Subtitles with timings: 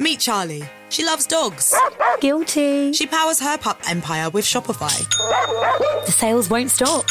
[0.00, 0.64] Meet Charlie.
[0.90, 1.72] She loves dogs.
[2.20, 2.92] Guilty.
[2.92, 4.92] She powers her pup empire with Shopify.
[6.04, 7.04] The sales won't stop.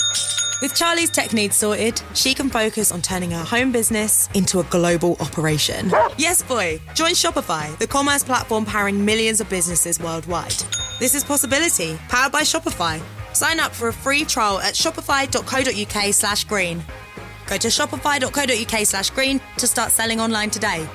[0.62, 4.64] With Charlie's tech needs sorted, she can focus on turning her home business into a
[4.66, 5.92] global operation.
[6.18, 6.82] Yes, boy.
[6.94, 10.52] Join Shopify, the commerce platform powering millions of businesses worldwide.
[11.00, 13.02] This is Possibility, powered by Shopify.
[13.34, 16.84] Sign up for a free trial at shopify.co.uk slash green.
[17.48, 20.88] Go to shopify.co.uk slash green to start selling online today.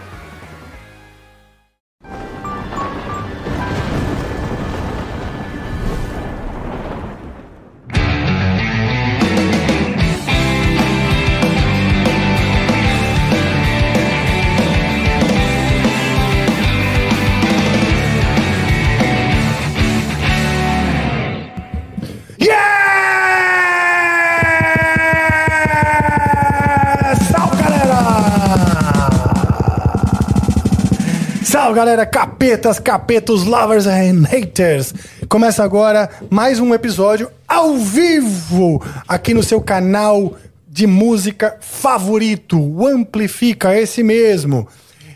[31.58, 32.06] Salve, galera!
[32.06, 34.94] Capetas, capetos, lovers and haters!
[35.28, 40.36] Começa agora mais um episódio ao vivo aqui no seu canal
[40.68, 44.68] de música favorito, o Amplifica, esse mesmo.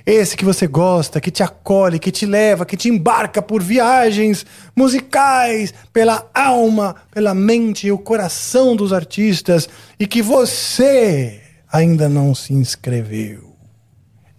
[0.04, 4.44] Esse que você gosta, que te acolhe, que te leva, que te embarca por viagens
[4.74, 11.40] musicais, pela alma, pela mente e o coração dos artistas e que você
[11.72, 13.51] ainda não se inscreveu.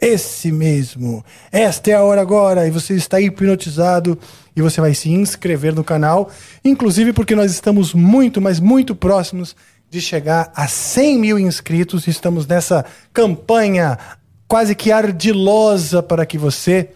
[0.03, 1.23] Esse mesmo.
[1.49, 4.19] Esta é a hora agora e você está hipnotizado
[4.53, 6.29] e você vai se inscrever no canal,
[6.61, 9.55] inclusive porque nós estamos muito, mas muito próximos
[9.89, 12.05] de chegar a 100 mil inscritos.
[12.05, 12.83] Estamos nessa
[13.13, 13.97] campanha
[14.45, 16.89] quase que ardilosa para que você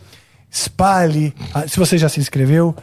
[0.52, 1.34] espalhe,
[1.66, 2.76] se você já se inscreveu,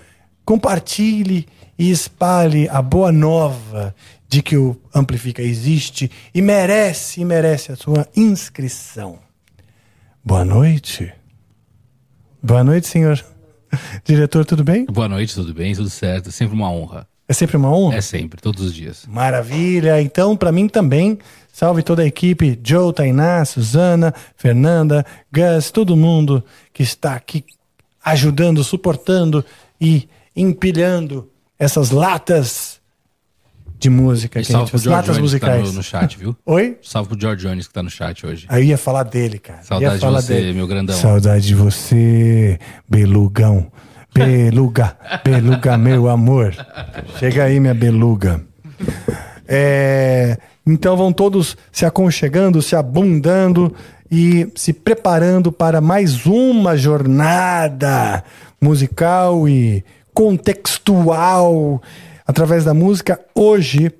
[0.42, 1.46] compartilhe
[1.78, 3.94] e espalhe a boa nova
[4.26, 9.23] de que o Amplifica existe e merece, e merece a sua inscrição.
[10.26, 11.12] Boa noite.
[12.42, 13.22] Boa noite, senhor.
[14.06, 14.86] Diretor, tudo bem?
[14.86, 15.74] Boa noite, tudo bem?
[15.74, 16.30] Tudo certo?
[16.30, 17.06] É sempre uma honra.
[17.28, 17.98] É sempre uma honra?
[17.98, 19.04] É sempre, todos os dias.
[19.06, 20.00] Maravilha.
[20.00, 21.18] Então, para mim também,
[21.52, 26.42] salve toda a equipe, Joe, Tainá, Suzana, Fernanda, Gus, todo mundo
[26.72, 27.44] que está aqui
[28.02, 29.44] ajudando, suportando
[29.78, 32.73] e empilhando essas latas
[33.78, 35.68] de música, E que a gente salve pro George latas Jones que tá musicais.
[35.72, 36.36] no, no chat, viu?
[36.46, 36.78] Oi?
[36.82, 38.46] Salve pro George Jones que tá no chat hoje.
[38.48, 39.62] Aí eu ia falar dele, cara.
[39.62, 40.96] Saudade de você, meu grandão.
[40.96, 42.58] Saudade de você,
[42.88, 43.70] belugão.
[44.14, 46.54] Beluga, beluga, meu amor.
[47.18, 48.40] Chega aí, minha beluga.
[49.46, 53.74] É, então vão todos se aconchegando, se abundando
[54.10, 58.22] e se preparando para mais uma jornada
[58.60, 61.82] musical e contextual
[62.26, 63.20] através da música.
[63.34, 63.92] Hoje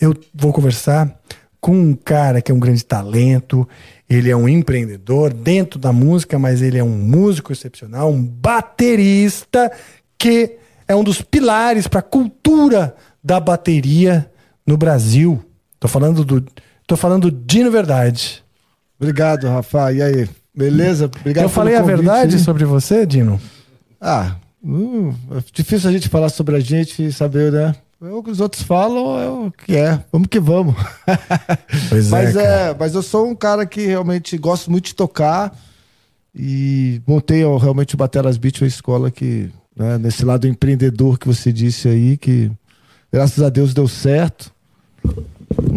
[0.00, 1.18] eu vou conversar
[1.60, 3.68] com um cara que é um grande talento,
[4.10, 9.70] ele é um empreendedor dentro da música, mas ele é um músico excepcional, um baterista
[10.18, 10.56] que
[10.88, 14.28] é um dos pilares para a cultura da bateria
[14.66, 15.42] no Brasil.
[15.78, 16.44] Tô falando do
[16.86, 18.42] tô falando do Dino Verdade.
[18.98, 19.92] Obrigado, Rafa.
[19.92, 20.28] E aí?
[20.54, 21.06] Beleza?
[21.06, 21.96] Obrigado eu falei a convite.
[21.96, 23.40] verdade sobre você, Dino?
[24.00, 27.74] Ah, hum, é difícil a gente falar sobre a gente e saber, né?
[28.02, 30.04] É o que os outros falam, é o que é.
[30.10, 30.74] Vamos que vamos.
[31.88, 35.56] Pois mas, é, é, mas eu sou um cara que realmente gosto muito de tocar
[36.34, 41.28] e montei ó, realmente o Batelas Beat, uma escola que, né, nesse lado empreendedor que
[41.28, 42.50] você disse aí, que
[43.12, 44.52] graças a Deus deu certo.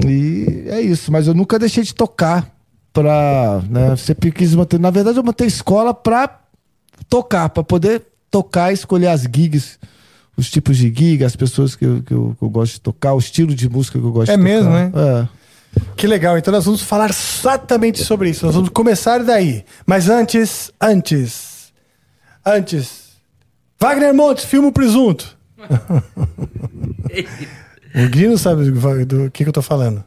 [0.08, 2.50] E é isso, mas eu nunca deixei de tocar
[2.92, 6.40] pra, né, sempre quis manter, na verdade eu montei escola pra
[7.08, 9.78] tocar, pra poder tocar e escolher as gigs,
[10.38, 13.14] os tipos de gig, as pessoas que eu, que eu, que eu gosto de tocar,
[13.14, 14.54] o estilo de música que eu gosto É de tocar.
[14.54, 14.92] mesmo, né?
[14.96, 15.28] É.
[15.98, 16.38] Que legal.
[16.38, 18.46] Então nós vamos falar exatamente sobre isso.
[18.46, 19.66] Nós vamos começar daí.
[19.86, 21.74] Mas antes, antes,
[22.46, 23.10] antes,
[23.80, 25.36] Wagner Montes, filma o presunto.
[27.96, 30.04] o Gui não sabe do, do que, que eu tô falando.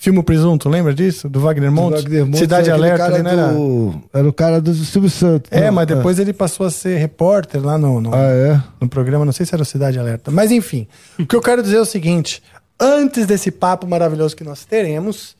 [0.00, 1.28] Filma o presunto, lembra disso?
[1.28, 2.02] Do Wagner Montes?
[2.02, 3.48] Wagner Montes Cidade é Alerta, cara era?
[3.52, 5.52] do- Era o cara do Silvio Santos.
[5.52, 8.62] É, Não, mas depois ele passou a ser repórter lá no, no, Ah, é?
[8.80, 10.30] no programa, não sei se era Cidade Alerta.
[10.30, 10.88] Mas enfim,
[11.18, 12.42] o que eu quero dizer é o seguinte:
[12.80, 15.36] antes desse papo maravilhoso que nós teremos,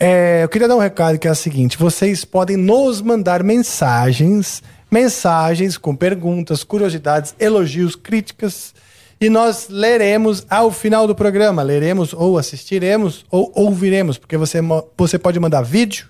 [0.00, 4.62] é, eu queria dar um recado que é o seguinte: vocês podem nos mandar mensagens
[4.90, 8.74] mensagens com perguntas, curiosidades, elogios, críticas.
[9.22, 11.62] E nós leremos ao final do programa.
[11.62, 14.58] Leremos ou assistiremos ou ouviremos, porque você,
[14.98, 16.08] você pode mandar vídeo,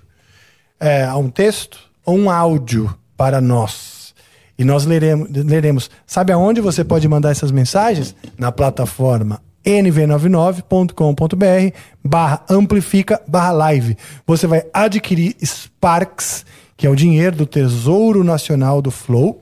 [0.80, 4.14] é, um texto ou um áudio para nós.
[4.58, 5.90] E nós leremos, leremos.
[6.06, 8.16] Sabe aonde você pode mandar essas mensagens?
[8.38, 13.94] Na plataforma nv99.com.br barra amplifica barra live.
[14.26, 16.46] Você vai adquirir Sparks,
[16.78, 19.38] que é o dinheiro do Tesouro Nacional do Flow.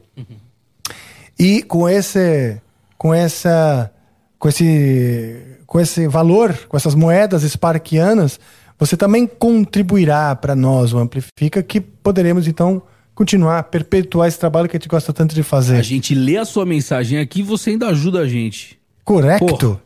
[1.39, 2.61] E com esse
[3.01, 3.91] com essa
[4.39, 8.39] com esse com esse valor, com essas moedas sparkianas,
[8.79, 12.83] você também contribuirá para nós o Amplifica que poderemos então
[13.15, 15.77] continuar perpetuar esse trabalho que a gente gosta tanto de fazer.
[15.79, 18.79] A gente lê a sua mensagem aqui e você ainda ajuda a gente.
[19.03, 19.47] Correto?
[19.47, 19.81] Porra,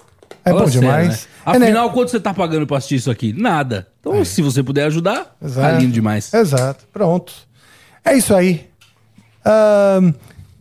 [0.45, 1.09] é Fala bom sério, demais.
[1.47, 1.55] né?
[1.55, 1.67] É, né?
[1.67, 3.33] Afinal, quanto você tá pagando pra assistir isso aqui?
[3.33, 3.87] Nada.
[4.01, 5.81] Então, se você puder ajudar, tá Exato.
[5.81, 6.35] lindo demais.
[6.35, 6.85] Exato.
[6.93, 7.33] Pronto.
[8.05, 8.69] É isso aí.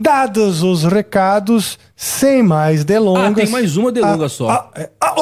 [0.03, 3.31] Dados os recados, sem mais delongas.
[3.31, 4.49] Ah, tem mais uma delonga Ah, só.
[4.49, 4.69] ah,
[5.01, 5.15] ah,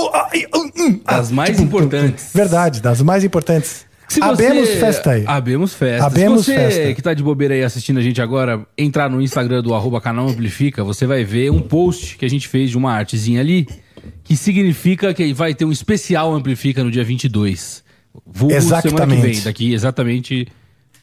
[1.07, 2.31] ah, Das mais tipo, importantes.
[2.33, 3.85] Verdade, das mais importantes.
[4.09, 5.23] Se você- Abemos festa aí.
[5.25, 6.05] Abemos festa.
[6.07, 6.93] Abemos Se você festa.
[6.95, 10.27] que tá de bobeira aí assistindo a gente agora, entrar no Instagram do arroba canal
[10.27, 13.65] Amplifica, você vai ver um post que a gente fez de uma artezinha ali,
[14.23, 17.83] que significa que vai ter um especial Amplifica no dia 22.
[18.25, 19.21] Vulgo semana que Exatamente.
[19.21, 20.47] vem, daqui exatamente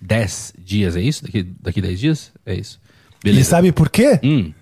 [0.03, 1.23] 10 dias, é isso?
[1.25, 2.31] Daqui, daqui 10 dias?
[2.45, 2.79] É isso.
[3.25, 3.51] E Beleza.
[3.51, 4.19] sabe por quê?
[4.23, 4.53] Hum,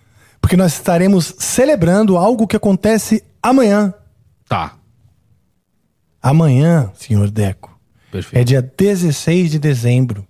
[0.41, 3.93] Porque nós estaremos celebrando algo que acontece amanhã.
[4.49, 4.75] tá.
[6.23, 7.79] Amanhã, senhor Deco.
[8.11, 8.41] Perfeito.
[8.41, 10.27] É dia 16 de dezembro.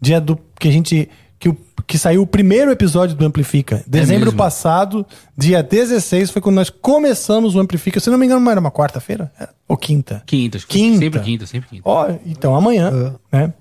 [0.00, 1.08] Dia do que a gente.
[1.38, 1.56] Que, o-
[1.86, 3.84] que saiu o primeiro episódio do Amplifica.
[3.86, 4.36] Dezembro mesmo?
[4.38, 5.06] passado,
[5.36, 8.00] dia 16, foi quando nós começamos o Amplifica.
[8.00, 9.30] Se não me engano, não era uma quarta-feira?
[9.68, 10.22] Ou quinta?
[10.26, 10.98] Quinta, acho que Quinta.
[10.98, 11.82] sempre quinta, sempre quinta.
[11.84, 13.52] Ó, então amanhã, né?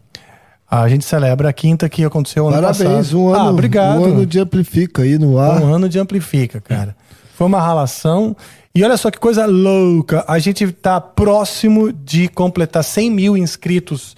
[0.69, 3.19] A gente celebra a quinta que aconteceu ano Parabéns, passado.
[3.21, 3.99] um ano, Ah, obrigado.
[4.01, 5.61] um ano de amplifica aí no ar.
[5.61, 6.95] Um ano de Amplifica, cara.
[7.35, 8.35] Foi uma ralação.
[8.75, 10.25] E olha só que coisa louca.
[10.27, 14.15] A gente tá próximo de completar 100 mil inscritos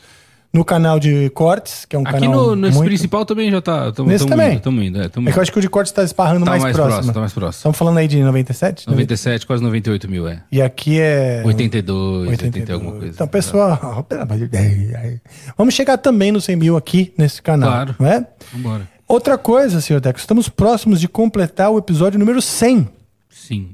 [0.51, 2.87] no canal de cortes, que é um Aqui canal no, nesse muito...
[2.87, 3.91] principal também já tá.
[3.91, 4.53] Tamo, Nesse tamo também?
[4.53, 6.43] Indo, tamo indo, é, tamo É que eu acho que o de cortes tá esparrando
[6.45, 6.93] Tá mais, mais próximo.
[6.95, 7.59] próximo, tá mais próximo.
[7.59, 8.87] Estamos falando aí de 97?
[8.87, 10.41] 97, quase 98 mil, é.
[10.51, 11.43] E aqui é...
[11.45, 12.69] 82, 80 e 82.
[12.71, 13.13] alguma coisa.
[13.13, 14.07] Então, pessoal,
[14.37, 15.19] de Deus.
[15.57, 17.95] Vamos chegar também nos 100 mil aqui nesse canal, Claro.
[17.99, 18.25] não é?
[18.53, 18.87] Vambora.
[19.07, 22.87] Outra coisa, senhor Deco, estamos próximos de completar o episódio número 100.
[23.29, 23.69] Sim.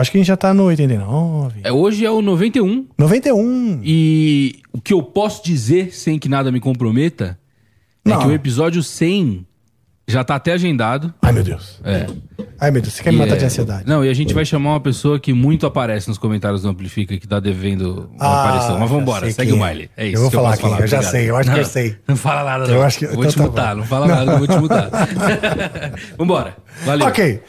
[0.00, 1.60] Acho que a gente já tá no 89.
[1.62, 2.86] É, hoje é o 91.
[2.98, 3.80] 91.
[3.84, 7.38] E o que eu posso dizer, sem que nada me comprometa,
[8.04, 8.16] Não.
[8.16, 9.46] é que o episódio 100
[10.08, 11.14] já tá até agendado.
[11.22, 11.80] Ai, meu Deus.
[11.84, 12.06] É.
[12.58, 13.84] Ai, meu Deus, você quer me E matar é- de ansiedade.
[13.86, 17.16] Não, e a gente vai chamar uma pessoa que muito aparece nos comentários do Amplifica,
[17.16, 18.78] que tá devendo uma Ah, aparição.
[18.80, 19.66] Mas vambora, segue quem o é.
[19.66, 19.90] baile.
[19.96, 20.16] É isso.
[20.16, 21.10] Eu vou que falar posso quem é, eu já obrigado.
[21.12, 21.96] sei, eu acho que Não, eu sei.
[22.08, 22.74] Não fala nada, não.
[22.74, 23.80] Eu acho que- vou então te tá mutar, bom.
[23.82, 24.90] não fala nada, eu vou te mutar.
[26.18, 26.56] vambora.
[26.84, 27.06] Valeu.
[27.06, 27.40] Ok.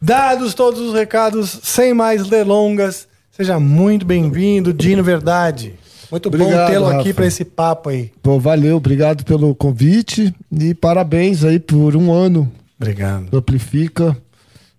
[0.00, 5.74] Dados todos os recados, sem mais delongas, seja muito bem-vindo, Dino Verdade.
[6.08, 8.12] Muito bom Obrigado, tê-lo aqui para esse papo aí.
[8.22, 12.50] Pô, valeu, obrigado pelo convite e parabéns aí por um ano
[12.80, 13.24] Obrigado.
[13.24, 14.16] do Amplifica.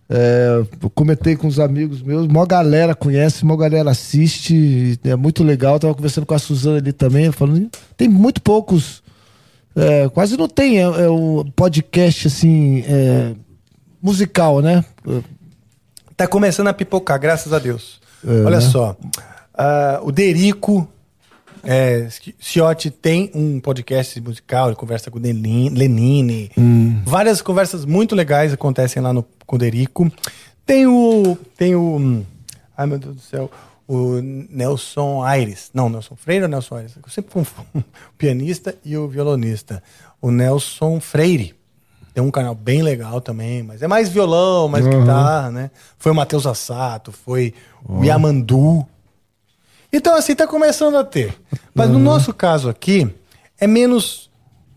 [0.09, 5.43] É, eu comentei com os amigos meus, mó galera conhece, mó galera assiste, é muito
[5.43, 5.75] legal.
[5.75, 9.03] Eu tava conversando com a Suzana ali também, falando, tem muito poucos,
[9.75, 13.33] é, quase não tem é, é o podcast assim, é,
[14.01, 14.83] musical, né?
[16.15, 17.99] Tá começando a pipocar, graças a Deus.
[18.25, 18.61] É, Olha né?
[18.61, 18.95] só.
[19.53, 20.87] ah, o Derico
[21.63, 22.07] é,
[22.39, 26.51] Ciotti tem um podcast musical, ele conversa com o Lenin- Lenine.
[26.57, 27.01] Hum.
[27.05, 30.11] Várias conversas muito legais acontecem lá no, com o Derico.
[30.65, 31.37] Tem o.
[31.57, 31.95] Tem o.
[31.97, 32.25] hum,
[32.77, 33.49] Ai, meu Deus do céu.
[33.87, 35.71] O Nelson Aires.
[35.73, 36.93] Não, Nelson Freire ou Nelson Aires?
[36.95, 37.83] Eu sempre confundo o
[38.17, 39.81] pianista e o violonista.
[40.21, 41.55] O Nelson Freire.
[42.13, 45.71] Tem um canal bem legal também, mas é mais violão, mais guitarra, né?
[45.97, 47.53] Foi o Matheus Assato, foi
[47.87, 48.85] o Yamandu.
[49.91, 51.35] Então, assim, tá começando a ter.
[51.73, 53.07] Mas no nosso caso aqui,
[53.59, 54.29] é menos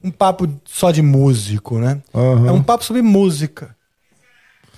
[0.05, 2.03] um papo só de músico, né?
[2.15, 3.75] É um papo sobre música.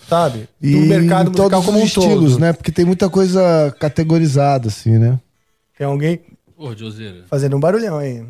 [0.08, 0.48] Sabe?
[0.60, 2.40] E Do mercado em musical todos como os um estilos, todo.
[2.40, 2.52] né?
[2.52, 5.18] Porque tem muita coisa categorizada, assim, né?
[5.78, 6.20] Tem alguém
[6.56, 7.24] Ô, Joseira.
[7.26, 8.22] fazendo um barulhão aí.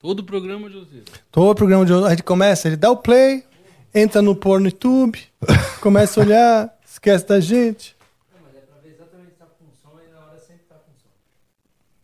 [0.00, 1.04] Todo programa, Joseira.
[1.30, 3.44] Todo programa de a gente começa, ele dá o play,
[3.94, 5.20] entra no PornoTube,
[5.80, 7.96] começa a olhar, esquece da gente.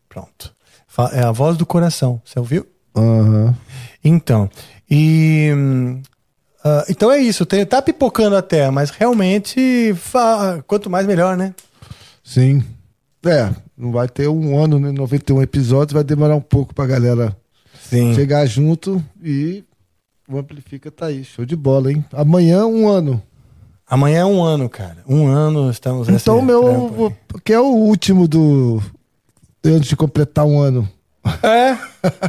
[0.09, 0.55] Pronto.
[1.13, 2.67] É a voz do coração, você ouviu?
[2.97, 3.55] Aham.
[4.03, 4.49] Então,
[4.91, 5.51] e.
[6.65, 11.55] ah, então é isso, tem, tá pipocando até, mas realmente, fa- quanto mais melhor, né?
[12.25, 12.65] Sim.
[13.27, 14.91] É, não vai ter um ano, né?
[14.93, 17.37] 91 episódios, vai demorar um pouco pra galera
[17.83, 18.15] Sim.
[18.15, 19.65] chegar junto e
[20.29, 22.05] O Amplifica tá aí, show de bola, hein?
[22.13, 23.23] Amanhã, um ano.
[23.89, 24.97] Amanhã é um ano, cara.
[25.09, 27.15] Um ano estamos nesse Então, meu.
[27.45, 28.83] Que é o último do.
[29.65, 30.89] Antes de completar um ano.
[31.43, 31.77] É.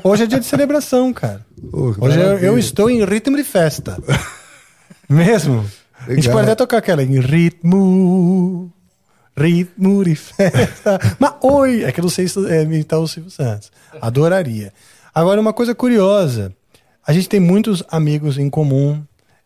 [0.04, 1.44] Hoje é dia de celebração, cara.
[1.72, 3.98] Pô, Hoje eu, eu estou em ritmo de festa.
[5.10, 5.66] Mesmo?
[6.06, 6.34] A gente Legal.
[6.34, 8.72] pode até tocar aquela em ritmo.
[9.36, 11.00] Ritmo de festa.
[11.20, 11.84] Mas oi!
[11.84, 13.72] É que eu não sei se é, imitar o Silvio Santos.
[14.00, 14.72] Adoraria.
[15.13, 16.54] Agora, uma coisa curiosa.
[17.07, 19.01] A gente tem muitos amigos em comum.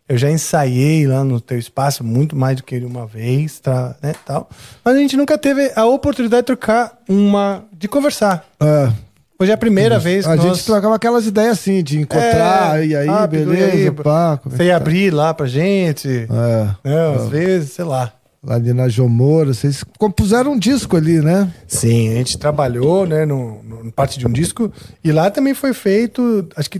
[0.09, 4.13] Eu já ensaiei lá no teu espaço muito mais do que uma vez, tá, né,
[4.25, 4.49] tal.
[4.83, 8.45] Mas a gente nunca teve a oportunidade de trocar uma, de conversar.
[8.59, 8.91] É,
[9.39, 10.45] Hoje é a primeira vez que a nós...
[10.57, 14.39] gente trocava aquelas ideias assim, de encontrar, É, e aí, rápido, beleza, e aí, pá.
[14.45, 14.77] é Você ia tá?
[14.77, 16.07] abrir lá pra gente.
[16.29, 18.11] É, né, às vezes, sei lá.
[18.43, 21.51] lá ali na Jomora, vocês compuseram um disco ali, né?
[21.67, 24.71] Sim, a gente trabalhou, né, no- no parte de um disco.
[25.03, 26.79] E lá também foi feito, acho que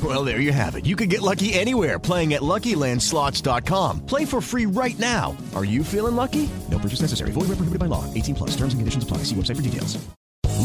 [0.00, 0.86] Well, there you have it.
[0.86, 4.06] You can get lucky anywhere playing at LuckyLandSlots.com.
[4.06, 5.36] Play for free right now.
[5.56, 6.48] Are you feeling lucky?
[6.70, 7.32] No purchase necessary.
[7.32, 8.04] Void where prohibited by law.
[8.14, 8.50] 18 plus.
[8.50, 9.18] Terms and conditions apply.
[9.24, 9.98] See website for details.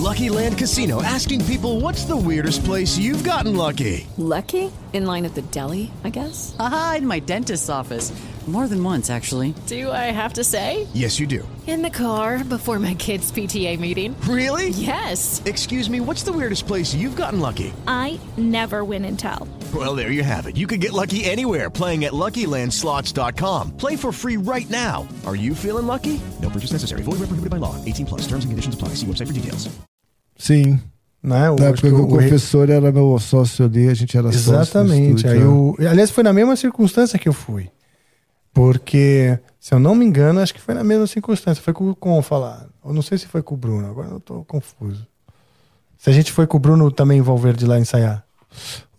[0.03, 4.05] Lucky Land Casino asking people what's the weirdest place you've gotten lucky?
[4.17, 4.71] Lucky?
[4.91, 6.55] In line at the deli, I guess?
[6.59, 8.11] Aha, in my dentist's office.
[8.45, 9.53] More than once, actually.
[9.67, 10.85] Do I have to say?
[10.93, 11.47] Yes, you do.
[11.65, 14.15] In the car before my kids' PTA meeting.
[14.27, 14.69] Really?
[14.71, 15.41] Yes.
[15.45, 17.71] Excuse me, what's the weirdest place you've gotten lucky?
[17.87, 19.47] I never win and tell.
[19.73, 20.57] Well, there you have it.
[20.57, 23.77] You can get lucky anywhere playing at LuckyLandSlots.com.
[23.77, 25.07] Play for free right now.
[25.25, 26.19] Are you feeling lucky?
[26.41, 27.01] No purchase necessary.
[27.03, 27.75] Void where prohibited by law.
[27.85, 28.27] 18 plus.
[28.27, 28.89] Terms and conditions apply.
[28.95, 29.69] See website for details.
[30.37, 30.81] Sim.
[31.23, 31.49] Né?
[31.49, 34.17] O- Na acho época que que o o- professor era meu sócio ali, a gente
[34.17, 34.51] era sócio.
[34.53, 35.25] Exatamente.
[35.25, 35.39] Aí
[35.89, 37.69] Aliás, foi na mesma circunstância que eu fui.
[38.53, 41.63] Porque, se eu não me engano, acho que foi na mesma circunstância.
[41.63, 42.67] Foi com o Con falar.
[42.85, 45.07] Eu não sei se foi com o Bruno, agora eu tô confuso.
[45.97, 48.23] Se a gente foi com o Bruno também em Valverde lá ensaiar.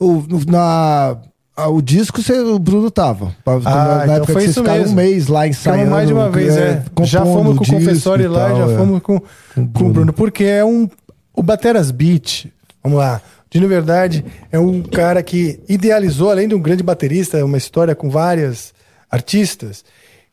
[0.01, 1.17] O, na,
[1.57, 3.35] ah, o disco você- o Bruno tava.
[3.45, 4.93] Pra- na então época foi que vocês isso ficaram mesmo.
[4.93, 5.79] um mês lá ensaiando.
[5.81, 6.85] Ficamos mais de uma vez, é.
[7.03, 8.77] Já compondo fomos com o confessório lá, tal, já é.
[8.77, 10.13] fomos com, com o Bruno.
[10.13, 10.89] Porque é um.
[11.33, 12.47] O Bateras Beat,
[12.83, 13.21] vamos lá.
[13.51, 18.11] De verdade, é um cara que idealizou, além de um grande baterista, uma história com
[18.11, 18.75] várias
[19.15, 19.85] artistas.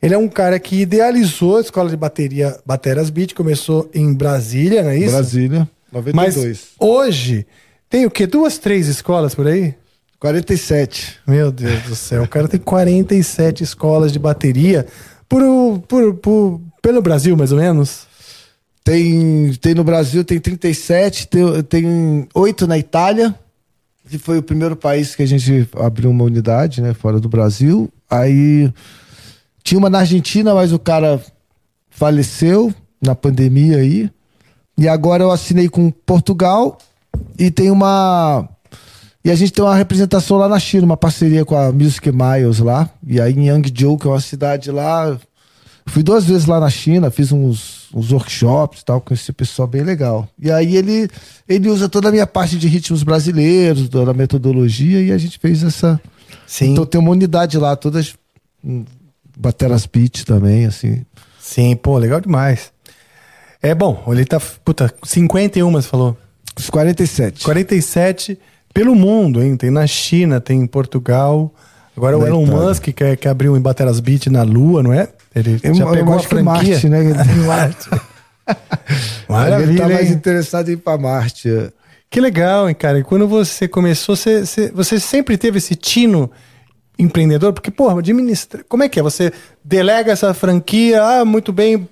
[0.02, 4.82] Ele é um cara que idealizou a escola de bateria Bateras Beat, começou em Brasília,
[4.82, 5.12] não é isso?
[5.12, 6.60] Brasília, Mas 92.
[6.78, 7.46] hoje
[7.88, 8.26] tem o quê?
[8.26, 9.74] Duas, três escolas por aí?
[10.18, 11.18] 47.
[11.26, 14.86] Meu Deus do céu, o cara tem 47 escolas de bateria
[15.28, 15.42] por,
[15.88, 18.06] por, por- pelo Brasil, mais ou menos.
[18.84, 23.32] Tem, tem no Brasil, tem 37, tem, tem 8 na Itália,
[24.12, 27.90] que foi o primeiro país que a gente abriu uma unidade, né, fora do Brasil.
[28.10, 28.70] Aí
[29.64, 31.18] tinha uma na Argentina, mas o cara
[31.88, 34.10] faleceu na pandemia aí.
[34.76, 36.76] E agora eu assinei com Portugal
[37.38, 38.46] e tem uma.
[39.24, 42.58] E a gente tem uma representação lá na China, uma parceria com a Music Miles
[42.58, 42.90] lá.
[43.06, 45.18] E aí em Yangzhou, que é uma cidade lá.
[45.86, 49.82] Fui duas vezes lá na China, fiz uns, uns workshops tal, com esse pessoal bem
[49.82, 50.28] legal.
[50.38, 51.08] E aí ele,
[51.48, 55.38] ele usa toda a minha parte de ritmos brasileiros, toda a metodologia, e a gente
[55.38, 56.00] fez essa.
[56.46, 56.72] Sim.
[56.72, 58.14] Então tem uma unidade lá, todas.
[58.64, 58.84] hum,
[59.36, 61.04] Bateras beat também, assim.
[61.40, 62.70] Sim, pô, legal demais.
[63.62, 66.16] É bom, ele tá, puta, 51, você falou.
[66.58, 67.44] Os 47.
[67.44, 68.38] 47
[68.74, 69.56] pelo mundo, hein?
[69.56, 71.52] Tem na China, tem em Portugal.
[71.96, 72.68] Agora o Na Elon Itália.
[72.68, 75.08] Musk quer, quer abrir um Bateras Beat na Lua, não é?
[75.34, 76.74] Ele Eu- já eu pegou a acho que franquia.
[76.74, 77.02] Marte, né?
[77.46, 77.88] Marte.
[77.92, 78.58] ele
[79.28, 80.14] Maravilha, tá mais hein?
[80.14, 81.50] interessado em ir pra Marte.
[81.50, 81.72] é.
[82.10, 82.98] Que legal, hein, cara?
[82.98, 84.42] E quando você começou, você,
[84.74, 86.30] você, sempre teve esse tino
[86.98, 87.54] empreendedor?
[87.54, 88.62] Porque, porra, administra...
[88.68, 89.02] como é que é?
[89.02, 89.32] Você
[89.64, 91.88] delega essa franquia, ah, muito bem,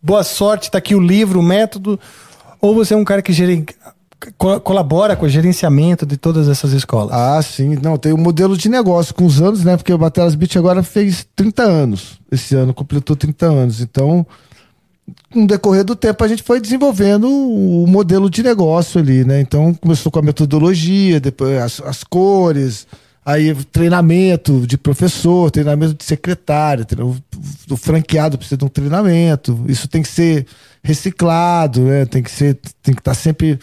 [0.00, 1.98] boa sorte, tá aqui o livro, o método.
[2.60, 3.64] Ou você é um cara que geren...
[4.32, 7.12] co- colabora com o gerenciamento de todas essas escolas?
[7.12, 7.76] Ah, sim.
[7.82, 9.76] Não, tem um modelo de negócio com os anos, né?
[9.76, 12.18] Porque o Bateras Beat agora fez 30 anos.
[12.30, 13.80] Esse ano completou 30 anos.
[13.80, 14.26] Então,
[15.34, 19.40] no decorrer do tempo, a gente foi desenvolvendo o modelo de negócio ali, né?
[19.40, 22.86] Então, começou com a metodologia, depois as, as cores,
[23.26, 26.86] aí treinamento de professor, treinamento de secretário,
[27.70, 29.62] o franqueado precisa de um treinamento.
[29.66, 30.46] Isso tem que ser
[30.82, 32.04] reciclado, né?
[32.06, 33.58] Tem que ser, tem que estar sempre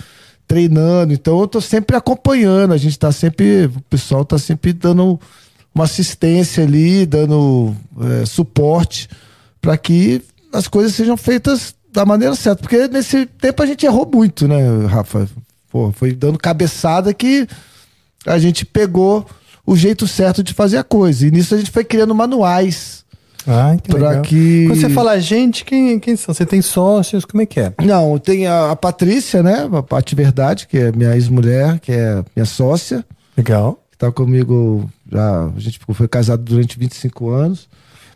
[0.52, 1.14] treinando.
[1.14, 2.74] Então, eu tô sempre acompanhando.
[2.74, 5.18] A gente tá sempre, o pessoal tá sempre dando
[5.74, 9.08] uma assistência ali, dando é, suporte
[9.62, 12.62] para que as coisas sejam feitas da maneira certa.
[12.62, 15.30] Porque nesse tempo a gente errou muito, né, Rafa?
[15.70, 17.48] Pô, foi dando cabeçada que
[18.26, 19.26] a gente pegou
[19.66, 21.26] o jeito certo de fazer a coisa.
[21.26, 23.01] E nisso a gente foi criando manuais.
[23.48, 24.22] Ah, que Pra legal.
[24.22, 26.34] que- Quando você fala gente, quem, quem são?
[26.34, 27.26] Você tem sócios?
[27.26, 27.74] Como é que é?
[27.84, 29.68] Não, tem a, a Patrícia, né?
[29.72, 33.04] A Pati Verdade, que é minha ex-mulher, que é minha sócia,
[33.36, 33.80] Legal.
[33.92, 35.46] que tá comigo já.
[35.56, 37.68] A gente foi casado durante 25 anos.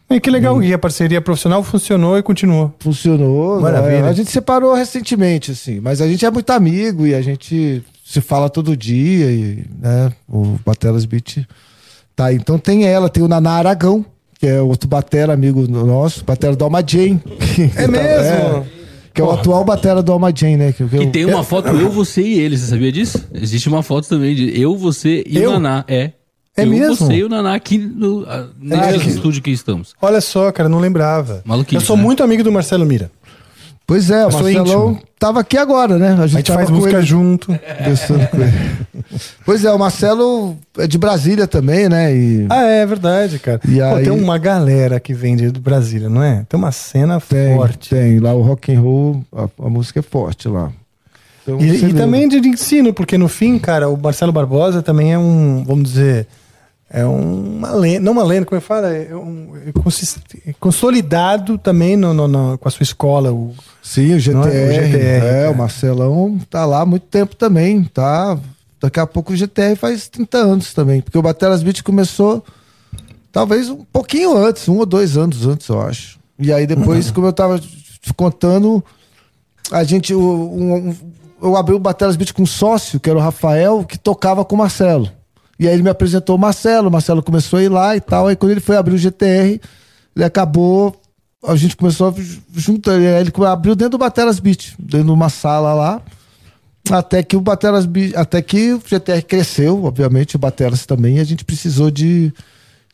[0.07, 2.71] E que legal que a parceria profissional funcionou e continuou.
[2.79, 3.59] Funcionou.
[3.59, 4.03] Maravilha.
[4.03, 4.09] né?
[4.09, 8.21] A gente separou recentemente, assim, mas a gente é muito amigo e a gente se
[8.21, 10.11] fala todo dia, e, né?
[10.29, 11.39] O Batelas Beat
[12.15, 12.35] tá aí.
[12.35, 14.05] Então tem ela, tem o Naná Aragão,
[14.39, 17.21] que é outro batera amigo nosso, batera do Alma Jane.
[17.75, 18.65] É mesmo?
[19.13, 20.71] que é o atual batera do Alma Jane, né?
[20.73, 23.23] Que, que E eu- tem uma foto eu, você e ele, você sabia disso?
[23.33, 25.51] Existe uma foto também de eu, você e Eu?
[25.51, 25.85] o Naná.
[25.87, 26.11] É.
[26.57, 26.95] É eu, mesmo?
[26.95, 28.25] você e o Naná aqui no,
[28.59, 29.09] nesse mesmo?
[29.09, 29.93] estúdio que estamos.
[30.01, 31.41] Olha só, cara, não lembrava.
[31.45, 32.03] Maluquice, Eu sou né?
[32.03, 33.11] muito amigo do Marcelo Mira.
[33.87, 34.99] Pois é, o Marcelão íntimo.
[35.19, 36.17] tava aqui agora, né?
[36.19, 37.51] A gente tava faz com música ele junto.
[39.45, 42.15] Pois é, o Marcelo é de Brasília também, né?
[42.15, 43.59] E Ah, é verdade, cara.
[43.67, 46.43] E Pô, aí- tem uma galera que vem de Brasília, não é?
[46.49, 47.89] Tem uma cena tem, forte.
[47.89, 48.19] tem.
[48.19, 50.71] Lá o rock and roll, a, a música é forte lá.
[51.43, 55.17] Então, E, e também de ensino, porque no fim, cara, o Marcelo Barbosa também é
[55.19, 56.25] um, vamos dizer,
[56.89, 58.87] é uma lenda, não uma lenda, como que fala?
[58.93, 63.31] É um, é consist- é consolidado também no, no- no- com a sua escola.
[63.33, 64.35] O, Sim, o GTR.
[64.37, 64.47] Não é?
[64.69, 65.51] O GTR, é, cara.
[65.51, 68.37] o Marcelão tá lá há muito tempo também, tá?
[68.79, 72.43] Daqui a pouco o GTR faz 30 anos também, porque o Batelas Beat começou
[73.31, 76.19] talvez um pouquinho antes, um ou dois anos antes, eu acho.
[76.37, 78.83] E aí depois, como eu tava te contando,
[79.71, 80.95] a gente, um- um-
[81.41, 84.53] eu abri o Batelas Beat com um sócio, que era o Rafael, que tocava com
[84.55, 85.09] o Marcelo.
[85.57, 88.27] E aí ele me apresentou o Marcelo, o Marcelo começou a ir lá e tal.
[88.27, 89.59] Aí quando ele foi abrir o GTR,
[90.15, 90.95] ele acabou.
[91.45, 92.13] A gente começou a
[92.59, 92.99] juntar.
[92.99, 96.01] Ele abriu dentro do Batelas Beat, dentro de uma sala lá.
[96.89, 101.23] Até que o Batelas até que o GTR cresceu, obviamente, o Batelas também, e a
[101.23, 102.31] gente precisou de,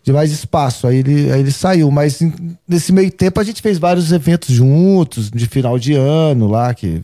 [0.03, 0.87] de mais espaço.
[0.87, 1.91] Aí ele, aí ele saiu.
[1.91, 2.19] Mas
[2.67, 7.01] nesse meio tempo a gente fez vários eventos juntos, de final de ano lá, que.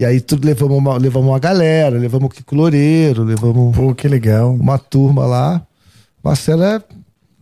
[0.00, 4.08] E aí tudo levamos uma, levamos uma galera, levamos o Kiko Loureiro, levamos pô, que
[4.08, 4.54] legal.
[4.54, 5.60] uma turma lá.
[6.24, 6.80] Marcelo é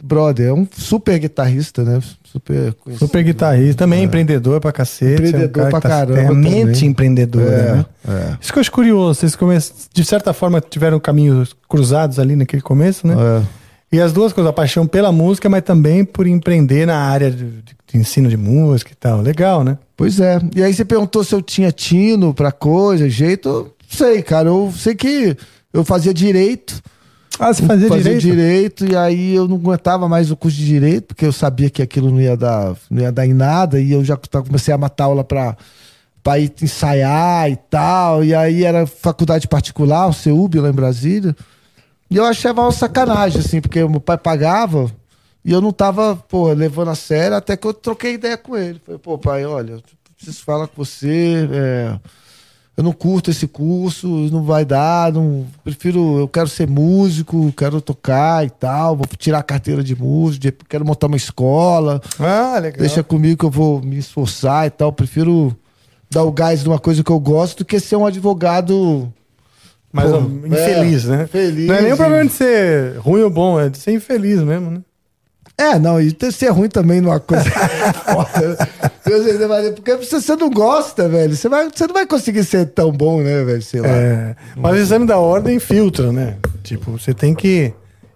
[0.02, 2.00] brother, é um super guitarrista, né?
[2.24, 3.06] Super conhecido.
[3.06, 5.12] Super guitarrista, também empreendedor pra cacete.
[5.22, 7.86] Empreendedor é um pra tá- caramba mente empreendedora, É, né?
[8.08, 8.36] é.
[8.40, 9.20] Isso que eu acho curioso.
[9.20, 9.36] Vocês
[9.94, 13.14] de certa forma tiveram caminhos cruzados ali naquele começo, né?
[13.14, 13.57] É.
[13.90, 17.44] E as duas coisas, a paixão pela música, mas também por empreender na área de,
[17.62, 19.20] de- ensino de música e tal.
[19.22, 19.78] Legal, né?
[19.96, 20.38] Pois é.
[20.54, 23.72] E aí você perguntou se eu tinha tino pra coisa, jeito.
[23.88, 24.48] Sei, cara.
[24.48, 25.34] Eu sei que
[25.72, 26.82] eu fazia direito.
[27.40, 28.84] Ah, você fazia, fazia direito?
[28.84, 32.10] e aí eu não aguentava mais o curso de direito, porque eu sabia que aquilo
[32.10, 35.22] não ia dar, não ia dar em nada, e eu já comecei a matar aula
[35.22, 35.56] pra,
[36.22, 38.22] pra ir ensaiar e tal.
[38.24, 41.34] E aí era faculdade particular, o CEUB lá em Brasília.
[42.10, 44.90] E eu achava uma sacanagem, assim, porque meu pai pagava
[45.44, 48.80] e eu não tava, pô, levando a sério, até que eu troquei ideia com ele.
[48.84, 49.82] Falei, pô, pai, olha, eu
[50.16, 51.98] preciso falar com você, é,
[52.76, 57.80] eu não curto esse curso, não vai dar, não, prefiro, eu quero ser músico, quero
[57.80, 62.80] tocar e tal, vou tirar a carteira de músico, quero montar uma escola, Ah, legal.
[62.80, 65.54] deixa comigo que eu vou me esforçar e tal, prefiro
[66.10, 69.12] dar o gás de uma coisa que eu gosto do que ser um advogado
[69.92, 71.22] Mas Pô, infeliz, é, né?
[71.24, 74.40] infeliz Não é nem o problema de ser ruim ou bom, é de ser infeliz
[74.42, 74.80] mesmo, né?
[75.56, 77.44] É, não, e ter- ser ruim também numa coisa.
[79.04, 82.44] Eu sei, mas- Porque se você não gosta, velho, você, vai, você não vai conseguir
[82.44, 83.62] ser tão bom, né, velho?
[83.62, 83.88] Sei lá.
[83.88, 86.36] É, mas o exame da ordem filtra, né?
[86.62, 87.72] Tipo, você tem que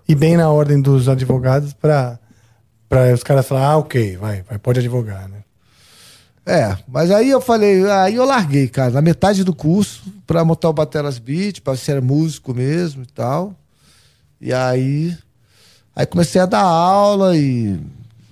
[0.08, 2.18] ir bem na ordem dos advogados pra,
[2.88, 5.38] pra os caras falar, ah, ok, vai, vai pode advogar, né?
[6.44, 10.68] É, mas aí eu falei, aí eu larguei, cara, na metade do curso, pra montar
[10.68, 13.54] o Batelas Beat, pra ser músico mesmo e tal.
[14.40, 15.16] E aí.
[15.94, 17.78] Aí comecei a dar aula e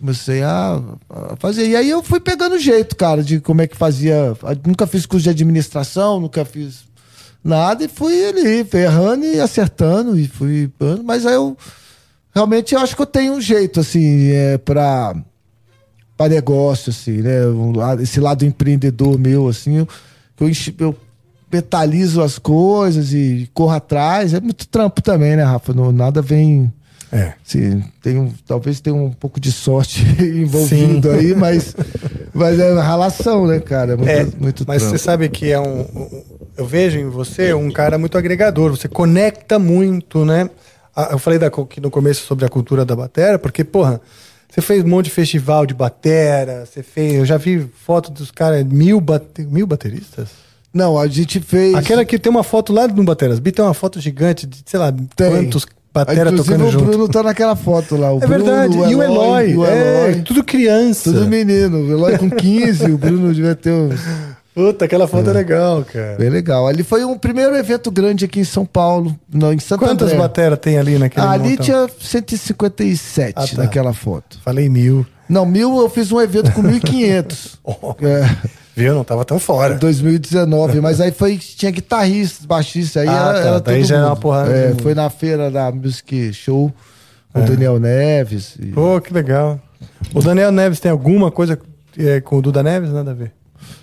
[0.01, 1.69] comecei a, a fazer.
[1.69, 4.37] E aí eu fui pegando jeito, cara, de como é que fazia.
[4.67, 6.85] Nunca fiz curso de administração, nunca fiz
[7.45, 10.71] nada, e fui ali, errando e acertando, e fui.
[11.05, 11.57] Mas aí eu.
[12.35, 15.15] Realmente eu acho que eu tenho um jeito, assim, é, pra
[16.21, 17.39] para negócio, assim, né?
[18.03, 19.89] Esse lado empreendedor meu, assim, eu,
[20.79, 20.95] eu,
[21.51, 24.35] metalizo as coisas e corro atrás.
[24.35, 25.73] É muito trampo também, né, Rafa?
[25.73, 26.71] Não, nada vem.
[27.11, 27.33] É.
[27.45, 31.17] Assim, tem um, talvez tenha um pouco de sorte envolvido Sim.
[31.19, 31.75] aí, mas,
[32.35, 33.95] mas é uma relação, né, cara?
[33.95, 34.99] É muito, É, muito mas trampo.
[34.99, 36.23] você sabe que é um, um-
[36.55, 40.51] Eu vejo em você um cara muito agregador, você conecta muito, né?
[40.95, 44.01] Ah, Eu falei da, no começo sobre a cultura da bateria, porque, porra,
[44.51, 47.15] Você fez um monte de festival de batera, você fez.
[47.15, 50.29] Eu já vi foto dos caras, mil, bate, mil bateristas?
[50.73, 51.75] Não, a gente fez.
[51.75, 54.79] Aquela que tem uma foto lá no Bateras Beat, tem uma foto gigante de, sei
[54.79, 55.31] lá, Tem.
[55.31, 56.85] quantos batera Inclusive, tocando o junto.
[56.85, 58.13] Bruno tá naquela foto lá.
[58.13, 58.77] O é Bruno, verdade.
[58.77, 59.57] e o Eloy.
[59.57, 60.23] o é, Eloy.
[60.23, 61.13] tudo criança.
[61.13, 61.79] Tudo menino.
[61.79, 64.01] O Eloy com 15, o Bruno devia ter uns.
[64.67, 66.17] Puta, aquela foto é legal, cara.
[66.19, 66.67] Bem legal.
[66.67, 70.19] Ali foi um primeiro evento grande aqui em São Paulo, não, em Santo Quantas André.
[70.19, 71.65] bateras tem ali naquele ali montão?
[71.65, 73.63] tinha 157 Ah, tá.
[73.63, 74.39] naquela foto.
[74.45, 75.07] Falei mil.
[75.29, 77.59] Não, mil eu fiz um evento com 1.500.
[77.65, 78.29] Oh, é,
[78.75, 78.95] viu?
[78.95, 79.75] Não tava tão fora.
[79.75, 80.81] em 2019.
[80.81, 83.03] Mas aí foi, tinha guitarristas, baixistas.
[83.03, 83.49] Aí Ah, era, tá.
[83.49, 84.15] era Daí já era mundo.
[84.15, 86.73] uma porrada É, foi na feira da Music Show
[87.33, 87.45] com É.
[87.45, 88.57] o Daniel Neves.
[88.61, 89.61] e- Pô, que legal.
[90.15, 91.59] O Daniel Neves tem alguma coisa
[91.99, 92.91] é, com o Duda Neves?
[92.91, 93.33] Nada a ver.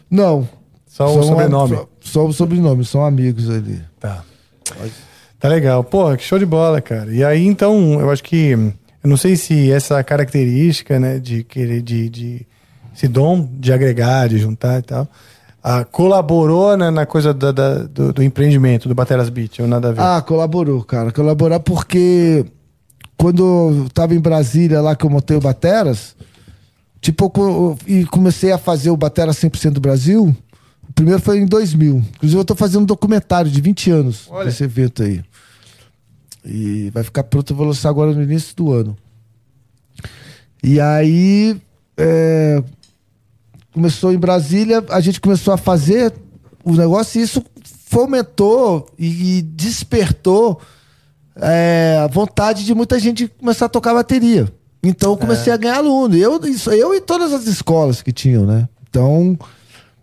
[0.09, 0.47] Não.
[0.87, 1.75] Só o são- sobrenome.
[1.75, 3.81] Só, só o sobrenome, são amigos ali.
[3.99, 4.23] Tá.
[5.39, 5.83] Tá legal.
[5.83, 7.11] Pô, que show de bola, cara.
[7.13, 8.51] E aí, então, eu acho que.
[9.03, 12.47] Eu não sei se essa característica, né, de querer, de, de
[12.95, 15.07] esse dom de agregar, de juntar e tal,
[15.63, 19.89] ah, colaborou né, na coisa da- da- do, do empreendimento, do Bateras Beat, ou nada
[19.89, 20.01] a ver?
[20.01, 21.11] Ah, colaborou, cara.
[21.11, 22.43] Colaborar porque
[23.15, 23.43] quando
[23.83, 26.15] eu tava em Brasília, lá que eu montei o Bateras,
[26.99, 30.35] tipo, eu co- e comecei a fazer o Batera 100% do Brasil,
[30.97, 32.03] primeiro foi em 2000.
[32.15, 34.45] Inclusive, eu tô fazendo um documentário de 20 anos Olha.
[34.45, 35.23] desse evento aí.
[36.43, 38.97] E vai ficar pronto, eu vou lançar agora no início do ano.
[40.63, 41.55] E aí,
[41.95, 42.63] é,
[43.71, 46.11] começou em Brasília, a gente começou a fazer
[46.63, 47.45] o negócio e isso
[47.85, 50.59] fomentou e, e despertou
[51.35, 54.51] é, a vontade de muita gente começar a tocar bateria.
[54.81, 56.15] Então eu comecei a ganhar aluno.
[56.15, 58.67] Eu, isso, eu e todas as escolas que tinham, né?
[58.89, 59.37] Então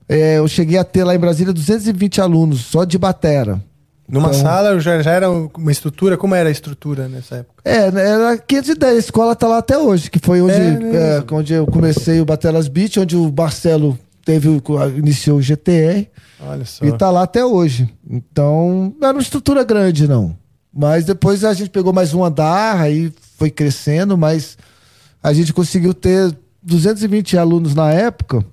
[0.09, 3.63] é, eu cheguei a ter lá em Brasília 220 alunos só de batera.
[4.07, 6.17] Numa então- sala já, já era uma estrutura?
[6.17, 7.63] Como era a estrutura nessa época?
[7.65, 11.25] É, né, era 510, a escola tá lá até hoje, que foi onde, É é,
[11.33, 14.49] onde eu comecei o Batelas Beat, onde o Marcelo teve,
[14.97, 16.07] iniciou o GTR.
[16.41, 16.85] Olha só.
[16.85, 17.89] E tá lá até hoje.
[18.09, 20.37] Então, não era uma estrutura grande, não.
[20.73, 24.59] Mas depois a gente pegou mais um andar, aí foi crescendo, mas
[25.23, 28.45] a gente conseguiu ter 220 alunos na época,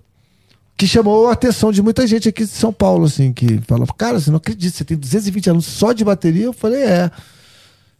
[0.81, 4.19] que chamou a atenção de muita gente aqui de São Paulo, assim, que falava, cara,
[4.19, 6.45] você não acredita, você tem 220 alunos só de bateria?
[6.45, 7.11] Eu falei, é.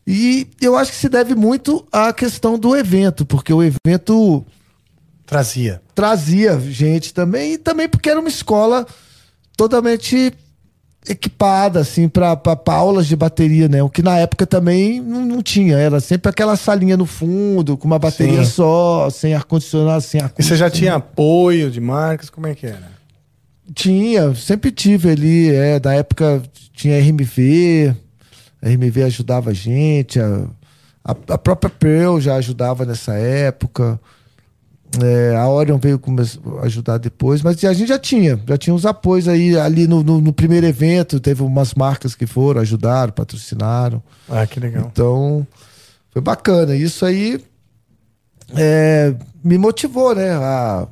[0.08, 4.44] E eu acho que se deve muito à questão do evento, porque o evento
[5.28, 5.80] Trazia.
[5.94, 8.88] trazia gente também, e também porque era uma escola
[9.56, 10.34] totalmente
[11.08, 13.82] equipada, assim, para aulas de bateria, né?
[13.82, 15.78] O que na época também não, não tinha.
[15.78, 18.52] Era sempre aquela salinha no fundo, com uma bateria Sim.
[18.52, 22.30] só, sem ar-condicionado, sem ar E você já tinha apoio de marcas?
[22.30, 22.92] Como é que era?
[23.74, 27.96] Tinha, sempre tive ali, é, da época tinha RMV,
[28.62, 30.46] a RMV ajudava a gente, a,
[31.04, 34.00] a, a própria Pearl já ajudava nessa época,
[35.02, 36.00] é, a Orion veio
[36.64, 40.20] ajudar depois, mas a gente já tinha, já tinha uns apoios aí, ali no, no,
[40.20, 44.90] no primeiro evento, teve umas marcas que foram, ajudaram, patrocinaram, Ah, que legal.
[44.92, 45.48] então
[46.12, 47.40] foi bacana, isso aí
[48.56, 50.88] é, me motivou, né, a,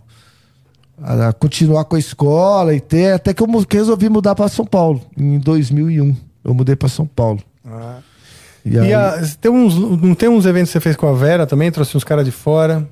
[1.02, 5.02] a continuar com a escola e ter, até que eu resolvi mudar para São Paulo
[5.18, 6.16] em 2001.
[6.44, 7.40] Eu mudei para São Paulo.
[7.66, 7.98] Ah.
[8.66, 11.14] E, E aí, a- tem uns, não tem uns eventos que você fez com a
[11.14, 11.70] Vera também?
[11.72, 12.88] Trouxe uns caras de fora.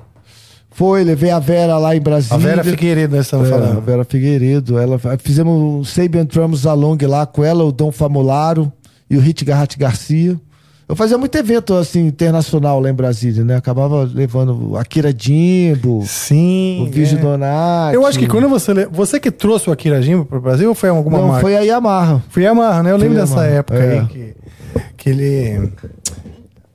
[0.77, 2.35] Foi, levei a Vera lá em Brasília.
[2.35, 3.81] A Vera Figueiredo, nós estamos É, a falando.
[3.81, 4.77] Vera Figueiredo.
[4.77, 8.71] Ela, fizemos um Sabian Drums Along lá com ela, o Dom Famolaro
[9.09, 10.39] e o Hit Garratti Garcia.
[10.87, 13.55] Eu fazia muito evento assim, internacional lá em Brasília, né?
[13.55, 16.85] Acabava levando o Akira Jimbo, Sim.
[16.87, 17.21] o Virgil é.
[17.21, 17.95] Donati.
[17.95, 18.85] Eu acho que quando você.
[18.91, 21.41] Você que trouxe o Akira Jimbo pro Brasil ou foi alguma Não, marca?
[21.41, 22.21] foi a Yamaha.
[22.29, 22.91] Foi Yamaha, né?
[22.91, 23.99] Eu lembro Foi dessa Yamaha, época é.
[23.99, 24.35] aí que,
[24.95, 25.71] que ele.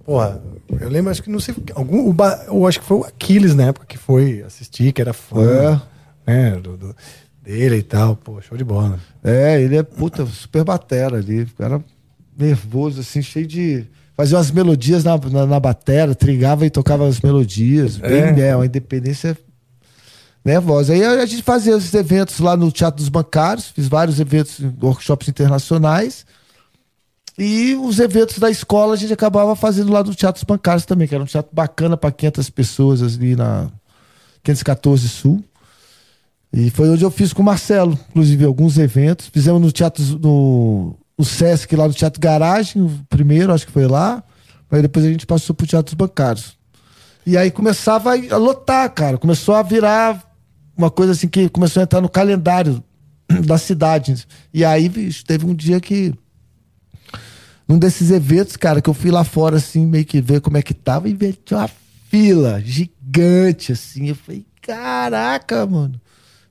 [0.04, 0.42] Porra,
[0.80, 1.54] eu lembro, acho que não sei.
[1.74, 2.16] Algum, o,
[2.48, 5.80] eu acho que foi o Aquiles na época que foi assistir, que era fã
[6.26, 6.96] né, do, do-
[7.42, 8.16] dele e tal.
[8.16, 8.98] Pô, show de bola.
[9.22, 11.46] É, ele é puta, super batera ali.
[11.58, 11.82] Cara
[12.36, 13.84] nervoso, assim, cheio de.
[14.16, 17.96] Fazia umas melodias na, na, na batera, trigava e tocava as melodias.
[17.96, 18.32] Bem, É.
[18.32, 18.56] né?
[18.56, 19.36] Uma independência
[20.44, 20.92] nervosa.
[20.92, 25.28] Aí a gente fazia esses eventos lá no Teatro dos Bancários, fiz vários eventos, workshops
[25.28, 26.26] internacionais.
[27.38, 31.14] E os eventos da escola a gente acabava fazendo lá no Teatro Bancários também, que
[31.14, 33.70] era um teatro bacana para 500 pessoas ali na
[34.42, 35.42] 514 Sul.
[36.52, 39.28] E foi onde eu fiz com o Marcelo, inclusive, alguns eventos.
[39.28, 43.86] Fizemos no Teatro, no, no Sesc, lá no Teatro Garagem, o primeiro, acho que foi
[43.86, 44.22] lá.
[44.70, 46.56] Mas depois a gente passou pro Teatro dos Bancários.
[47.24, 49.16] E aí começava a lotar, cara.
[49.16, 50.22] Começou a virar
[50.76, 52.82] uma coisa assim que começou a entrar no calendário
[53.46, 54.26] da cidade.
[54.52, 56.12] E aí, bicho, teve um dia que.
[57.72, 60.62] Num desses eventos, cara, que eu fui lá fora, assim, meio que ver como é
[60.62, 61.70] que tava, e tinha uma
[62.10, 64.08] fila gigante, assim.
[64.08, 65.94] Eu falei, caraca, mano.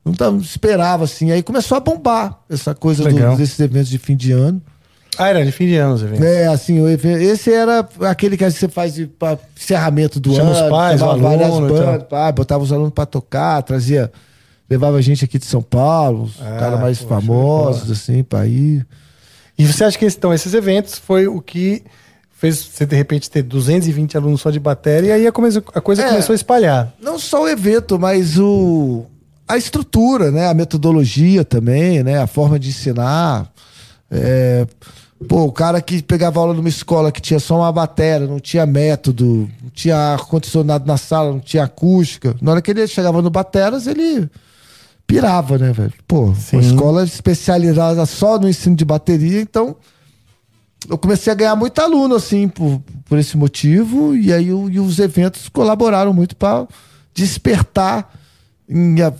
[0.03, 1.29] Não, tava, não esperava, assim.
[1.29, 4.59] Aí começou a bombar essa coisa do- desses eventos de fim de ano.
[5.15, 6.25] Ah, era de fim de ano, os eventos.
[6.25, 10.49] É, assim, o evento, esse era aquele que você faz de, pra encerramento do Chama
[10.55, 10.63] ano.
[10.63, 14.11] os pais, o aluno bandas, pá, botava os alunos pra tocar, trazia,
[14.67, 18.87] levava gente aqui de São Paulo, os Ah, caras mais poxa, famosos, assim, pra ir.
[19.61, 21.83] E você acha que então, esses eventos foi o que
[22.31, 25.81] fez você, de repente, ter 220 alunos só de bateria e aí a coisa, a
[25.81, 26.09] coisa É.
[26.09, 26.93] começou a espalhar.
[27.01, 29.05] Não só o evento, mas o,
[29.47, 30.47] a estrutura, né?
[30.47, 32.19] A metodologia também, né?
[32.19, 33.51] A forma de ensinar.
[34.09, 34.65] É,
[35.27, 38.65] pô, o cara que pegava aula numa escola que tinha só uma bateria, não tinha
[38.65, 42.35] método, não tinha ar-condicionado na sala, não tinha acústica.
[42.41, 44.27] Na hora que ele chegava no Bateras, ele
[45.13, 45.93] pirava, né, velho?
[46.07, 46.57] Pô, Sim.
[46.57, 49.75] uma escola especializada só no ensino de bateria, então
[50.89, 54.79] eu comecei a ganhar muito aluno, assim, por, por esse motivo, e aí o- e
[54.79, 56.67] os eventos colaboraram muito para
[57.13, 58.09] despertar
[58.67, 59.13] em a-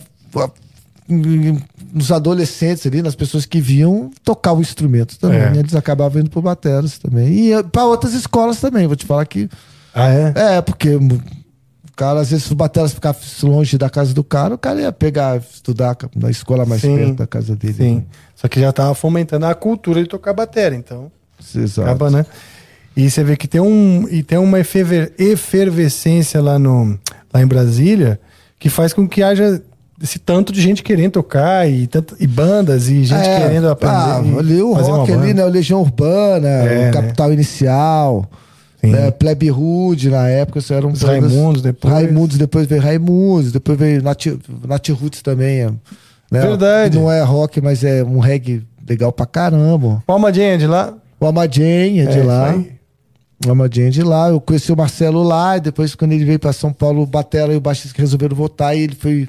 [1.10, 1.60] em-
[1.94, 5.40] nos adolescentes ali, nas pessoas que viam tocar o instrumento também.
[5.40, 5.50] É.
[5.52, 5.60] né?
[5.60, 7.50] Eles acabavam indo pro bateras também.
[7.52, 9.50] E para outras escolas também, vou te falar que.
[9.94, 10.34] Ah, é?
[10.58, 10.98] É, porque
[11.96, 14.92] cara, às vezes, se o bateras ficasse longe da casa do cara, o cara ia
[14.92, 16.96] pegar, estudar na escola mais Sim.
[16.98, 17.74] perto da casa dele.
[17.74, 18.06] Sim.
[18.36, 21.12] Só que já tava fomentando a cultura de tocar bateria, então.
[21.56, 21.88] Exato.
[21.88, 22.26] Acaba, né?
[22.96, 26.98] E você vê que tem, um, e tem uma eferver- efervescência lá, no,
[27.34, 28.20] lá em Brasília
[28.60, 29.62] que faz com que haja
[30.02, 33.96] esse tanto de gente querendo tocar e, tanto, e bandas e gente É, querendo aprender.
[33.96, 35.46] Ah, ali o rock ali, né?
[35.46, 38.30] O Legião Urbana, É, o Capital Inicial,
[38.84, 39.12] Né?
[39.12, 41.94] Plebe Rude na época, isso eram Os bandas- Raimundos depois.
[41.94, 44.26] Raimundos, depois veio Raimundos, depois veio Nat,
[44.68, 45.60] Nat Roots também.
[45.62, 45.72] é,
[46.32, 46.40] Né?
[46.42, 46.98] Verdade.
[46.98, 50.02] Não é rock, mas é um reggae legal pra caramba.
[50.08, 50.94] O Almadinha de lá.
[51.20, 52.56] O Amadien é de É, lá.
[53.46, 54.30] O é de lá.
[54.30, 57.54] Eu conheci o Marcelo lá, e depois, quando ele veio pra São Paulo, o Batera
[57.54, 59.28] e o baixista resolveram voltar, e ele foi.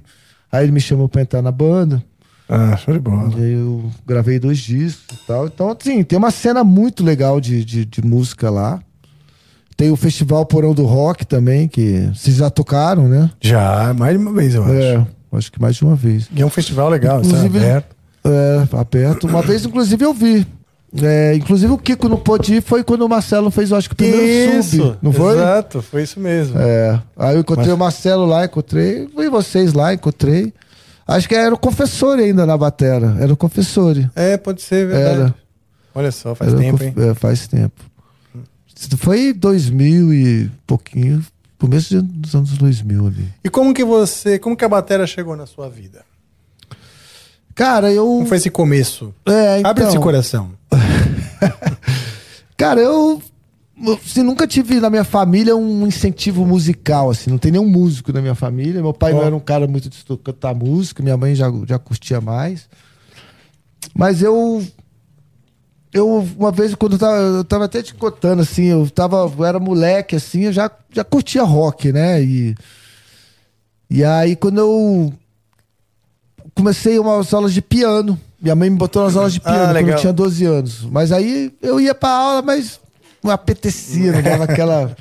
[0.50, 2.02] Aí ele me chamou pra entrar na banda.
[2.48, 3.30] Ah, show de bola.
[3.38, 5.46] E aí eu gravei dois discos e tal.
[5.46, 8.80] Então, assim, tem uma cena muito legal de, de, de música lá.
[9.82, 13.28] Tem o Festival Porão do Rock também, que vocês já tocaram, né?
[13.40, 14.72] Já, mais de uma vez, eu acho.
[14.72, 16.28] É, acho que mais de uma vez.
[16.32, 17.96] E é um festival legal, Inclusive- está aberto.
[18.24, 19.26] É, aberto.
[19.26, 20.46] Uma vez, inclusive, eu vi.
[21.02, 23.94] É, inclusive, o Kiko não pôde ir foi quando o Marcelo fez, eu acho que
[23.94, 24.96] o primeiro sub.
[25.02, 25.34] Não foi?
[25.34, 26.56] Exato, foi isso mesmo.
[26.60, 27.00] É.
[27.16, 29.08] Aí eu encontrei Mas- o Marcelo lá, encontrei.
[29.18, 30.54] Vi vocês lá, encontrei.
[31.08, 33.16] Acho que era o confessor ainda na batera.
[33.18, 33.96] Era o confessor.
[34.14, 35.20] É, pode ser, verdade.
[35.22, 35.34] Era.
[35.92, 36.94] Olha só, faz Era tempo, conf- hein?
[37.10, 37.90] é, faz tempo.
[38.96, 41.24] Foi 2000 e pouquinho,
[41.58, 43.28] começo dos anos 2000 ali.
[43.44, 46.04] E como que você, como que a bateria chegou na sua vida?
[47.54, 48.04] Cara, eu.
[48.04, 49.14] Como foi esse começo?
[49.26, 50.50] É, então, Abre esse coração.
[52.56, 53.22] Cara, eu.
[54.04, 57.30] Assim, nunca tive na minha família um incentivo musical, assim.
[57.30, 58.80] Não tem nenhum músico na minha família.
[58.80, 59.16] Meu pai Ó.
[59.16, 62.68] não era um cara muito de cantar música, minha mãe já, já curtia mais.
[63.94, 64.64] Mas eu.
[65.92, 69.44] Eu, uma vez, quando eu tava, eu tava até te contando, assim, eu tava, eu
[69.44, 72.22] era moleque, assim, eu já, já curtia rock, né?
[72.22, 72.56] E,
[73.90, 75.12] e aí, quando eu
[76.54, 79.88] comecei umas aulas de piano, minha mãe me botou nas aulas de Ah, piano quando
[79.88, 80.82] eu tinha 12 anos.
[80.84, 82.80] Mas aí eu ia pra aula, mas
[83.22, 84.96] não apetecia, não dava aquela,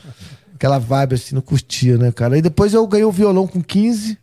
[0.54, 2.36] aquela vibe, assim, não curtia, né, cara?
[2.36, 4.18] Aí depois eu ganhei o violão com 15,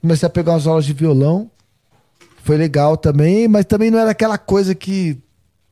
[0.00, 1.50] comecei a pegar umas aulas de violão.
[2.42, 5.18] Foi legal também, mas também não era aquela coisa que,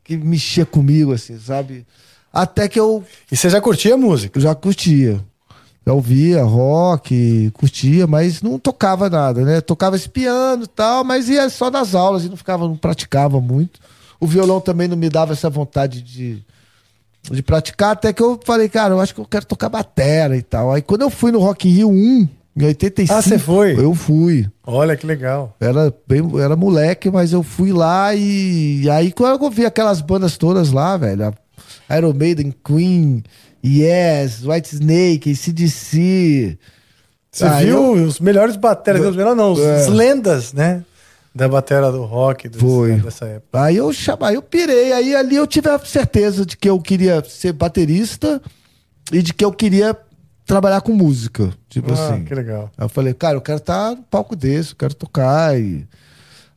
[0.06, 1.84] que mexia comigo, assim, sabe?
[2.32, 4.38] Até que eu, E você já curtia música?
[4.38, 5.20] eu já curtia.
[5.84, 9.60] Já ouvia rock, curtia, mas não tocava nada, né?
[9.60, 13.40] Tocava esse piano e tal, mas ia só nas aulas e não ficava, não praticava
[13.40, 13.80] muito.
[14.20, 16.42] O violão também não me dava essa vontade de,
[17.30, 20.42] de praticar, até que eu falei, cara, eu acho que eu quero tocar batera e
[20.42, 20.72] tal.
[20.72, 23.12] Aí quando eu fui no Rock in Rio 1, em 85.
[23.18, 23.78] Ah, você foi?
[23.78, 24.48] Eu fui.
[24.66, 25.54] Olha que legal.
[25.60, 30.00] Era, bem, era moleque, mas eu fui lá e, e aí quando eu vi aquelas
[30.00, 31.34] bandas todas lá, velho,
[31.96, 33.22] Iron Maiden, Queen,
[33.64, 36.58] Yes, White Snake, CDC.
[37.30, 39.76] Você Ah, viu os melhores bateras, os melhores não, É.
[39.76, 40.82] as lendas, né?
[41.34, 42.94] Da batera do rock dos- Foi.
[42.94, 43.62] dessa época.
[43.62, 47.22] Aí eu chamei, eu pirei, aí ali eu tive a certeza de que eu queria
[47.28, 48.40] ser baterista
[49.12, 49.94] e de que eu queria
[50.46, 52.24] trabalhar com música, tipo Ah, assim.
[52.24, 52.70] que legal.
[52.78, 55.58] Aí eu falei, cara, eu quero estar no palco desse, eu quero tocar.
[55.58, 55.86] E...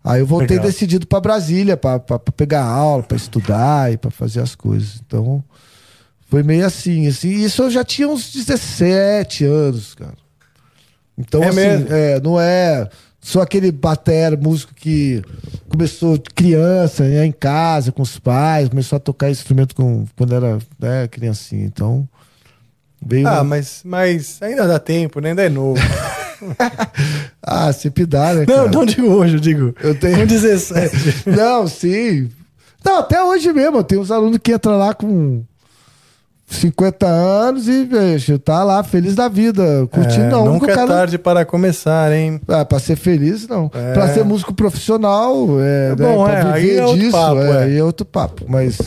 [0.03, 0.65] Aí eu voltei Legal.
[0.67, 1.99] decidido decidido para Brasília, para
[2.35, 5.01] pegar aula, para estudar e para fazer as coisas.
[5.05, 5.43] Então,
[6.29, 7.29] foi meio assim, assim.
[7.29, 10.13] Isso eu já tinha uns 17 anos, cara.
[11.17, 11.87] Então, É assim, mesmo?
[11.93, 12.87] é, não é
[13.19, 15.21] só aquele batera, músico que
[15.67, 20.57] começou criança, né, em casa, com os pais, começou a tocar instrumento com, quando era
[20.79, 21.65] né, criancinha.
[21.65, 22.07] Então,
[23.05, 25.29] Veio Ah, mas, mas ainda dá tempo, né?
[25.29, 25.81] Ainda é novo.
[27.41, 28.45] Ah, sempre dá, né?
[28.47, 28.71] não, cara?
[28.71, 29.75] não de hoje, eu digo.
[29.81, 31.23] Eu tenho- Com 17.
[31.27, 32.29] Não, sim.
[32.85, 33.83] Não, até hoje mesmo.
[33.83, 35.43] Tem uns alunos que entram lá com
[36.47, 40.23] 50 anos e, bicho, tá lá feliz da vida, curtindo.
[40.25, 40.87] É, não, nunca é cara...
[40.87, 42.39] tarde para começar, hein?
[42.47, 43.69] Ah, pra ser feliz, não.
[43.73, 43.93] É.
[43.93, 47.11] Pra ser músico profissional, é, É bom, né, é, pra aí viver é outro disso,
[47.11, 47.63] papo, é, é.
[47.63, 48.45] aí é outro papo.
[48.47, 48.79] Mas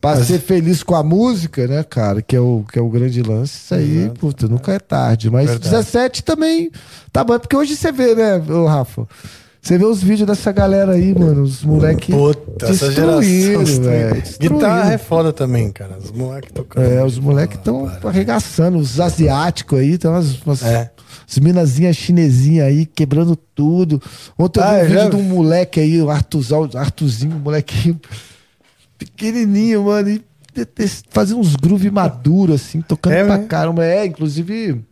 [0.00, 2.88] pra Mas- ser feliz com a música, né, cara, que é o, que é o
[2.88, 5.30] grande lance, isso aí, puta, nunca é tarde.
[5.30, 5.70] Mas Verdade.
[5.70, 6.70] 17 também
[7.12, 9.06] tá bom, porque hoje você vê, né, Rafa?
[9.62, 13.20] Você vê os vídeos dessa galera aí, mano, os moleques Puta, essa geração.
[13.20, 14.22] velho.
[14.40, 15.98] Guitarra é foda também, cara.
[16.02, 16.82] Os moleques tocando.
[16.86, 18.78] É, os moleques estão arregaçando.
[18.78, 20.90] Os asiáticos aí, tem umas, umas É.
[21.28, 24.00] as minazinhas chinesinhas aí, quebrando tudo.
[24.38, 28.00] Ontem eu Ah, vi um vídeo de um moleque aí, o Artuzal, Artuzinho, um molequinho
[29.00, 30.22] pequenininho, mano, e
[31.10, 33.48] fazendo uns groove maduro, assim, tocando É pra mesmo?
[33.48, 33.84] caramba.
[33.84, 34.84] É, inclusive,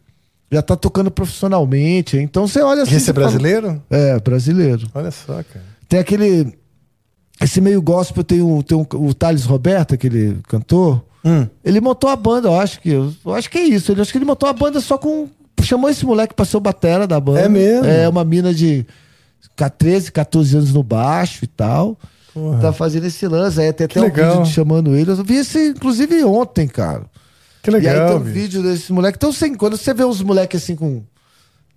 [0.50, 2.16] já tá tocando profissionalmente.
[2.16, 2.94] Então você olha assim.
[2.96, 3.82] Esse é fala- brasileiro?
[3.90, 4.88] É, brasileiro.
[4.94, 5.64] Olha só, cara.
[5.88, 6.56] Tem aquele.
[7.40, 11.04] Esse meio gospel tem, um, tem um, o Thales Roberto, aquele cantor.
[11.24, 11.46] Hum.
[11.64, 12.90] Ele montou a banda, eu acho que.
[12.90, 13.92] Eu acho que é isso.
[13.92, 15.28] Ele acho que ele montou a banda só com.
[15.62, 17.40] Chamou esse moleque pra ser o batera da banda.
[17.40, 17.84] É mesmo?
[17.86, 18.86] É uma mina de
[19.76, 21.98] 13, 14 anos no baixo e tal.
[22.38, 22.60] Porra.
[22.60, 23.60] Tá fazendo esse lance.
[23.60, 24.38] Aí tem até Que um legal.
[24.38, 25.10] vídeo chamando ele.
[25.10, 27.02] Eu vi esse, inclusive, ontem, cara.
[27.62, 28.34] Que e aí tem legal, um bicho.
[28.34, 29.16] vídeo desse moleque.
[29.16, 31.02] Então, assim, quando você vê uns moleques assim com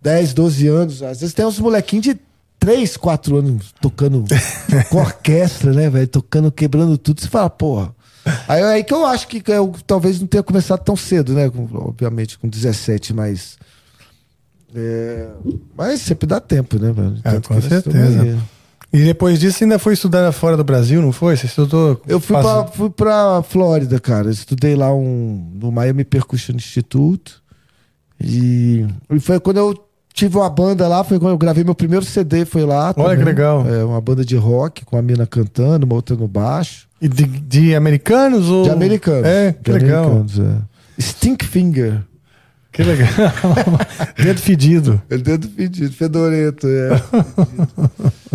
[0.02, 2.20] 10, 12 anos, às vezes tem uns molequinhos de
[2.60, 4.24] 3, 4 anos tocando
[4.90, 6.08] com orquestra, né, velho?
[6.08, 7.20] Tocando, quebrando tudo.
[7.22, 7.94] Você fala, porra.
[8.48, 11.50] Aí, aí que eu acho que eu talvez não tenha começado tão cedo, né?
[11.50, 13.58] Com- obviamente, com 17, mas.
[14.76, 15.28] é,
[15.76, 17.20] mas sempre dá tempo, né, velho?
[17.24, 18.38] Tanto com certeza.
[18.94, 21.38] E depois disso você ainda foi estudar fora do Brasil, não foi?
[21.38, 22.02] Você estudou.
[22.06, 24.30] Eu fui pra, fui pra Flórida, cara.
[24.30, 27.36] Estudei lá um, no Miami Percussion Institute.
[28.20, 29.74] E, e foi quando eu
[30.14, 32.94] tive uma banda lá, foi quando eu gravei meu primeiro CD, foi lá.
[32.98, 33.66] Olha que legal.
[33.68, 36.88] É, uma banda de rock, com a mina cantando, uma outra no baixo.
[37.02, 38.64] E de, de americanos ou.
[38.64, 39.26] De americanos.
[39.26, 40.26] É, que legal.
[40.40, 41.02] é.
[41.02, 42.02] Stink Finger.
[42.72, 43.10] Que legal.
[44.16, 45.02] Dedo fedido.
[45.10, 46.90] Ele dedo pedido, fedorento, é.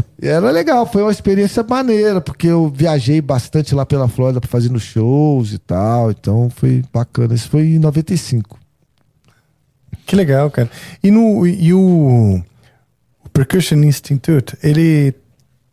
[0.21, 5.53] era legal, foi uma experiência maneira, porque eu viajei bastante lá pela Flórida fazendo shows
[5.53, 7.35] e tal, então foi bacana.
[7.35, 8.59] Isso foi em 95.
[10.07, 10.71] Que legal, cara.
[11.03, 12.43] E, no, e o,
[13.25, 15.15] o Percussion Institute, ele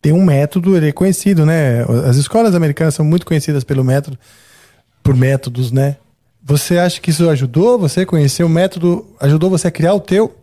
[0.01, 1.83] tem um método, ele é conhecido, né?
[2.05, 4.19] As escolas americanas são muito conhecidas pelo método,
[5.01, 5.95] por métodos, né?
[6.43, 10.35] Você acha que isso ajudou você conhecer o método, ajudou você a criar o teu?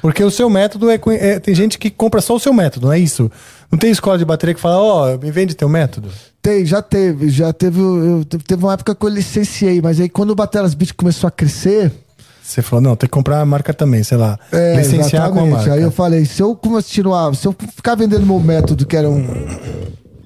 [0.00, 2.92] Porque o seu método é, é- tem gente que compra só o seu método, não
[2.92, 3.30] é isso?
[3.70, 6.08] Não tem escola de bateria que fala, ó, me vende teu método.
[6.40, 7.80] Tem, já teve, já teve.
[7.80, 11.30] Eu, teve uma época que eu licenciei, mas aí quando o Batelas Beat começou a
[11.30, 11.92] crescer.
[12.42, 14.38] Você falou, não, tem que comprar a marca também, sei lá.
[14.50, 15.50] É, licenciar com a exatamente.
[15.54, 15.74] marca.
[15.74, 19.22] Aí eu falei, se eu continuar, se eu ficar vendendo meu método, que era um.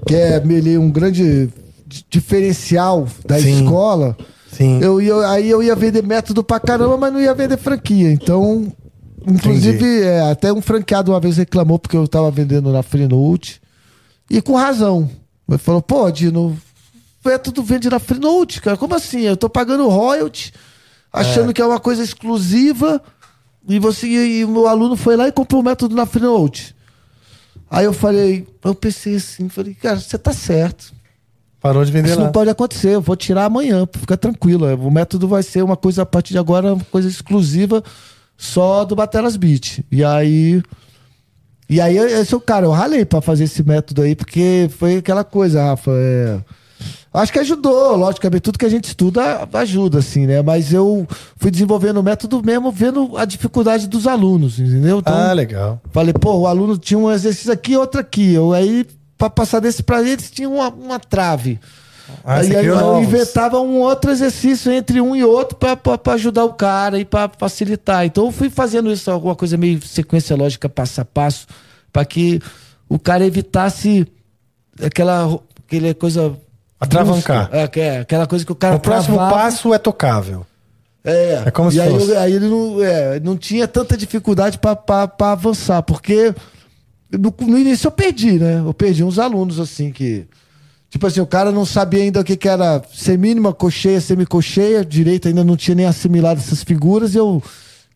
[0.06, 1.48] que é ele, um grande
[1.84, 3.64] di- diferencial da Sim.
[3.64, 4.16] escola,
[4.52, 4.78] Sim.
[4.80, 8.12] eu ia, aí eu ia vender método pra caramba, mas não ia vender franquia.
[8.12, 8.72] Então,
[9.26, 13.60] inclusive, é, até um franqueado uma vez reclamou porque eu tava vendendo na Freenode.
[14.30, 15.10] E com razão.
[15.48, 16.56] Ele falou, pô, Dino,
[17.24, 18.76] método vende na Freenode, cara.
[18.76, 19.20] Como assim?
[19.20, 20.52] Eu tô pagando royalty,
[21.12, 23.02] achando que é uma coisa exclusiva,
[23.68, 26.74] e você e o meu aluno foi lá e comprou o método na Freenode.
[27.70, 30.92] Aí eu falei, eu pensei assim, falei, cara, você tá certo.
[31.60, 32.24] Parou de vender Isso lá.
[32.24, 34.66] não pode acontecer, eu vou tirar amanhã, fica tranquilo.
[34.74, 37.82] O método vai ser uma coisa, a partir de agora, uma coisa exclusiva
[38.36, 39.80] só do Batelas Beat.
[39.90, 40.62] E aí.
[41.68, 44.96] E aí, esse é o cara, eu ralei pra fazer esse método aí, porque foi
[44.98, 45.90] aquela coisa, Rafa.
[45.94, 46.38] é,
[47.14, 50.40] Acho que ajudou, logicamente, tudo que a gente estuda ajuda, assim, né?
[50.42, 54.98] Mas eu fui desenvolvendo o método mesmo vendo a dificuldade dos alunos, entendeu?
[54.98, 55.80] Então, Ah, legal.
[55.92, 58.32] Falei, pô, o aluno tinha um exercício aqui e outro aqui.
[58.34, 61.60] Eu, aí, pra passar desse pra eles, tinha uma, uma trave.
[62.24, 63.08] Ah, aí criou eu novos.
[63.08, 65.78] inventava um outro exercício entre um e outro pra
[66.14, 68.04] ajudar o cara e pra facilitar.
[68.04, 71.46] Então eu fui fazendo isso, alguma coisa meio sequência lógica, passo a passo,
[71.92, 72.40] pra que
[72.88, 74.06] o cara evitasse
[74.82, 76.36] aquela, aquela coisa.
[76.80, 77.48] Atravancar.
[77.52, 79.36] É, é, aquela coisa que o cara O próximo travava.
[79.42, 80.44] passo é tocável.
[81.04, 82.10] É, É como e se aí, fosse.
[82.10, 84.76] eu- aí ele não, é, não tinha tanta dificuldade pra
[85.32, 86.34] avançar, porque
[87.10, 88.60] no, no início eu perdi, né?
[88.64, 90.26] Eu perdi uns alunos assim que.
[90.92, 95.26] Tipo assim, o cara não sabia ainda o que, que era semínima, cocheia, semicocheia, direito
[95.26, 97.42] ainda não tinha nem assimilado essas figuras, e eu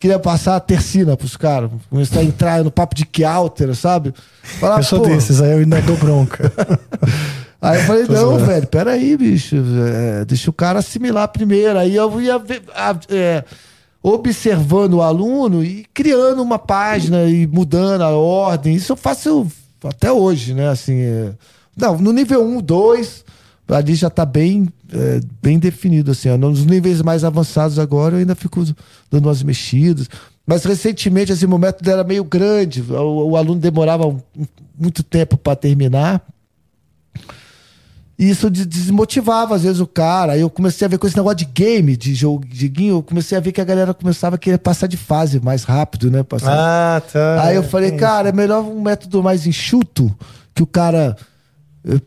[0.00, 1.70] queria passar a tercina pros caras.
[1.90, 4.14] Começar a entrar no papo de Kialter, sabe?
[4.42, 6.50] Falar, eu sou "Pô, desses, aí eu ainda dou bronca.
[7.60, 9.56] Aí eu falei, não, velho, peraí, bicho.
[9.56, 11.78] é, deixa o cara assimilar primeiro.
[11.78, 13.42] Aí eu ia ver, a- é,
[14.02, 18.74] observando o aluno e criando uma página e mudando a ordem.
[18.74, 19.46] Isso eu faço
[19.84, 20.68] até hoje, né?
[20.68, 21.30] Assim, é,
[21.76, 23.24] não, no nível 1, 2,
[23.68, 26.10] ali já tá bem, é, bem definido.
[26.12, 26.36] Assim, ó.
[26.36, 28.64] Nos níveis mais avançados agora eu ainda fico
[29.10, 30.08] dando umas mexidas.
[30.46, 34.14] Mas recentemente, assim, o método era meio grande, o, o aluno demorava
[34.78, 36.22] muito tempo para terminar.
[38.18, 40.32] E isso de- desmotivava, às vezes, o cara.
[40.32, 43.02] Aí eu comecei a ver com esse negócio de game, de jogo, de guinho, eu
[43.02, 46.22] comecei a ver que a galera começava a querer passar de fase mais rápido, né?
[46.22, 46.52] Passar...
[46.96, 47.42] Ah, tá.
[47.42, 50.14] Aí eu falei, Tem cara, é melhor um método mais enxuto,
[50.54, 51.14] que o cara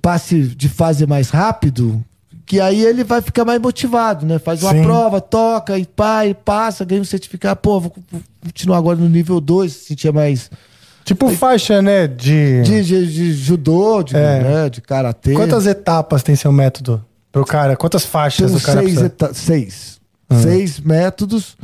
[0.02, 2.04] passe de fase mais rápido,
[2.46, 4.40] que aí ele vai ficar mais motivado, né?
[4.40, 4.82] Faz uma Sim.
[4.84, 7.60] prova, toca, e pá, e passa, ganha um certificado.
[7.62, 7.94] Pô, vou,
[8.44, 10.50] continuar agora no nível 2, se sentia mais.
[11.06, 12.08] Tipo faixa, né?
[12.08, 12.62] De.
[12.64, 14.44] De, de- de judô, de, É.
[14.44, 15.34] né, de karatê.
[15.34, 17.04] Quantas etapas tem seu método?
[17.32, 17.76] Pro cara?
[17.78, 19.06] Quantas faixas Tem o cara seis, precisa?
[19.06, 20.00] eta- seis.
[20.30, 20.40] Ah.
[20.40, 21.56] Seis métodos.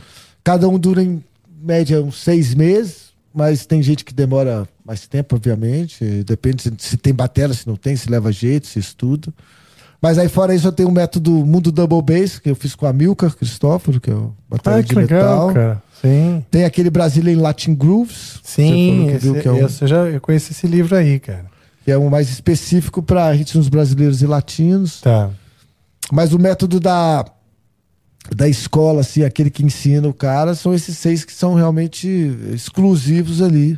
[0.44, 1.24] Cada um dura em
[1.62, 3.06] média uns seis meses,
[3.36, 6.24] mas tem gente que demora mais tempo, obviamente.
[6.24, 9.34] Depende se, se tem bateria, se não tem, se leva jeito, se estuda.
[10.02, 12.86] Mas aí fora isso eu tenho o método Mundo Double Bass, que eu fiz com
[12.86, 15.54] a Milka Cristóforo, que é o bateria Ah, de que legal, metal.
[15.54, 15.84] cara.
[16.02, 16.46] Sim.
[16.52, 18.40] Tem aquele Brazilian Latin Grooves.
[18.44, 21.46] Sim, que viu esse, que é um- eu já eu conheço esse livro aí, cara.
[21.84, 25.02] que é um mais específico para ritmos brasileiros e latinos.
[25.02, 25.30] Tá.
[26.12, 27.26] Mas o método da,
[28.34, 32.08] da escola, assim, aquele que ensina o cara, são esses seis que são realmente
[32.54, 33.78] exclusivos ali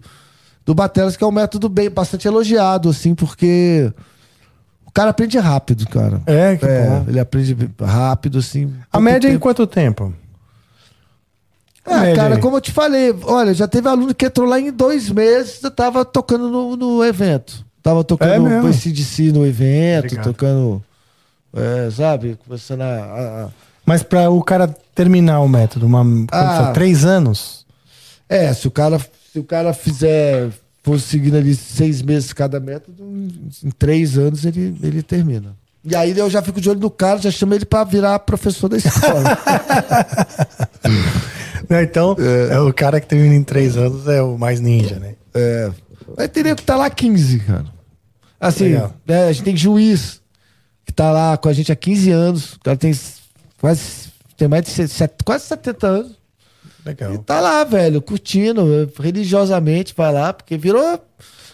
[0.66, 3.92] do Bateras, que é um método bem, bastante elogiado, assim, porque
[4.86, 6.22] o cara aprende rápido, cara.
[6.26, 7.06] É, que É, bom.
[7.08, 8.74] ele aprende rápido, assim.
[8.92, 9.44] A média é em tempo.
[9.44, 10.14] quanto tempo?
[11.86, 12.42] Ah, cara, aí.
[12.42, 15.72] como eu te falei, olha, já teve aluno que entrou lá em dois meses, eu
[15.72, 17.66] tava tocando no, no evento.
[17.82, 18.68] Tava É tocando mesmo?
[18.70, 20.26] o CDC no evento, Obrigado.
[20.26, 20.84] tocando,
[21.56, 23.50] é, sabe, começando a- a
[23.88, 26.66] Mas pra o cara terminar o método, uma, Ah.
[26.66, 26.74] foi?
[26.74, 27.66] três anos?
[28.28, 29.00] É, se o cara,
[29.32, 30.50] se o cara fizer,
[30.84, 35.56] for seguindo ali seis meses cada método, em, três anos ele, ele termina.
[35.86, 38.68] E aí eu já fico de olho no cara, já chamo ele pra virar professor
[38.68, 39.38] da escola.
[41.84, 42.16] Então,
[42.50, 42.58] é.
[42.62, 45.16] o cara que termina em três anos é o mais ninja, né?
[45.34, 45.70] é.
[46.16, 47.66] Mas teria que tá lá 15, cara.
[48.40, 48.70] Assim,
[49.06, 50.22] né, a gente tem juiz
[50.86, 52.54] que tá lá com a gente há 15 anos.
[52.54, 52.94] O cara tem
[53.68, 56.12] quase, tem mais de quase 70 anos.
[56.86, 57.18] E Legal.
[57.18, 61.02] tá lá, velho, curtindo, religiosamente, vai lá, porque virou.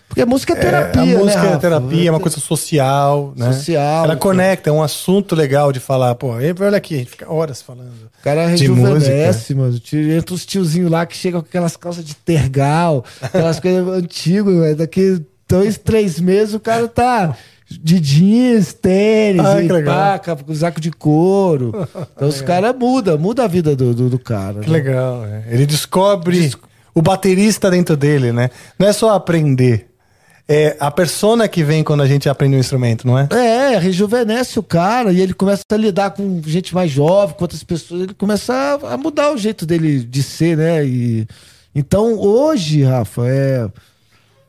[0.08, 1.02] Porque música é terapia.
[1.02, 1.60] a né, música é Rafa?
[1.60, 3.52] terapia, é uma coisa social, né?
[3.52, 6.14] Social, Ela conecta, é um assunto legal de falar.
[6.14, 7.90] Pô, e olha aqui, a gente fica horas falando.
[8.20, 9.82] O cara de rejuvenesce, mano.
[10.16, 14.76] Entra os tiozinhos lá que chegam com aquelas calças de tergal, aquelas coisas antigas, velho.
[14.76, 17.36] Daqui dois, três meses o cara tá
[17.82, 21.74] de jeans, tênis, Ai, que e paca, com saco de couro.
[22.16, 24.60] Então os caras mudam, muda a vida do, do, do cara.
[24.60, 24.78] Que né?
[24.78, 25.44] legal, é.
[25.50, 26.52] Ele descobre
[26.94, 28.50] o baterista dentro dele, né?
[28.78, 29.90] Não é só aprender.
[30.48, 33.28] É a persona que vem quando a gente aprende um instrumento, não é?
[33.32, 37.64] É, rejuvenesce o cara e ele começa a lidar com gente mais jovem, com outras
[37.64, 40.86] pessoas, ele começa a, a mudar o jeito dele de ser, né?
[40.86, 41.26] E,
[41.74, 43.70] então hoje, Rafa, é,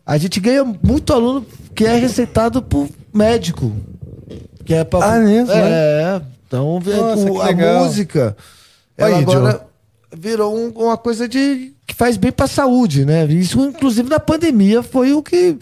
[0.06, 1.44] a gente ganha muito aluno
[1.74, 3.72] que é receitado por médico.
[4.64, 7.84] Que é pra, Ah, mesmo, É, então vê, Nossa, o- a legal.
[7.84, 8.36] música
[8.96, 9.66] ela Aí, agora
[10.16, 13.26] virou um- uma coisa de que faz bem pra saúde, né?
[13.26, 15.58] Isso, inclusive, na pandemia foi o que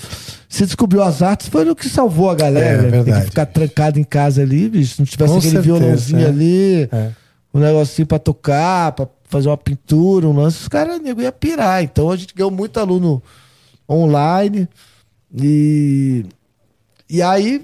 [0.49, 2.69] se descobriu as artes, foi o que salvou a galera.
[2.69, 2.83] É, né?
[2.83, 3.21] Tem verdade.
[3.23, 4.95] que ficar trancado em casa ali, bicho.
[4.95, 6.27] Se não tivesse Com aquele certeza, violãozinho é.
[6.27, 7.11] ali, É.
[7.53, 11.83] um negocinho pra tocar, pra fazer uma pintura, um lance, os caras nego ia pirar.
[11.83, 13.21] Então a gente ganhou muito aluno
[13.89, 14.69] online
[15.35, 16.25] e.
[17.09, 17.63] E aí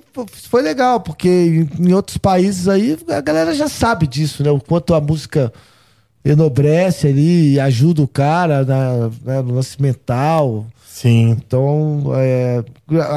[0.50, 4.50] foi legal, porque em, outros países aí a galera já sabe disso, né?
[4.50, 5.50] O quanto a música
[6.22, 10.66] enobrece ali ajuda o cara na, né, no lance mental.
[10.86, 11.30] Sim.
[11.30, 12.62] Então, é,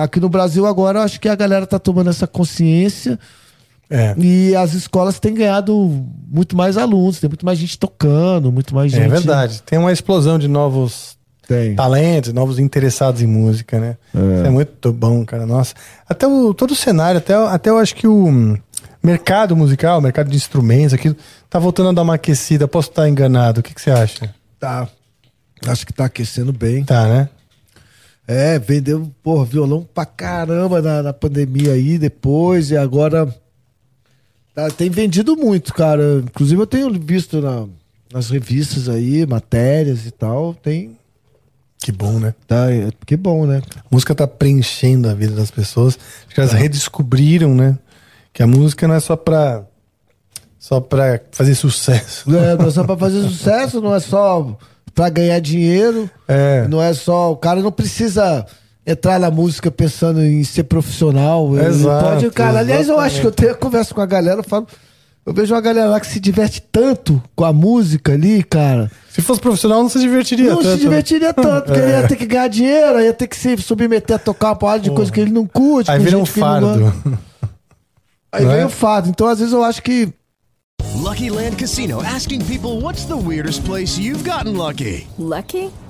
[0.02, 3.20] aqui no Brasil agora eu acho que a galera tá tomando essa consciência
[3.90, 4.16] É.
[4.18, 8.92] e as escolas têm ganhado muito mais alunos, tem muito mais gente tocando, muito mais
[8.92, 9.04] gente.
[9.04, 9.62] É verdade.
[9.64, 11.18] Tem uma explosão de novos
[11.52, 11.76] Tem.
[11.76, 13.98] talentos, novos interessados em música, né?
[14.14, 15.46] Isso é muito bom, cara.
[15.46, 15.76] Nossa.
[16.08, 18.58] Até o, todo o cenário, até, até eu acho que o hum,
[19.04, 21.16] mercado musical, o mercado de instrumentos, aquilo,
[21.50, 22.68] tá voltando a dar uma aquecida.
[22.70, 23.60] Posso estar enganado.
[23.60, 24.34] O que, que você acha?
[24.58, 24.88] Tá.
[25.68, 26.86] Acho que tá aquecendo bem.
[26.86, 27.30] Tá, né?
[28.28, 33.28] É, vendeu, porra, violão pra caramba na, na pandemia aí, depois, e agora.
[34.56, 36.20] tá- tem vendido muito, cara.
[36.24, 37.68] Inclusive eu tenho visto na-
[38.14, 40.54] nas revistas aí, matérias e tal.
[40.54, 40.98] Tem.
[41.84, 42.34] Que bom, né?
[42.48, 43.62] Tá, é- que bom, né?
[43.78, 45.98] A música tá preenchendo a vida das pessoas.
[46.26, 47.78] Acho que elas redescobriram, né?
[48.32, 49.64] Que a música não é só pra.
[50.60, 52.30] Só pra fazer sucesso.
[52.36, 54.56] É, não é só pra fazer sucesso, não é só
[54.94, 56.08] pra ganhar dinheiro.
[56.28, 56.68] É.
[56.68, 57.32] Não é só.
[57.32, 58.46] O cara não precisa
[58.86, 61.58] entrar na música pensando em ser profissional.
[61.58, 62.60] Exato, pode, cara.
[62.60, 64.68] Aliás, eu acho que eu tenho conversa com a galera, eu falo.
[65.26, 68.90] Eu vejo uma galera lá que se diverte tanto com a música ali, cara.
[69.10, 70.68] Se fosse profissional, não se divertiria não tanto.
[70.70, 70.76] né?
[70.76, 74.16] se divertiria tanto, porque ele ia ter que ganhar dinheiro, ia ter que se submeter
[74.16, 75.92] a tocar uma porrada de coisa que ele não curte.
[75.92, 76.94] Aí vira um não fardo.
[78.32, 78.66] Aí Não vem é?
[78.66, 79.10] o fardo.
[79.10, 80.12] Então, às vezes, eu acho que
[80.96, 85.06] Lucky Land Casino asking people what's the weirdest place you've gotten lucky?
[85.20, 85.70] Lucky?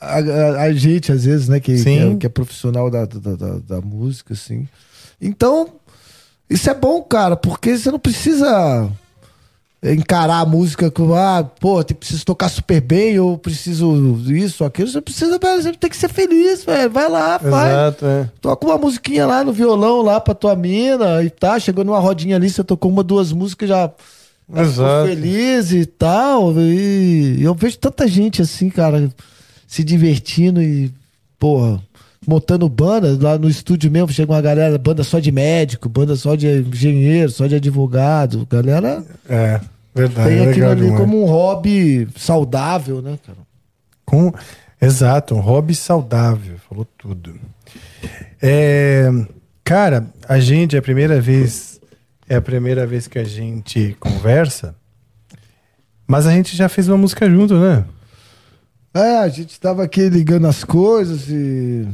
[0.00, 1.60] a, a- a gente, às vezes, né?
[1.60, 4.68] Que, que, é, que é profissional da, da, da, da música, assim.
[5.20, 5.68] Então,
[6.48, 8.90] isso é bom, cara, porque você não precisa
[9.82, 14.88] encarar a música como, ah, pô, eu preciso tocar super bem, ou preciso isso, aquilo.
[14.88, 16.90] Você precisa, você tem que ser feliz, velho.
[16.90, 17.70] Vai lá, faz.
[17.72, 18.30] Exato, é.
[18.40, 21.58] Toca uma musiquinha lá no violão, lá pra tua mina e tá.
[21.60, 23.90] Chegou numa rodinha ali, você tocou uma, duas músicas, já
[24.56, 25.06] Exato.
[25.08, 26.52] feliz e tal.
[26.58, 29.08] E eu vejo tanta gente assim, cara,
[29.68, 30.92] se divertindo e,
[31.38, 31.80] porra,
[32.26, 33.16] montando banda.
[33.20, 37.30] Lá no estúdio mesmo, chega uma galera, banda só de médico, banda só de engenheiro,
[37.30, 38.44] só de advogado.
[38.50, 39.60] Galera É,
[39.94, 40.28] verdade.
[40.30, 41.00] tem é aquilo legal ali demais.
[41.00, 43.38] como um hobby saudável, né, cara?
[44.04, 44.32] Com...
[44.80, 46.56] Exato, um hobby saudável.
[46.68, 47.34] Falou tudo.
[48.40, 49.10] É,
[49.64, 51.78] Cara, a gente, é a primeira vez.
[52.26, 54.74] É a primeira vez que a gente conversa.
[56.06, 57.84] Mas a gente já fez uma música junto, né?
[58.94, 61.86] É, a gente tava aqui ligando as coisas e.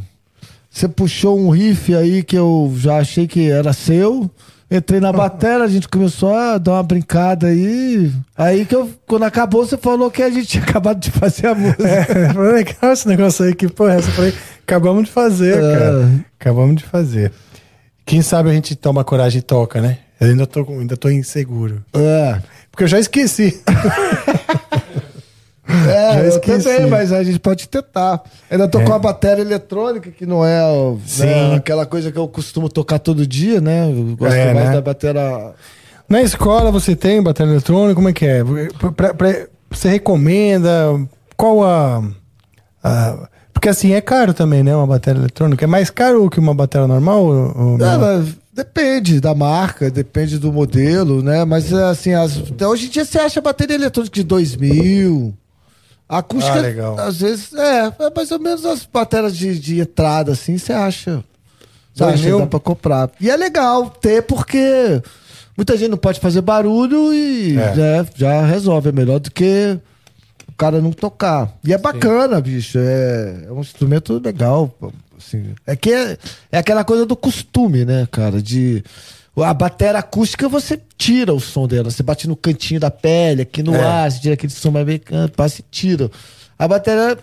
[0.71, 4.29] Você puxou um riff aí que eu já achei que era seu.
[4.71, 8.11] Entrei na bateria, a gente começou a dar uma brincada aí.
[8.37, 11.55] Aí que eu, quando acabou, você falou que a gente tinha acabado de fazer a
[11.55, 11.87] música.
[11.87, 13.55] É, foi legal esse negócio aí.
[13.55, 13.95] Que porra?
[13.97, 14.35] Eu falei,
[14.67, 15.79] acabamos de fazer, É.
[15.79, 16.11] cara.
[16.41, 17.31] Acabamos de fazer.
[18.05, 19.99] Quem sabe a gente toma coragem e toca, né?
[20.21, 21.85] Eu ainda tô, ainda tô inseguro.
[21.93, 22.41] É.
[22.71, 23.63] Porque eu já esqueci.
[25.67, 28.23] É, eu também, mas a gente pode tentar.
[28.51, 31.25] Ainda tô com a bateria eletrônica, que não é ó, Sim.
[31.27, 33.91] né, aquela coisa que eu costumo tocar todo dia, né?
[33.91, 34.75] Eu gosto É, mais né?
[34.75, 35.53] da bateria.
[36.09, 37.95] Na escola você tem bateria eletrônica?
[37.95, 38.43] Como é que é?
[38.95, 40.71] Pra- pra- você recomenda?
[41.37, 42.03] Qual a,
[42.83, 44.77] a- Porque assim, é caro também, né?
[44.77, 45.65] Uma bateria eletrônica.
[45.65, 47.25] É mais caro que uma bateria normal?
[47.25, 51.45] ou- É, depende da marca, depende do modelo, né?
[51.47, 55.35] Mas assim, as- hoje em dia você acha bateria eletrônica de 2 mil.
[56.15, 56.99] A acústica, Ah, legal.
[57.01, 61.25] às vezes, é, é mais ou menos as baterias de, de entrada, assim, você acha.
[61.95, 62.39] Você acha mil?
[62.41, 63.11] dá pra comprar.
[63.21, 65.01] E é legal ter, porque
[65.57, 67.75] muita gente não pode fazer barulho e É.
[67.75, 68.89] né, já resolve.
[68.89, 69.79] É melhor do que
[70.49, 71.53] o cara não tocar.
[71.65, 72.79] E é bacana, bicho.
[72.79, 74.73] É, é um instrumento legal.
[75.17, 75.55] Assim.
[75.67, 76.19] É que é,
[76.51, 78.43] é aquela coisa do costume, né, cara?
[78.43, 78.83] De.
[79.37, 81.91] A bateria acústica você tira o som dela.
[81.91, 83.83] Você bate no cantinho da pele, aqui no É.
[83.83, 86.11] ar, você tira aquele som mais bem canto, passa e tira.
[86.59, 87.19] A bateria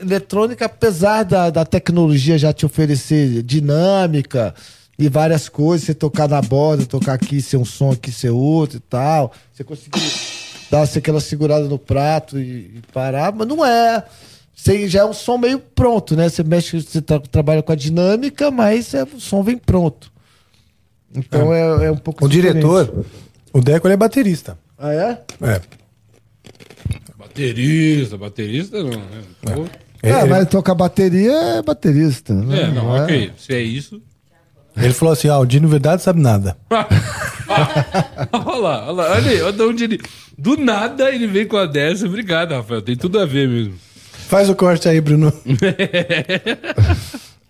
[0.00, 4.54] eletrônica, apesar da, da tecnologia já te oferecer dinâmica
[4.98, 8.76] e várias coisas, você tocar na borda, tocar aqui, ser um som aqui, ser outro
[8.76, 10.00] e tal, você conseguir
[10.70, 12.42] dar aquela segurada no prato e,
[12.76, 14.02] e parar, mas não é.
[14.54, 16.28] Você já é um som meio pronto, né?
[16.28, 20.10] Você mexe, você tra- trabalha com a dinâmica, mas é, o som vem pronto.
[21.16, 22.54] Então é, é um pouco O diferente.
[22.60, 23.04] diretor,
[23.52, 24.58] o Deco, ele é baterista.
[24.78, 25.20] Ah, é?
[25.42, 25.60] É.
[27.18, 28.90] Baterista, baterista não.
[28.90, 29.22] né?
[29.42, 29.64] Pô.
[30.02, 32.34] Ele, Ah, ele- mas tocar bateria é baterista.
[32.34, 32.62] Né?
[32.62, 33.02] É, não, é?
[33.02, 33.32] ok.
[33.38, 34.00] Se é isso.
[34.76, 36.56] ele falou assim: ah, o Dino Verdade sabe nada.
[38.32, 40.00] olha lá, olha lá, olha aí, olha de onde ele.
[40.38, 42.06] Do nada ele vem com a dessa.
[42.06, 42.82] Obrigado, Rafael.
[42.82, 43.74] Tem tudo a ver mesmo.
[44.28, 45.32] Faz o corte aí, Bruno.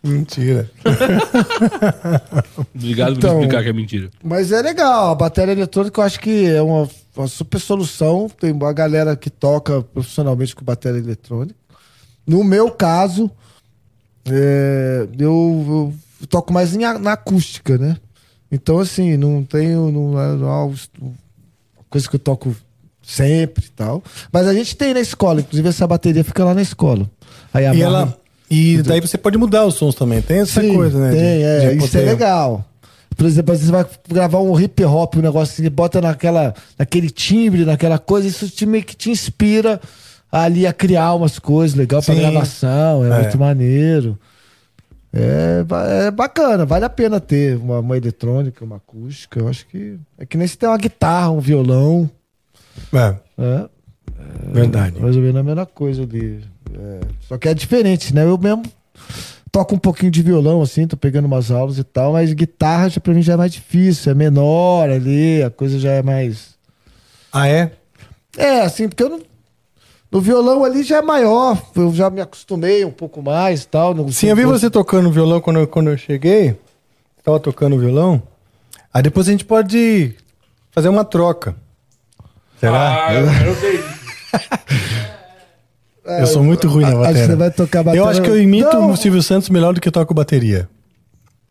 [0.06, 0.70] Mentira.
[2.74, 4.10] Obrigado por Então- explicar que é mentira.
[4.22, 8.28] Mas é legal, a bateria eletrônica eu acho que é uma, uma super solução.
[8.28, 11.54] Tem uma galera que toca profissionalmente com bateria eletrônica.
[12.26, 13.30] No meu caso,
[14.26, 17.96] é, eu, eu toco mais em a- na acústica, né?
[18.50, 19.90] Então, assim, não tenho.
[19.90, 20.64] Não é, não é
[21.00, 21.14] uma
[21.90, 22.54] coisa que eu toco
[23.02, 24.02] sempre e tal.
[24.32, 27.08] Mas a gente tem na escola, inclusive essa bateria fica lá na escola.
[27.52, 28.18] Aí E, amarra- ela,
[28.50, 30.20] e daí você pode mudar os sons também.
[30.22, 31.10] Tem essa Sim, coisa, né?
[31.10, 32.64] Tem, de- é, de isso é legal.
[33.16, 36.54] Por exemplo, às vezes você vai gravar um hip hop, um negócio assim, bota naquela,
[36.78, 39.80] naquele timbre, naquela coisa, isso te, meio que te inspira
[40.30, 42.14] ali a criar umas coisas legal Sim.
[42.16, 43.22] gravação, é, É.
[43.22, 44.18] muito maneiro.
[45.12, 45.64] É,
[46.08, 49.40] é bacana, vale a pena ter uma, uma eletrônica, uma acústica.
[49.40, 49.96] Eu acho que.
[50.18, 52.10] É que nem se tem uma guitarra, um violão.
[52.92, 53.68] É, É,
[54.52, 55.00] verdade.
[55.00, 56.44] mais ou menos a mesma coisa ali.
[56.74, 58.24] É, só que é diferente, né?
[58.24, 58.62] Eu mesmo
[59.50, 63.00] toco um pouquinho de violão, assim, tô pegando umas aulas e tal, mas guitarra já,
[63.00, 66.54] pra mim já é mais difícil, é menor ali, a coisa já é mais.
[67.32, 67.72] Ah, é?
[68.36, 69.20] É, assim, porque eu não.
[70.10, 73.92] No violão ali já é maior, eu já me acostumei um pouco mais e tal.
[73.94, 76.56] no- Sim, eu vi você tocando violão quando eu, quando eu cheguei.
[77.24, 78.22] Tava tocando violão.
[78.94, 80.14] Aí depois a gente pode
[80.70, 81.56] fazer uma troca.
[82.60, 83.06] Será?
[83.08, 83.84] Ah, eu quero ver.
[86.20, 87.26] eu sou muito ruim na Acho que bateria.
[87.26, 88.02] você vai tocar bateria.
[88.04, 88.90] Eu acho que eu imito Não.
[88.90, 90.68] o Silvio Santos melhor do que eu toco bateria.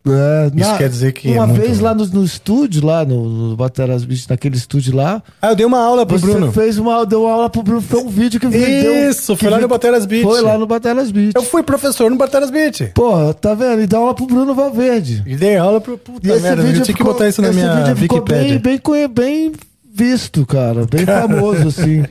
[0.08, 3.28] É, Isso quer dizer que é Uma muito vez lá no, no estúdio, lá no,
[3.49, 5.20] no Bateras Beach, naquele estúdio lá.
[5.41, 6.51] Ah, eu dei uma aula pro Você Bruno.
[6.51, 9.10] fez uma, deu uma aula pro Bruno, foi um vídeo que vendeu.
[9.10, 10.22] Isso, que foi lá no Bateras Beach.
[10.22, 11.32] Foi lá no Bateras Beach.
[11.36, 12.91] Eu fui professor no Bateras Beach.
[12.93, 13.82] Porra, tá vendo?
[13.82, 15.24] E dá aula pro Bruno Valverde.
[15.26, 15.97] E dei aula pro.
[15.97, 18.18] Puta E esse merda, eu vídeo tinha que botar isso na esse minha vídeo ficou
[18.20, 18.60] Wikipedia.
[18.60, 19.51] bem, bem, bem
[19.91, 20.86] visto, cara.
[20.86, 22.03] Bem famoso, assim.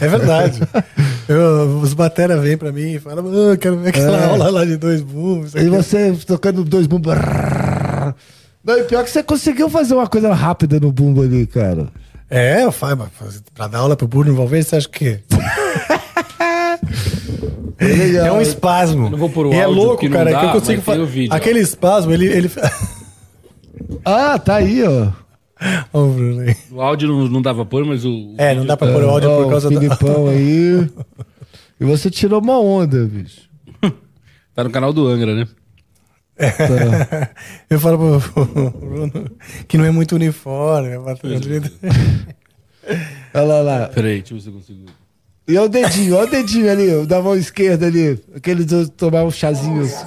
[0.00, 0.60] É verdade.
[1.28, 4.24] Eu- os batera vêm pra mim e falam, ah, eu quero ver aquela É.
[4.26, 5.54] aula lá de dois booms.
[5.54, 7.14] E você tocando dois bumbos.
[8.64, 11.88] Não, e pior que você conseguiu fazer uma coisa rápida no bumbo ali, cara.
[12.28, 15.20] É, eu falo, mas pra dar aula pro Bruno Valverde, você acha que
[17.78, 19.10] é um espasmo.
[19.10, 21.28] não vou o E é louco, cara, dá, que eu consigo fazer.
[21.30, 22.26] Aquele espasmo, ele.
[22.26, 22.50] ele...
[24.04, 25.08] Ah, tá aí, ó.
[25.92, 26.56] O Bruno aí.
[26.70, 28.34] O áudio não, não dava pôr, mas o.
[28.36, 29.80] É, não dá pra pôr o áudio Ó, por causa o da.
[29.80, 30.88] Filipão aí.
[31.78, 33.42] E você tirou uma onda, bicho.
[34.54, 35.46] Tá no canal do Angra, né?
[37.68, 39.30] Eu falo pro, pro Bruno
[39.68, 40.94] que não é muito uniforme.
[40.94, 41.62] a bateria.
[43.34, 43.88] Olha lá, lá.
[43.88, 44.86] Peraí, deixa eu ver se eu consigo.
[45.48, 48.18] E olha o dedinho, olha o dedinho ali, ó, da mão esquerda ali.
[48.34, 49.82] Aquele de tomar um chazinho.
[49.82, 50.06] assim.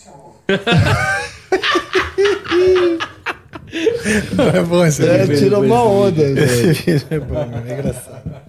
[0.00, 0.36] Chamou.
[4.52, 6.22] É bom esse É, tirou uma onda.
[6.40, 8.39] Esse vídeo é bom, é engraçado.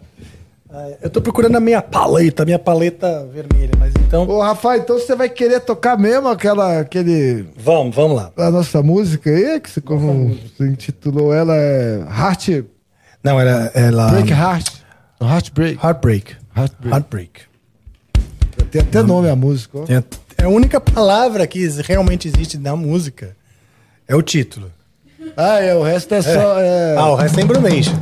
[0.73, 4.27] Ah, Eu tô procurando a minha paleta, a minha paleta vermelha, mas então.
[4.27, 8.31] Ô, Rafael, então você vai querer tocar mesmo aquela, aquele, Vamos, vamos lá.
[8.37, 12.63] a nossa música aí, que você, como você intitulou ela, é Heart,
[13.23, 14.09] Não, era ela.
[14.11, 14.81] Break Heart.
[15.21, 15.77] Heartbreak.
[15.83, 16.35] Heartbreak.
[16.55, 16.93] Heartbreak.
[16.93, 17.41] Heartbreak.
[18.71, 19.85] Tem até nome a música, ó.
[20.37, 23.35] É a única palavra que realmente existe na música.
[24.07, 24.71] É o título.
[25.37, 26.59] Ah, é, o resto é só...
[26.59, 26.95] É...
[26.97, 27.93] Ah, o resto é embromation.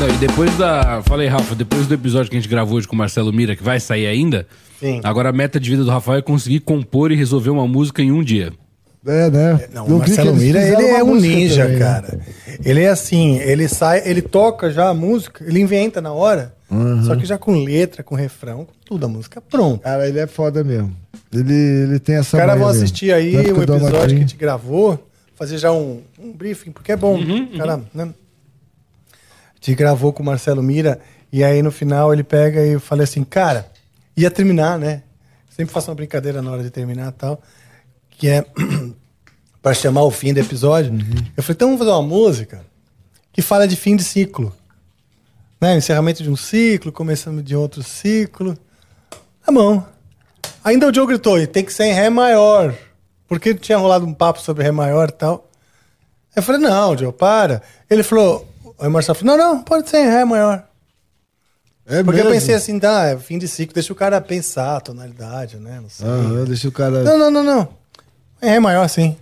[0.00, 1.02] Não, e depois da.
[1.02, 3.62] Falei, Rafa, depois do episódio que a gente gravou hoje com o Marcelo Mira, que
[3.62, 4.46] vai sair ainda.
[4.78, 4.98] Sim.
[5.04, 8.10] Agora a meta de vida do Rafael é conseguir compor e resolver uma música em
[8.10, 8.50] um dia.
[9.06, 9.68] É, né?
[9.74, 11.84] Não, Eu o Marcelo Mira, ele é um ninja, também, né?
[11.84, 12.20] cara.
[12.64, 17.02] Ele é assim, ele sai, ele toca já a música, ele inventa na hora, Uhum.
[17.04, 19.82] só que já com letra, com refrão, com tudo, a música pronta.
[19.84, 20.94] Cara, ele é foda mesmo.
[21.32, 24.36] Ele, ele tem essa Os caras vão assistir aí o uma episódio que a gente
[24.36, 27.16] gravou, fazer já um, um briefing, porque é bom.
[27.16, 28.08] Uhum, Cara, né?
[29.60, 30.98] Gente gravou com o Marcelo Mira,
[31.32, 33.70] e aí no final ele pega e falei assim, cara,
[34.16, 35.02] ia terminar, né?
[35.50, 37.42] Sempre faço uma brincadeira na hora de terminar e tal,
[38.10, 38.44] que é
[39.60, 40.92] para chamar o fim do episódio.
[40.92, 40.98] Uhum.
[41.36, 42.64] Eu falei, então vamos fazer uma música
[43.32, 44.54] que fala de fim de ciclo.
[45.60, 45.76] Né?
[45.76, 48.56] Encerramento de um ciclo, começando de outro ciclo.
[49.44, 49.84] Tá bom.
[50.64, 52.74] Ainda o Joe gritou, e tem que ser em Ré maior.
[53.28, 55.48] Porque tinha rolado um papo sobre Ré maior e tal.
[56.34, 57.62] Eu falei, não, Joe, para.
[57.88, 58.49] Ele falou,
[58.80, 60.64] aí o Marcelo falou, não, não, pode ser em Ré maior.
[61.86, 62.40] É Porque eu mesmo?
[62.40, 65.80] pensei assim, tá, é fim de ciclo, deixa o cara pensar a tonalidade, né?
[65.80, 66.06] Não sei.
[66.06, 67.02] Aham, deixa o cara...
[67.02, 67.68] Não, não, não, não.
[68.42, 69.16] Em Ré maior, sim.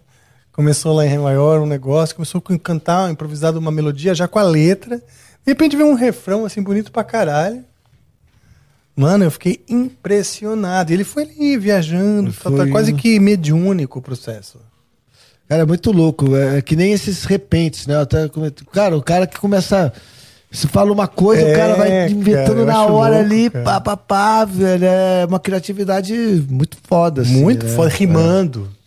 [0.52, 4.38] Começou lá em Ré maior um negócio, começou a cantar, improvisado uma melodia já com
[4.38, 4.98] a letra.
[4.98, 7.64] De repente veio um refrão assim bonito pra caralho.
[8.94, 10.92] Mano, eu fiquei impressionado.
[10.92, 12.98] Ele foi ali viajando, tá, tá Foi, quase né?
[12.98, 14.58] que mediúnico o processo.
[15.48, 16.36] Cara, é muito louco.
[16.36, 17.94] É que nem esses repentes, né?
[17.94, 19.92] Eu até comento- Cara, o cara que começa.
[20.50, 23.64] Se fala uma coisa, É, o cara vai inventando cara, na hora louco, ali, cara.
[23.64, 24.84] pá, pá, pá, velho.
[24.84, 26.14] É uma criatividade
[26.48, 27.40] muito foda, assim.
[27.42, 27.72] Muito né?
[27.72, 28.68] foda, rimando.
[28.74, 28.78] É.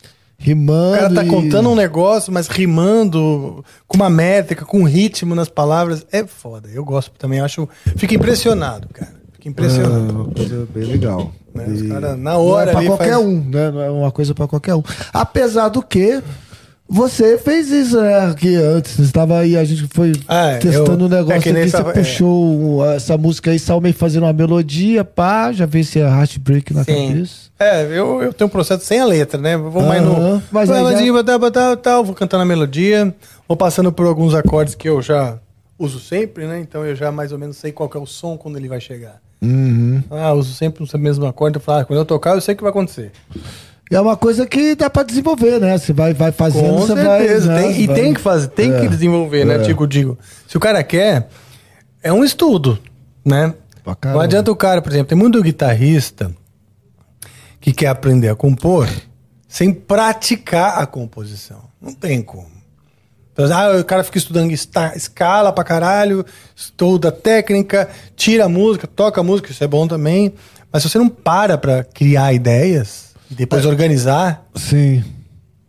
[0.44, 0.94] Rimando.
[0.96, 5.36] O cara tá e- contando um negócio, mas rimando, com uma métrica, com um ritmo
[5.36, 6.04] nas palavras.
[6.10, 6.68] É foda.
[6.72, 7.68] Eu gosto também, acho.
[7.96, 9.12] Fico impressionado, cara.
[9.32, 10.12] Fico É impressionado.
[10.12, 11.32] uma coisa bem legal.
[11.54, 11.66] Né?
[11.68, 13.70] E Os cara, na não hora é pra qualquer faz- um, né?
[13.70, 14.82] Não é uma coisa pra qualquer um.
[15.12, 16.20] Apesar do que.
[16.94, 18.26] Você fez isso, né?
[18.30, 18.96] Aqui antes.
[18.96, 21.64] Você estava aí, a gente foi Ah, testando eu- um negócio é que aqui.
[21.70, 21.94] Você tava- é.
[21.94, 27.08] puxou essa música aí, Salmei fazendo uma melodia, pá, já veio esse heartbreak na Sim.
[27.08, 27.34] cabeça.
[27.58, 29.56] É, eu, eu tenho um processo sem a letra, né?
[29.56, 30.42] Vou mais no.
[30.52, 33.14] Mas aí Mas já- tal, tal, tal, vou cantando a melodia,
[33.48, 35.38] vou passando por alguns acordes que eu já
[35.78, 36.60] uso sempre, né?
[36.60, 39.16] Então eu já mais ou menos sei qual é o som quando ele vai chegar.
[39.40, 40.02] Uhum.
[40.10, 41.56] Ah, uso sempre o mesmo acorde.
[41.56, 43.10] Eu falo, ah, quando eu tocar, eu sei o que vai acontecer.
[43.94, 45.76] É uma coisa que dá pra desenvolver, né?
[45.76, 47.52] Você vai, vai fazendo, Com você certeza.
[47.52, 47.62] vai.
[47.68, 47.78] né?
[47.80, 48.80] e Vai- tem que fazer, tem É.
[48.80, 49.56] que desenvolver, né?
[49.56, 49.58] É.
[49.58, 50.18] Tipo, digo,
[50.48, 51.28] se o cara quer,
[52.02, 52.78] é um estudo,
[53.24, 53.54] né?
[54.04, 56.30] Não adianta o cara, por exemplo, tem muito guitarrista
[57.60, 58.88] que quer aprender a compor
[59.48, 61.60] sem praticar a composição.
[61.80, 62.50] Não tem como.
[63.32, 66.24] Então, ah, o cara fica estudando escala pra caralho,
[66.54, 70.32] estuda técnica, tira a música, toca a música, isso é bom também.
[70.72, 75.02] Mas se você não para pra criar ideias e depois organizar, Sim.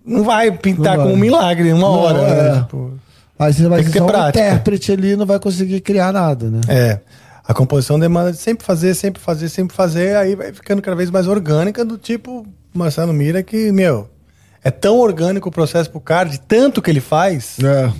[0.05, 2.19] não vai pintar Não como um milagre em uma Não, hora.
[2.19, 2.51] é.
[2.53, 2.59] né?
[2.61, 2.93] Tipo,
[3.39, 4.39] Aí você vai Tem que ser ter só um prática.
[4.45, 6.61] intérprete ali e não vai conseguir criar nada, né?
[6.67, 6.99] É.
[7.45, 11.09] A composição demanda de sempre fazer, sempre fazer, sempre fazer, aí vai ficando cada vez
[11.09, 14.07] mais orgânica, do tipo Marcelo Mira, que, meu,
[14.63, 17.91] é tão orgânico o processo pro cara, de tanto que ele faz, É.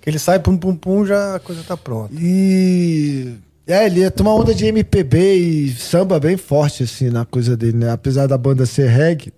[0.00, 2.14] que ele sai, pum, pum, pum, já a coisa tá pronta.
[2.16, 3.34] E.
[3.66, 7.78] É, ele tem uma onda de MPB e samba bem forte, assim, na coisa dele,
[7.78, 7.90] né?
[7.90, 9.32] Apesar da banda ser reggae.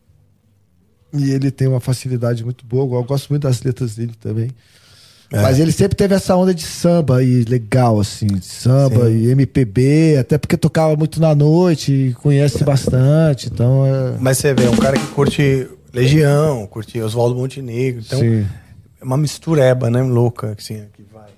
[1.13, 2.99] E ele tem uma facilidade muito boa.
[2.99, 4.51] Eu gosto muito das letras dele também.
[5.33, 5.41] É.
[5.41, 8.27] Mas ele sempre teve essa onda de samba aí, legal, assim.
[8.27, 9.17] de Samba Sim.
[9.17, 13.49] e MPB, até porque tocava muito na noite e conhece bastante.
[13.49, 14.17] Então é.
[14.21, 18.47] Mas você vê, é um cara que curte Legião, curte Oswaldo Montenegro, então Sim.
[19.01, 21.31] é uma mistureba, né, louca, assim, que vai.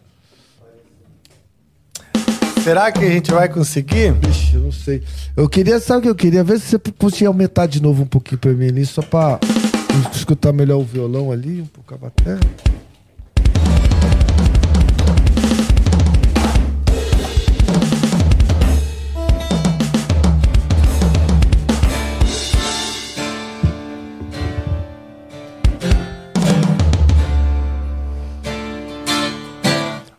[2.69, 4.15] Será que a gente vai conseguir?
[4.29, 5.03] Ixi, eu não sei.
[5.35, 6.45] Eu queria, sabe o que eu queria?
[6.45, 9.41] Ver se você conseguia aumentar de novo um pouquinho pra mim ali, só pra
[10.15, 12.39] escutar melhor o violão ali, um pouco a bateria.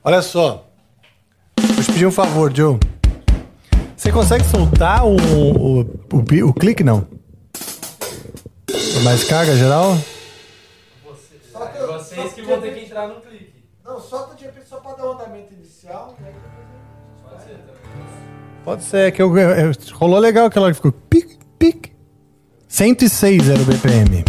[0.04, 0.68] Olha só.
[2.00, 2.80] Pedir um favor, Joe.
[3.97, 7.06] Você consegue soltar o, o, o, o clique, não?
[9.04, 9.97] Mais carga geral?
[11.04, 13.66] Vocês que vão ter que entrar no clique.
[13.84, 16.16] Não, solta de repente só pra dar o andamento inicial.
[18.64, 21.91] Pode ser, que eu, eu- rolou legal aquela hora que ficou pic, pic.
[22.66, 24.24] 106 era o BPM.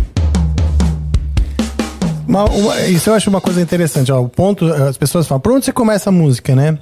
[2.27, 4.11] Uma- uma- isso eu acho uma coisa interessante.
[4.11, 6.77] Ó, o ponto, as pessoas falam, por onde você começa a música, né?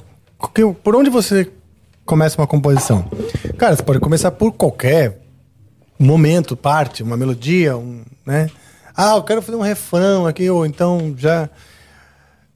[0.83, 1.51] Por onde você
[2.05, 3.05] começa uma composição?
[3.57, 5.19] Cara, você pode começar por qualquer
[5.99, 8.49] momento, parte, uma melodia, um, né?
[8.97, 11.49] Ah, eu quero fazer um refrão aqui, ou então já.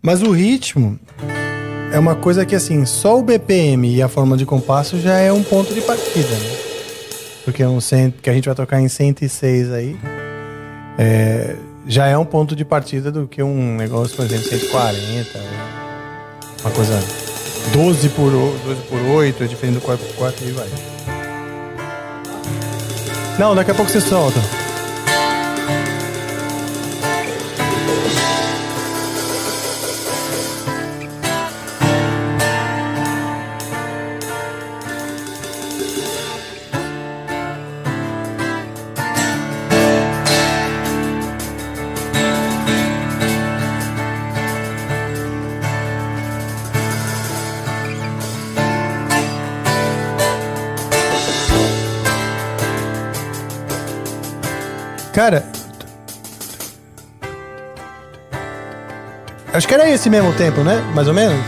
[0.00, 0.98] Mas o ritmo
[1.92, 5.32] é uma coisa que, assim, só o BPM e a forma de compasso já é
[5.32, 6.56] um ponto de partida, né?
[7.44, 9.96] Porque é um cento, que a gente vai tocar em 106 aí.
[10.98, 11.56] é,
[11.86, 15.38] já é um ponto de partida do que um negócio, por exemplo, 140.
[15.38, 15.44] né?
[16.62, 17.21] Uma coisa
[17.70, 20.68] 12 por, o- 12 por 8, é diferente do 4 por 4 e vai.
[23.38, 24.40] Não, daqui a pouco você solta.
[55.12, 55.44] Cara.
[59.52, 60.80] Acho que era esse mesmo tempo, né?
[60.94, 61.38] Mais ou menos?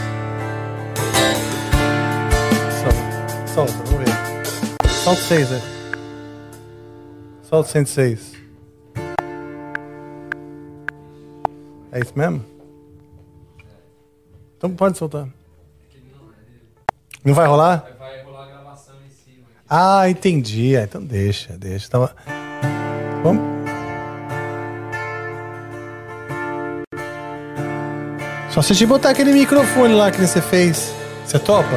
[2.82, 4.90] Solta, solta, vamos ver.
[4.90, 5.62] Solta 6, né?
[7.42, 8.34] Solta 106.
[11.92, 12.44] É isso mesmo?
[14.58, 15.26] Então pode soltar.
[17.24, 17.86] Não vai rolar?
[17.98, 19.46] Vai rolar a gravação em cima.
[19.70, 20.76] Ah, entendi.
[20.76, 21.88] Ah, então deixa, deixa.
[21.88, 22.14] Tava...
[23.22, 23.53] Vamos.
[28.54, 30.94] Só se te botar aquele microfone lá que você fez.
[31.26, 31.74] Você topa?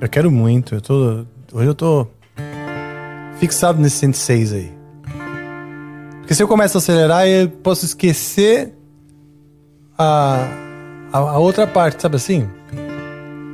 [0.00, 0.74] Eu quero muito.
[0.74, 1.26] Eu tô.
[1.52, 2.06] Hoje eu tô
[3.38, 4.72] fixado nesse 106 aí.
[6.20, 8.72] Porque se eu começo a acelerar, eu posso esquecer
[9.98, 10.48] a,
[11.12, 12.48] a, a outra parte, sabe assim?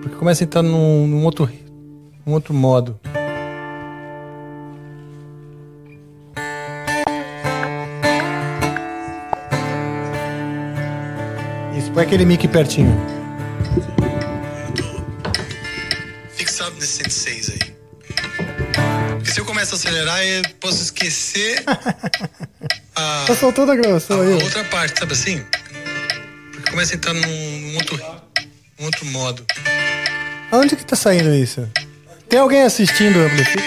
[0.00, 1.50] Porque começa a entrar num, num outro,
[2.24, 3.00] num outro modo.
[11.92, 12.94] Põe aquele mic pertinho.
[16.34, 17.58] Fixado nesse 106 aí.
[19.16, 21.62] Porque se eu começo a acelerar, eu posso esquecer
[22.94, 24.32] a, Tá soltando a gravação a aí.
[24.34, 24.44] ó.
[24.44, 25.44] outra parte, sabe assim?
[26.52, 27.20] Porque começa a entrar num,
[27.60, 28.00] num outro,
[28.78, 29.44] num outro modo.
[30.50, 31.68] Aonde que tá saindo isso?
[32.28, 33.64] Tem alguém assistindo o Amplifica?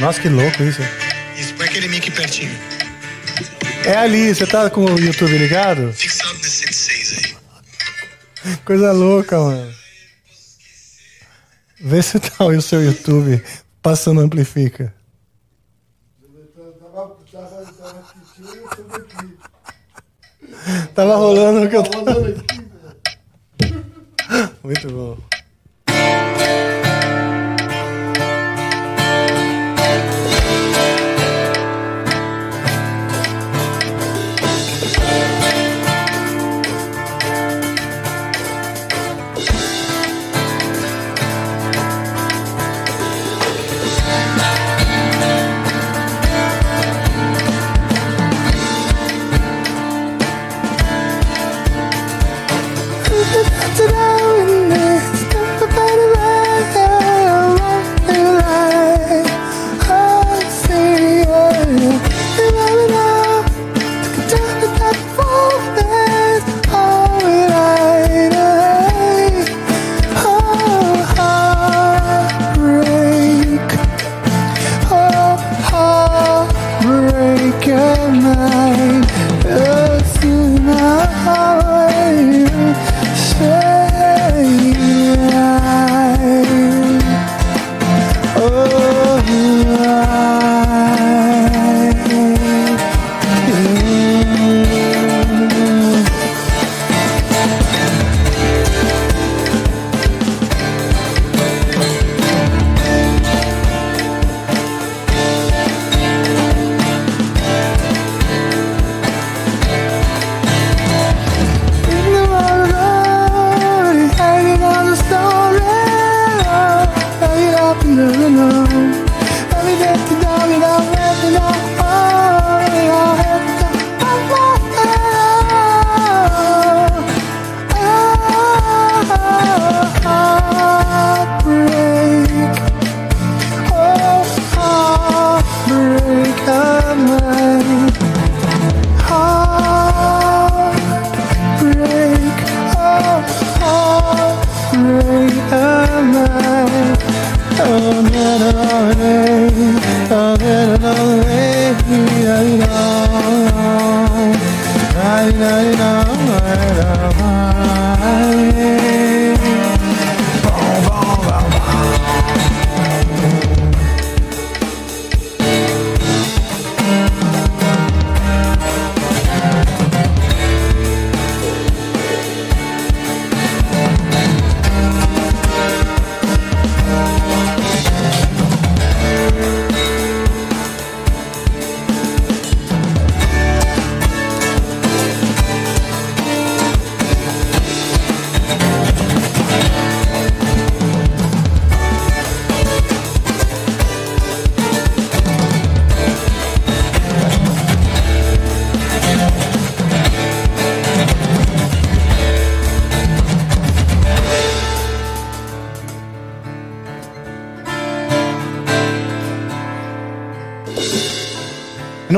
[0.00, 0.80] Nossa, que louco isso.
[1.36, 2.50] Isso, põe aquele mic pertinho.
[3.84, 5.92] É ali, você tá com o YouTube ligado?
[5.92, 7.36] Fixado nesse 106
[8.44, 8.56] aí.
[8.64, 9.72] Coisa louca, mano.
[11.80, 13.42] Vê se tá o seu YouTube
[13.80, 14.94] passando Amplifica.
[20.94, 22.20] Tava rolando o que eu tava.
[24.62, 25.29] Muito bom.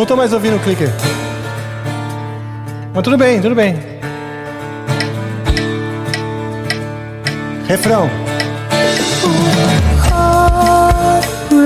[0.02, 0.88] Não tô mais ouvindo o clicker.
[2.92, 3.76] Mas tudo bem, tudo bem.
[7.68, 8.10] Refrão.
[11.44, 11.62] Heartbreak,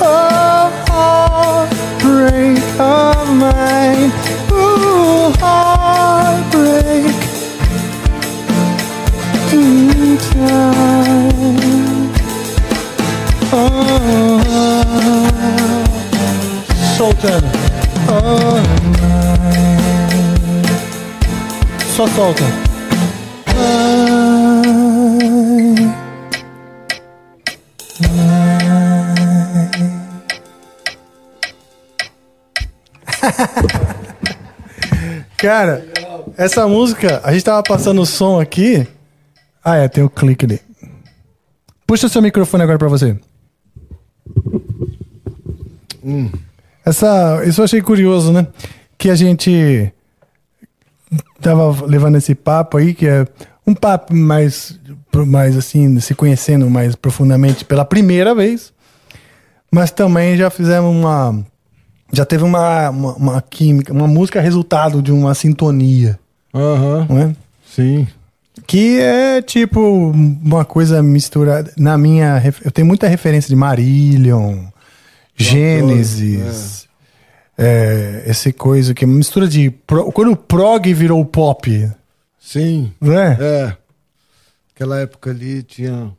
[0.00, 0.66] oh,
[2.82, 4.12] of mine.
[4.50, 7.14] Ooh, heartbreak.
[16.96, 17.46] soltando.
[18.08, 18.62] Ah,
[21.94, 22.42] só solta.
[23.54, 24.62] Ah,
[35.36, 35.86] cara,
[36.38, 38.88] essa música, a gente tava passando o som aqui.
[39.62, 40.60] Ah, é, tem o um clique ali.
[41.86, 43.18] Puxa o seu microfone agora pra você.
[46.86, 48.46] Essa, isso eu achei curioso, né?
[48.96, 49.92] Que a gente
[51.40, 53.26] tava levando esse papo aí, que é
[53.66, 54.78] um papo mais,
[55.26, 58.72] mais assim, se conhecendo mais profundamente pela primeira vez.
[59.70, 61.44] Mas também já fizemos uma.
[62.12, 66.16] Já teve uma, uma, uma química, uma música resultado de uma sintonia.
[66.54, 67.06] Aham.
[67.10, 67.36] Não é?
[67.68, 68.06] Sim.
[68.64, 71.72] Que é tipo uma coisa misturada.
[71.76, 72.40] Na minha.
[72.64, 74.66] Eu tenho muita referência de Marillion,
[75.36, 76.88] Gênesis.
[77.58, 79.70] é, esse coisa que é uma mistura de.
[79.70, 81.90] pro- Quando o prog virou pop.
[82.40, 82.92] Sim.
[83.00, 83.36] Né?
[83.40, 83.76] É.
[84.74, 86.12] Aquela época ali tinha.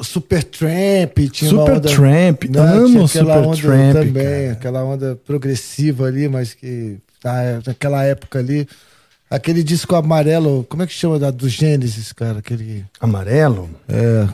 [0.00, 3.56] Super Tramp, tinha uma Super onda, Tramp, né, amo tinha aquela Super onda
[3.92, 8.66] Tramp, também, aquela onda progressiva ali, mas que tá, naquela época ali,
[9.30, 13.70] aquele disco amarelo, como é que chama da do Gênesis, cara, aquele Amarelo?
[13.88, 14.26] é,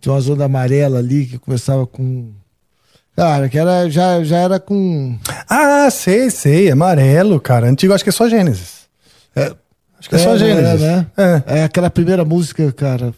[0.00, 2.30] tinha uma onda amarela ali que começava com
[3.16, 6.70] cara, que era já já era com Ah, sei, sei.
[6.70, 7.68] Amarelo, cara.
[7.68, 8.80] Antigo, acho que é só Gênesis.
[9.36, 9.52] É,
[9.98, 10.80] acho que é, só não Gênesis.
[10.80, 11.06] né?
[11.16, 11.42] É.
[11.60, 13.12] É aquela primeira música, cara.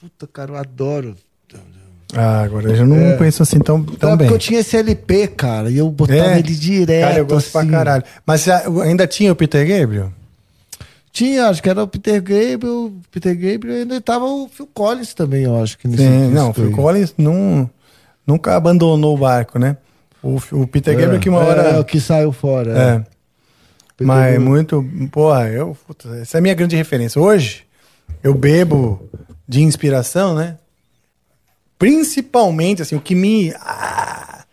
[0.00, 1.16] Puta, cara, eu adoro.
[2.14, 3.16] Ah, agora eu já não É.
[3.16, 4.28] penso assim tão, tão Não, bem.
[4.28, 6.38] porque eu tinha esse LP, cara, e eu botava É?
[6.38, 7.08] ele direto.
[7.08, 7.68] Cara, eu gosto assim.
[7.68, 8.04] pra caralho.
[8.24, 8.52] Mas você
[8.84, 10.12] ainda tinha o Peter Gabriel?
[11.12, 15.42] Tinha, acho que era o Peter Gabriel, Peter Gabriel ainda tava o Phil Collins também,
[15.44, 16.70] eu acho que nesse Sim, não, o Phil.
[16.70, 17.68] Collins não,
[18.26, 19.76] nunca abandonou o barco, né?
[20.22, 21.62] O, o Peter É, Gabriel que uma é, hora.
[21.62, 22.72] É, o que saiu fora.
[22.72, 22.96] É.
[22.96, 24.04] É.
[24.04, 24.40] Mas Gabriel.
[24.40, 24.84] muito.
[25.12, 25.76] Porra, eu.
[25.86, 27.20] puta, essa é a minha grande referência.
[27.20, 27.64] Hoje,
[28.22, 29.08] eu bebo
[29.46, 30.58] de inspiração, né?
[31.78, 33.54] Principalmente, assim, o que me.
[33.60, 34.44] ah,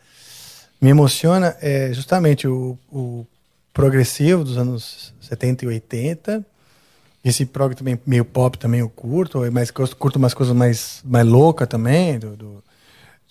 [0.79, 3.25] me emociona é justamente o, o
[3.73, 6.45] progressivo dos anos 70 e 80.
[7.23, 11.25] Esse prog também, meio pop também eu curto, mas eu curto umas coisas mais, mais
[11.25, 12.63] loucas também, do, do,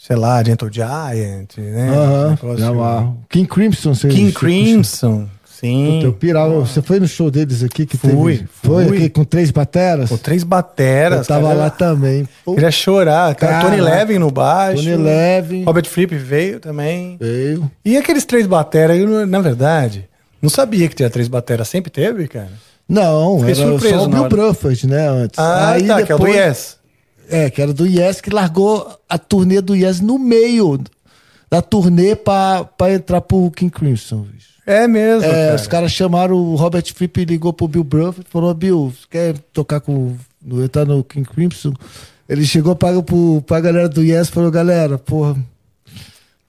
[0.04, 1.88] sei lá, Gentle Giant, né?
[1.90, 3.18] Aham, me amarro.
[3.28, 5.92] King Crimson, você King Crimson, sim.
[5.94, 6.58] Puta, eu pirava.
[6.58, 8.48] Você foi no show deles aqui que Fui, teve?
[8.64, 8.96] Foi fui.
[8.96, 10.08] aqui com três bateras?
[10.08, 11.20] Com três bateras.
[11.20, 11.58] Eu tava cara.
[11.58, 12.28] lá também.
[12.44, 13.32] Pô, Queria chorar.
[13.36, 14.82] Cara, Tony Levin no baixo.
[14.82, 15.62] Tony Levin.
[15.62, 17.16] Robert Fripp veio também.
[17.20, 17.70] Veio.
[17.84, 20.08] E aqueles três bateras, eu, na verdade,
[20.42, 21.68] não sabia que tinha três bateras.
[21.68, 22.50] Sempre teve, cara?
[22.88, 24.28] Não, Fiquei era surpreso só o Bill.
[24.28, 25.38] Bruford, né, antes.
[25.38, 26.81] Ah, tá, que é o do Yes.
[27.28, 30.78] É, que era do Yes, que largou a turnê do Yes no meio
[31.50, 34.22] da turnê pra, pra entrar pro King Crimson.
[34.22, 34.52] bicho.
[34.66, 35.54] É mesmo, É, cara.
[35.56, 39.38] os caras chamaram o Robert Fripp ligou pro Bill Bruford e falou: Bill, você quer
[39.52, 40.14] tocar com.
[40.40, 41.72] no- entrar no King Crimson?
[42.28, 45.36] Ele chegou para pro, pra galera do Yes e falou: galera, porra.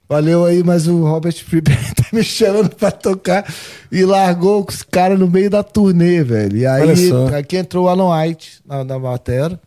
[0.08, 3.44] Valeu aí, mas o Robert Fripp tá me chamando pra tocar
[3.90, 6.56] e largou os caras no meio da turnê, velho.
[6.58, 9.58] E aí, aqui entrou o Alan White na, na matéria.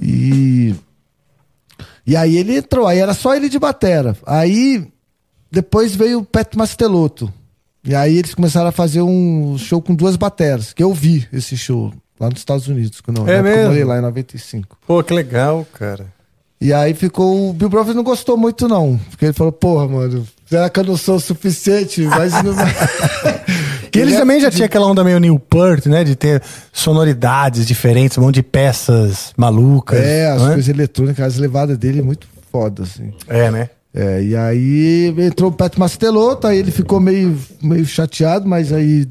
[0.00, 0.74] E.
[2.06, 4.16] E aí ele entrou, aí era só ele de batera.
[4.26, 4.86] Aí
[5.50, 7.32] depois veio o Pet Mastelotto.
[7.84, 11.56] E aí eles começaram a fazer um show com duas bateras, que eu vi esse
[11.56, 14.78] show lá nos Estados Unidos, quando eu, É eu morei lá em 95.
[14.86, 16.06] Pô, que legal, cara.
[16.60, 17.50] E aí ficou.
[17.50, 18.96] O Bill Bruford não gostou muito, não.
[19.10, 22.02] Porque ele falou, porra, mano, será que eu não sou o suficiente?
[22.02, 22.54] Mas não.
[23.94, 26.02] E eles também já tinham aquela onda meio New Peart, né?
[26.02, 26.42] De ter
[26.72, 30.00] sonoridades diferentes, um monte de peças malucas.
[30.00, 30.46] É, as é?
[30.46, 33.12] coisas eletrônicas, as levadas dele é muito foda, assim.
[33.28, 33.68] É, né?
[33.92, 39.06] É, e aí entrou o Pet Mastelotto, aí ele ficou meio, meio chateado, mas aí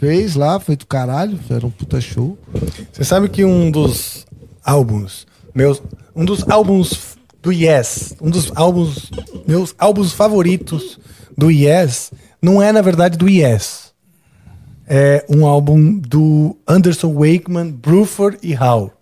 [0.00, 2.38] fez lá, foi do caralho, era um puta show.
[2.90, 4.24] Você sabe que um dos
[4.64, 5.82] álbuns, meus,
[6.16, 7.11] um dos álbuns
[7.42, 9.10] do Yes, um dos álbuns,
[9.46, 10.98] meus álbuns favoritos
[11.36, 13.92] do Yes, não é na verdade do Yes.
[14.86, 18.92] É um álbum do Anderson Wakeman, Bruford e Hall.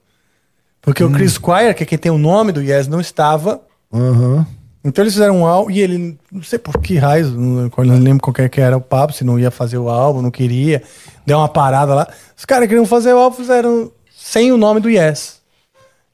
[0.80, 3.61] Porque o Chris Squire, que é quem tem o nome do Yes, não estava.
[3.93, 4.47] Aham.
[4.82, 8.22] Então eles fizeram um álbum e ele, não sei por que raios, não, não lembro
[8.22, 10.82] qual que que era o papo, se não ia fazer o álbum, não queria,
[11.26, 12.09] deu uma parada lá.
[12.34, 15.41] Os caras queriam fazer o álbum, fizeram sem o nome do Yes.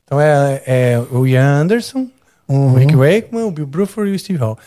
[0.04, 2.08] Então é, é o Ian Anderson,
[2.48, 4.58] o Rick Wakeman, o Bill Bruford e o Steve Hall.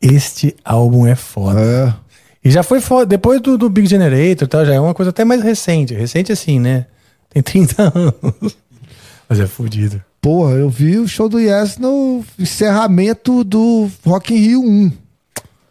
[0.00, 1.60] Este álbum é foda.
[1.60, 2.08] É.
[2.44, 5.10] E já foi foda, depois do, do Big Generator e tal, já é uma coisa
[5.10, 5.94] até mais recente.
[5.94, 6.86] Recente assim, né?
[7.28, 8.56] Tem 30 anos.
[9.28, 10.02] Mas é fodido.
[10.20, 14.92] Porra, eu vi o show do Yes no encerramento do Rock in Rio 1.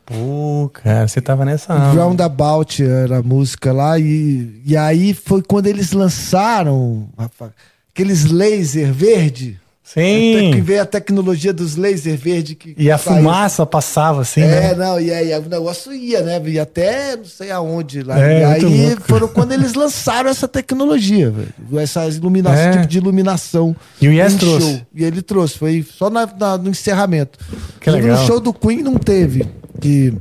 [0.06, 2.02] Pô, cara, você tava nessa alma.
[2.02, 4.00] Roundabout era a música lá.
[4.00, 7.54] E, e aí foi quando eles lançaram Rafa,
[7.94, 9.60] aqueles laser verde.
[9.94, 10.36] Sim.
[10.36, 12.56] Até que veio a tecnologia dos laser verde.
[12.56, 13.18] Que E a saiu.
[13.18, 14.76] fumaça passava assim, É, né?
[14.76, 16.42] não, e aí o negócio ia, né?
[16.46, 18.22] Ia até não sei aonde lá.
[18.22, 19.02] É, e aí louco.
[19.08, 21.80] foram quando eles lançaram essa tecnologia, velho.
[21.80, 22.72] Essa iluminação, É.
[22.74, 23.74] tipo de iluminação.
[24.02, 24.72] E o Yes trouxe.
[24.72, 24.82] show.
[24.94, 27.40] E ele trouxe, foi só na- na- no encerramento.
[27.80, 28.20] Que legal.
[28.20, 29.46] No show do Queen não teve.
[29.80, 30.14] Que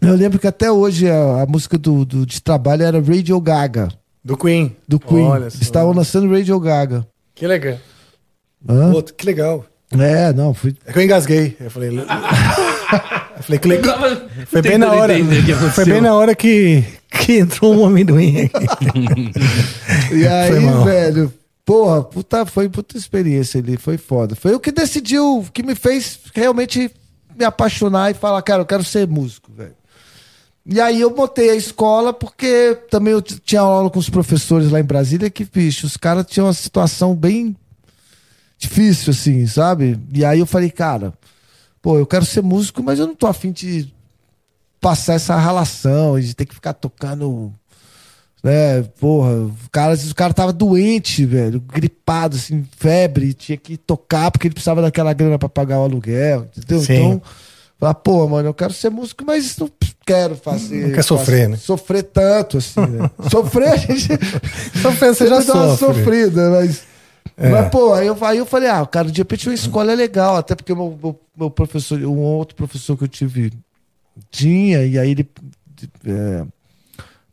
[0.00, 3.88] eu lembro que até hoje a, a música do, do- de trabalho era Radio Gaga.
[4.24, 4.74] Do Queen.
[4.88, 5.26] Do Queen.
[5.26, 5.58] Olha só.
[5.60, 7.06] Estavam lançando Radio Gaga.
[7.34, 7.76] Que legal.
[8.66, 8.92] Hã?
[8.92, 9.64] Pô, que legal.
[9.90, 10.76] É, não, fui.
[10.84, 11.56] É que eu engasguei.
[11.58, 11.90] Eu falei.
[11.98, 13.98] eu falei que legal.
[14.46, 15.14] Foi bem na hora.
[15.74, 18.66] Foi bem na hora que, que entrou um amendoim aqui.
[20.10, 21.32] E aí, velho,
[21.66, 24.34] porra, puta, foi puta experiência ali, foi foda.
[24.34, 26.90] Foi o que decidiu, que me fez realmente
[27.38, 29.76] me apaixonar e falar, cara, eu quero ser músico, velho.
[30.64, 34.80] E aí eu botei a escola porque também eu tinha aula com os professores lá
[34.80, 37.54] em Brasília que, bicho, os caras tinham uma situação bem
[38.58, 39.98] difícil, assim, sabe?
[40.12, 41.12] E aí eu falei, cara,
[41.80, 43.92] pô, eu quero ser músico, mas eu não tô afim de
[44.80, 47.52] passar essa relação, de ter que ficar tocando
[48.42, 54.30] né, porra, o cara, o cara tava doente, velho, gripado, assim, febre, tinha que tocar
[54.30, 56.80] porque ele precisava daquela grana pra pagar o aluguel, entendeu?
[56.80, 56.94] Sim.
[56.94, 57.22] Então,
[57.78, 59.68] falar, pô, mano, eu quero ser músico, mas não
[60.06, 60.86] quero fazer.
[60.86, 61.56] Não quer sofrer, né?
[61.56, 63.10] Sofrer tanto, assim, né?
[63.30, 64.08] sofrer, a gente.
[64.80, 66.04] Sofrer, você já dá uma sofre.
[66.04, 66.87] sofrida, mas.
[67.40, 67.48] É.
[67.50, 70.36] Mas, pô, aí eu, aí eu falei, ah, cara, de repente uma escola é legal,
[70.36, 73.52] até porque meu, meu, meu professor, um outro professor que eu tive
[74.30, 75.28] tinha, e aí ele
[76.04, 76.44] é,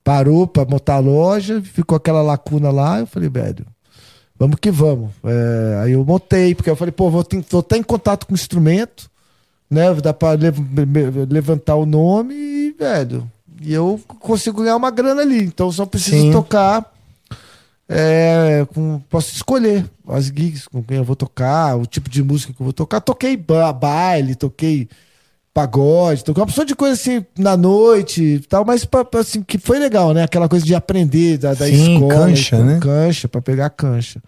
[0.03, 3.65] parou pra montar a loja, ficou aquela lacuna lá, eu falei, velho,
[4.37, 5.09] vamos que vamos.
[5.23, 8.33] É, aí eu montei, porque eu falei, pô, vou, ter- vou estar em contato com
[8.33, 9.09] o instrumento,
[9.67, 9.91] né?
[9.95, 10.59] Dá pra lev-
[11.29, 13.27] levantar o nome e, velho,
[13.59, 15.43] e eu consigo ganhar uma grana ali.
[15.43, 16.31] Então só preciso Sim.
[16.31, 16.93] tocar.
[17.87, 22.51] É, com- posso escolher as gigs com quem eu vou tocar, o tipo de música
[22.53, 22.99] que eu vou tocar.
[23.01, 24.89] Toquei ba- baile, toquei
[25.53, 29.41] pagode, toquei uma pessoa de coisa assim na noite e tal, mas pra- pra, assim,
[29.41, 30.23] que foi legal, né?
[30.23, 32.13] Aquela coisa de aprender da, da Sim, escola.
[32.25, 32.79] cancha, né?
[32.81, 34.21] Cancha, pra pegar cancha.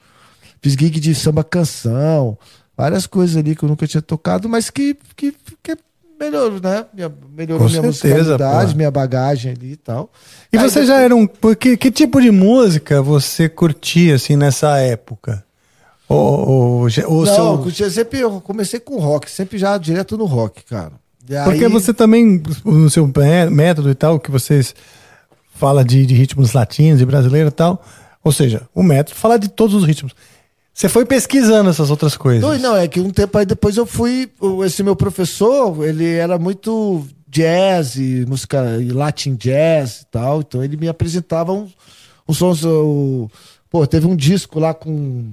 [0.61, 2.37] Fiz gig de samba canção,
[2.77, 5.75] várias coisas ali que eu nunca tinha tocado, mas que, que, que
[6.19, 6.85] melhorou, né?
[6.93, 8.77] Minha, melhorou Com minha certeza, musicalidade, pô.
[8.77, 10.09] minha bagagem ali e tal.
[10.51, 11.25] E Aí você depois- já era um.
[11.27, 15.43] porque- Que tipo de música você curtia, assim, nessa época?
[16.09, 16.17] Ou,
[16.49, 20.63] ou, ou Não, seu- curtia sempre, eu comecei com rock, sempre já direto no rock,
[20.65, 20.93] cara.
[21.43, 24.73] Porque você também, no seu mé- método e tal, que vocês
[25.53, 27.83] fala de, de ritmos latinos e brasileiro e tal.
[28.23, 30.13] Ou seja, o método fala de todos os ritmos.
[30.77, 32.39] Você foi pesquisando essas outras coisas.
[32.39, 34.29] Não, não, é que um tempo aí depois eu fui.
[34.63, 40.41] Esse meu professor, ele era muito jazz, e música e latin jazz e tal.
[40.41, 41.71] Então ele me apresentava uns,
[42.29, 42.63] uns sons.
[42.63, 43.27] o-
[43.71, 45.25] pô, teve um disco lá com.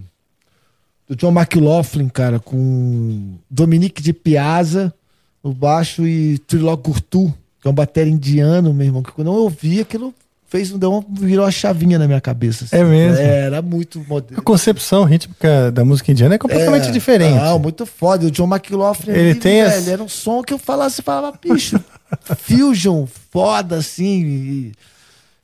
[1.06, 4.94] Do John McLaughlin, cara, com Dominique de Piazza
[5.42, 9.02] no baixo e Trilok Gurtu, que é um bater indiano, meu irmão.
[9.02, 10.14] Que quando eu ouvi aquilo,
[10.54, 12.64] fez, deu uma, virou uma chavinha na minha cabeça.
[12.64, 12.76] assim.
[12.76, 13.18] É mesmo?
[13.18, 14.38] Era muito moderno.
[14.38, 17.34] A concepção rítmica da música indiana é completamente É, diferente.
[17.36, 18.26] Não, muito foda.
[18.26, 21.36] O John McLaughlin Ele ali, tem velho, as- era um som que eu você falava,
[21.42, 21.78] bicho,
[22.38, 24.22] fusion, foda, assim.
[24.24, 24.72] e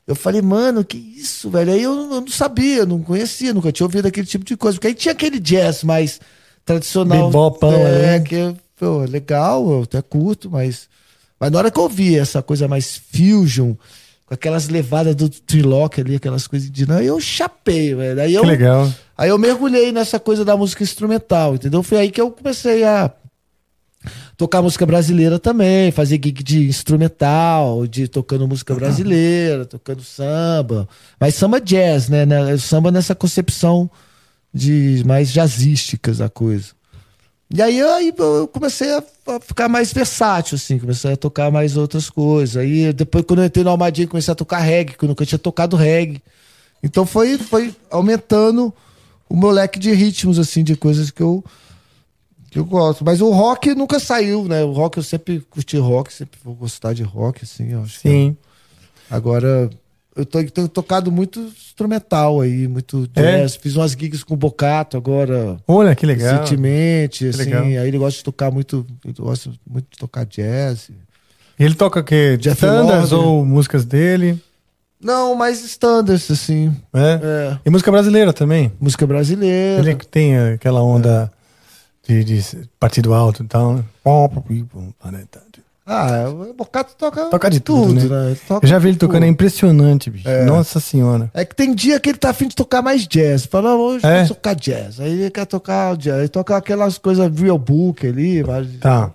[0.07, 1.73] eu falei, mano, que isso, velho?
[1.73, 4.77] Aí eu, eu não sabia, não conhecia, nunca tinha ouvido aquele tipo de coisa.
[4.77, 6.21] Porque aí tinha aquele jazz mais
[6.65, 7.25] tradicional.
[7.27, 8.23] Bebopão é, ali.
[8.23, 10.89] que pô, legal, eu até curto, mas.
[11.39, 13.73] Mas na hora que eu vi essa coisa mais fusion,
[14.31, 16.89] com aquelas levadas do Trilock ali, aquelas coisas de.
[16.89, 18.21] Aí eu chapei, velho.
[18.21, 18.89] Aí eu, Que legal.
[19.17, 21.83] Aí eu mergulhei nessa coisa da música instrumental, entendeu?
[21.83, 23.11] Foi aí que eu comecei a
[24.37, 30.87] tocar música brasileira também, fazer gig de instrumental, de tocando música brasileira, tocando samba,
[31.19, 32.25] mas samba jazz, né?
[32.25, 32.57] né?
[32.57, 33.91] Samba nessa concepção
[34.53, 36.67] de mais jazzísticas a coisa.
[37.53, 39.03] E aí, aí eu comecei a,
[39.41, 42.55] ficar mais versátil, assim, comecei a tocar mais outras coisas.
[42.57, 45.37] Aí depois, quando eu entrei no Almadinha, comecei a tocar reggae, que eu nunca tinha
[45.39, 46.21] tocado reggae.
[46.81, 48.73] Então foi, foi aumentando
[49.29, 51.43] o meu leque de ritmos, assim, de coisas que eu,
[52.49, 53.03] que eu gosto.
[53.03, 54.63] Mas o rock nunca saiu, né?
[54.63, 58.09] O rock eu sempre curti rock, sempre vou gostar de rock, assim, eu acho que-
[58.09, 58.37] Sim.
[59.09, 59.69] Agora,
[60.15, 63.39] eu tô- tenho tocado muito instrumental aí, muito É?
[63.41, 63.55] jazz.
[63.55, 65.57] Fiz umas gigs com o Bocato agora.
[65.67, 66.33] Olha, que legal.
[66.39, 67.37] Recentemente, Que assim.
[67.45, 67.63] legal.
[67.63, 68.85] Aí ele gosta de tocar muito.
[69.17, 70.89] Gosta muito de tocar jazz.
[71.59, 72.37] E ele toca o quê?
[72.41, 74.41] Standards ou músicas dele?
[75.03, 76.75] Não, mais standards, assim.
[76.93, 77.19] É?
[77.53, 77.57] É.
[77.65, 78.71] E música brasileira também?
[78.79, 79.81] Música brasileira.
[79.81, 81.31] Ele tem aquela onda
[82.07, 82.43] de, de
[82.79, 83.83] partido alto e tal.
[85.91, 86.23] Né?
[86.25, 88.27] Ah, o Bocato toca, Toca de tudo, né?
[88.31, 89.09] Ele toca Eu já vi ele tudo.
[89.09, 90.27] tocando, é impressionante, bicho.
[90.27, 90.45] É.
[90.45, 91.29] Nossa senhora.
[91.33, 93.45] É que tem dia que ele tá afim de tocar mais jazz.
[93.45, 94.19] Fala, hoje É?
[94.25, 94.99] vou tocar jazz.
[94.99, 96.19] Aí ele quer tocar jazz.
[96.19, 98.43] Ele toca aquelas coisas real book ali.
[98.43, 99.11] Mas, Tá.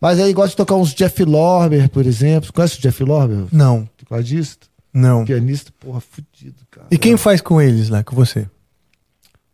[0.00, 2.52] mas aí ele gosta de tocar uns Jeff Lorber, por exemplo.
[2.52, 3.44] Conhece o Jeff Lorber?
[3.52, 4.66] Não, Tecladista?
[4.92, 5.24] não.
[5.24, 6.86] Pianista, porra, fudido, cara.
[6.90, 8.46] E quem faz com eles lá, com você?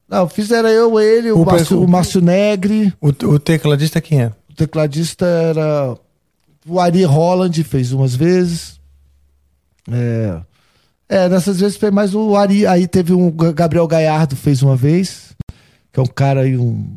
[0.09, 2.93] Não, fizeram eu, ele, o, O Márcio, o Márcio Negri.
[3.01, 4.27] O, o tecladista quem é?
[4.51, 5.97] O tecladista era
[6.66, 8.81] o Ari Holland, fez umas vezes.
[9.91, 10.41] É,
[11.09, 12.66] é, nessas vezes foi mais o Ari.
[12.66, 15.35] Aí teve um Ga- Gabriel Gaiardo, fez uma vez.
[15.93, 16.97] Que é um cara aí, um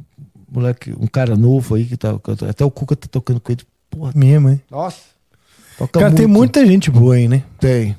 [0.52, 2.16] moleque, um cara novo aí, que tá.
[2.50, 3.62] Até o Cuca tá tocando com ele.
[3.90, 4.62] Porra, Mesmo, hein?
[4.72, 5.00] nossa.
[5.78, 6.38] Toca Cara, tem muito.
[6.40, 7.44] muita gente boa aí, né?
[7.60, 7.96] Tem.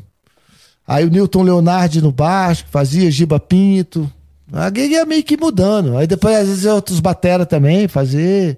[0.87, 4.11] Aí o Newton Leonardi no baixo, que fazia, Giba Pinto.
[4.51, 5.97] A gig ia meio que mudando.
[5.97, 8.57] Aí depois, às vezes, outros batera também, fazer.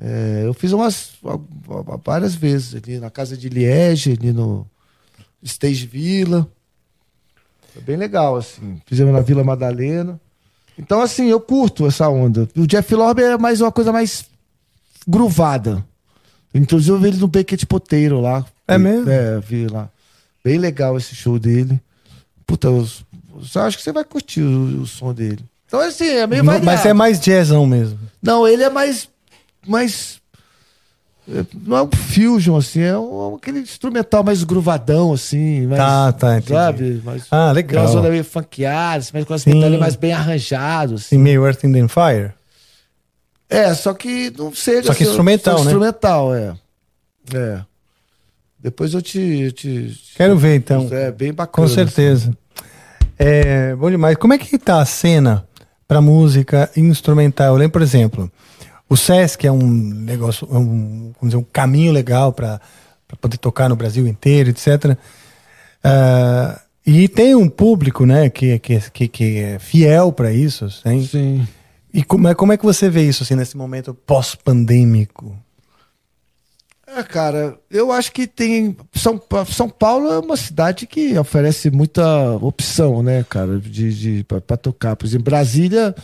[0.00, 1.12] É, eu fiz umas
[2.04, 4.66] várias vezes ali na casa de Liege, ali no
[5.42, 6.48] Stage Villa.
[7.72, 8.80] Foi bem legal, assim.
[8.86, 10.20] Fizemos na Vila Madalena.
[10.78, 12.48] Então, assim, eu curto essa onda.
[12.56, 14.24] O Jeff Lorber é mais uma coisa mais
[15.06, 15.84] gruvada.
[16.52, 18.44] Inclusive, eu vi ele no Beckett Poteiro lá.
[18.66, 19.10] É mesmo?
[19.10, 19.88] É, vi lá.
[20.44, 21.80] Bem legal esse show dele.
[22.46, 22.86] Puta, eu,
[23.54, 25.44] eu acho que você vai curtir o, o som dele.
[25.66, 26.88] Então, assim, é meio Mas variado.
[26.88, 27.98] é mais jazzão mesmo.
[28.22, 29.08] Não, ele é mais.
[29.66, 30.20] Mais
[31.26, 35.66] é, não é um fusion, assim, é um, aquele instrumental mais gruvadão, assim.
[35.66, 36.52] Mais, Tá, tá, entendi.
[36.52, 37.02] Sabe?
[37.04, 37.84] Mais, Ah, legal.
[37.84, 39.54] uma zona meio funkeada, assim, mas com Sim.
[39.54, 41.16] metal mais bem arranjado, assim.
[41.16, 42.32] Assim, meio Earth, and Fire.
[43.48, 44.82] É, só que não sei.
[44.82, 45.62] Só que instrumental, né?
[45.62, 46.54] Instrumental, é.
[47.32, 47.60] É.
[48.58, 49.18] Depois eu te.
[49.20, 50.88] eu te Quero ver, então.
[50.90, 51.66] É, bem bacana.
[51.68, 52.36] Com certeza.
[53.18, 54.16] É, bom demais.
[54.16, 55.46] Como é que tá a cena
[55.86, 57.48] pra música instrumental?
[57.54, 58.30] Eu lembro, por exemplo,
[58.94, 62.60] o Sesc é um negócio, é um, vamos dizer, um caminho legal para
[63.20, 64.96] poder tocar no Brasil inteiro, etc.
[65.82, 71.04] Ah, e tem um público, né, que, que, que, é fiel para isso, assim.
[71.06, 71.48] Sim.
[71.92, 75.36] E como é, como é que você vê isso assim nesse momento pós-pandêmico?
[76.86, 78.76] É, cara, eu acho que tem.
[78.94, 84.56] São, São Paulo é uma cidade que oferece muita opção, né, cara, de, de, pra
[84.56, 84.94] tocar.
[84.94, 85.94] Por exemplo, Brasília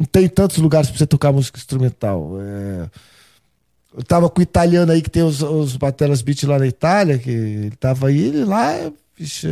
[0.00, 2.32] não tem tantos lugares pra você tocar música instrumental.
[2.40, 2.88] É,
[3.94, 7.18] eu tava com o italiano aí que tem os, os Batelas Beat lá na Itália,
[7.18, 9.46] que ele tava aí, ele lá, é, bicho,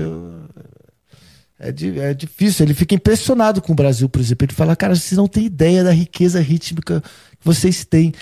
[1.60, 2.64] é, é difícil.
[2.64, 4.46] Ele fica impressionado com o Brasil, por exemplo.
[4.46, 8.14] Ele fala, cara, vocês não têm ideia da riqueza rítmica que vocês têm.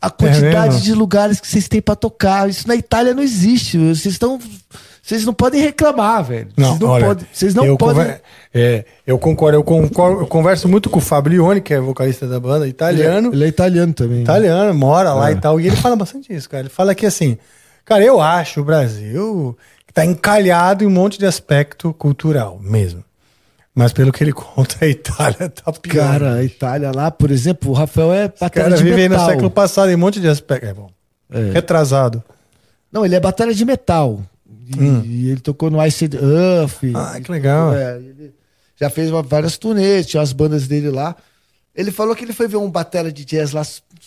[0.00, 0.80] A quantidade mesmo?
[0.80, 2.48] de lugares que vocês têm pra tocar.
[2.48, 3.78] Isso na Itália não existe.
[3.78, 4.40] Vocês estão.
[5.10, 6.48] Vocês não podem reclamar, velho.
[6.56, 7.26] vocês não olha, podem.
[7.32, 7.96] Vocês não eu podem.
[8.04, 8.20] conver-
[8.54, 12.38] é, eu concordo, eu concordo, eu converso muito com o Fablione, que é vocalista da
[12.38, 13.28] banda, italiano.
[13.28, 14.22] Ele é, ele é italiano também.
[14.22, 15.32] Italiano, mora lá É.
[15.32, 15.60] e tal.
[15.60, 16.62] E ele fala bastante isso, cara.
[16.62, 17.36] Ele fala que assim,
[17.84, 23.02] cara, eu acho o Brasil que tá encalhado em um monte de aspecto cultural mesmo.
[23.74, 25.94] Mas pelo que ele conta, a Itália tá pior.
[26.06, 29.28] Cara, a Itália lá, por exemplo, o Rafael é batalha caras de vivem no metal.
[29.28, 30.66] século passado em um monte de aspecto.
[30.66, 30.88] É bom.
[31.32, 31.50] É.
[31.52, 32.22] Retrasado.
[32.92, 34.20] Não, ele é batalha de metal.
[34.76, 35.02] E, Hum.
[35.04, 36.82] e ele tocou no Ice Earth.
[36.94, 37.74] Ah, que legal.
[37.74, 38.32] É, ele
[38.80, 41.16] já fez uma- várias turnês, tinha as bandas dele lá.
[41.74, 43.62] Ele falou que ele foi ver um batera de jazz lá,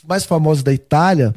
[0.08, 1.34] mais famosos da Itália.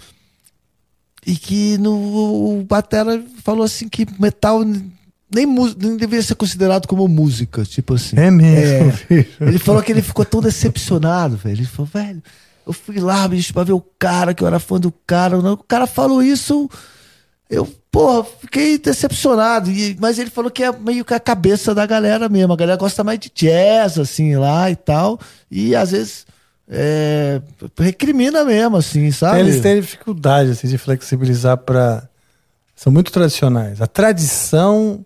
[1.26, 7.08] E que no, o batera falou assim que metal nem, nem deveria ser considerado como
[7.08, 8.16] música, tipo assim.
[8.16, 9.26] É mesmo, É.
[9.40, 11.56] Ele falou que ele ficou tão decepcionado, velho.
[11.56, 12.22] Ele falou, velho,
[12.64, 15.36] eu fui lá, bicho, pra ver o cara, que eu era fã do cara.
[15.38, 16.70] O cara falou isso,
[17.50, 19.70] eu, porra, fiquei decepcionado.
[19.70, 22.52] E- mas ele falou que é meio que a cabeça da galera mesmo.
[22.52, 25.18] A galera gosta mais de jazz, assim, lá e tal.
[25.50, 26.26] E às vezes
[26.68, 27.40] é,
[27.78, 29.40] recrimina mesmo, assim, sabe?
[29.40, 32.06] Eles têm dificuldade assim, de flexibilizar para.
[32.74, 33.80] São muito tradicionais.
[33.80, 35.02] A tradição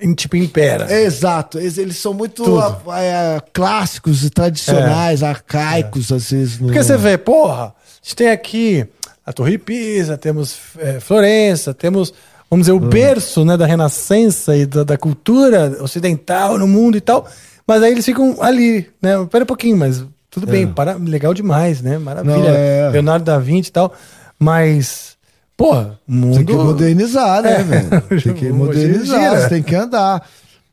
[0.00, 0.90] em, tipo impera.
[0.90, 2.90] É, exato, eles, eles são muito Tudo.
[2.90, 6.58] ah, é, clássicos e tradicionais, arcaicos, às vezes.
[6.58, 6.68] No...
[6.68, 8.86] Porque você vê, porra, a gente tem aqui
[9.26, 12.14] a Torre Pisa, temos é, Florença, temos,
[12.48, 17.00] vamos dizer, o berço né, da Renascença e da, da cultura ocidental no mundo e
[17.00, 17.26] tal.
[17.66, 19.26] Mas aí eles ficam ali, né?
[19.28, 21.98] Pera um pouquinho, mas tudo bem, para, legal demais, né?
[21.98, 22.36] Maravilha.
[22.36, 22.90] Não, é.
[22.90, 23.92] Leonardo da Vinci e tal.
[24.38, 25.16] Mas,
[25.56, 26.36] porra, mundo.
[26.36, 27.62] Tem que modernizar, né, É.
[27.64, 28.02] velho?
[28.22, 30.24] Tem que modernizar, tem que andar.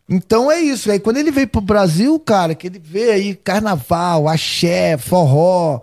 [0.08, 0.92] Então é isso.
[0.92, 5.80] Aí quando ele veio pro Brasil, cara, que ele vê aí carnaval, axé, forró,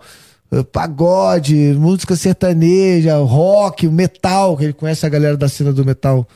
[0.71, 6.27] pagode, música sertaneja, rock, metal, que ele conhece a galera da cena do metal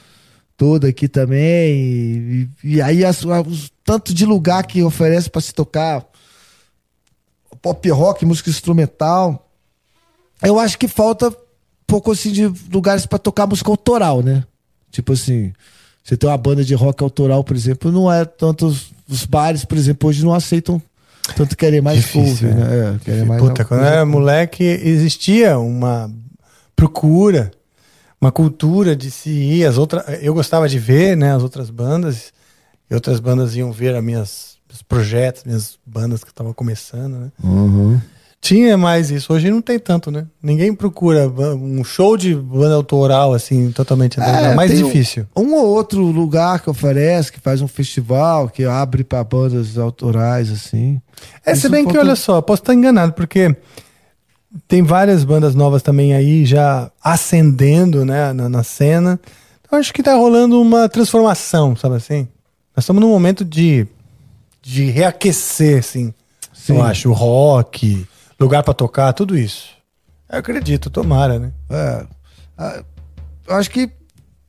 [0.56, 1.38] toda aqui também.
[1.44, 6.06] E, e aí as, os tanto de lugar que oferece pra se tocar
[7.62, 9.50] pop rock, música instrumental.
[10.42, 11.36] Eu acho que falta
[11.86, 14.44] pouco assim de lugares pra tocar música autoral, né?
[14.92, 15.52] Tipo assim,
[16.04, 18.68] você tem uma banda de rock autoral, por exemplo, não é tanto.
[18.68, 20.82] Os, os bares, por exemplo, hoje não aceitam
[21.34, 22.96] tanto querer mais Difícil, cover, né?
[22.96, 26.12] É, querer mais Puta, quando eu era moleque, existia uma
[26.76, 27.52] procura,
[28.20, 29.66] uma cultura de se ir.
[29.66, 32.34] As outras, eu gostava de ver né, as outras bandas,
[32.90, 37.32] e outras bandas iam ver as minhas, meus projetos, minhas bandas que estavam começando, né?
[37.44, 38.00] Uhum.
[38.46, 39.34] Tinha mais isso.
[39.34, 40.28] Hoje não tem tanto, né?
[40.40, 44.20] Ninguém procura um show de banda autoral, assim, totalmente.
[44.20, 45.26] É, mais tem um- difícil.
[45.36, 50.52] Um, ou outro lugar que oferece, que faz um festival, que abre pra bandas autorais,
[50.52, 51.02] assim.
[51.44, 53.56] É, se Isso bem que, olha só, posso estar enganado, porque
[54.68, 59.20] tem várias bandas novas também aí já ascendendo né, na, na cena.
[59.66, 62.28] Então acho que tá rolando uma transformação, sabe assim?
[62.76, 63.88] Nós estamos num momento de,
[64.62, 66.14] de reaquecer, assim.
[66.54, 66.76] Sim.
[66.76, 68.06] Eu acho, o rock,
[68.40, 69.70] lugar pra tocar, tudo isso.
[70.30, 71.52] Eu acredito, tomara, né?
[71.70, 72.06] É.
[72.58, 72.84] Ah,
[73.48, 73.90] Eu acho que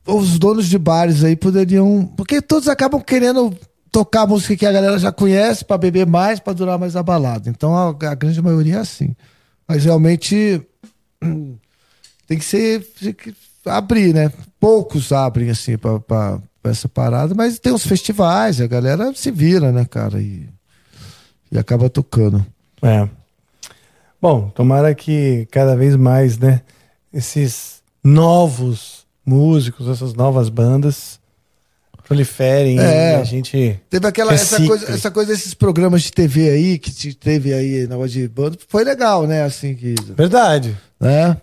[0.05, 2.05] os donos de bares aí poderiam.
[2.17, 3.55] Porque todos acabam querendo
[3.91, 7.03] tocar a música que a galera já conhece pra beber mais, pra durar mais a
[7.03, 7.49] balada.
[7.49, 9.15] Então a, a grande maioria é assim.
[9.67, 10.61] Mas realmente
[11.23, 11.55] hum,
[12.27, 12.81] tem que ser.
[12.99, 13.35] tem que
[13.65, 14.31] abrir, né?
[14.59, 19.85] Poucos abrem assim pra essa parada, mas tem os festivais, a galera se vira, né,
[19.85, 20.21] cara?
[20.21, 20.49] E,
[21.51, 22.45] e acaba tocando.
[22.81, 23.07] É.
[24.21, 26.61] Bom, tomara que cada vez mais, né,
[27.13, 31.19] esses novos músicos, essas novas bandas
[32.07, 33.17] proliferem É.
[33.17, 36.89] e a gente Teve aquela essa coisa, essa coisa desses programas de TV aí que
[36.91, 39.43] te- teve aí na hora de banda, foi legal, né?
[39.43, 40.75] Assim que, Verdade.
[40.99, 41.35] né?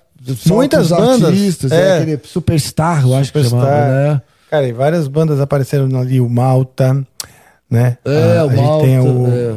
[0.46, 1.76] Muitas bandas, artistas, é.
[1.88, 1.96] é.
[1.98, 3.60] aquele Superstar, eu acho que Superstar.
[3.60, 4.22] chamava, né?
[4.50, 7.06] Cara, e várias bandas apareceram ali, o Malta,
[7.68, 7.98] né?
[8.06, 9.52] É, a, o a gente tem Malta, o, é.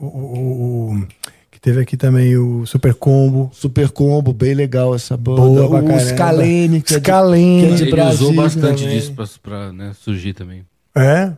[0.00, 1.25] o, o- o- que
[1.66, 3.50] teve aqui também o Super Combo.
[3.52, 5.40] Super Combo, bem legal essa banda.
[5.40, 5.98] Boa o.
[6.00, 8.30] Scalene, que é de, que é de Ele Brasília.
[8.30, 8.96] usou bastante também.
[8.96, 10.64] disso pra, pra, né, surgir também.
[10.94, 11.32] É?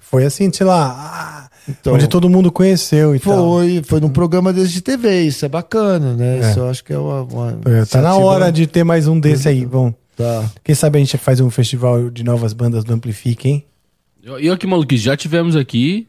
[0.00, 3.36] Foi assim, sei lá, ah, Então, onde todo mundo conheceu e tal.
[3.58, 6.38] foi, foi num programa desse de TV, isso é bacana, né?
[6.38, 6.50] É.
[6.50, 7.22] Isso eu acho que é uma.
[7.22, 9.66] uma É, tá na hora de ter mais um desse aí.
[9.66, 10.50] Bom, Tá.
[10.62, 13.64] quem sabe a gente faz um festival de novas bandas do Amplifique, hein?
[14.22, 16.06] E olha que maluquice, já tivemos aqui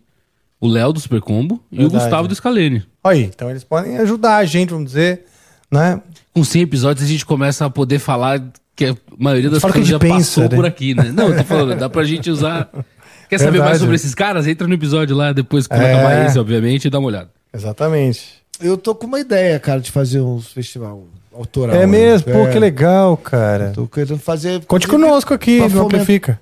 [0.62, 2.04] o Léo do Super Combo e o Verdade.
[2.04, 2.84] Gustavo do Scalene.
[3.06, 5.26] Olha aí, então eles podem ajudar a gente, vamos dizer,
[5.72, 6.02] né?
[6.34, 8.42] Com 100 episódios a gente começa a poder falar
[8.76, 10.50] que a maioria das Fala coisas já pensa, passou né?
[10.50, 11.12] por aqui, né?
[11.14, 12.68] Não, eu tô falando, dá pra gente usar...
[13.30, 13.70] Quer saber Verdade.
[13.70, 14.46] mais sobre esses caras?
[14.48, 15.94] Entra no episódio lá, depois quando É.
[15.94, 17.30] acabar esse, obviamente, e dá uma olhada.
[17.54, 18.44] Exatamente.
[18.62, 21.04] Eu tô com uma ideia, cara, de fazer um festival
[21.34, 21.76] autoral.
[21.76, 22.34] é mesmo, né?
[22.40, 22.52] pô, É.
[22.52, 23.72] que legal, cara.
[23.74, 24.64] Tô querendo fazer.
[24.66, 26.40] Conte conosco aqui Pra no fomentar- Amplifica.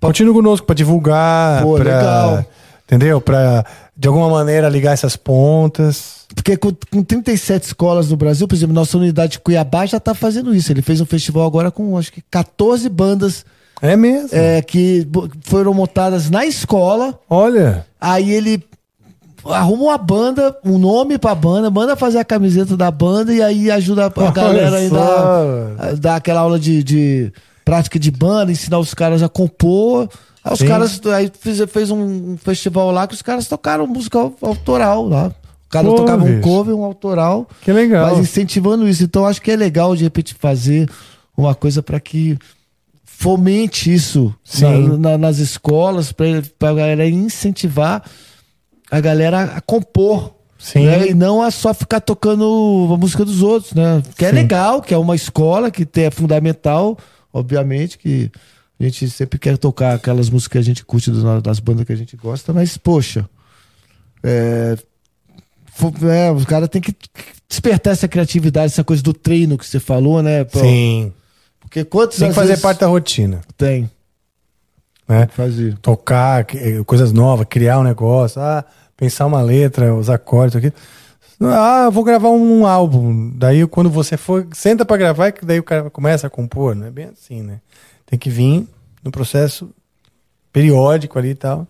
[0.00, 2.46] Continue conosco pra divulgar, Pô, pra, legal.
[2.84, 3.20] entendeu?
[3.20, 3.64] Pra,
[3.98, 6.18] de alguma maneira, ligar essas pontas.
[6.34, 10.14] Porque com, com 37 escolas no Brasil, por exemplo, nossa unidade de Cuiabá já tá
[10.14, 10.70] fazendo isso.
[10.70, 13.44] Ele fez um festival agora com acho que 14 bandas
[13.82, 14.28] É mesmo.
[14.30, 15.08] é, que
[15.42, 17.18] foram montadas na escola.
[17.28, 18.62] Olha, Aí ele
[19.44, 23.70] arruma uma banda, um nome pra banda, manda fazer a camiseta da banda e aí
[23.70, 27.32] ajuda a galera aí dar, a dar aquela aula de, de
[27.64, 30.08] prática de banda, ensinar os caras a compor.
[30.44, 30.66] Aí os Sim.
[30.66, 35.28] caras aí fez, fez um festival lá que os caras tocaram música au- autoral lá.
[35.66, 38.08] O cara Pô, tocava um cover, um autoral, que legal.
[38.10, 39.04] mas incentivando isso.
[39.04, 40.88] Então acho que é legal de repente fazer
[41.36, 42.38] uma coisa para que
[43.04, 48.02] fomente isso na- na- nas escolas, para a galera incentivar
[48.90, 50.34] a galera a compor.
[50.60, 50.86] Sim.
[50.86, 51.08] né?
[51.10, 54.02] E não a só ficar tocando a música dos outros, né?
[54.16, 54.34] Que é Sim.
[54.34, 56.98] legal, que é uma escola, que tem- é fundamental,
[57.32, 58.28] obviamente, que
[58.80, 61.92] a gente sempre quer tocar aquelas músicas que a gente curte das, das bandas que
[61.92, 63.28] a gente gosta, mas, poxa,
[64.22, 64.76] é,
[66.10, 66.94] é, os caras têm que
[67.48, 70.44] despertar essa criatividade, essa coisa do treino que você falou, né?
[70.44, 71.12] Pô, Sim.
[71.60, 73.40] Porque quantos Tem que fazer vezes- parte da rotina.
[73.56, 73.90] Tem,
[75.08, 75.26] Né?
[75.32, 75.76] fazer.
[75.78, 78.64] Tocar, eh, coisas novas, criar um negócio, ah,
[78.96, 80.72] pensar uma letra, os acordes, aqui.
[81.40, 83.30] Ah, vou gravar um álbum.
[83.36, 86.86] Daí quando você for, senta pra gravar, que daí o cara começa a compor, não
[86.86, 87.60] é bem assim, né?
[88.08, 88.66] Tem que vir
[89.04, 89.70] no processo
[90.52, 91.66] periódico ali e tal.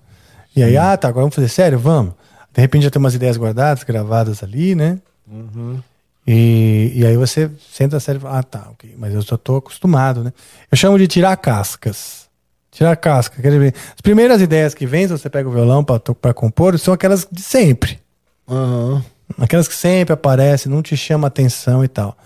[0.55, 1.79] E aí, ah, tá, agora vamos fazer sério?
[1.79, 2.15] Vamos.
[2.53, 4.99] De repente já tem umas ideias guardadas, gravadas ali, né?
[6.27, 9.57] E, e aí você senta sério e fala, ah, tá, ok, mas eu só tô
[9.57, 10.33] acostumado, né?
[10.71, 12.29] Eu chamo de tirar cascas.
[12.71, 16.35] Tirar casca, quer dizer, as primeiras ideias que vêm, se você pega o violão pra
[16.35, 17.99] compor, são aquelas de sempre.
[18.49, 19.03] Aham.
[19.39, 22.17] Aquelas que sempre aparecem, não te chama atenção e tal.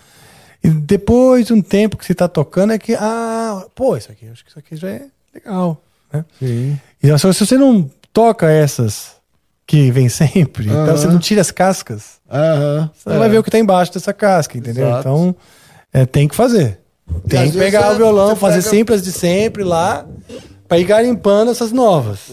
[0.63, 4.29] E depois de um tempo que você tá tocando, é que, ah, pô, isso aqui,
[4.29, 5.03] acho que isso aqui já é
[5.35, 5.83] legal,
[6.13, 6.25] né?
[6.39, 6.79] Sim.
[7.03, 9.13] E se você não toca essas
[9.67, 10.97] que vem sempre, então Aham.
[10.97, 12.91] você não tira as cascas, Aham.
[12.95, 14.87] você não vai ver o que tá embaixo dessa casca, entendeu?
[14.87, 15.01] Exato.
[15.01, 15.37] Então,
[15.93, 16.79] é, tem que fazer.
[17.29, 20.07] Tem que pegar é- o violão, fazer pega- sempre as de sempre lá,
[20.69, 22.31] pra ir garimpando essas novas.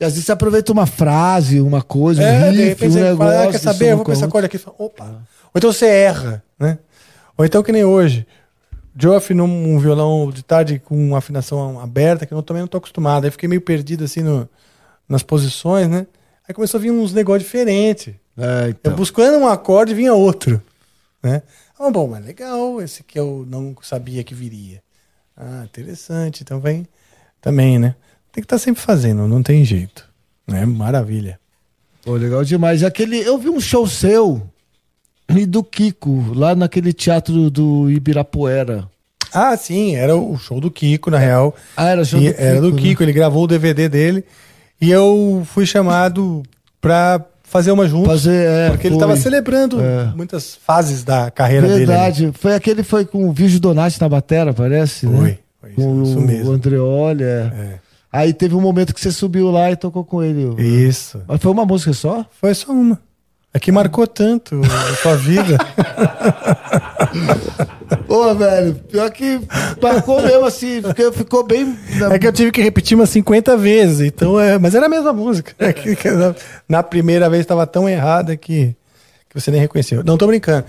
[0.00, 3.16] E às vezes você aproveita uma frase, uma coisa, É, um de riff, um negócio.
[3.16, 3.84] fala, ah, quer saber?
[3.86, 4.58] Eu uma vou com essa corda aqui.
[4.58, 5.04] Fala, Opa.
[5.06, 6.78] Ou então você erra, né?
[7.38, 8.26] Ou então que nem hoje.
[9.00, 12.78] Joe afinou um violão de tarde com uma afinação aberta, que eu também não tô
[12.78, 13.24] acostumado.
[13.24, 14.48] Aí fiquei meio perdido assim no,
[15.08, 16.04] nas posições, né?
[16.46, 18.12] Aí começou a vir uns negócios diferentes.
[18.36, 18.92] É, então.
[18.92, 20.60] Eu buscando um acorde vinha outro.
[21.22, 21.42] Né?
[21.78, 24.82] Ah, bom, mas legal, esse que eu não sabia que viria.
[25.36, 26.42] Ah, interessante.
[26.42, 26.88] Então vem
[27.40, 27.94] também, né?
[28.32, 30.08] Tem que estar sempre fazendo, não tem jeito.
[30.44, 30.66] Né?
[30.66, 31.38] Maravilha.
[32.02, 32.82] Pô, legal demais.
[32.82, 34.42] Aquele, eu vi um show seu
[35.28, 38.84] e do Kiko, lá naquele teatro do Ibirapuera.
[39.32, 41.54] Ah, sim, era o show do Kiko, na real.
[41.76, 44.24] Ah, era o show E do Era do Kiko, Kiko, ele gravou o DVD dele.
[44.80, 46.42] E eu fui chamado
[46.80, 48.06] pra fazer uma junto.
[48.08, 49.00] Fazer, é, porque ele foi.
[49.06, 50.12] tava celebrando É.
[50.16, 51.78] muitas fases da carreira dele.
[51.86, 52.30] Verdade.
[52.38, 55.18] Foi aquele foi com o Virgil Donati na batera, parece, né?
[55.18, 56.50] Foi, foi com isso o, mesmo.
[56.50, 57.78] o Andreoli, é.
[58.10, 60.54] Aí teve um momento que você subiu lá e tocou com ele.
[60.62, 61.20] Isso.
[61.28, 62.24] Mas foi uma música só?
[62.40, 62.98] Foi só uma.
[63.58, 65.58] É que marcou tanto a sua vida.
[68.06, 69.40] Pô, velho, pior que
[69.82, 71.76] marcou mesmo assim, porque ficou bem.
[72.12, 75.12] É que eu tive que repetir umas 50 vezes, então é, mas era a mesma
[75.12, 75.52] música.
[75.58, 76.34] É que- que na-
[76.68, 78.76] na primeira vez estava tão errada que,
[79.28, 80.04] que você nem reconheceu.
[80.04, 80.64] Não tô brincando.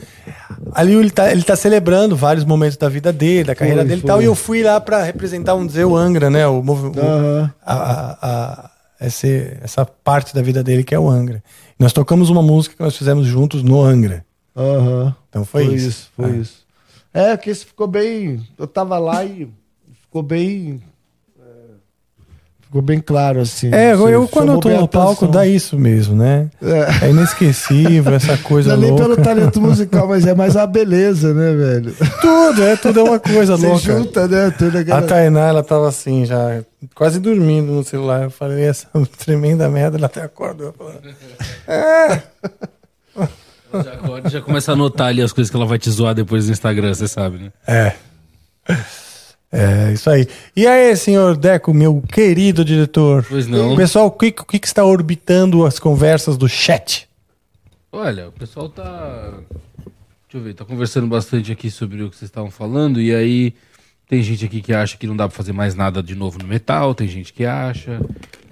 [0.74, 4.02] Ali ele tá, ele tá celebrando vários momentos da vida dele, da carreira Foi, dele
[4.02, 6.48] e tal, e eu fui lá para representar, vamos dizer, o Angra, né?
[6.48, 7.53] O, movi- o- Aham.
[7.64, 8.70] a, a- a-
[9.06, 11.44] esse- essa parte da vida dele que é o Angra.
[11.80, 14.26] Nós tocamos uma música que nós fizemos juntos no Angra.
[14.56, 15.16] Aham.
[15.30, 16.12] Então foi, isso.
[16.16, 16.36] Foi É.
[16.38, 16.68] isso.
[17.14, 18.46] É, que isso ficou bem.
[18.58, 19.50] Eu tava lá e
[20.02, 20.82] ficou bem.
[22.70, 23.74] É, Ficou bem claro, assim.
[23.74, 26.50] É, eu quando eu tô no a palco dá isso mesmo, né?
[26.62, 27.08] É.
[27.08, 29.04] É inesquecível essa coisa Não é nem louca.
[29.16, 31.96] pelo talento musical, mas é mais a beleza, né, velho?
[32.22, 33.82] Tudo, é, tudo é uma coisa Você louca.
[33.82, 34.52] junta, né?
[34.52, 35.02] Tudo A aquela...
[35.02, 36.62] Tainá, ela tava assim, já
[36.94, 38.24] quase dormindo no celular.
[38.26, 38.88] Eu falei, essa
[39.18, 40.76] tremenda merda, ela até acordou.
[41.68, 42.22] É.
[43.74, 46.46] Já, acorda, já começa a anotar ali as coisas que ela vai te zoar depois
[46.46, 47.52] no Instagram, você sabe, né?
[47.68, 47.94] É.
[49.52, 50.28] É, isso aí.
[50.56, 53.26] E aí, senhor Deco, meu querido diretor?
[53.28, 53.76] Pois não.
[53.76, 57.10] Pessoal, o que, o que está orbitando as conversas do chat?
[57.92, 59.34] Olha, o pessoal tá.
[60.32, 63.56] Deixa eu ver, tá conversando bastante aqui sobre o que vocês estavam falando, e aí
[64.08, 66.48] tem gente aqui que acha que não dá pra fazer mais nada de novo no
[66.48, 68.00] metal, tem gente que acha.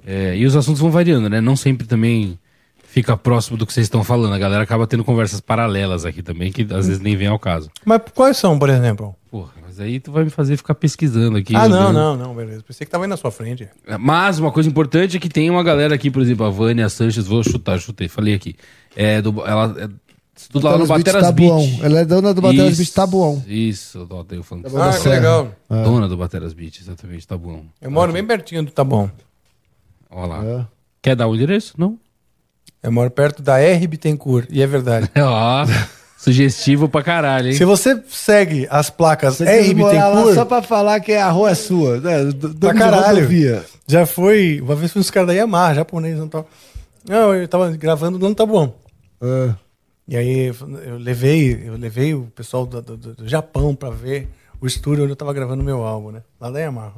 [0.05, 1.39] É, e os assuntos vão variando, né?
[1.39, 2.39] Não sempre também
[2.83, 4.33] fica próximo do que vocês estão falando.
[4.33, 7.69] A galera acaba tendo conversas paralelas aqui também, que às vezes nem vem ao caso.
[7.85, 9.15] Mas quais são, por exemplo?
[9.29, 11.55] Porra, mas aí tu vai me fazer ficar pesquisando aqui.
[11.55, 11.93] ah, não, olhando.
[11.93, 12.63] não, não, beleza.
[12.63, 13.69] Pensei que tava aí na sua frente.
[13.99, 17.27] Mas uma coisa importante é que tem uma galera aqui, por exemplo, a Vânia Sanches,
[17.27, 18.55] vou chutar, chutei, falei aqui.
[18.95, 19.89] É do, ela é,
[20.35, 21.21] estuda lá no Bateras.
[21.21, 21.79] Tabuão.
[21.81, 23.43] Ela é dona do Bateras Isso, Beach Tabuão.
[23.47, 24.43] Isso, ó, tem o.
[24.43, 25.55] Tabuão da Ah, que legal.
[25.69, 25.83] É.
[25.83, 27.65] Dona do Bateras Beach, exatamente, Tabuão.
[27.79, 29.11] Eu moro bem pertinho do Taboão.
[30.09, 30.43] Olha lá.
[30.43, 30.65] É.
[31.03, 31.75] Quer dar o endereço?
[31.77, 31.99] Não?
[32.81, 35.09] Eu moro perto da R Bittencourt, e é verdade.
[35.17, 35.65] Ó,
[36.17, 37.53] sugestivo pra caralho, hein?
[37.53, 41.55] Se você segue as placas Você R Bittencourt, só pra falar que a rua é
[41.55, 41.99] sua.
[41.99, 42.25] Né?
[42.25, 43.15] Do- pra caralho.
[43.17, 43.63] rodovia.
[43.87, 46.47] Já foi, uma vez foi uns caras da Yamaha, japonês, não tal.
[47.07, 48.73] Não, eu tava gravando no Taboão.
[49.21, 49.53] É.
[50.09, 50.47] E aí
[50.85, 54.27] eu levei, eu levei o pessoal do, do- do- Japão pra ver
[54.59, 56.21] o estúdio onde eu tava gravando meu álbum, né?
[56.39, 56.93] Lá da Yamaha.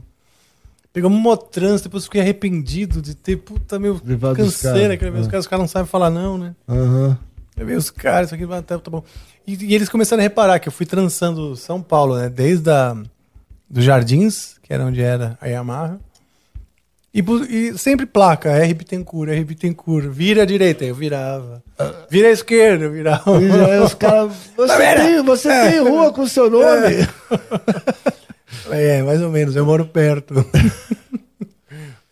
[0.92, 5.06] Pegamos um trânsito, depois fiquei arrependido de ter, puta, meu, Levado os canseira, caras, que
[5.06, 5.30] levei os é.
[5.30, 6.56] caras, os caras não sabem falar não, né?
[6.68, 7.18] Aham.
[7.60, 9.04] Levei os caras, isso aqui vai até tá bom.
[9.46, 12.30] E, e eles começaram a reparar que eu fui trançando São Paulo, né?
[12.30, 12.96] Desde a,
[13.70, 16.00] dos Jardins, que era onde era a Yamaha.
[17.14, 21.62] E, e sempre placa, R Bittencourt, R Bittencourt, vira à direita, eu virava.
[22.10, 23.42] Vira à esquerda, eu virava.
[23.42, 24.32] E aí os caras.
[24.56, 25.72] Você, Tá tem, você É.
[25.72, 27.08] tem rua com seu nome?
[28.72, 30.34] É, mais ou menos, eu moro perto.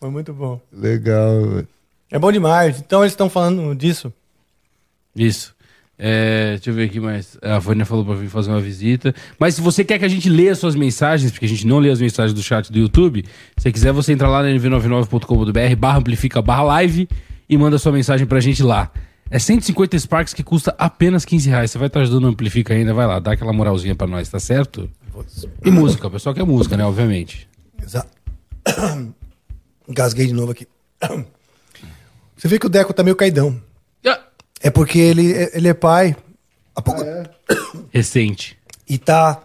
[0.00, 0.60] Foi muito bom.
[0.72, 1.40] Legal.
[1.48, 1.68] velho.
[2.10, 2.78] É bom demais.
[2.80, 4.12] Então eles estão falando disso.
[5.18, 5.54] Isso.
[5.98, 7.36] É, deixa eu ver aqui mais.
[7.42, 9.12] A Vânia falou pra vir fazer uma visita.
[9.38, 11.90] Mas se você quer que a gente leia suas mensagens, porque a gente não lê
[11.90, 13.24] as mensagens do chat do YouTube,
[13.56, 17.08] se quiser, você entra lá no nv99.com.br, barra amplifica, barra live
[17.48, 18.92] e manda sua mensagem pra gente lá.
[19.30, 21.70] É 150 Sparks que custa apenas 15 reais.
[21.70, 24.40] Você vai estar ajudando o Amplifica ainda, vai lá, dá aquela moralzinha pra nós, tá
[24.40, 24.88] certo?
[25.64, 26.84] E música, o pessoal quer música, né?
[26.84, 27.48] Obviamente.
[27.82, 28.08] Exato.
[29.88, 30.66] Gasguei de novo aqui.
[32.36, 33.60] Você vê que o Deco tá meio caidão.
[34.62, 34.68] Ah.
[34.68, 36.16] É porque ele, ele é pai.
[36.74, 37.02] Há pouco...
[37.92, 38.56] Recente.
[38.88, 39.40] E tá.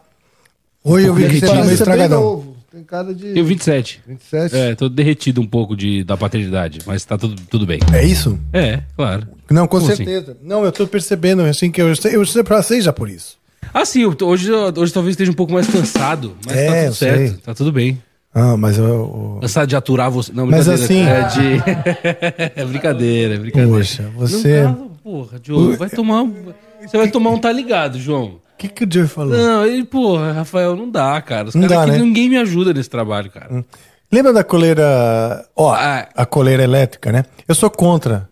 [0.83, 2.21] Hoje eu vi que você tá meio bem estragadão.
[2.21, 2.57] novo.
[2.71, 3.37] Tem cara de.
[3.37, 4.01] Eu 27.
[4.07, 4.55] 27.
[4.55, 7.79] É, tô derretido um pouco de, da paternidade, mas tá tudo, tudo bem.
[7.93, 8.37] É isso?
[8.51, 9.27] É, claro.
[9.49, 10.03] Não, com Como assim?
[10.03, 10.35] certeza.
[10.41, 13.37] Não, eu tô percebendo assim que eu, sei- eu sempre passei já por isso.
[13.73, 16.95] Ah, sim, eu hoje, hoje talvez esteja um pouco mais cansado, mas É, tá tudo
[16.95, 17.37] certo, sei.
[17.43, 18.01] tá tudo bem.
[18.33, 18.85] Ah, mas eu.
[18.85, 20.31] eu- Cansado de aturar você.
[20.33, 21.25] Não, Mas brincadeira.
[21.27, 22.57] assim- É, de...
[22.61, 23.71] é brincadeira, é brincadeira.
[23.77, 26.21] Poxa, você- Não, porra, Diogo, vai tomar.
[26.23, 28.41] um- Você vai tomar um tá ligado, João.
[28.53, 29.35] O que, que o Joe falou?
[29.37, 31.49] Não, ele, porra, Rafael, não dá, cara.
[31.49, 31.97] Os Não caras dá, aqui, né?
[32.05, 33.65] ninguém me ajuda nesse trabalho, cara.
[34.11, 35.45] Lembra da coleira.
[35.55, 36.07] Ó, Ah.
[36.15, 37.25] a coleira elétrica, né?
[37.47, 38.29] Eu sou contra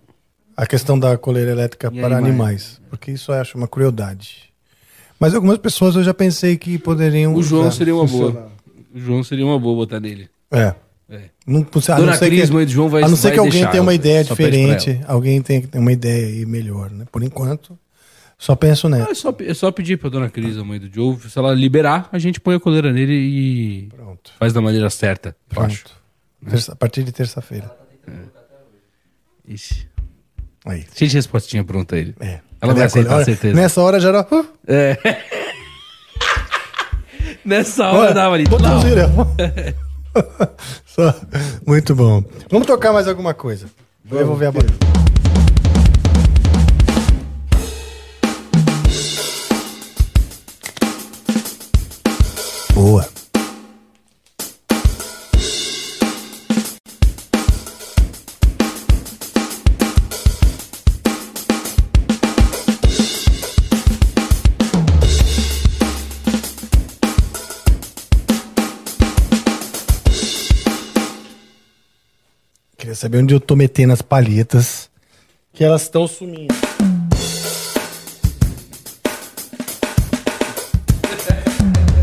[0.56, 2.30] a questão da coleira elétrica E para animais?
[2.30, 4.52] animais, porque isso eu acho uma crueldade.
[5.20, 7.34] Mas algumas pessoas eu já pensei que poderiam.
[7.36, 8.32] O João usar, seria uma funcionar.
[8.34, 8.52] boa.
[8.94, 10.30] O João seria uma boa botar nele.
[10.52, 10.74] É.
[11.12, 11.24] É.
[11.46, 13.40] Não, a Dona não ser Cris, que, mãe do João, vai- A não ser que
[13.40, 17.04] alguém deixar, tenha uma ideia só diferente, alguém tem uma ideia aí melhor, né?
[17.12, 17.78] Por enquanto,
[18.38, 19.10] só penso nela.
[19.12, 22.08] É só, é só pedir pra dona Cris, a mãe do Joe, se ela liberar,
[22.14, 24.32] a gente põe a coleira nele e Pronto.
[24.40, 25.84] faz da maneira certa, acho.
[26.50, 27.70] Terça- a partir de terça-feira.
[29.48, 29.88] Ixi.
[30.66, 30.86] Aí.
[30.96, 32.14] Cheio de respostinha pronta aí.
[32.20, 32.40] É.
[32.62, 33.26] Ela Cadê vai aceitar, coleira?
[33.26, 33.56] certeza.
[33.56, 34.28] Nessa hora já era.
[34.32, 34.98] Uh, É.
[37.44, 38.44] Nessa hora Olha, dava ali.
[38.46, 38.96] botãozinho?
[38.96, 39.36] Só-
[41.66, 42.24] Muito bom.
[42.50, 43.68] Vamos tocar mais alguma coisa.
[44.04, 44.66] Vou devolver a bola.
[52.74, 53.21] Boa.
[73.02, 74.88] Saber onde eu tô metendo as palhetas.
[75.54, 76.54] Que elas estão sumindo.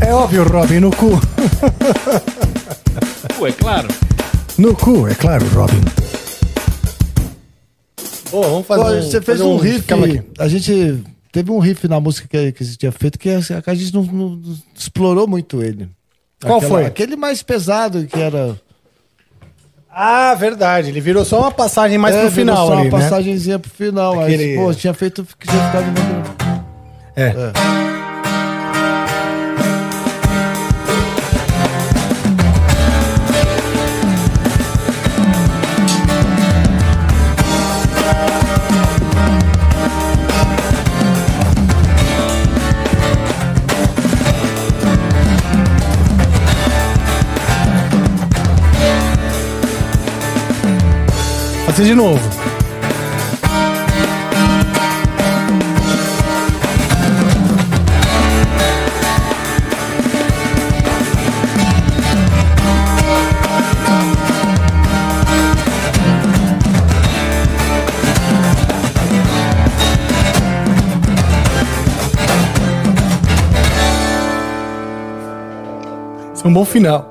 [0.01, 1.11] É óbvio, Robin, no cu.
[3.37, 3.87] Pô, é claro.
[4.57, 5.79] No cu, é claro, Robin.
[8.29, 9.85] Bom, vamos fazer Pô, um- você fez fazer um riff.
[10.37, 11.01] A gente
[11.31, 14.03] teve um riff na música que, que você tinha feito que a, a gente não,
[14.03, 14.41] não
[14.75, 15.89] explorou muito ele.
[16.41, 16.85] Qual foi?
[16.85, 18.59] Aquele mais pesado que era.
[20.01, 20.87] Ah, verdade.
[20.89, 23.03] Ele virou só uma passagem mais É, pro virou final só ali, uma né?
[23.03, 24.21] passagenzinha pro final.
[24.21, 26.63] Aquele- Mas, pô, tinha feito tinha ficado muito.
[27.17, 27.88] É.
[51.79, 52.19] Fazer de novo.
[76.43, 77.09] É um bom final.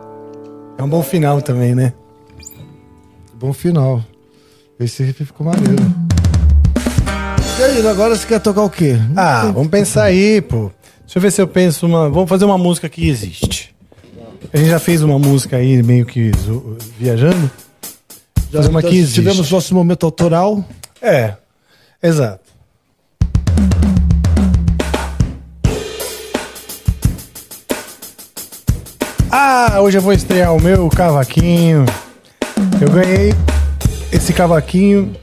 [0.76, 1.94] É um bom final também, né?
[3.34, 4.04] Bom final.
[4.80, 5.82] Esse riff ficou maneiro.
[7.58, 8.96] E aí, agora você quer tocar o quê?
[9.16, 10.70] Ah, vamos pensar aí, pô.
[11.00, 12.08] Deixa eu ver se eu penso uma.
[12.08, 13.74] Vamos fazer uma música que existe.
[14.52, 16.30] A gente já fez uma música aí meio que
[16.96, 17.50] viajando.
[18.52, 19.14] Já, uma que existe.
[19.16, 20.64] tivemos nosso momento autoral.
[21.02, 21.34] É,
[22.00, 22.46] exato.
[29.28, 31.84] Ah, hoje eu vou estrear o meu cavaquinho.
[32.80, 33.34] Eu ganhei
[34.12, 35.14] esse cavaquinho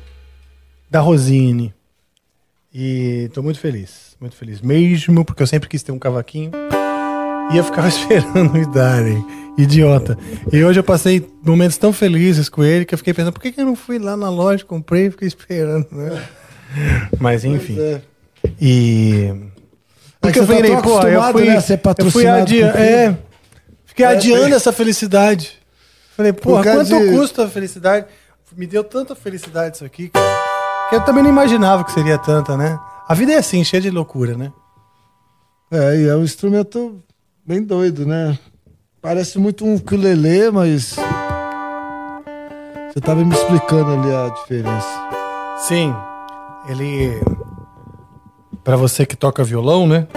[0.90, 1.74] da Rosine.
[2.74, 6.52] E tô muito feliz, muito feliz mesmo, porque eu sempre quis ter um cavaquinho.
[7.52, 9.24] E eu ficava esperando me darem.
[9.58, 10.18] Idiota.
[10.52, 13.54] E hoje eu passei momentos tão felizes com ele que eu fiquei pensando, por que,
[13.54, 16.22] que eu não fui lá na loja, comprei e fiquei esperando, né?
[17.18, 17.80] Mas enfim.
[17.80, 18.02] É.
[18.60, 19.34] E.
[20.20, 22.78] Porque É eu que você falei, tá pô, eu fui, né, ser eu fui adiando.
[22.78, 23.18] É,
[23.86, 25.54] fiquei É, adiando tem- essa felicidade.
[26.18, 28.08] Falei, porra, causa quanto de- custa a felicidade?
[28.56, 30.26] Me deu tanta felicidade isso aqui, cara.
[30.90, 32.80] Que eu também não imaginava que seria tanta, né?
[33.08, 34.54] A vida é assim, cheia de loucura, né?
[35.70, 37.04] É, e é um instrumento
[37.46, 38.38] bem doido, né?
[39.02, 40.96] Parece muito um ukulele, mas.
[42.88, 44.88] Você tava me explicando ali a diferença.
[45.68, 45.94] Sim.
[46.70, 47.22] Ele.
[48.64, 50.08] Pra você que toca violão, né?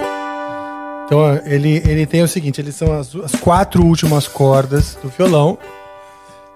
[1.05, 5.57] Então, ele, ele tem o seguinte: eles são as, as quatro últimas cordas do violão.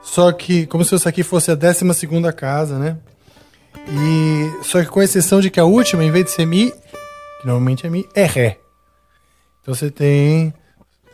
[0.03, 2.97] Só que, como se isso aqui fosse a décima segunda casa, né?
[3.87, 4.63] E.
[4.63, 7.87] Só que com exceção de que a última, em vez de ser Mi, que normalmente
[7.87, 8.59] é Mi, é Ré.
[9.61, 10.53] Então você tem.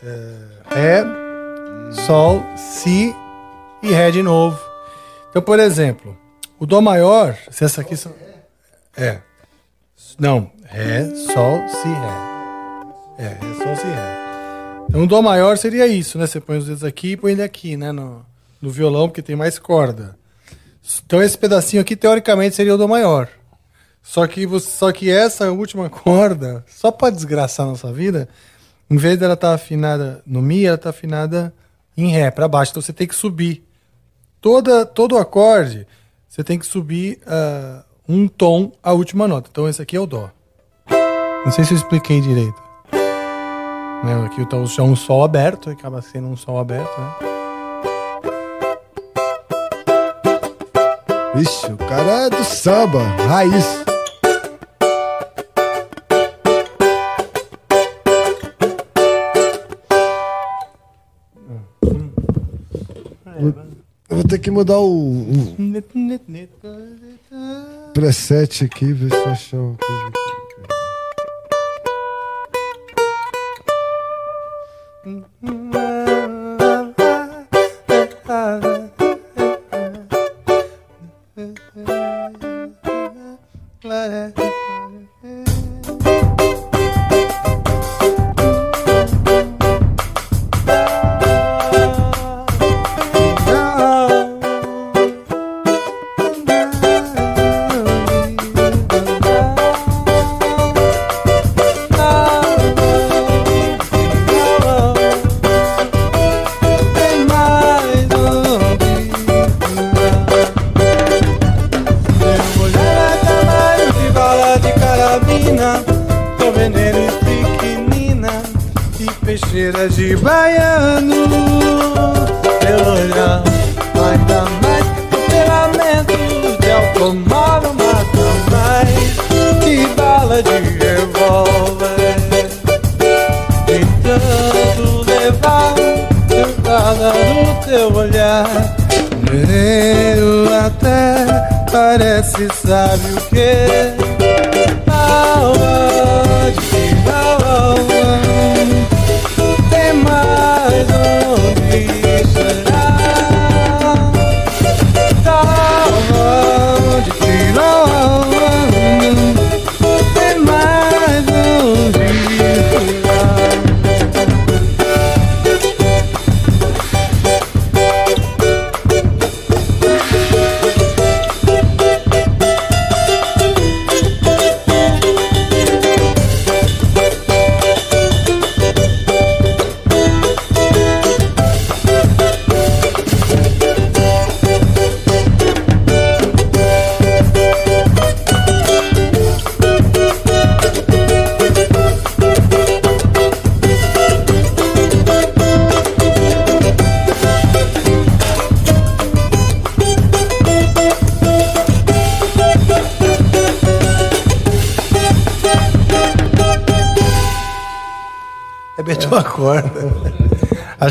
[0.03, 1.03] é, Ré,
[2.05, 3.15] Sol, Si
[3.81, 4.59] e Ré de novo.
[5.29, 6.17] Então, por exemplo,
[6.59, 8.13] o Dó maior, se essa aqui são.
[8.97, 9.19] É.
[10.17, 10.51] Não.
[10.65, 12.29] Ré, Sol, Si, Ré.
[13.19, 14.85] É, é só si ré.
[14.87, 16.25] Então, o dó maior seria isso, né?
[16.25, 17.91] Você põe os dedos aqui e põe ele aqui, né?
[17.91, 18.25] No,
[18.61, 20.17] no violão, porque tem mais corda.
[21.05, 23.29] Então, esse pedacinho aqui, teoricamente, seria o dó maior.
[24.01, 28.27] Só que, você, só que essa última corda, só pra desgraçar a nossa vida,
[28.89, 31.53] em vez dela estar afinada no Mi, ela tá afinada
[31.95, 32.71] em Ré, para baixo.
[32.71, 33.63] Então, você tem que subir.
[34.41, 35.85] Toda, todo acorde,
[36.27, 39.49] você tem que subir ah, um tom a última nota.
[39.51, 40.31] Então, esse aqui é o Dó.
[41.45, 42.69] Não sei se eu expliquei direito.
[44.03, 47.28] Né, aqui tá o um sol aberto, acaba sendo um sol aberto, né?
[51.39, 53.65] Vixe, o cara é do samba, raiz.
[64.09, 65.55] Eu vou ter que mudar o, o
[67.93, 70.38] preset aqui, ver se achar uma coisa aqui.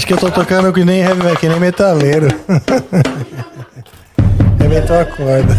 [0.08, 2.28] Que eu tô tocando que nem, heavy- que nem metaleiro.
[4.58, 5.54] Arrebentou a corda.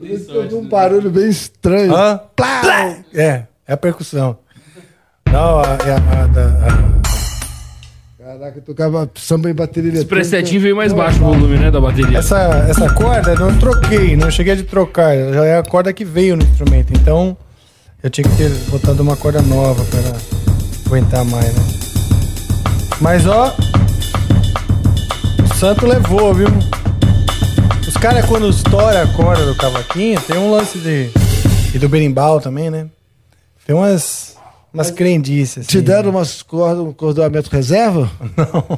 [0.00, 1.94] Teve um barulho bem estranho.
[1.94, 2.20] Hã?
[2.34, 2.96] Plá!
[3.14, 4.36] É, é a percussão.
[5.30, 6.94] Não, a, é a, a, da-
[8.18, 11.80] Caraca, eu tocava samba em bateria Esse presetinho veio mais baixo o volume, né, da
[11.80, 12.18] bateria.
[12.18, 15.14] essa, essa corda eu não troquei, não cheguei de trocar.
[15.32, 16.92] Já é a corda que veio no instrumento.
[16.92, 17.36] Então
[18.02, 20.33] eu tinha que ter botado uma corda nova para
[20.86, 21.62] aguentar mais, né?
[23.00, 23.54] Mas ó,
[25.42, 26.48] o santo levou, viu?
[27.86, 31.10] Os caras quando estoura a corda do cavaquinho, tem um lance de.
[31.74, 32.88] E do berimbau também, né?
[33.66, 34.34] Tem umas.
[34.72, 35.68] Umas crendices.
[35.68, 35.86] Te assim.
[35.86, 38.10] deram umas cordas, um cordoamento reserva?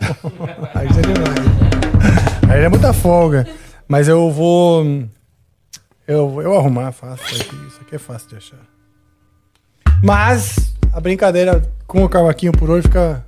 [0.74, 2.50] Aí já é demais.
[2.50, 3.48] Aí é muita folga.
[3.88, 4.84] Mas eu vou.
[6.06, 7.56] Eu, eu arrumar fácil isso aqui.
[7.66, 8.58] Isso aqui é fácil de achar.
[10.02, 13.22] Mas a brincadeira com o cavaquinho por hoje fica.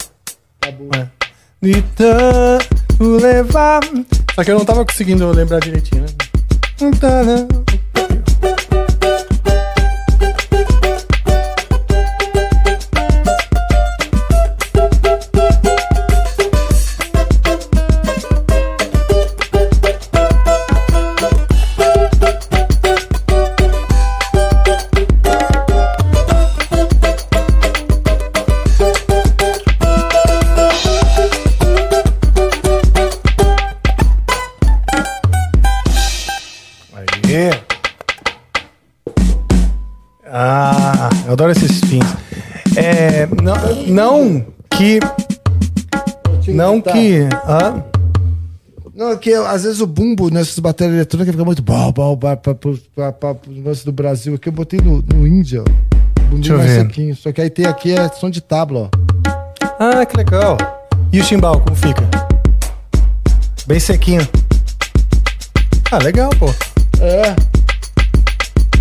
[0.59, 0.89] Tá bom.
[0.97, 1.07] É.
[2.99, 3.81] Levar.
[4.35, 6.09] Só que eu não tava conseguindo lembrar direitinho, né?
[41.39, 42.05] adoro esses fins.
[42.77, 44.99] É, não, não que.
[46.49, 47.21] Não que.
[47.47, 47.85] Hã?
[48.93, 53.93] Não, que às vezes o bumbo nessas baterias eletrônicas fica muito Para o lance do
[53.93, 54.35] Brasil.
[54.35, 55.63] Aqui eu botei no, no Índia,
[56.29, 57.15] bumbinho mais sequinho.
[57.15, 58.99] Só que aí tem aqui é som de tábua, ó.
[59.79, 60.57] Ah, que legal.
[61.13, 62.03] E o chimbal, como fica?
[63.65, 64.27] Bem sequinho.
[65.93, 66.47] Ah, legal, pô.
[67.01, 67.58] É.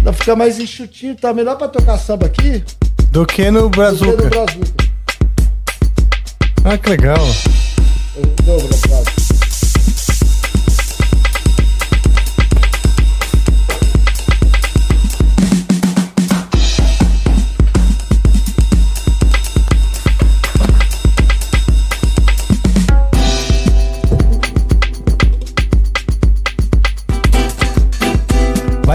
[0.03, 2.63] Não, fica mais enxutinho, tá melhor pra tocar samba aqui
[3.11, 4.29] Do que no do que no Brazuca.
[4.29, 4.87] Brazuca.
[6.63, 7.25] Ah, que legal.
[8.43, 9.26] Dobro, Brazuca.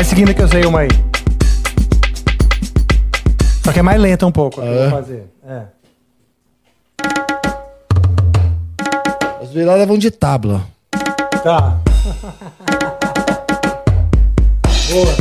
[0.03, 0.89] Vai seguindo que eu sei uma aí.
[3.63, 4.61] Só que é mais lenta um pouco.
[4.61, 4.89] a que eu é?
[4.89, 5.31] vou fazer.
[5.47, 5.63] É.
[9.41, 10.67] As viradas vão de tábua.
[11.45, 11.79] Tá.
[14.91, 15.15] Boa.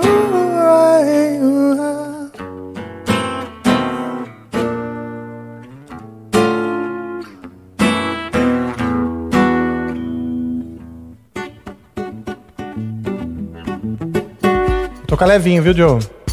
[15.24, 16.23] Toca levinho, viu, Joe?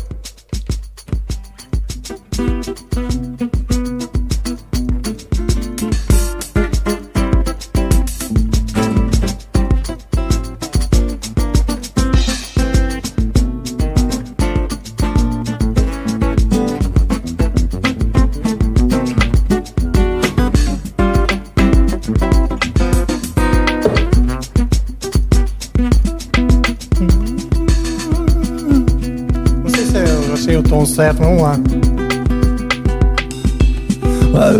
[31.01, 31.55] Certo, vamos lá.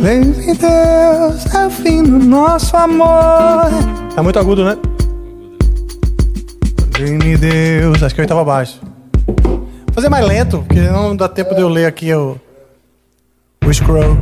[0.01, 3.69] Deus, é o fim do nosso amor.
[4.15, 4.75] Tá muito agudo, né?
[6.97, 8.79] De Deus, acho que eu estava baixo.
[9.27, 12.37] Vou fazer mais lento, porque não dá tempo de eu ler aqui o,
[13.63, 14.17] o scroll.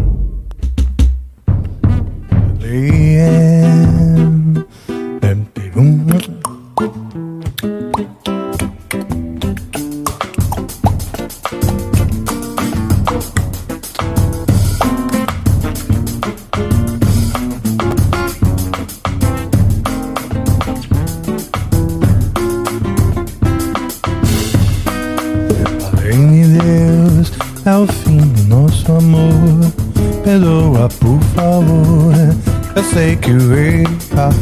[2.61, 3.59] Além-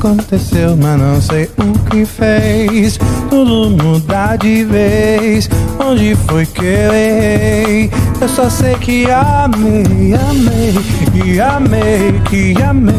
[0.07, 2.97] aconteceu, mas não sei o que fez.
[3.29, 5.49] Tudo mudar de vez.
[5.79, 7.91] Onde foi que eu errei?
[8.19, 10.73] Eu só sei que amei, amei,
[11.11, 12.93] que amei, que amei.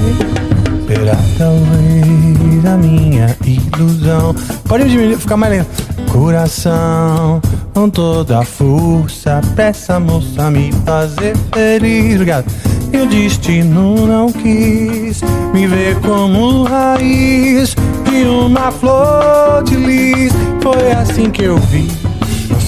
[0.87, 4.35] Será talvez a minha ilusão?
[4.67, 5.89] Pode diminuir, ficar mais lento.
[6.11, 7.41] Coração,
[7.75, 12.15] com toda a força, pra essa moça me fazer feliz.
[12.15, 12.47] Obrigado.
[12.91, 15.21] E o destino não quis
[15.53, 20.33] me ver como raiz de uma flor de lis.
[20.63, 21.89] Foi assim que eu vi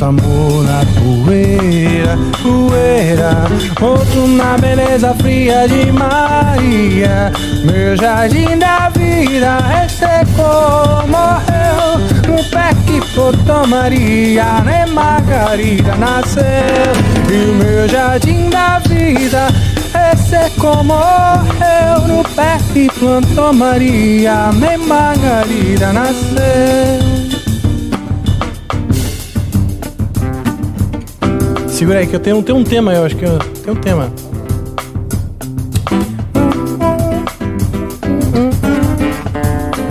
[0.00, 3.46] nosso amor na poeira, poeira.
[3.80, 7.32] Outro na beleza fria de Maria.
[7.64, 11.98] Meu jardim da vida ressecou, morreu.
[12.28, 16.44] No pé que botou Maria, nem Margarida nasceu.
[17.30, 19.48] E o meu jardim da vida
[19.92, 22.08] ressecou, morreu.
[22.08, 27.20] No pé que plantou Maria, nem Margarida nasceu.
[31.68, 34.12] Segura aí que eu tenho, tenho um tema, eu acho que eu tenho um tema.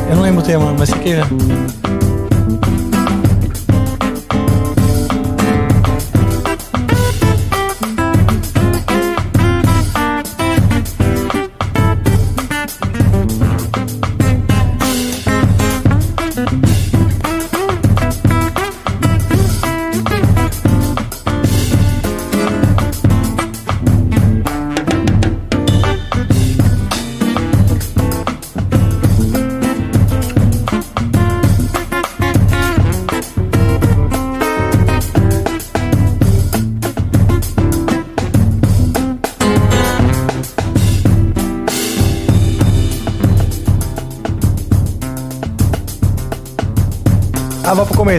[0.10, 1.79] Eu não lembro o tema, mas você quer.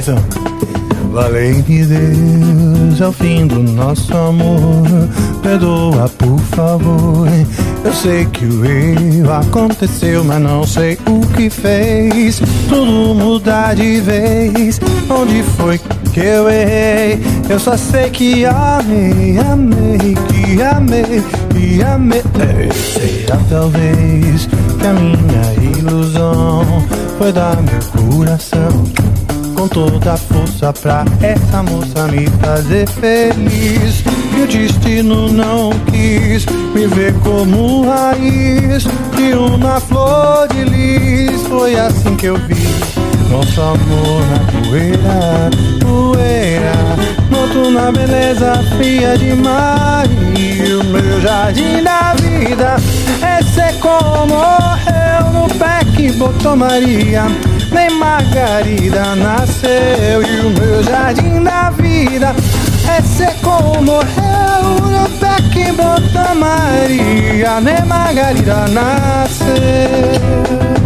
[0.01, 0.14] Começo.
[1.12, 4.86] Valei-me Deus, é o fim do nosso amor.
[5.43, 7.28] Perdoa, por favor.
[7.85, 12.40] Eu sei que o erro aconteceu, mas não sei o que fez.
[12.68, 14.81] Tudo mudar de vez.
[15.10, 15.78] Onde foi
[16.14, 17.20] que eu errei?
[17.48, 22.22] Eu só sei que amei, amei, que amei, que amei.
[22.39, 24.47] É, Será talvez
[24.78, 26.64] que a minha ilusão
[27.18, 29.10] foi dar meu coração
[29.61, 34.03] com toda a força pra essa moça me fazer feliz.
[34.35, 38.85] E o destino não quis me ver como raiz
[39.16, 41.43] de uma flor de lis.
[41.43, 42.57] Foi assim que eu vi
[43.28, 45.51] nosso amor na poeira,
[45.81, 46.73] poeira.
[47.31, 50.11] Noto na beleza fria demais.
[50.39, 52.77] E o meu jardim da vida
[53.20, 57.24] é ser como morreu no pé que botou Maria.
[57.73, 62.35] Nem Margarida nasceu e o meu jardim da vida
[62.89, 67.61] é ser como morreu no pé que botou Maria.
[67.61, 70.80] Nem Margarida nasceu.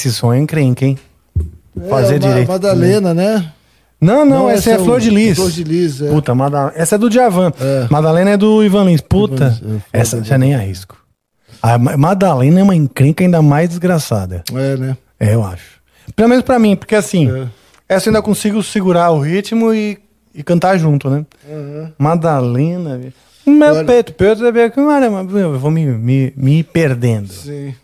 [0.00, 0.98] Esse som é encrenca, hein?
[1.88, 2.48] Fazer é, direito.
[2.48, 3.52] Madalena, né?
[4.00, 5.36] Não, não, Não, essa essa é é Flor de Lis.
[5.36, 6.08] Flor de Lis, é.
[6.08, 6.72] Puta, Mada...
[6.74, 7.52] essa é do Djavan.
[7.60, 7.86] É.
[7.90, 9.02] Madalena é do Ivan Lins.
[9.02, 10.96] Puta, Ivan é, essa já nem arrisco.
[11.62, 14.42] A Ma- Madalena é uma encrenca ainda mais desgraçada.
[14.54, 14.96] É, né?
[15.18, 15.80] É, eu acho.
[16.16, 17.46] Pelo menos pra mim, porque assim, É.
[17.90, 19.98] essa eu ainda consigo segurar o ritmo e,
[20.34, 21.26] e cantar junto, né?
[21.46, 21.92] Uhum.
[21.98, 22.98] Madalena,
[23.46, 27.30] meu Agora- peito, peito, bem- eu vou me, me, me perdendo.
[27.30, 27.74] Sim.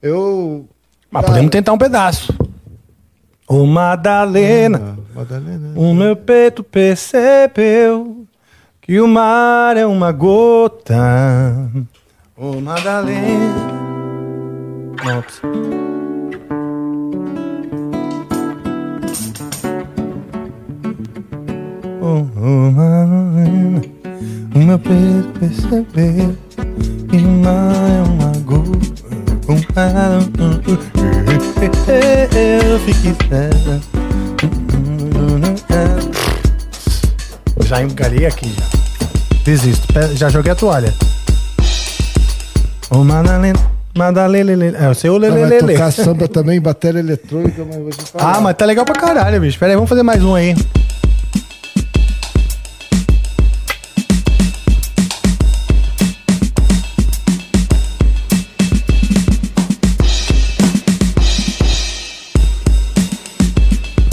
[0.00, 0.68] Eu.
[1.14, 2.34] Mas Cara, podemos tentar um pedaço.
[3.46, 5.72] Ô Madalena, Madalena.
[5.76, 8.26] o meu peito percebeu
[8.80, 11.70] que o mar é uma gota.
[12.36, 13.54] Ô Madalena.
[22.02, 22.24] Ô,
[22.72, 23.82] Madalena,
[24.52, 26.36] o meu peito percebeu
[27.08, 28.64] que o mar é uma gota.
[31.62, 33.14] Eu fiquei.
[37.64, 38.64] Já engalhei aqui já.
[39.44, 39.86] Desisto.
[40.14, 40.92] Já joguei a toalha.
[42.90, 43.58] Ô Madalena,
[43.96, 44.52] Madalena.
[44.66, 45.72] É, o vai lelelele.
[45.72, 48.36] tocar samba também, bateria eletrônica, mas vou te falar.
[48.36, 49.58] Ah, mas tá legal pra caralho, bicho.
[49.58, 50.54] Pera aí, vamos fazer mais um aí.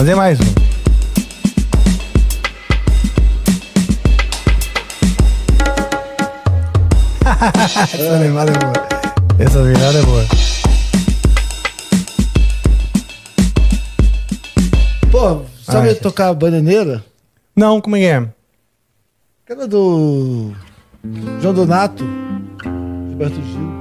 [0.01, 0.43] Fazer mais um.
[7.93, 8.73] Essa lembrada é boa.
[9.37, 10.25] Essa virada é boa.
[15.11, 17.05] Pô, sabe Ai, tocar a bananeira?
[17.55, 18.27] Não, como é que é?
[19.45, 20.51] Aquela do.
[21.39, 22.03] João Donato.
[23.07, 23.71] Gilberto Gil.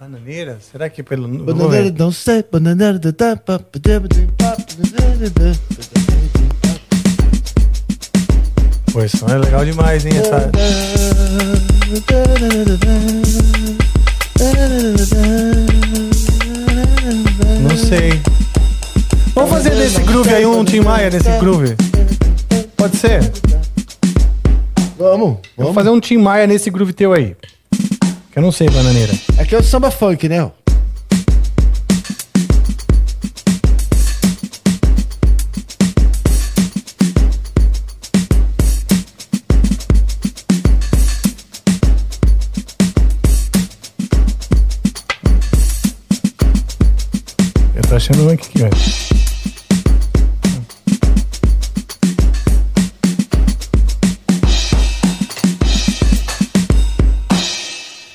[0.00, 0.58] Bananeira?
[0.60, 1.28] Será que pelo.
[1.28, 2.44] Bananeira, não sei.
[2.50, 4.41] Bananeira, da, da, da, da, da,
[8.92, 10.12] Pô, esse som é legal demais, hein?
[10.16, 10.50] Essa...
[17.60, 18.20] Não sei.
[19.34, 21.76] Vamos fazer nesse groove aí um Tim Maia nesse groove?
[22.76, 23.30] Pode ser?
[24.98, 25.38] Vamos.
[25.56, 27.36] Vamos fazer um Tim Maia nesse groove teu aí.
[28.30, 29.12] Que eu não sei, bananeira.
[29.38, 30.50] Aqui é o samba funk, né?
[48.02, 48.70] Tô achando ruim aqui, velho.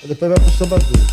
[0.06, 1.08] Depois vai pro samba duro.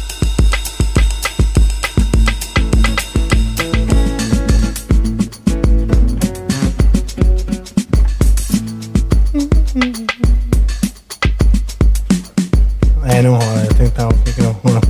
[13.07, 13.67] É, não rola.
[13.79, 14.81] Tentar um que não rola.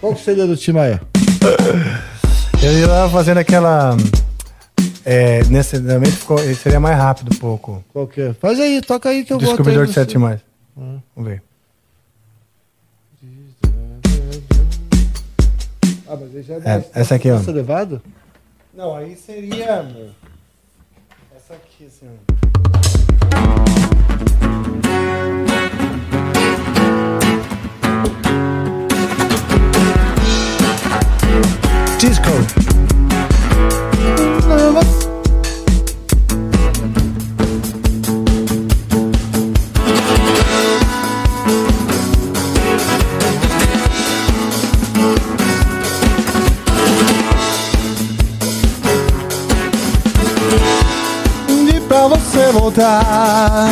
[0.00, 1.00] Qual que seria do Tim Maia?
[2.64, 3.94] Eu ia lá fazendo aquela.
[5.04, 7.84] É, nesse também ficou, seria mais rápido um pouco.
[7.92, 8.32] Qual que é?
[8.32, 10.00] Faz aí, toca aí que eu Descobridor aí de você.
[10.00, 10.40] sete mais.
[10.74, 10.98] Hum.
[11.14, 11.42] Vamos ver.
[16.08, 17.36] Ah, mas aí já É, essa aqui, ó.
[17.36, 18.00] Essa elevado?
[18.72, 19.86] Não, aí seria.
[21.36, 22.08] Essa aqui, assim.
[51.46, 53.66] Pedir pra você voltar.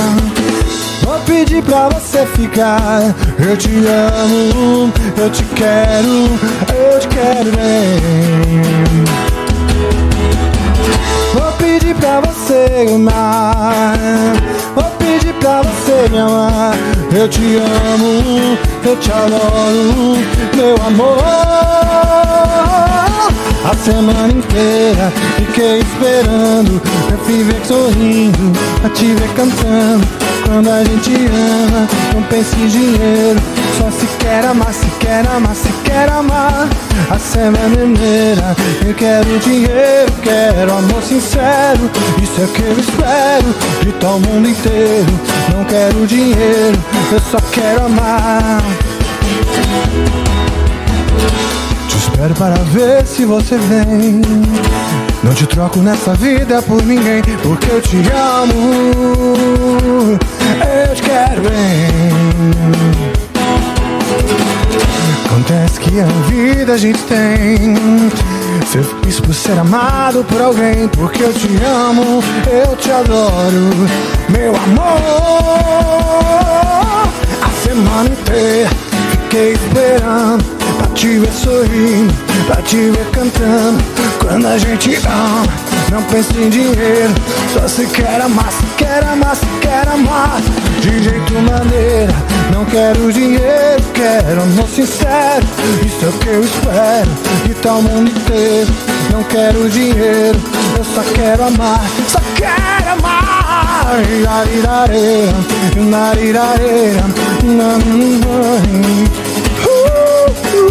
[1.02, 3.14] Vou pedir pra você ficar.
[3.38, 6.30] Eu te amo, eu te quero,
[7.02, 8.62] te quero bem.
[11.34, 13.96] Vou pedir pra você amar.
[14.74, 16.74] Vou pedir pra você me amar.
[17.14, 20.18] Eu te amo, eu te adoro,
[20.54, 21.18] meu amor.
[23.64, 30.06] A semana inteira fiquei esperando pra te ver sorrindo, pra te ver cantando.
[30.46, 33.61] Quando a gente ama, não pensa em dinheiro.
[33.78, 36.68] Só se quer amar, se quer amar, se quer amar.
[37.10, 38.54] A semana inteira
[38.86, 41.90] eu quero dinheiro, quero amor sincero.
[42.22, 45.06] Isso é que eu espero de todo mundo inteiro.
[45.54, 46.78] Não quero dinheiro,
[47.12, 48.62] eu só quero amar.
[51.88, 54.20] Te espero para ver se você vem.
[55.22, 60.18] Não te troco nessa vida por ninguém, porque eu te amo.
[60.88, 63.21] Eu te quero bem.
[65.32, 67.74] Acontece que a vida a gente tem.
[68.70, 73.70] Ser feliz por ser amado por alguém, porque eu te amo, eu te adoro,
[74.28, 75.08] meu amor.
[77.40, 78.68] A semana inteira
[79.10, 80.44] fiquei esperando
[80.76, 82.14] pra te ver sorrindo,
[82.46, 83.82] pra te ver cantando.
[84.20, 87.14] Quando a gente ama, não pensa em dinheiro,
[87.52, 90.40] só se quer amar, se quer amar, se quer amar.
[90.80, 92.14] De jeito maneira,
[92.50, 95.46] não quero dinheiro, quero amor sincero.
[95.84, 97.10] Isso é o que eu espero
[97.44, 98.72] de tal mundo inteiro.
[99.12, 100.40] Não quero dinheiro,
[100.78, 104.00] eu só quero amar, só quero amar.
[104.10, 105.34] Irarirareira,
[105.76, 107.04] narirareira,
[107.44, 108.62] nananã.
[109.66, 110.70] Uh, uh,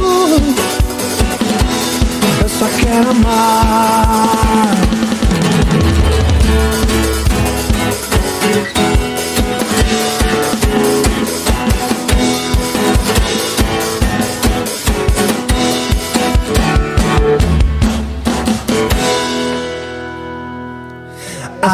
[0.00, 0.70] uh.
[2.42, 3.99] Eu só quero amar.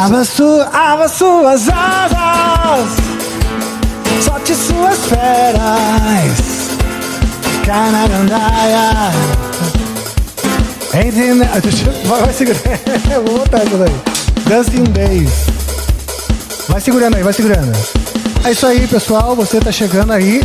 [0.07, 2.91] Abra, su abra suas asas,
[4.23, 6.31] solte suas feras,
[7.65, 9.11] canarandaia.
[10.93, 11.45] Entre na...
[12.07, 12.63] Vai, vai segurando.
[13.27, 13.93] Vou botar isso daí.
[14.47, 15.29] Dancing Days.
[16.69, 17.77] Vai segurando aí, vai segurando.
[18.45, 19.35] É isso aí, pessoal.
[19.35, 20.41] Você tá chegando aí.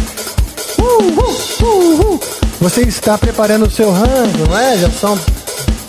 [0.76, 2.20] Uh, uh, uh, uh.
[2.60, 4.76] Você está preparando o seu rango, não é?
[4.76, 5.16] Já são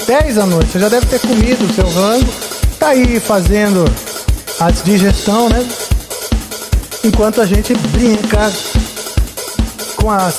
[0.06, 0.72] 10 da noite.
[0.72, 2.43] Você já deve ter comido o seu rango.
[2.84, 3.86] Tá aí fazendo
[4.60, 5.66] a digestão, né?
[7.02, 8.52] Enquanto a gente brinca
[9.96, 10.36] com as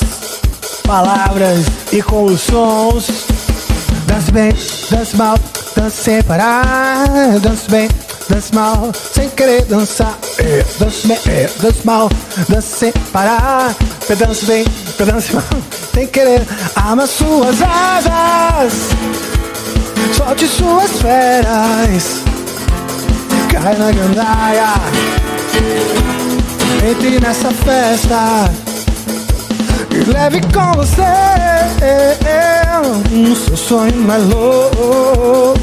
[0.86, 3.06] palavras e com os sons.
[4.06, 4.52] Dance bem,
[4.90, 5.38] dance mal,
[5.74, 7.08] dance sem parar.
[7.40, 7.88] Dance bem,
[8.28, 10.18] dance mal, sem querer dançar.
[10.36, 12.10] É, dance bem, é, dance mal,
[12.46, 13.74] dance sem parar.
[14.06, 14.66] Pedance bem,
[14.98, 15.44] pedance mal,
[15.94, 16.42] sem querer.
[16.76, 18.74] Ama suas asas,
[20.14, 22.33] solte suas feras.
[23.54, 24.74] Cai na gandaia,
[26.90, 28.50] entre nessa festa.
[29.90, 31.02] E leve com você
[33.12, 35.56] o seu sonho mais louco.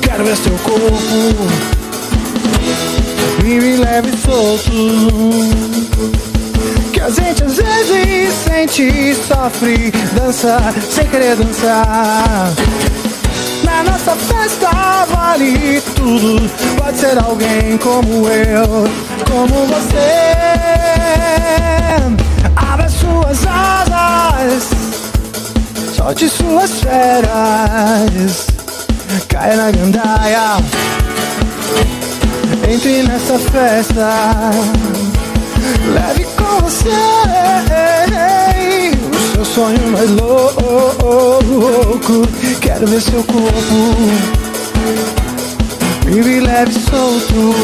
[0.00, 1.80] Quero ver seu corpo
[3.58, 4.70] me leve solto.
[6.92, 12.52] Que a gente às vezes sente e sofre, dança sem querer dançar.
[13.84, 16.50] Nossa festa vale tudo.
[16.78, 18.88] Pode ser alguém como eu,
[19.26, 20.34] como você.
[22.56, 24.70] Abra suas asas,
[25.96, 28.46] solte suas feras.
[29.28, 30.56] Caia na gandaia,
[32.68, 34.50] entre nessa festa.
[35.92, 36.90] Leve com você
[39.60, 42.26] sonho mais louco.
[42.62, 43.98] Quero ver seu corpo
[46.06, 47.54] e me leve solto.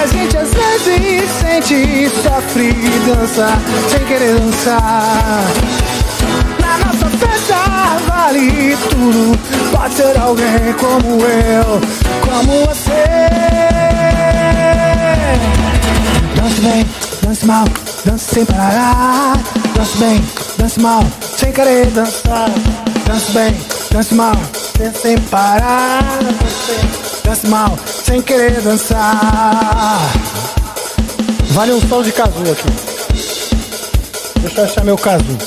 [0.00, 2.72] A gente às vezes sente sofre
[3.06, 3.48] dança
[3.90, 5.44] sem querer dançar.
[6.58, 7.58] Na nossa festa
[8.08, 9.38] vale tudo.
[9.72, 11.80] Pode ser alguém como eu,
[12.22, 13.04] como você.
[16.34, 16.86] Dance bem,
[17.22, 17.66] dance mal,
[18.06, 19.34] dance sem parar.
[19.74, 20.24] Dance bem,
[20.58, 21.02] dance mal,
[21.36, 22.50] sem querer dançar.
[23.06, 23.56] Dance bem,
[23.90, 24.34] dance mal,
[24.76, 26.18] sem, sem parar.
[27.24, 30.00] Dance mal, sem querer dançar.
[31.50, 32.92] Vale um som de casu aqui.
[34.40, 35.38] Deixa eu achar meu casu.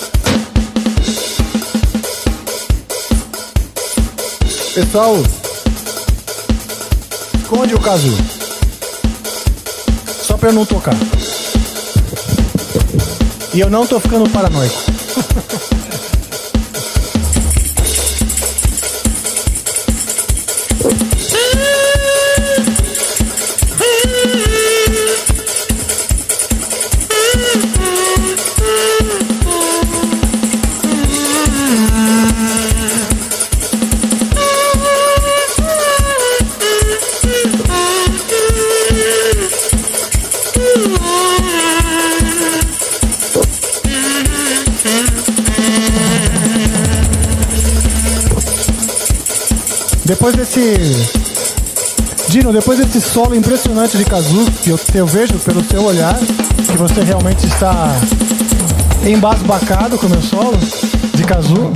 [4.73, 5.17] Pessoal,
[7.39, 8.17] esconde o casu.
[10.21, 10.93] Só pra eu não tocar.
[13.55, 14.75] E eu não tô ficando paranoico.
[50.25, 50.89] Depois desse.
[52.29, 56.75] Dino, depois desse solo impressionante de Kazu, que eu, eu vejo pelo seu olhar, que
[56.75, 57.89] você realmente está
[59.05, 60.57] embasbacado com o meu solo
[61.13, 61.71] de Kazu.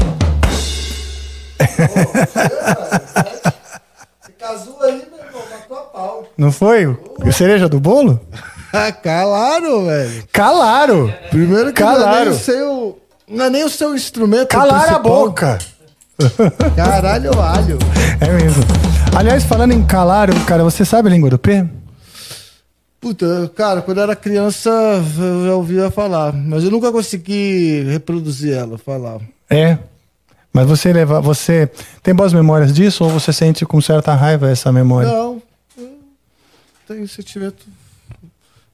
[4.20, 6.26] Esse casu aí, meu irmão, matou a pau.
[6.36, 6.88] Não foi?
[6.88, 8.20] O cereja do bolo?
[9.04, 10.24] Calaram, velho.
[10.34, 11.14] Calaram!
[11.30, 12.32] Primeiro que não é nem Calaram!
[12.32, 13.00] o seu.
[13.28, 14.48] Não é nem o seu instrumento.
[14.48, 15.02] Calaram a principal.
[15.02, 15.60] boca!
[16.76, 17.80] Caralho, alho.
[18.20, 18.64] É mesmo.
[19.16, 21.66] Aliás, falando em calar, cara, você sabe a língua do P?
[23.00, 28.54] Puta, cara, quando eu era criança eu já ouvia falar, mas eu nunca consegui reproduzir
[28.54, 29.22] ela, falar.
[29.50, 29.78] É.
[30.52, 31.70] Mas você leva, você
[32.04, 35.10] tem boas memórias disso ou você sente com certa raiva essa memória?
[35.10, 35.42] Não
[36.88, 37.68] tenho sentimento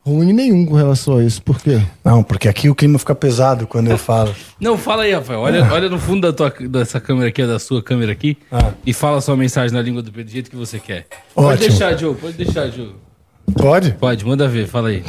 [0.05, 1.41] ruim nenhum com relação a isso.
[1.41, 1.81] Por quê?
[2.03, 4.33] Não, porque aqui o clima fica pesado quando eu falo.
[4.61, 5.39] Não, fala aí, Rafael.
[5.39, 8.37] Olha, olha no fundo da tua, dessa câmera aqui, da sua câmera aqui,
[8.85, 11.07] e fala a sua mensagem na língua do P do jeito que você quer.
[11.33, 11.69] Pode Ótimo.
[11.69, 12.95] deixar, Joe, pode deixar, Joe.
[13.57, 13.91] Pode?
[13.93, 15.03] Pode, manda ver, fala aí.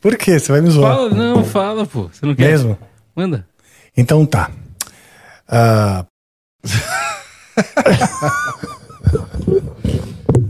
[0.00, 0.38] Por quê?
[0.38, 0.94] Você vai me zoar?
[0.96, 2.08] Fala, não, fala, pô.
[2.12, 2.48] Você não quer?
[2.50, 2.78] Mesmo?
[3.14, 3.46] Manda.
[3.96, 4.50] Então tá.
[5.48, 6.04] Ah,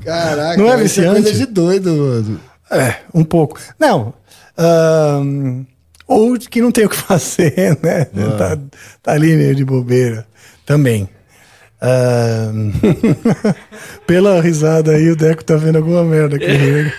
[0.05, 1.23] Caraca, Não é isso viciante?
[1.23, 2.41] coisa de doido, mano.
[2.71, 3.59] É, um pouco.
[3.79, 4.15] Não.
[4.59, 5.65] ahn,
[6.07, 8.05] ou que não tem o que fazer, né?
[8.37, 8.59] Tá,
[9.03, 10.27] tá ali meio de bobeira.
[10.67, 11.09] Também.
[11.83, 12.71] Ahn,
[14.07, 16.47] pela risada aí, o Deco tá vendo alguma merda aqui.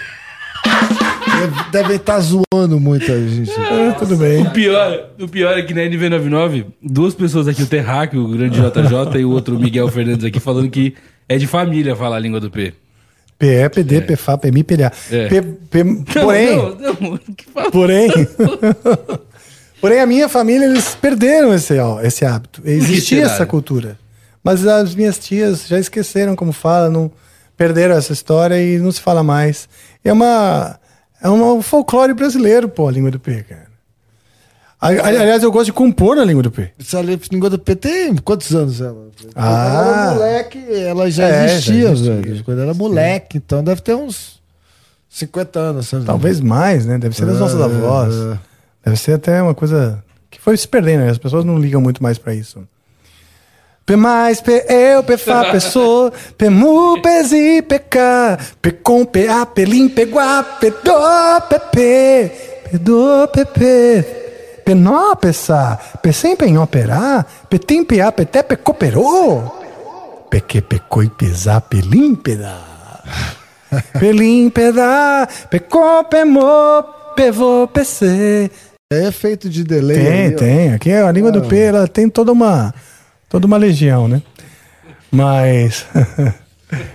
[1.41, 3.51] Deve- Deve estar zoando muita gente.
[3.57, 4.43] Ah, tudo bem.
[4.43, 8.59] O pior, o pior é que na NV99, duas pessoas aqui, o Terráqueo, o grande
[8.59, 10.93] JJ, e o outro Miguel Fernandes aqui, falando que
[11.27, 12.73] é de família falar a língua do P.
[13.41, 14.91] PE, PD, PFA, PMI, PLA.
[15.11, 15.27] É.
[15.27, 15.83] P- P-
[16.21, 16.93] porém, Não, não,
[17.55, 18.09] não, porém,
[19.81, 22.61] porém a minha família eles perderam esse, ó, esse hábito.
[22.63, 23.97] Existia essa cultura,
[24.43, 27.11] mas as minhas tias já esqueceram como fala, não
[27.57, 29.67] perderam essa história e não se fala mais.
[30.03, 30.79] É uma
[31.21, 33.70] é um folclore brasileiro, pô, a língua do P, cara.
[34.81, 36.71] Ali- Aliás, eu gosto de compor na língua do P.
[36.79, 37.01] Essa
[37.31, 39.09] língua do P tem quantos anos ela?
[39.35, 39.67] Ah.
[39.67, 42.13] Ela era moleque, ela já É, já existia, existia.
[42.15, 42.43] velho.
[42.43, 44.41] Quando era moleque, então deve ter uns
[45.07, 45.87] 50 anos.
[45.87, 46.05] sabe?
[46.05, 46.97] Talvez mais, né?
[46.97, 48.13] Deve ser das É, nossas avós.
[48.15, 48.37] é.
[48.85, 51.11] Deve ser até uma coisa que foi se perdendo, né?
[51.11, 52.59] As pessoas não ligam muito mais pra isso.
[53.85, 58.71] P mais, P eu, P Fá, P Sol, P Mu, P Zi, P K, P
[58.71, 62.31] com, P A, P Lim, P Guá, P Do, P P,
[62.71, 64.05] P Do, P P,
[64.63, 68.43] P Nó, P Sá, P sem, P Nhó, Perá, P Tim, P A, P Té,
[68.43, 69.41] P Cooperô,
[70.29, 72.57] P Que, P Coi, P Zá, P Lim, P Dá.
[73.99, 76.83] P Lim, P Dá, P Com, P Mo,
[77.15, 78.51] P Vô, P C.
[78.91, 79.97] É feito de delay.
[79.97, 80.37] Tem, ó.
[80.37, 80.73] tem.
[80.73, 82.73] Aqui a língua do P, ela tem toda uma,
[83.29, 84.21] toda uma legião, né?
[85.09, 85.85] Mas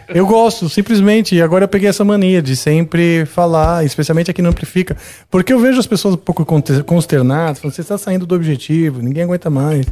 [0.08, 1.34] eu gosto, simplesmente.
[1.34, 4.96] E agora eu peguei essa mania de sempre falar, especialmente aqui no Amplifica,
[5.30, 6.44] porque eu vejo as pessoas um pouco
[6.84, 9.86] consternadas, falando, você está saindo do objetivo, ninguém aguenta mais.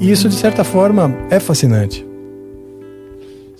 [0.00, 2.06] E isso, de certa forma, é fascinante.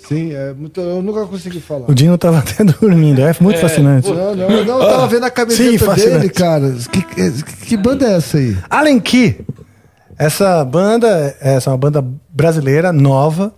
[0.09, 1.91] Sim, é muito, eu nunca consegui falar.
[1.91, 4.11] O Dino estava até dormindo, é muito fascinante.
[4.11, 6.19] Não, não, não, eu tava vendo a camiseta Sim, fascinante.
[6.21, 6.75] dele, cara.
[6.91, 8.57] Que, que, que banda é essa aí?
[8.71, 9.45] Allen Key.
[10.19, 13.53] Essa banda, essa é uma banda brasileira nova,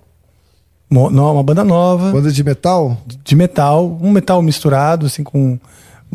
[0.91, 2.11] no- uma banda nova.
[2.13, 3.01] Banda de metal?
[3.25, 5.59] De metal, um metal misturado assim com,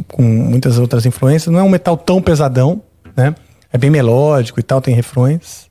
[0.08, 1.52] com muitas outras influências.
[1.54, 2.82] Não é um metal tão pesadão,
[3.16, 3.34] né?
[3.72, 5.70] É bem melódico e tal, tem refrões.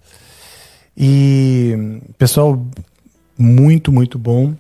[0.97, 2.61] E pessoal
[3.37, 4.55] muito, muito bom.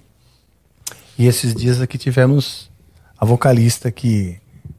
[1.18, 2.68] E esses dias aqui tivemos
[3.18, 4.36] a vocalista que,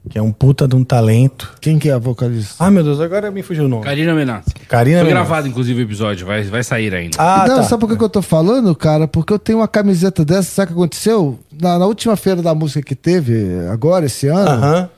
[0.10, 1.54] que é um puta de um talento.
[1.60, 2.56] Quem que é a vocalista?
[2.64, 3.84] Ah, meu Deus, agora me fugiu o nome.
[3.84, 4.52] Karina Menassi.
[4.68, 5.28] Karina Foi Menassi.
[5.28, 6.26] gravado, inclusive, o episódio.
[6.28, 7.18] Vai, vai sair ainda.
[7.20, 7.64] Ah, não, tá.
[7.64, 9.08] sabe por que que eu tô falando, cara?
[9.08, 11.40] Porque eu tenho uma camiseta dessa, sabe o que aconteceu?
[11.60, 14.90] Na, na última feira da música que teve, agora, esse ano, Aham.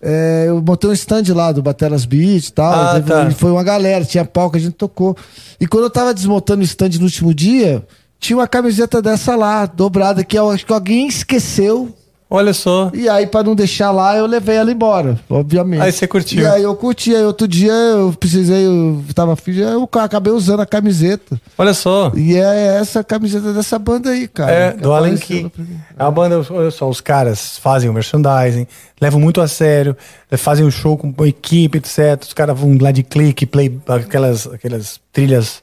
[0.00, 2.72] é, eu montei um stand lá do Bateras Beat e tal.
[2.72, 3.28] Ah, teve- tá.
[3.30, 5.16] e Foi uma galera, tinha pau que a gente tocou.
[5.60, 7.84] E quando eu tava desmontando o stand no último dia,
[8.18, 11.94] tinha uma camiseta dessa lá, dobrada, que eu acho que alguém esqueceu.
[12.28, 12.90] Olha só.
[12.92, 15.80] E aí, pra não deixar lá, eu levei ela embora, obviamente.
[15.80, 16.42] Aí você curtiu.
[16.42, 17.14] E aí eu curti.
[17.14, 21.40] Aí outro dia eu precisei, eu tava afim, eu acabei usando a camiseta.
[21.56, 22.10] Olha só.
[22.16, 24.50] E é essa camiseta dessa banda aí, cara.
[24.50, 25.52] É, do apareceu Key.
[25.96, 28.66] É uma banda, olha só, os caras fazem o merchandising,
[29.00, 29.96] levam muito a sério,
[30.32, 32.20] fazem um show com equipe, etc.
[32.22, 35.62] Os caras vão lá de clique, play, aquelas, aquelas trilhas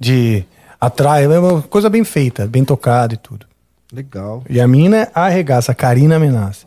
[0.00, 0.44] de
[0.80, 3.51] atrás, é uma coisa bem feita, bem tocada e tudo.
[3.92, 4.42] Legal.
[4.48, 6.64] E a mina arregaça, a Karina Menassi.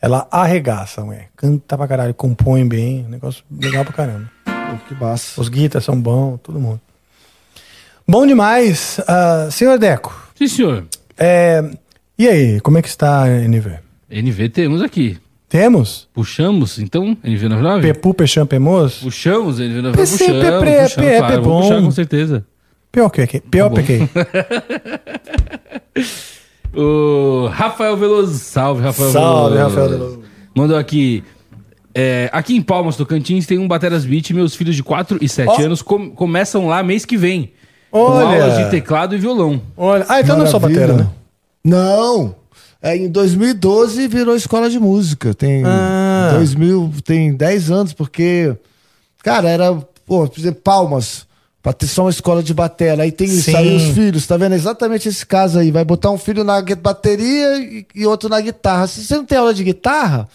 [0.00, 1.26] Ela arregaça, ué.
[1.36, 4.30] Canta pra caralho, compõe bem, negócio legal pra caramba.
[4.44, 5.40] Pô, que massa.
[5.40, 6.80] Os guitas são bons, todo mundo.
[8.08, 9.00] Bom demais.
[9.06, 10.86] Ah, senhor Deco, Sim, senhor.
[11.18, 11.62] é,
[12.18, 13.78] e aí, como é que está a NV?
[14.10, 15.18] NV temos aqui.
[15.48, 16.08] Temos?
[16.14, 17.82] Puxamos, então, NV99?
[17.82, 18.98] Pepu, Peixão, Pemos?
[19.00, 19.96] Puxamos NV99.
[19.96, 21.60] PC, puxamos, PP, puxamos, PP, claro, vou bom.
[21.62, 22.46] puxar com certeza.
[22.92, 23.40] Pior que aqui.
[23.40, 23.76] Pior bom.
[26.74, 28.38] O Rafael Veloso.
[28.38, 29.74] Salve, Rafael Salve, Veloso.
[29.76, 30.20] Rafael Veloso.
[30.54, 31.22] Mandou aqui.
[31.94, 35.28] é, aqui em Palmas, Tocantins, tem um Bateras Beat e meus filhos de 4 e
[35.28, 35.60] 7 Ó.
[35.62, 37.52] anos com- começam lá mês que vem.
[37.90, 38.44] Com Olha.
[38.44, 39.60] aulas de teclado e violão.
[39.76, 40.86] Olha, ah, então não é só Maravilha.
[40.86, 41.10] batera, né?
[41.64, 42.36] Não.
[42.80, 45.34] É, em 2012 virou escola de música.
[45.34, 46.30] Tem Ah.
[46.34, 48.54] 2000, tem 10 anos, porque,
[49.24, 49.74] cara, era,
[50.06, 51.26] pô, por exemplo, Palmas,
[51.62, 53.02] pra ter só uma escola de bateria.
[53.02, 53.52] Aí tem Sim.
[53.52, 54.54] saiu os filhos, tá vendo?
[54.54, 55.70] Exatamente esse caso aí.
[55.70, 58.86] Vai botar um filho na bateria e, e outro na guitarra.
[58.86, 60.28] Se você não tem aula de guitarra,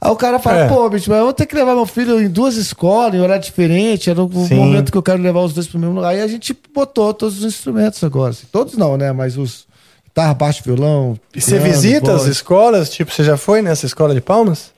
[0.00, 0.68] aí o cara fala, É.
[0.68, 3.42] pô, bicho, mas eu vou ter que levar meu filho em duas escolas, em horário
[3.42, 4.10] diferente.
[4.10, 4.54] Era o Sim.
[4.54, 6.10] momento que eu quero levar os dois pro mesmo lugar.
[6.10, 8.30] Aí a gente botou todos os instrumentos agora.
[8.32, 8.46] assim.
[8.52, 9.12] Todos não, né?
[9.12, 9.66] Mas os
[10.04, 11.18] guitarra, baixo, violão.
[11.34, 12.30] E você piano, visita as voz.
[12.30, 12.90] escolas?
[12.90, 14.72] Tipo, você já foi nessa escola de Palmas?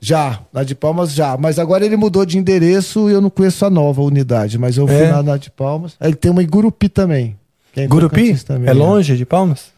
[0.00, 1.36] Já, na de Palmas já.
[1.36, 4.58] Mas agora ele mudou de endereço e eu não conheço a nova unidade.
[4.58, 5.10] Mas eu fui É?
[5.10, 5.94] na, na de Palmas.
[6.00, 7.36] Ele tem uma em Gurupi também.
[7.74, 8.34] é Gurupi?
[8.44, 9.72] Também, É longe de Palmas?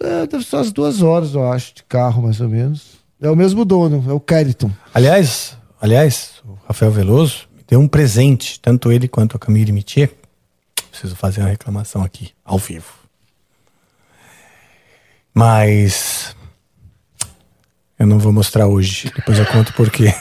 [0.00, 2.98] É, deve ser umas duas horas, eu acho, de carro, mais ou menos.
[3.20, 4.70] É o mesmo dono, é o Keriton.
[4.94, 10.10] Aliás, aliás, o Rafael Veloso me deu um presente, tanto ele quanto a Camille Mitier.
[10.90, 12.86] Preciso fazer uma reclamação aqui, ao vivo.
[15.34, 16.34] Mas
[18.00, 19.12] eu não vou mostrar hoje.
[19.14, 20.14] Depois eu conto por quê.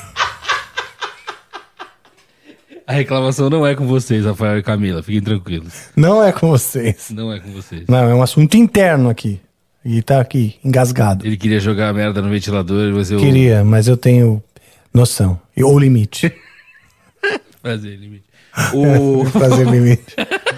[2.86, 5.02] A reclamação não é com vocês, Rafael e Camila.
[5.02, 5.90] Fiquem tranquilos.
[5.96, 7.10] Não é com vocês.
[7.10, 7.86] Não é com vocês.
[7.88, 9.40] Não, é um assunto interno aqui.
[9.86, 11.26] E tá aqui, engasgado.
[11.26, 13.20] Ele queria jogar a merda no ventilador, mas eu.
[13.20, 14.44] Queria, mas eu tenho
[14.94, 15.40] noção.
[15.58, 16.34] Ou limite.
[17.64, 18.26] Fazer limite.
[18.74, 19.24] O...
[19.26, 20.16] Fazer limite.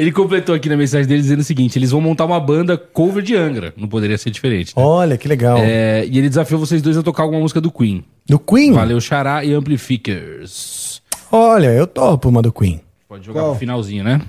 [0.00, 3.22] Ele completou aqui na mensagem dele dizendo o seguinte: eles vão montar uma banda cover
[3.22, 3.74] de Angra.
[3.76, 4.74] Não poderia ser diferente.
[4.74, 4.82] né?
[4.82, 5.58] Olha, que legal.
[5.58, 8.02] É, e ele desafiou vocês dois a tocar alguma música do Queen.
[8.26, 8.72] Do Queen?
[8.72, 11.02] Valeu, Xará e Amplificers.
[11.30, 12.80] Olha, eu topo uma do Queen.
[13.06, 14.22] Pode jogar pro finalzinho, né?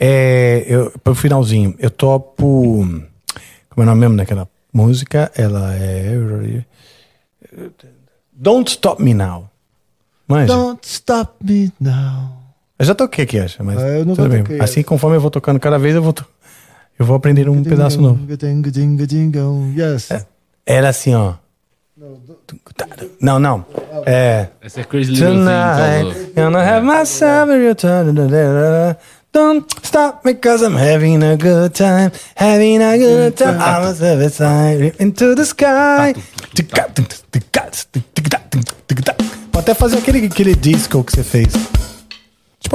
[0.00, 2.86] É, eu, pro finalzinho, eu topo.
[3.68, 5.30] Como é o nome mesmo daquela música?
[5.36, 6.64] Ela é.
[8.32, 9.50] Don't Stop Me Now.
[10.26, 10.46] Manja?
[10.46, 12.43] Don't stop me now.
[12.78, 14.42] Eu já toquei aqui, acho, mas Ah, eu nunca tudo bem.
[14.42, 16.26] toquei Assim, conforme eu vou tocando cada vez, eu vou, to-
[16.98, 18.18] eu vou aprender um pedaço novo.
[19.76, 20.08] Yes.
[20.66, 21.34] Era assim, ó.
[23.20, 23.64] Não, não.
[24.04, 24.48] É.
[24.60, 25.36] Essa é Crazy Little Thing.
[25.44, 26.34] Tonight, falou.
[26.34, 28.12] gonna have a real time.
[29.32, 32.10] Don't stop me cause I'm having a good time.
[32.36, 33.56] Having a good time.
[33.56, 36.14] I'm a service sign into the sky.
[39.52, 41.48] Pode até fazer aquele, aquele disco que você fez.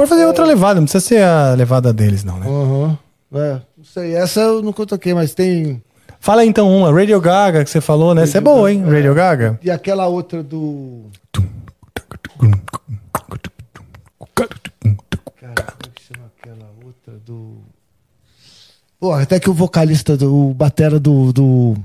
[0.00, 2.46] Pode fazer outra levada, não precisa ser a levada deles, não, né?
[2.48, 2.98] Aham.
[3.34, 5.82] É, não sei, essa eu nunca toquei, mas tem.
[6.18, 8.22] Fala então uma, Radio Gaga, que você falou, né?
[8.22, 8.82] Essa é boa, hein?
[8.82, 9.60] Radio Gaga.
[9.62, 11.02] E aquela outra do.
[15.38, 17.58] Cara, como é que chama aquela outra do.
[18.98, 21.76] Pô, até que o vocalista, do, o batera do, do.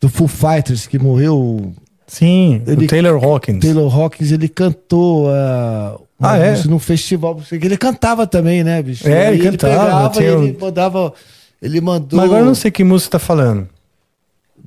[0.00, 1.74] do Foo Fighters, que morreu.
[2.06, 3.60] Sim, o Taylor Hawkins.
[3.60, 5.26] Taylor Hawkins, ele cantou.
[5.28, 6.56] Uh, Ah, é?
[6.66, 7.40] Num festival.
[7.50, 9.06] Ele cantava também, né, bicho?
[9.08, 11.12] É, Aí ele cantava, pegava tinha um- ele mandava.
[11.60, 12.16] Ele mandou.
[12.18, 13.68] Mas agora eu não sei que música tá falando.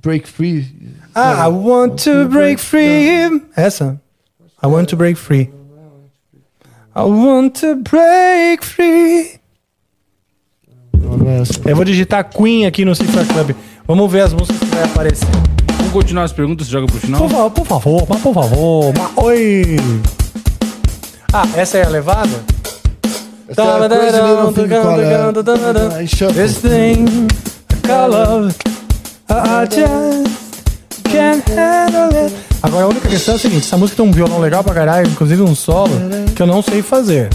[0.01, 0.67] Break Free.
[1.15, 3.41] Ah, I want to break free.
[3.55, 3.99] Essa.
[4.63, 5.49] I want to break free.
[6.95, 9.39] I want to break free.
[11.65, 13.51] Eu vou digitar Queen aqui no Cifra Club.
[13.87, 15.27] Vamos ver as músicas que vai aparecer.
[15.97, 17.19] Vamos continuar as perguntas, joga pro final?
[17.21, 18.93] Por favor, por favor, mas por favor.
[18.95, 19.77] mas- oi.
[21.33, 22.29] Ah, essa é a levada?
[23.49, 23.55] É
[26.05, 26.33] Shuffle.
[26.35, 27.05] This thing
[27.81, 28.55] called love,
[29.27, 32.35] I just can't handle it.
[32.61, 35.07] Agora a única questão é a seguinte: essa música tem um violão legal pra caralho,
[35.09, 35.89] inclusive um solo,
[36.35, 37.29] que eu não sei fazer.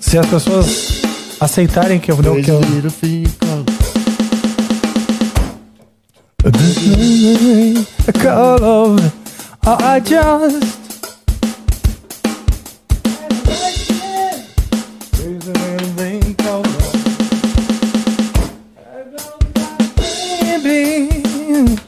[0.00, 1.02] Se as pessoas
[1.38, 2.16] aceitarem que eu.
[2.16, 2.60] Que eu...
[6.42, 9.14] Crazy Little Thing Called- This thing called love,
[9.64, 10.80] I just.
[15.18, 16.96] There's a little thing called love.
[20.40, 21.78] Baby,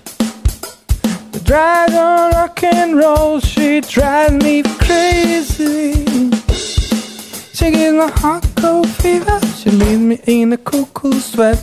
[1.43, 6.05] drives on rock and roll, she drives me crazy.
[7.55, 11.59] She gives me hot cold fever, she leaves me in a cool, cool sweat.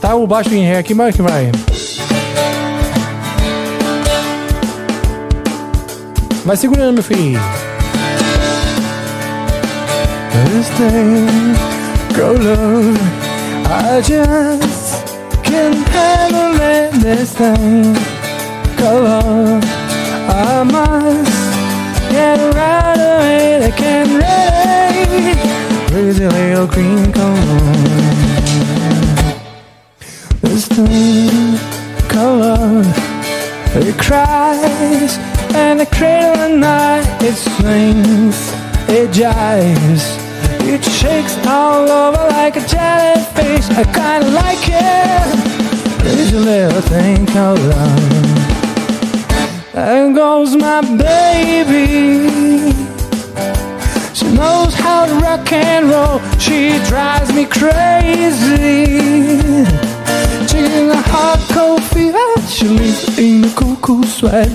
[0.00, 1.50] Tá o baixo em ré aqui, mas que vai.
[6.44, 7.40] Vai segurando, meu filho.
[10.76, 11.54] Thing
[12.16, 12.98] go love,
[13.66, 15.04] I just
[15.42, 16.92] can't handle it.
[17.00, 17.94] This thing
[18.76, 19.64] go love,
[20.28, 23.62] I must get right it.
[23.62, 25.38] I can't ready.
[25.88, 28.29] Crazy little green cone.
[32.08, 32.86] Called love,
[33.76, 35.18] it cries
[35.54, 38.36] and the cradle at night it swings,
[38.88, 40.16] it jives,
[40.66, 43.68] it shakes all over like a jellyfish.
[43.76, 46.00] I kinda like it.
[46.00, 48.30] Crazy little thing called love.
[49.74, 52.72] There goes my baby.
[54.14, 56.20] She knows how to rock and roll.
[56.38, 58.80] She drives me crazy.
[60.50, 62.18] She's in a hot cold fever.
[62.48, 64.50] She lives in a cool, cool sweat.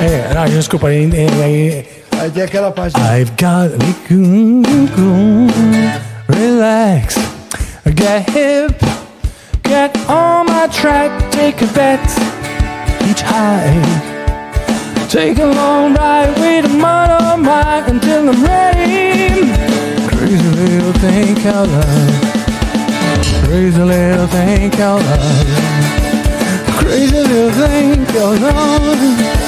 [0.00, 1.08] É, não, desculpa, aí,
[1.44, 1.86] aí,
[2.22, 2.94] Aí tem aquela parte.
[3.00, 4.62] I've got to cool,
[4.94, 5.48] cool,
[6.28, 7.16] relax,
[7.96, 8.78] get hip,
[9.64, 12.00] get on my track, take a bet,
[13.10, 13.74] each high,
[15.08, 19.52] take a long ride with a motorbike until I'm ready.
[20.08, 22.20] Crazy little thing called love,
[23.44, 25.46] crazy little thing called love,
[26.78, 29.38] crazy little thing called love.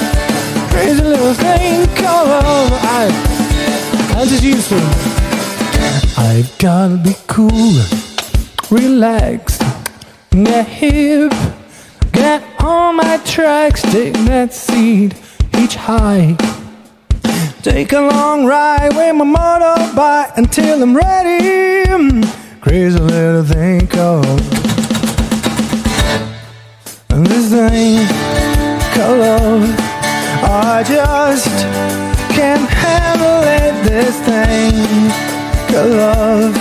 [0.71, 2.73] Crazy little thing called love.
[2.73, 3.09] I,
[4.17, 4.79] antes disso,
[6.19, 7.81] I've gotta be cool,
[8.71, 9.59] relax,
[10.31, 11.33] get hip,
[12.13, 15.15] get on my tracks, take that seat,
[15.59, 16.37] each high.
[17.65, 22.21] Take a long ride with my motorbike until I'm ready.
[22.61, 24.39] Crazy little thing called.
[27.25, 28.07] this thing
[28.93, 29.65] called love.
[30.45, 31.49] I just
[32.37, 35.09] can't handle it, this thing
[35.73, 36.55] called love.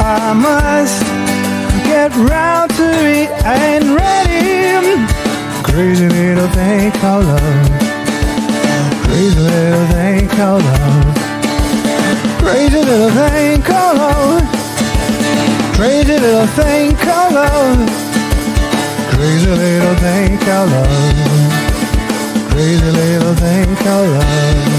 [0.00, 1.04] I must
[1.86, 5.06] get round to it and ready.
[5.62, 7.91] Crazy little thing called love.
[9.12, 11.14] Crazy little thing called love.
[12.38, 14.42] Crazy little thing called love.
[15.74, 17.90] Crazy little thing called love.
[19.10, 20.88] Crazy little thing called love.
[22.52, 24.72] Crazy little thing called love.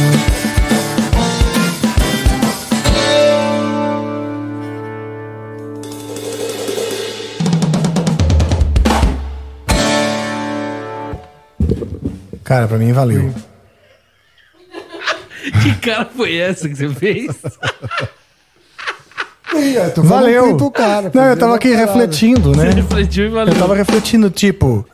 [12.43, 13.52] Cara, pra mim valeu.
[15.63, 17.31] Que cara foi essa que você fez?
[19.97, 20.57] Valeu.
[20.57, 21.85] pro cara, Não, eu tava aqui parada.
[21.91, 22.71] refletindo, né?
[22.71, 23.53] Você refletiu e valeu.
[23.53, 24.85] Eu tava refletindo, tipo.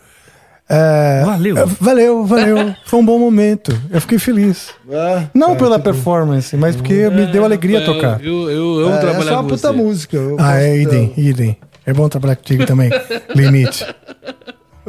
[0.67, 1.57] é, Valeu.
[1.57, 2.75] é, Valeu, valeu.
[2.85, 3.77] Foi um bom momento.
[3.89, 4.69] Eu fiquei feliz.
[4.89, 5.91] É, Não cara, pela que bom.
[5.93, 8.19] performance, mas porque me deu alegria É, tocar.
[8.23, 9.77] Eu, eu, eu amo É, é trabalhar só uma com puta você.
[9.77, 10.17] música.
[10.37, 11.57] Ah, é, idem, idem.
[11.85, 12.89] É bom trabalhar contigo também.
[13.33, 13.85] Limite.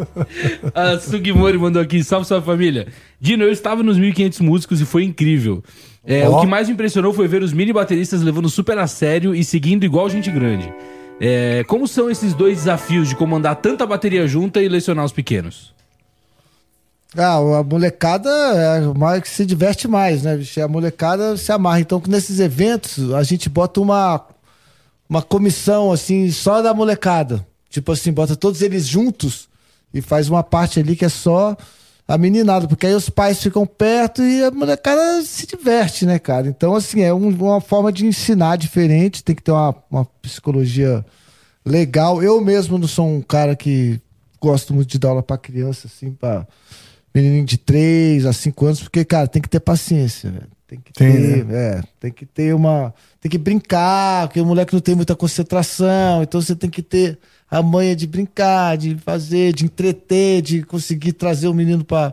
[0.74, 2.86] A Sugimori mandou aqui, salve sua família.
[3.20, 5.62] Dino, eu estava nos 1500 músicos e foi incrível.
[6.05, 6.39] É, Ó.
[6.39, 9.44] O que mais me impressionou foi ver os mini bateristas levando super a sério e
[9.44, 10.72] seguindo igual gente grande.
[11.20, 15.74] É, como são esses dois desafios de comandar tanta bateria junta e lecionar os pequenos?
[17.16, 20.40] Ah, a molecada é mais que se diverte mais, né?
[20.62, 21.81] A molecada se amarra.
[21.81, 24.24] Então, nesses eventos, a gente bota uma,
[25.09, 27.44] uma comissão, assim, só da molecada.
[27.68, 29.48] Tipo assim, bota todos eles juntos
[29.93, 31.57] e faz uma parte ali que é só
[32.07, 36.49] a meninada, porque aí os pais ficam perto e a molecada se diverte, né, cara?
[36.49, 41.05] Então, assim, é um- uma forma de ensinar diferente, tem que ter uma, uma psicologia
[41.65, 42.23] legal.
[42.23, 44.01] Eu mesmo não sou um cara que
[44.41, 46.47] gosto muito de dar aula pra criança, assim, pra
[47.15, 50.49] menininho de 3 a 5 anos, porque, cara, tem que ter paciência, velho.
[50.67, 52.95] Tem que Tem, ter, é, tem que ter uma.
[53.21, 57.19] Tem que brincar, porque o moleque não tem muita concentração, então você tem que ter
[57.51, 62.12] a manha de brincar, de fazer, de entreter, de conseguir trazer o menino pra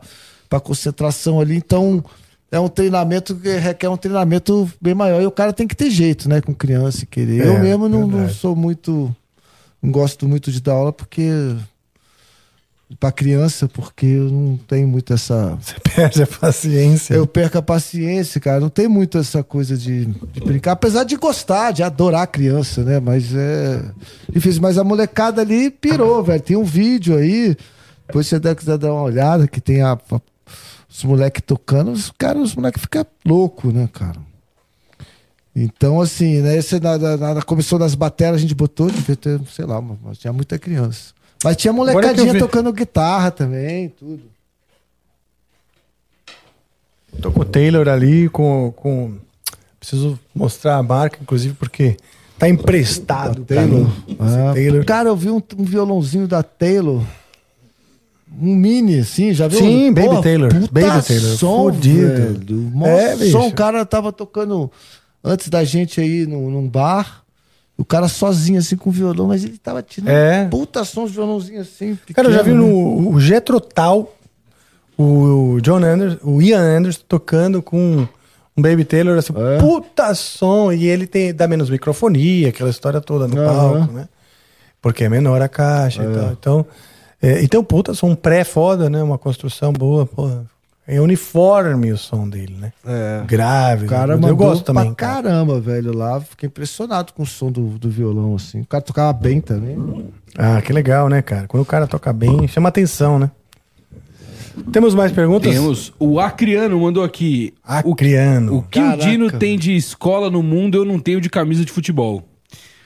[0.64, 1.56] concentração ali.
[1.56, 2.04] Então,
[2.52, 5.22] é um treinamento que requer um treinamento bem maior.
[5.22, 7.46] E o cara tem que ter jeito, né, com criança e querer.
[7.46, 9.16] É, Eu mesmo não, não sou muito.
[9.82, 11.30] Não gosto muito de dar aula porque.
[13.02, 15.58] Pra criança, porque eu não tenho muito essa.
[15.62, 17.16] Você perde a paciência.
[17.16, 18.62] Eu perco a paciência, cara.
[18.62, 20.72] Não tem muito essa coisa de, de brincar.
[20.72, 23.00] Apesar de gostar, de adorar a criança, né?
[23.02, 23.84] Mas é.
[24.32, 24.62] Difícil.
[24.62, 26.42] Mas a molecada ali pirou, velho.
[26.42, 27.58] Tem um vídeo aí.
[28.08, 30.22] Depois você deve quiser dar uma olhada, que tem a, a-
[30.90, 31.92] os moleques tocando.
[31.92, 34.16] Os caras, os moleques ficam loucos, né, cara?
[35.54, 36.56] Então, assim, né?
[36.58, 40.18] Esse, na, na, na comissão das bateras a gente botou, devia ter, sei lá, mas
[40.20, 41.17] tinha muita criança.
[41.44, 44.22] Mas tinha molecadinha vi- tocando guitarra também, tudo.
[47.22, 49.14] Tô com o Taylor ali, com, com.
[49.80, 51.98] Preciso mostrar a marca, inclusive, porque
[52.38, 53.88] tá emprestado pra Taylor.
[54.20, 54.86] Ah, Taylor.
[54.86, 57.04] Cara, eu vi um, um violãozinho da Taylor.
[58.40, 59.58] Um mini, assim, já viu?
[59.60, 60.54] Sim, Baby Pô, Taylor.
[60.54, 61.38] Baby Taylor.
[61.38, 62.08] Som, Fudido.
[62.08, 62.58] velho.
[62.74, 63.48] Mó É, som.
[63.48, 64.70] O cara tava tocando
[65.24, 67.24] antes da gente aí num, num bar.
[67.78, 70.48] O cara sozinho, assim, com violão, mas ele tava tirando É.
[70.48, 71.98] puta som de violãozinho assim.
[72.14, 73.02] Cara, eu já vi pequeno, né?
[73.02, 74.12] no o Jethro Tull,
[74.98, 78.08] o John Anderson, o Ian Anderson tocando com
[78.58, 79.60] um Baby Taylor, assim, É.
[79.60, 83.78] puta som, e ele tem, dá menos microfonia, aquela história toda no Aham.
[83.80, 84.10] palco, né?
[84.82, 86.06] Porque é menor a caixa É.
[86.06, 86.32] e tal.
[86.32, 86.66] Então,
[87.22, 89.04] é, então, puta, som pré-foda, né?
[89.04, 90.46] Uma construção boa, porra.
[90.88, 92.72] É uniforme o som dele, né?
[92.86, 93.22] É.
[93.28, 93.86] Grave.
[93.88, 95.24] O cara eu mandou gosto pra também, cara.
[95.24, 96.22] caramba, velho, lá.
[96.22, 98.62] Fiquei impressionado com o som do, do violão, assim.
[98.62, 99.78] O cara tocava bem também.
[100.38, 101.46] Ah, que legal, né, cara?
[101.46, 103.30] Quando o cara toca bem, chama atenção, né?
[104.72, 105.54] Temos mais perguntas?
[105.54, 105.94] Temos.
[106.00, 107.54] O Acriano mandou aqui.
[107.64, 108.58] Acriano.
[108.58, 109.04] O que Caraca.
[109.04, 112.24] o Dino tem de escola no mundo, eu não tenho de camisa de futebol.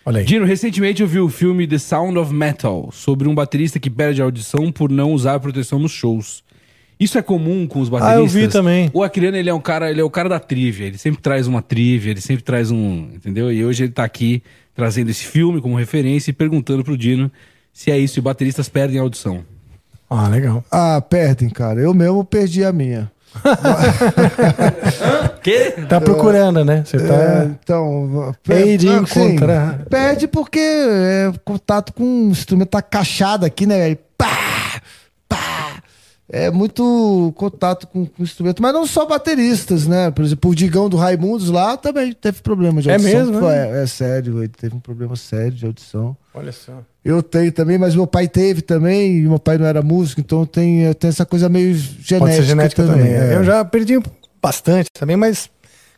[0.03, 0.25] Olha aí.
[0.25, 4.21] Dino, recentemente eu vi o filme The Sound of Metal, sobre um baterista que perde
[4.21, 6.43] a audição por não usar proteção nos shows.
[7.01, 8.19] Isso é comum com os bateristas?
[8.19, 8.91] Ah, eu vi também.
[8.93, 11.47] O Acriano, ele é um cara, ele é o cara da trivia, ele sempre traz
[11.47, 13.51] uma trivia, ele sempre traz um, entendeu?
[13.51, 14.43] E hoje ele tá aqui
[14.75, 17.31] trazendo esse filme como referência e perguntando pro Dino
[17.73, 19.43] se é isso, se bateristas perdem a audição.
[20.07, 20.63] Ah, legal.
[20.69, 21.79] Ah, perdem, cara.
[21.79, 23.11] Eu mesmo perdi a minha.
[25.41, 25.71] Que?
[25.89, 26.83] Tá procurando, né?
[26.85, 27.45] Você É, tá.
[27.45, 29.85] então, Perde ah, encontrar.
[29.89, 33.97] Perde porque é contato com o instrumento tá cachado aqui, né?
[36.33, 40.09] É muito contato com, com o instrumento, mas não só bateristas, né?
[40.11, 43.19] Por exemplo, o Digão do Raimundos lá também teve problema de É audição.
[43.19, 43.79] mesmo, Foi- né?
[43.79, 46.15] é, é sério, ele teve um problema sério de audição.
[46.33, 46.71] Olha só.
[47.03, 50.45] Eu tenho também, mas meu pai teve também, e meu pai não era músico, então
[50.45, 53.11] tem, eu tenho essa coisa meio genética, Pode ser genética também.
[53.11, 53.35] é.
[53.35, 53.99] Eu já perdi
[54.41, 55.49] bastante também, mas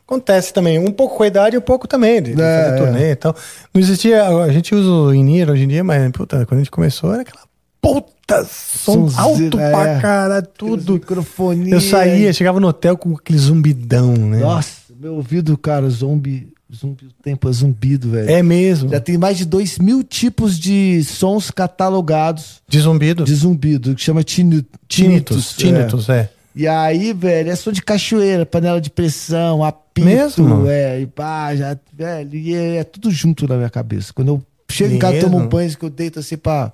[0.04, 0.80] acontece também.
[0.80, 2.76] Um pouco com a idade e um pouco também, de, de É, fazer é.
[2.84, 3.36] turnê e tal.
[3.72, 4.26] Não existia.
[4.26, 7.22] A gente usa o in hoje em dia, mas puta, quando a gente começou era
[7.22, 7.44] aquela
[7.92, 10.00] puta som Sonzeira, alto pra é.
[10.00, 10.94] caralho, tudo.
[10.94, 11.74] Microfonia.
[11.74, 14.40] Eu saía, chegava no hotel com aquele zumbidão, né?
[14.40, 18.30] Nossa, meu ouvido, cara, zumbi, zumbi, o tempo é zumbido, velho.
[18.30, 18.88] É mesmo.
[18.90, 23.24] Já tem mais de dois mil tipos de sons catalogados De zumbido.
[23.24, 25.54] de zumbido, que chama tinu, Tinnitus.
[25.56, 26.30] Tinnitus, é.
[26.56, 30.66] E aí, velho, é som de cachoeira, panela de pressão, apito, Mesmo?
[30.68, 34.12] é, e pá, já, velho, e é, é tudo junto na minha cabeça.
[34.14, 36.72] Quando eu chego em casa, tomo um banho, que eu deito assim pra,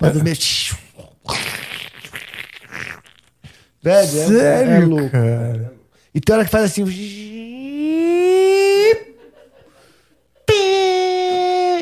[0.00, 0.38] pra dormir.
[3.82, 5.10] Velho, é, Sério, é louco.
[5.10, 5.72] cara?
[6.14, 6.84] E tem hora que faz assim.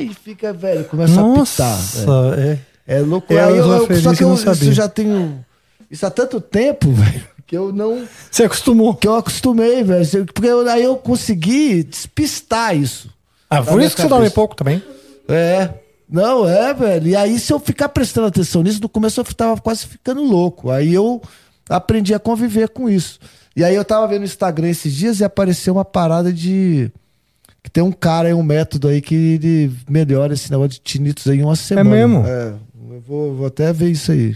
[0.00, 1.36] E fica, velho, começa a pitar.
[1.36, 2.06] Nossa,
[2.38, 2.58] é.
[2.86, 3.32] É louco.
[3.32, 5.44] É, eu eu- só que eu isso já tenho.
[5.90, 8.06] Isso há tanto tempo, velho, que eu não.
[8.30, 8.94] Você acostumou.
[8.94, 10.26] Que eu acostumei, velho.
[10.26, 13.10] Porque eu- aí eu consegui despistar isso.
[13.50, 14.34] Ah, por isso que você dorme cabeça.
[14.34, 14.82] pouco também.
[15.28, 15.70] É.
[16.10, 17.08] Não, é, velho.
[17.08, 20.70] E aí, se eu ficar prestando atenção nisso, no começo eu tava quase ficando louco.
[20.70, 21.20] Aí eu
[21.68, 23.18] aprendi a conviver com isso.
[23.54, 26.90] E aí eu tava vendo no Instagram esses dias e apareceu uma parada de.
[27.62, 31.26] Que tem um cara aí, um método aí que ele melhora esse negócio de tinnitus
[31.26, 31.90] aí em uma semana.
[31.90, 32.24] mesmo?
[32.26, 32.54] É.
[32.90, 34.34] Eu vou, vou até ver isso aí.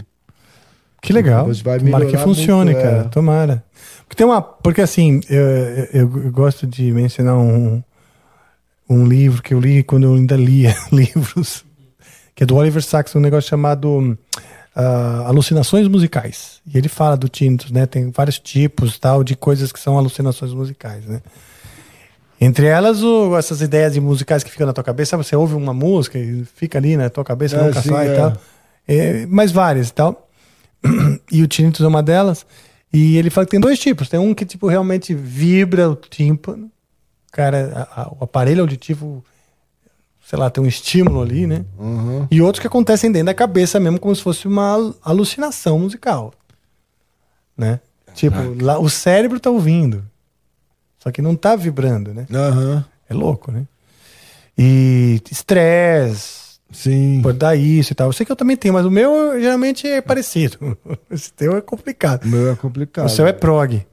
[1.01, 1.49] Que legal.
[1.53, 2.91] Tomara que funcione, muito, é.
[2.91, 3.03] cara.
[3.05, 3.63] Tomara.
[4.03, 4.41] Porque tem uma.
[4.41, 7.81] Porque assim, eu, eu, eu gosto de mencionar um,
[8.93, 11.65] um livro que eu li quando eu ainda lia livros,
[12.35, 14.17] que é do Oliver Sacks, um negócio chamado
[14.75, 16.61] ah, Alucinações Musicais.
[16.65, 17.85] E ele fala do tinnitus, né?
[17.85, 21.21] Tem vários tipos tal de coisas que são alucinações musicais, né?
[22.41, 25.73] Entre elas, o- essas ideias de musicais que ficam na tua cabeça, você ouve uma
[25.73, 28.13] música e fica ali na tua cabeça, É, nunca sim, sai é.
[28.13, 28.33] e tal.
[28.87, 30.29] É, mas várias e tal.
[31.31, 32.45] E o tinnitus é uma delas.
[32.91, 34.09] E ele fala que tem dois tipos.
[34.09, 36.69] Tem um que, tipo, realmente vibra o tímpano.
[37.33, 39.21] Cara, a- a- o aparelho auditivo,
[40.25, 41.65] sei lá, tem um estímulo ali, né?
[41.77, 42.27] Uhum.
[42.31, 46.31] E outros que acontecem dentro da cabeça mesmo, como se fosse uma al- alucinação musical.
[47.57, 47.79] Né?
[48.13, 50.05] Tipo, lá, o cérebro tá ouvindo.
[50.99, 52.25] Só que não tá vibrando, né?
[52.31, 52.85] Aham.
[53.09, 53.65] É louco, né?
[54.57, 56.43] E estresse.
[56.71, 57.19] Sim.
[57.21, 58.07] Pode dar isso e tal.
[58.09, 60.77] Eu sei que eu também tenho, mas o meu geralmente é parecido.
[61.09, 62.23] Esse teu é complicado.
[62.25, 63.05] O meu é complicado.
[63.05, 63.85] O seu é prog.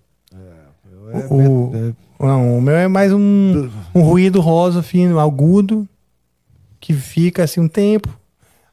[1.13, 5.89] É- o, é- não, o meu é mais um, um ruído rosa fino, agudo,
[6.81, 8.09] que fica assim um tempo.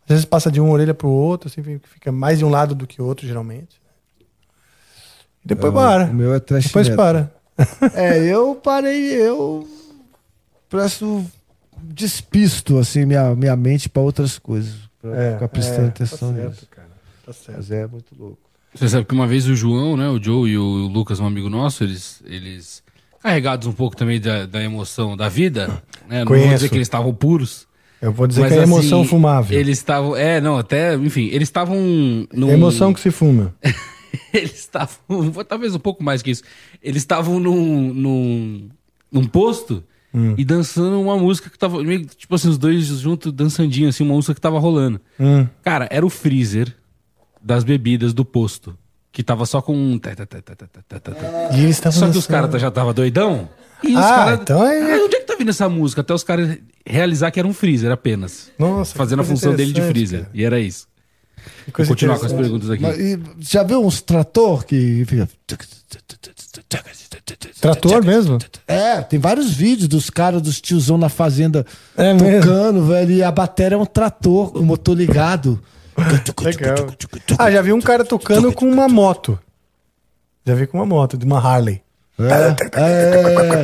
[0.04, 2.88] Às vezes passa de uma orelha pro outro, assim, fica mais de um lado do
[2.88, 3.82] que o outro, geralmente.
[5.44, 6.06] E depois É, para.
[6.06, 7.06] O meu é trash Depois metal.
[7.06, 7.38] para.
[7.96, 9.68] É, eu parei, eu
[10.70, 11.26] presto
[11.82, 16.36] despisto assim minha, minha mente pra outras coisas, pra É, ficar prestando é, atenção tá
[16.36, 16.68] certo, nisso.
[16.70, 16.88] cara,
[17.26, 17.58] tá certo.
[17.58, 18.47] Mas é muito louco.
[18.74, 21.50] Você sabe que uma vez o João, né, o Joe e o Lucas, um amigo
[21.50, 22.84] nosso, eles, eles
[23.22, 26.24] carregados um pouco também da, da emoção da vida, né?
[26.24, 27.68] Não vou dizer que eles estavam puros.
[28.02, 29.60] Eu vou dizer mas, que é emoção assim, fumável.
[29.60, 31.78] Eles estavam, é, não, até, enfim, eles estavam
[32.32, 32.50] num...
[32.50, 33.56] É emoção que se fuma.
[34.32, 34.96] eles estavam,
[35.48, 36.44] talvez um pouco mais que isso.
[36.82, 38.70] Eles estavam num, num,
[39.12, 39.84] num posto
[40.14, 40.36] Hum.
[40.38, 44.16] e dançando uma música que tava meio, tipo assim, os dois juntos dançandinho assim, uma
[44.16, 45.02] música que tava rolando.
[45.20, 45.46] Hum.
[45.62, 46.74] Cara, era o freezer
[47.48, 48.78] das bebidas do posto.
[49.12, 50.00] Que tava só com um.
[51.56, 53.50] E eles estavam Só que os caras já tava doidão.
[53.84, 54.40] E os Ah, caras.
[54.42, 56.02] então é- Ah, onde é que tá vindo essa música?
[56.02, 58.52] Até os caras realizar que era um freezer apenas.
[58.60, 60.20] Nossa, Fazendo a função dele de freezer.
[60.22, 60.32] cara.
[60.34, 60.88] E era isso.
[61.76, 62.84] Vou continuar com as perguntas aqui.
[62.84, 62.98] Mas,
[63.50, 65.28] já viu uns trator que fica
[67.62, 68.38] Trator mesmo?
[68.68, 71.66] É, tem vários vídeos dos caras, dos tiozão na fazenda
[71.96, 72.42] É mesmo?
[72.42, 75.60] tocando, velho, e a bateria é um trator, o motor ligado.
[76.44, 76.88] Legal.
[77.38, 79.38] Ah, já vi um cara tocando com uma moto.
[80.46, 81.82] Já vi com uma moto, de uma Harley.
[82.20, 83.64] É, é,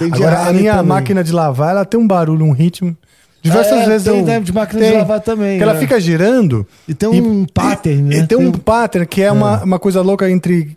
[0.00, 0.06] é.
[0.08, 0.86] De Agora, a minha também.
[0.88, 2.96] máquina de lavar, ela tem um barulho, um ritmo.
[3.42, 4.26] Diversas É, vezes tem, eu...
[4.26, 5.78] né, de máquina de lavar também, Que ela é.
[5.78, 6.66] fica girando.
[6.86, 8.16] E tem um pattern, né?
[8.18, 10.76] E tem um pattern que é, Uma, uma coisa louca entre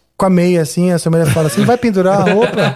[0.21, 2.75] com a meia assim, a sua mulher fala assim: vai pendurar a roupa?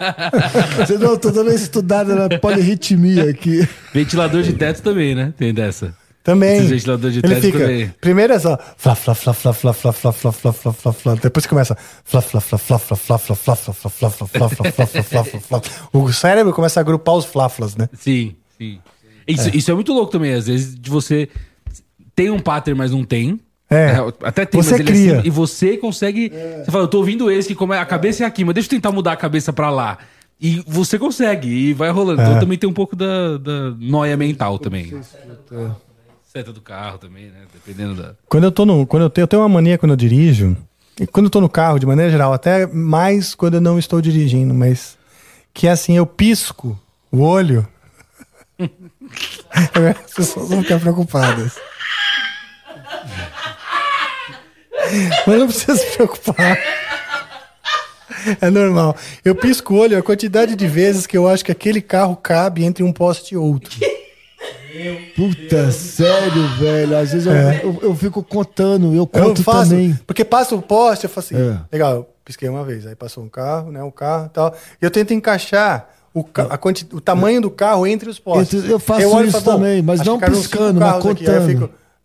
[0.80, 3.69] Você não, tô dando uma estudada na polirritmia aqui.
[3.93, 5.31] Ventilador de teto também, né?
[5.38, 5.95] Tem dessa.
[6.23, 6.57] Também.
[6.57, 7.59] Esse ventilador de Ele teto fica.
[7.59, 7.93] também.
[8.01, 8.57] Primeiro é só.
[8.76, 11.15] Flá, flá, flá, flá, flá, flá, flá, flá, flá, flá, flá, flá.
[11.22, 11.77] Depois começa.
[12.03, 15.03] Flá, flá, flá, flá, flá, flá, flá, flá, flá, flá, flá, flá, flá, flá, flá,
[15.03, 15.61] flá, flá, flá.
[15.93, 17.88] O cérebro começa a agrupar os fláflas, né?
[17.93, 18.80] Sim, sim.
[19.27, 19.51] Isso é.
[19.55, 21.30] isso é muito louco também, às vezes, de você
[22.15, 23.39] tem um pattern, mas não tem.
[23.70, 23.96] É.
[24.24, 25.20] Até tem, Você mas ele é cria.
[25.20, 26.30] assim, e você consegue.
[26.30, 28.72] Você fala, eu tô ouvindo esse que come, a cabeça é aqui, mas deixa eu
[28.72, 29.98] tentar mudar a cabeça pra lá.
[30.40, 32.22] E você consegue, e vai rolando.
[32.22, 32.26] É.
[32.26, 34.94] Então também tem um pouco da, da noia mental também.
[36.24, 37.42] Seta do carro também, né?
[37.54, 38.16] Dependendo da.
[38.28, 38.86] Quando eu tô no.
[38.86, 40.56] Quando eu tenho, eu tenho uma mania quando eu dirijo.
[41.00, 44.02] E quando eu tô no carro, de maneira geral, até mais quando eu não estou
[44.02, 44.98] dirigindo, mas.
[45.54, 46.78] Que é assim, eu pisco
[47.12, 47.68] o olho.
[50.06, 51.58] As pessoas vão ficar preocupadas.
[55.28, 56.57] Mas não precisa se preocupar.
[58.41, 58.95] É normal.
[59.24, 62.64] Eu pisco o olho a quantidade de vezes que eu acho que aquele carro cabe
[62.64, 63.72] entre um poste e outro.
[65.16, 66.98] Puta, sério, velho.
[66.98, 67.62] Às vezes eu, É.
[67.64, 69.98] eu, eu fico contando, eu Eu conto faço, também.
[70.06, 71.57] porque passa o poste, eu faço assim, É.
[71.72, 74.84] legal, eu pisquei uma vez, aí passou um carro, né, um carro e tal, e
[74.86, 78.68] eu tento encaixar o, a quanti- o tamanho do carro entre os postes.
[78.68, 81.26] Eu faço isso falo, também, mas não piscando, mas carros aqui.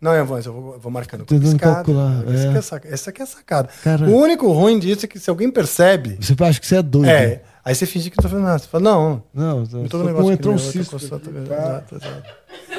[0.00, 1.74] Não, Evans, eu vou, vou marcando com piscada.
[1.76, 2.52] calcular, Essa, é.
[2.52, 3.68] que é saca- essa que é sacada.
[4.08, 7.08] O único ruim disso é que se alguém percebe, Você acha que você é doido.
[7.10, 8.58] é, aí você finge que tá fazendo nada.
[8.58, 12.00] Você fala, não, Não, não só tô com um negócio aqui, entrou um aqui, exato.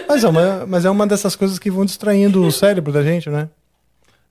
[0.07, 3.29] Mas é, uma, mas é uma dessas coisas que vão distraindo o cérebro da gente,
[3.29, 3.49] né?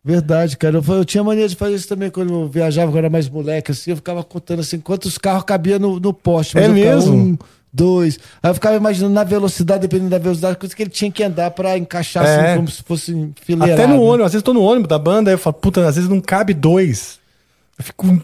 [0.03, 0.79] Verdade, cara.
[0.79, 3.29] Eu, eu tinha mania de fazer isso também quando eu viajava, quando eu era mais
[3.29, 6.59] moleque, assim, eu ficava contando assim quantos carros cabia no, no poste.
[6.59, 7.15] É mesmo?
[7.15, 7.39] Um,
[7.73, 8.19] dois.
[8.43, 11.51] Aí eu ficava imaginando na velocidade, dependendo da velocidade, coisa que ele tinha que andar
[11.53, 12.47] pra encaixar É.
[12.51, 13.81] assim, como se fosse enfileirado.
[13.83, 15.87] Até no ônibus, às vezes eu tô no ônibus da banda, aí eu falo, puta,
[15.87, 17.19] às vezes não cabe dois.
[17.79, 18.21] Eu fico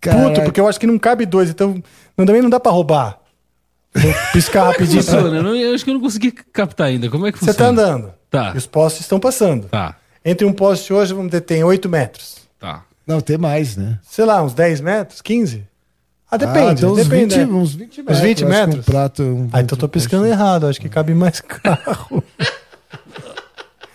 [0.00, 0.28] Caraca.
[0.28, 1.82] puto, porque eu acho que não cabe dois, então
[2.16, 3.18] não, também não dá pra roubar.
[3.94, 5.02] Vou piscar rapidinho.
[5.04, 7.08] pra- Funciona, eu, não- eu acho que eu não consegui captar ainda.
[7.08, 7.76] Como é que Você funciona?
[7.76, 8.12] tá andando.
[8.30, 8.52] Tá.
[8.54, 9.66] E os postes estão passando.
[9.68, 12.36] Tá, Entre um poste hoje, vamos dizer, tem 8 metros.
[12.58, 12.84] tá.
[13.06, 13.98] Não, tem mais, né?
[14.02, 15.20] Sei lá, uns 10 metros?
[15.20, 15.66] 15?
[16.30, 16.80] Ah, Ah, depende.
[16.82, 17.54] tem uns depende 20, né?
[17.54, 18.16] uns 20 metros.
[18.16, 18.88] Uns 20 eu acho que metros?
[18.88, 20.66] Um prato, um Ah, então eu tô piscando errado.
[20.66, 22.22] Acho que cabe mais carro.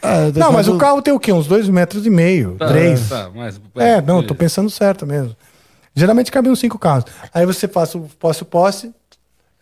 [0.01, 1.31] Ah, Não, mas o carro tem o quê?
[1.33, 3.09] Uns 2 metros e meio, Tá, 3.
[3.09, 5.35] Tá, mas, É, não, eu tô pensando certo mesmo.
[5.95, 7.05] Geralmente cabe uns cinco carros.
[7.33, 8.91] Aí você passa o poste,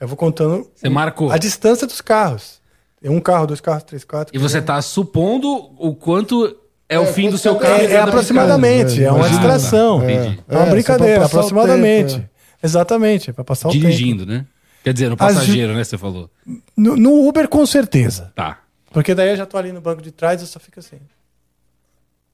[0.01, 1.31] eu vou contando Você marcou.
[1.31, 2.59] a distância dos carros.
[3.01, 4.35] Tem um carro, dois carros, três, quatro.
[4.35, 6.57] E você tá supondo o quanto
[6.89, 7.83] é, o fim do seu É, carro.
[7.83, 9.39] é da aproximadamente, é, uma imagina.
[9.39, 9.99] distração.
[10.01, 12.30] Tá, É, uma É, brincadeira, aproximadamente.
[12.64, 14.45] Tempo, Exatamente, é pra passar o Dirigindo, né?
[14.83, 15.83] Quer dizer, no passageiro, né?
[15.83, 16.30] Você falou.
[16.45, 16.61] tempo.
[16.75, 18.32] No, no Uber, com certeza.
[18.35, 18.59] Tá.
[18.92, 20.98] Porque daí eu já tô ali no banco de trás e só fica assim.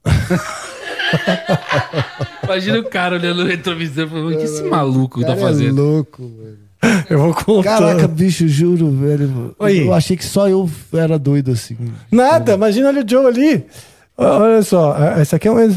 [2.44, 5.82] Imagina o cara olhando no retrovisor e falando: o que esse maluco tá é fazendo?
[5.82, 6.58] louco, velho.
[7.08, 7.64] Eu vou contando.
[7.64, 9.54] Caraca, bicho, juro, velho.
[9.58, 9.86] Oi.
[9.86, 11.76] Eu achei que só eu era doido assim.
[12.10, 13.66] Nada, imagina olha o Joe ali.
[14.16, 15.56] Olha só, é, esse aqui é um.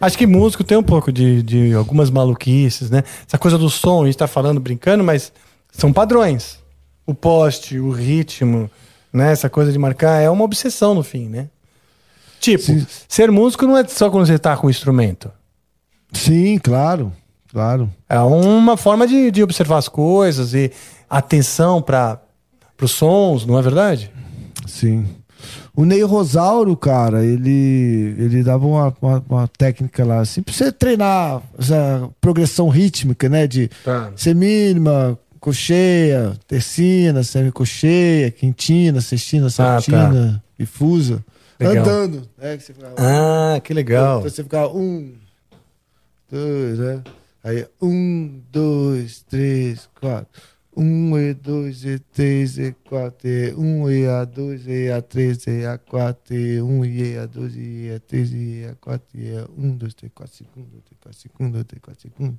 [0.00, 3.02] Acho que músico tem um pouco de, de algumas maluquices, né?
[3.26, 5.32] Essa coisa do som, a gente tá falando brincando, mas
[5.72, 6.58] são padrões.
[7.04, 8.70] O poste, o ritmo,
[9.12, 9.32] né?
[9.32, 11.48] Essa coisa de marcar é uma obsessão no fim, né?
[12.40, 12.86] Tipo, Sim.
[13.08, 15.30] ser músico não é só quando você tá com o instrumento.
[16.12, 17.12] Sim, claro,
[17.50, 17.92] claro.
[18.08, 20.70] É uma forma de, de observar as coisas e
[21.10, 22.20] atenção para
[22.80, 24.12] os sons, não é verdade?
[24.66, 25.06] Sim.
[25.78, 30.72] O Ney Rosauro, cara, ele, ele dava uma, uma, uma técnica lá, assim, pra você
[30.72, 33.46] treinar essa progressão rítmica, né?
[33.46, 34.10] De Tá.
[34.16, 41.24] semínima, cocheia, tercina, semicocheia, quintina, sextina, septina, difusa.
[41.60, 41.84] Legal.
[41.84, 42.28] Andando.
[42.36, 44.18] Né, que ficava- Ah, que legal.
[44.18, 45.12] Então você ficava um,
[46.28, 47.02] dois, né?
[47.44, 50.26] Aí um, dois, três, quatro.
[50.78, 55.66] 1 E2, E3, E4, E1, e é a 2 e é a 3 e é
[55.66, 59.76] a 4 E1, e a 2 e a 3 e a 4 e a 1,
[59.76, 62.38] 2, 3, 4, 5, 1, 2, 3, 4, 5, 1, 2, 3, 4, 5,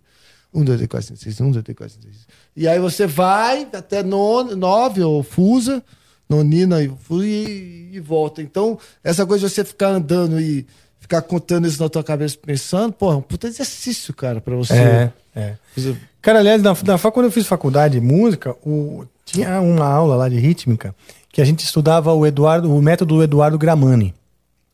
[0.53, 2.27] 1, 2, 3, 4, 5, 6, 1, 2, 3, 4, 5, 6.
[2.55, 5.83] E aí você vai até 9 ou fusa,
[6.29, 6.89] nonina e,
[7.21, 8.41] e, e volta.
[8.41, 10.65] Então, essa coisa de você ficar andando e
[10.97, 14.73] ficar contando isso na tua cabeça pensando, porra, é um puta exercício, cara, pra você.
[14.73, 15.57] É, é.
[15.75, 20.15] Você, Cara, aliás, na, na, quando eu fiz faculdade de música, o, tinha uma aula
[20.15, 20.93] lá de rítmica
[21.31, 24.13] que a gente estudava o Eduardo, o método do Eduardo Gramani.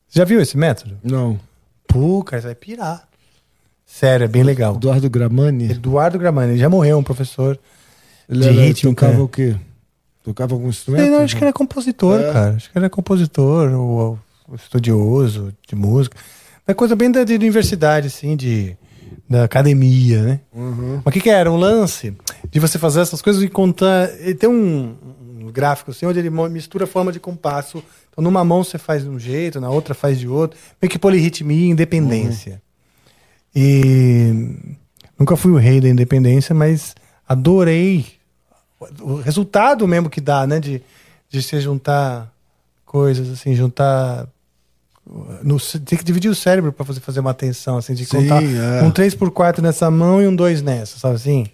[0.08, 0.98] Você já viu esse método?
[1.04, 1.40] Não.
[1.88, 3.08] Pô, cara, você vai pirar.
[3.86, 4.76] Sério, é bem legal.
[4.76, 5.70] Eduardo Gramani?
[5.72, 7.60] Eduardo Gramani, ele já morreu, um professor
[8.28, 9.06] Ele de era, rítmica.
[9.06, 9.56] tocava o quê?
[10.24, 11.04] Tocava algum instrumento?
[11.04, 12.34] Ele, não, acho que ele é compositor, É.
[12.34, 12.56] cara.
[12.56, 16.18] Acho que ele é compositor, ou, ou estudioso de música.
[16.66, 18.76] É coisa bem da de universidade, assim, de,
[19.30, 20.40] da academia, né?
[20.54, 21.02] Uhum.
[21.04, 21.52] Mas o que, que era?
[21.52, 22.16] Um lance
[22.50, 24.10] de você fazer essas coisas e contar.
[24.22, 24.96] e Tem um,
[25.40, 27.84] um gráfico, assim, onde ele mistura forma de compasso.
[28.12, 30.58] Então, numa mão você faz de um jeito, na outra faz de outro.
[30.82, 32.62] Meio que polirritmia e independência.
[33.56, 34.58] E
[35.18, 36.94] nunca fui o rei da independência, mas
[37.28, 38.06] adorei
[39.02, 40.60] o resultado mesmo que dá, né?
[40.60, 40.82] De,
[41.30, 42.32] de você juntar
[42.86, 44.28] coisas, assim, juntar.
[45.44, 48.42] No, tem que dividir o cérebro para você fazer uma atenção, assim, de Sim, contar
[48.44, 48.82] é.
[48.82, 51.46] um 3x4 nessa mão e um 2 nessa, sabe assim?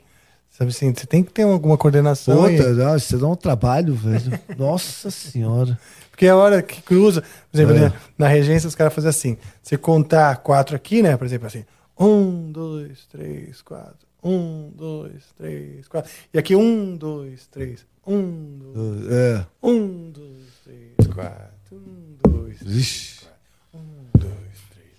[0.50, 2.38] Sabe assim, você tem que ter alguma coordenação.
[2.44, 4.40] Puta, e- não, você dá um trabalho, velho.
[4.58, 5.78] Nossa senhora.
[6.12, 7.80] Porque a hora que cruza, por exemplo, É.
[7.90, 11.18] né, na regência os caras fazem assim: você contar quatro aqui, né?
[11.18, 11.66] Por exemplo, assim:
[12.00, 14.08] um, dois, três, quatro.
[14.24, 16.12] Um, dois, três, quatro.
[16.34, 17.86] E aqui, um, dois, três.
[18.06, 19.46] Um, dois, É.
[19.64, 21.48] um, dois, três, quatro.
[21.72, 23.16] Um, dois, três, Vixe.
[23.22, 23.32] quatro.
[23.74, 24.34] Um, dois,
[24.70, 24.96] três.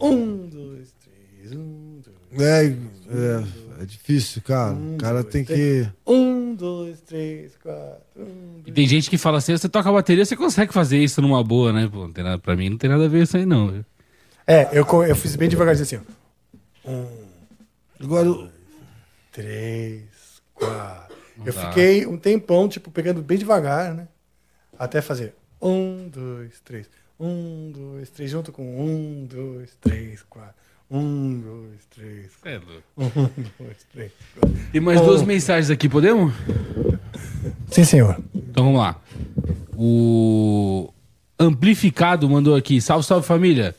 [0.00, 1.52] Um, um, dois, três.
[1.52, 2.18] Um, dois.
[2.40, 4.74] É, é, é difícil, cara.
[4.74, 5.88] O cara tem que.
[6.06, 8.02] Um, dois, três, quatro.
[8.16, 11.22] Um, E tem gente que fala assim, você toca a bateria, você consegue fazer isso
[11.22, 11.88] numa boa, né?
[11.90, 13.68] Pô, não tem nada, pra mim não tem nada a ver isso aí não.
[13.70, 13.84] viu?
[14.46, 16.06] É, eu, eu fiz bem devagarzinho assim,
[16.86, 16.90] ó.
[16.90, 17.06] Um,
[18.00, 18.50] Agora.
[19.32, 20.02] três,
[20.54, 21.16] quatro.
[21.44, 21.68] eu dá.
[21.68, 24.08] fiquei um tempão, tipo, pegando bem devagar, né?
[24.78, 26.88] Até fazer um, dois, três.
[27.20, 30.54] Um, dois, três, junto com um, dois, três, quatro.
[30.90, 32.82] Um, dois, três, É louco.
[32.96, 34.58] Um, dois, três, quatro.
[34.72, 35.06] Tem mais Um.
[35.06, 36.32] duas mensagens aqui, podemos?
[37.70, 38.18] Sim, senhor.
[38.34, 39.00] Então vamos lá.
[39.76, 40.92] O
[41.38, 42.80] Amplificado mandou aqui.
[42.80, 43.74] Salve, salve família.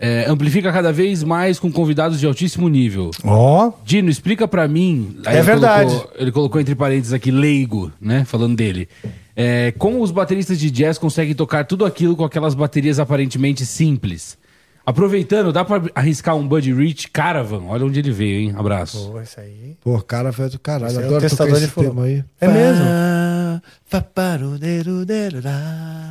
[0.00, 3.10] É, amplifica cada vez mais com convidados de altíssimo nível.
[3.24, 3.72] Ó.
[3.84, 5.16] Dino, explica pra mim.
[5.26, 5.90] Aí É ele verdade.
[5.90, 8.24] colocou- ele colocou entre parênteses aqui, leigo, né?
[8.24, 8.88] Falando dele.
[9.34, 14.38] É, como os bateristas de jazz conseguem tocar tudo aquilo com aquelas baterias aparentemente simples?
[14.86, 17.64] Aproveitando, dá pra arriscar um Buddy Rich Caravan?
[17.68, 18.54] Olha onde ele veio, hein?
[18.56, 19.10] Abraço.
[19.12, 19.76] Pô, isso aí.
[19.82, 20.86] Pô, cara velho do caralho.
[20.86, 21.88] Esse é o Adoro tocar testador esse de fogo.
[21.88, 22.24] tema aí.
[22.40, 22.84] É mesmo?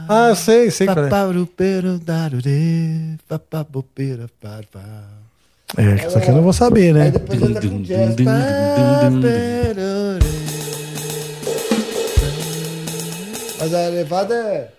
[0.09, 1.09] Ah, eu sei, sei qual é.
[5.77, 7.11] É, que isso aqui eu não vou saber, né?
[13.59, 14.71] Mas a levada é.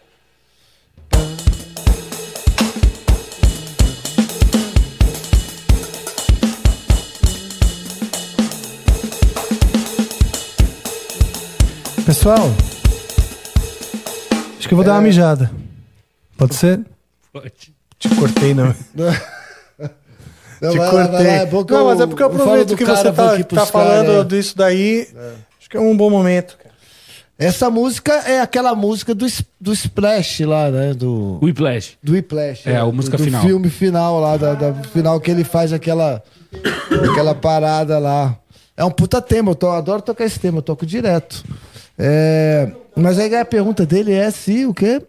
[12.08, 12.38] Pessoal,
[14.58, 15.50] acho que eu vou dar uma mijada.
[16.38, 16.80] Pode ser?
[17.30, 17.52] Pode.
[17.98, 18.74] Te cortei, não.
[20.60, 21.10] Não, Te vai lá, cortei.
[21.18, 22.84] vai lá, é bom que não, eu- mas é porque eu eu aproveito do que
[22.84, 24.24] cara, você tá, tá falando cara, é.
[24.24, 25.06] disso daí.
[25.60, 26.56] Acho que é um bom momento.
[26.58, 26.74] cara.
[27.38, 29.24] Essa música é aquela música do,
[29.60, 30.94] do Splash lá, né?
[30.94, 31.96] Do, Whiplash.
[32.02, 32.66] do Whiplash.
[32.68, 33.42] É, a música do, do final.
[33.42, 36.20] filme final lá, da, da final que ele faz aquela,
[37.08, 38.36] aquela parada lá.
[38.76, 41.44] É um puta tema, eu to- adoro tocar esse tema, eu toco direto.
[41.98, 45.02] É, mas aí a pergunta dele é se o quê?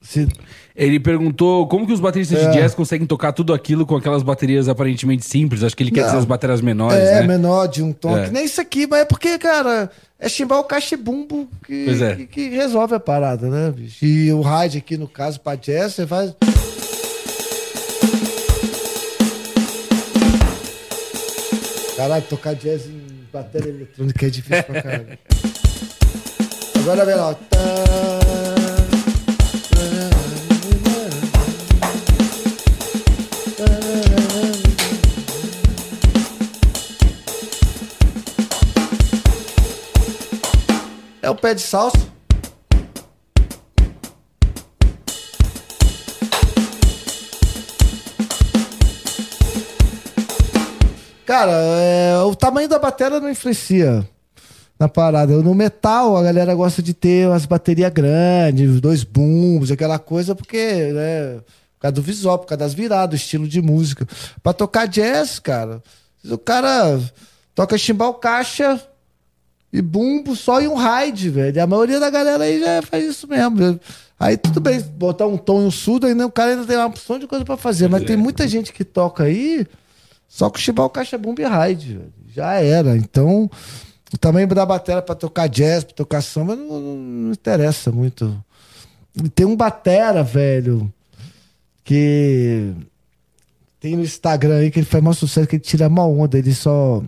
[0.00, 0.26] Se,
[0.74, 2.50] Ele perguntou como que os bateristas É.
[2.50, 5.62] de jazz conseguem tocar tudo aquilo com aquelas baterias aparentemente simples.
[5.62, 6.06] Acho que ele quer Não.
[6.06, 7.26] dizer as baterias menores, é, né?
[7.28, 8.18] menor de um tom.
[8.18, 8.24] É.
[8.24, 9.88] Que nem isso aqui, mas é porque, cara,
[10.18, 12.16] é chimbal caixa e bumbo que, é.
[12.16, 14.04] que, que resolve a parada, né, bicho?
[14.04, 16.34] E o ride aqui, no caso, pra jazz, você faz.
[21.96, 25.18] Caralho, tocar jazz em bateria eletrônica é difícil pra caralho.
[26.82, 27.36] Agora vem lá.
[41.22, 41.96] É o pé de salsa.
[51.24, 54.04] Cara, é, o tamanho da bateria não influencia
[54.82, 55.40] na parada.
[55.40, 60.92] No metal, a galera gosta de ter umas baterias grandes, dois booms, aquela coisa, porque,
[60.92, 61.36] né,
[61.76, 64.04] por causa do visual, por causa das viradas, do estilo de música.
[64.42, 65.80] Pra tocar jazz, cara,
[66.28, 67.00] o cara
[67.54, 68.80] toca chimbal caixa
[69.72, 71.62] e bumbo só e um ride, velho.
[71.62, 73.78] A maioria da galera aí já faz isso mesmo.
[74.18, 76.86] Aí tudo bem, botar um tom e um surdo, ainda o cara ainda tem uma
[76.86, 77.88] opção de coisa pra fazer.
[77.88, 79.64] Mas tem muita gente que toca aí
[80.26, 82.12] só com chimbal, caixa, bumbo e ride, velho.
[82.34, 82.96] Já era.
[82.96, 83.48] Então,
[84.12, 88.42] o tamanho da bateria pra tocar jazz, pra tocar samba, não, não- não interessa muito.
[89.22, 90.92] E tem um batera, velho,
[91.84, 92.72] que
[93.80, 96.54] tem no Instagram aí que ele faz maior sucesso, que ele tira uma onda, ele
[96.54, 97.02] só.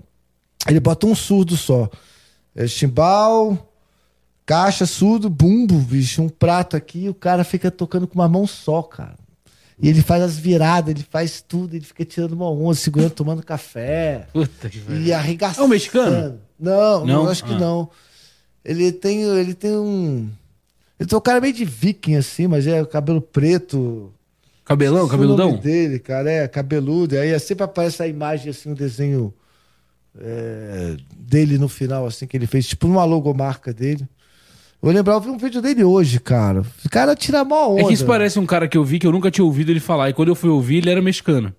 [0.68, 1.88] Ele bota um surdo só.
[2.56, 3.70] É chimbal,
[4.46, 8.82] caixa, surdo, bumbo, bicho, um prato aqui, o cara fica tocando com uma mão só,
[8.82, 9.16] cara.
[9.80, 13.42] E ele faz as viradas, ele faz tudo, ele fica tirando uma onda, segurando, tomando
[13.42, 14.28] café.
[14.32, 15.62] Puta que E arregaçando.
[15.62, 16.38] É um mexicano?
[16.58, 17.28] Não, não, Não?
[17.28, 17.58] acho que Ah.
[17.58, 17.88] não.
[18.64, 20.28] Ele tem, ele tem um.
[20.98, 24.10] Ele tem um cara meio de viking, assim, mas é cabelo preto.
[24.64, 25.60] Cabelão, Esqueci o nome cabeludão?
[25.60, 27.18] dele, cara, é cabeludo.
[27.18, 29.34] Aí sempre aparece a imagem, assim, um desenho
[30.18, 34.08] é, dele no final, assim, que ele fez, tipo uma logomarca dele.
[34.82, 36.62] Eu lembrar, eu vi um vídeo dele hoje, cara.
[36.84, 37.82] O cara tira mó onda.
[37.82, 39.80] É que isso parece um cara que eu vi que eu nunca tinha ouvido ele
[39.80, 40.10] falar.
[40.10, 41.54] E quando eu fui ouvir, ele era mexicano.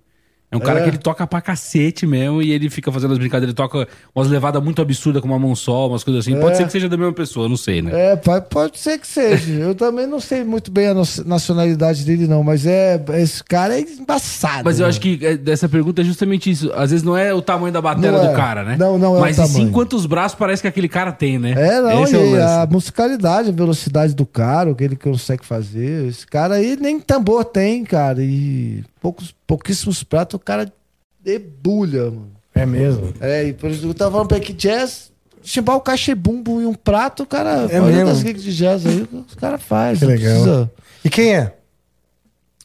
[0.50, 0.82] É um cara É.
[0.84, 3.48] que ele toca pra cacete mesmo e ele fica fazendo as brincadeiras.
[3.48, 6.36] Ele toca umas levadas muito absurdas com uma mão só, umas coisas assim.
[6.36, 6.40] É.
[6.40, 8.12] Pode ser que seja da mesma pessoa, não sei, né?
[8.12, 9.52] É, pode ser que seja.
[9.52, 10.94] Eu também não sei muito bem a
[11.26, 13.02] nacionalidade dele, não, mas é.
[13.14, 14.62] Esse cara é embaçado.
[14.64, 14.90] Mas eu né?
[14.90, 16.70] acho que é, dessa pergunta é justamente isso.
[16.74, 18.28] Às vezes não é o tamanho da batera Não é.
[18.30, 18.76] do cara, né?
[18.78, 19.72] Não, não é o Mas e sim tamanho.
[19.72, 21.52] quantos braços parece que aquele cara tem, né?
[21.56, 24.96] É, não, Esse é o e a musicalidade, a velocidade do cara, o que ele
[24.96, 26.06] consegue fazer.
[26.06, 28.22] Esse cara aí nem tambor tem, cara.
[28.22, 30.72] E poucos, pouquíssimos pratos o cara
[31.20, 32.32] debulha, mano.
[32.54, 33.12] É mesmo.
[33.20, 35.12] É, e por isso eu tava falando pra que jazz,
[35.44, 38.06] chimbar o cachebumbo e um prato, o cara, É mesmo?
[38.06, 40.00] das gigs de jazz aí, os caras fazem.
[40.00, 40.32] Que não legal.
[40.42, 40.70] precisa-
[41.04, 41.54] E quem é?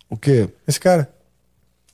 [0.10, 0.50] O quê?
[0.68, 1.10] Esse cara?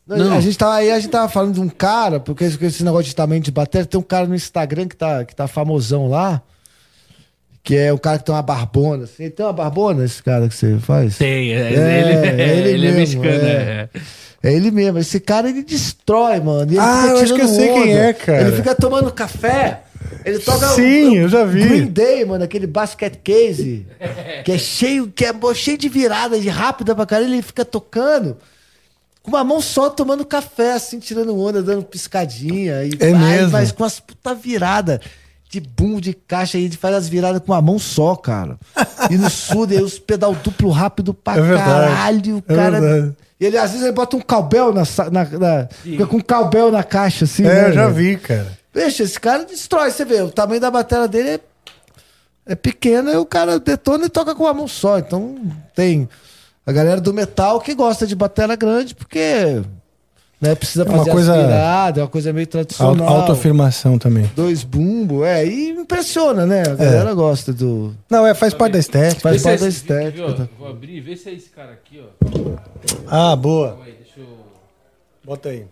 [0.05, 3.05] Não, A gente tava, aí a gente tava falando de um cara, porque esse, negócio
[3.07, 6.41] de tamanho de bateria, tem um cara no Instagram que tá, que tá famosão lá,
[7.61, 9.23] que é o cara que tem uma barbona, assim.
[9.23, 11.17] Ele tem uma barbona, esse cara que você faz?
[11.17, 12.11] Tem, é, É, ele,
[12.41, 13.89] é ele ele é mesmo, mexicano, é.
[14.43, 14.53] É.
[14.53, 14.99] Ele mesmo.
[14.99, 16.71] Esse cara, ele destrói, mano.
[16.71, 18.03] Ele Ah, eu acho que eu sei quem onda.
[18.09, 18.41] é, cara.
[18.47, 19.81] Ele fica tomando café.
[20.23, 21.61] Ele toca Sim, o- o eu já vi.
[21.67, 23.85] Green Day, mano, aquele basket case,
[24.45, 27.33] que é cheio, que é cheio de virada, de rápida pra caralho.
[27.33, 28.37] Ele fica tocando
[29.23, 32.83] com uma mão só, tomando café, assim, tirando onda, dando piscadinha.
[32.85, 33.51] E É vai, mesmo?
[33.51, 35.01] Mas com as puta virada
[35.49, 38.57] de boom, de caixa, e faz as viradas com uma mão só, cara.
[39.09, 41.65] E no sul, aí os pedal duplo rápido pra É verdade.
[41.69, 42.81] caralho, É cara.
[42.81, 43.15] verdade.
[43.39, 46.71] E ele, às vezes, ele bota um calbel na, na, na fica com um calbel
[46.71, 47.95] na caixa, assim, É, né, eu já velho?
[47.95, 48.57] vi, cara.
[48.73, 51.39] Vixe, esse cara destrói, você vê, o tamanho da bateria dele é,
[52.47, 54.97] é pequeno e o cara detona e toca com uma mão só.
[54.99, 55.35] Então
[55.75, 56.07] tem
[56.65, 59.61] a galera do metal que gosta de bateria grande porque
[60.39, 63.07] né, precisa É uma fazer coisa- as viradas, é uma coisa meio tradicional.
[63.07, 64.29] Autoafirmação também.
[64.35, 66.61] Dois bumbos, é, e impressiona, né?
[66.61, 67.93] A galera gosta do.
[68.09, 69.21] Não, é, faz parte da estética.
[69.21, 70.07] Faz Esse parte da é esse- estética.
[70.09, 70.47] aqui, ó, tá?
[70.59, 72.57] Vou abrir, vê se é esse cara aqui, ó.
[73.07, 73.79] Ah, boa.
[73.85, 74.27] Aí, deixa eu...
[75.25, 75.65] Bota aí.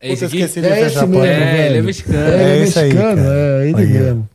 [0.00, 0.44] É esse Puta, aqui?
[0.44, 1.32] esqueci de É fechar esse a mesmo, porta.
[1.32, 2.18] É, ele é mexicano.
[2.18, 3.34] É, ele é É esse aí, mexicano, cara.
[3.34, 4.28] é, ele Aí, mesmo.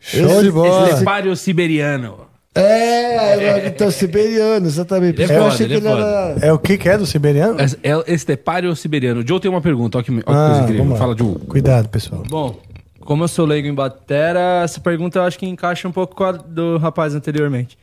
[0.00, 0.90] Show de bola.
[0.90, 2.21] Eslepário siberiano.
[2.54, 5.22] É, então, siberiano, exatamente.
[5.22, 6.36] Ele é que eu foda, achei que ele é ele era.
[6.46, 7.56] É o que que é do siberiano?
[7.60, 9.20] É, é estepário siberiano.
[9.22, 10.84] O Joe tem uma pergunta, olha que, olha que Ah, coisa incrível.
[10.84, 10.98] vamos lá.
[10.98, 11.34] Fala, Joe.
[11.48, 12.22] Cuidado, pessoal.
[12.28, 12.58] Bom,
[13.00, 16.24] como eu sou leigo em batera, essa pergunta eu acho que encaixa um pouco com
[16.24, 17.78] a do rapaz anteriormente.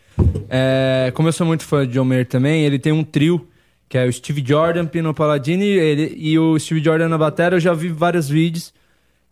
[0.49, 3.47] É, como eu sou muito fã de John Mayer também, ele tem um trio,
[3.87, 7.59] que é o Steve Jordan, Pino Palladini ele, e o Steve Jordan na batera, eu
[7.59, 8.71] já vi vários vídeos.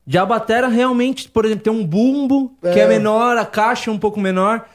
[0.08, 2.88] Já a batera realmente, por exemplo, tem um bumbo que é É.
[2.88, 4.66] menor, a caixa é um pouco menor.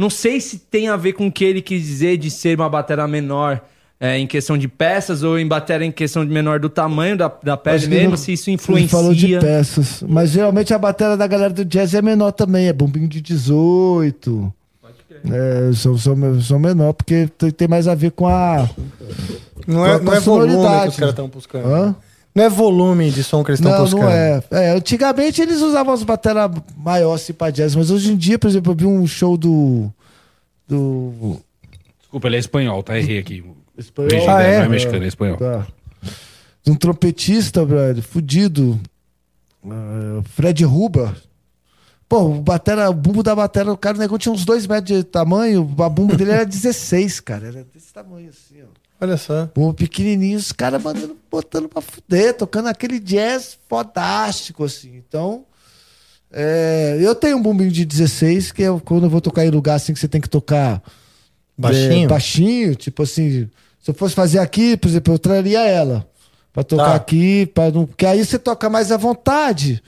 [0.00, 2.68] Não sei se tem a ver com o que ele quis dizer de ser uma
[2.70, 3.60] batera menor
[4.00, 7.28] é, em questão de peças ou em batera em questão de menor do tamanho da,
[7.42, 8.88] da que mesmo, não- se isso Ele influencia.
[8.88, 10.02] falou de peças.
[10.08, 14.50] Mas geralmente a bateria da galera do jazz é menor também, é bombinho de 18.
[15.22, 18.66] É, são, são, são menor, porque tem, mais a ver com a.
[19.66, 21.66] Não com é, a- não com a é volume que os caras estão buscando.
[21.68, 21.94] Hã?
[22.34, 24.02] Não é volume de som que eles estão Não, buscando.
[24.02, 24.42] não é.
[24.52, 24.70] é.
[24.70, 28.72] Antigamente eles usavam as baterias maiores assim, pra jazz, mas hoje em dia, por exemplo,
[28.72, 29.90] eu vi um show do.
[30.68, 31.40] Do.
[31.98, 32.96] Desculpa, ele é espanhol, tá?
[32.98, 33.44] Errei aqui.
[33.76, 34.28] Espanhol?
[34.30, 34.54] Ah, né?
[34.54, 34.58] é?
[34.58, 35.36] Não é mexicano, é espanhol.
[35.36, 35.66] Tá.
[36.62, 38.78] De um trompetista, brother, fudido.
[39.68, 41.16] Ah, Fred Ruba.
[42.08, 44.98] Pô, o, batera, o bumbo da batera, o cara, o negócio tinha uns 2 metros
[44.98, 47.46] de tamanho, a bumbo dele era 16, cara.
[47.48, 48.79] Era desse tamanho assim, ó.
[49.00, 49.48] Olha só.
[49.54, 54.96] Bumbo pequenininho, os caras mandando, botando pra fuder, tocando aquele jazz fodástico, assim.
[54.96, 55.44] Então,
[56.30, 59.74] é, eu tenho um bumbinho de 16, que é quando eu vou tocar em lugar
[59.76, 60.82] assim que você tem que tocar
[61.56, 62.04] Baixinho?
[62.04, 63.48] é, baixinho, tipo assim,
[63.80, 66.06] se eu fosse fazer aqui, por exemplo, eu traria ela
[66.52, 66.94] pra tocar Tá.
[66.94, 69.82] aqui, para não, porque aí você toca mais à vontade,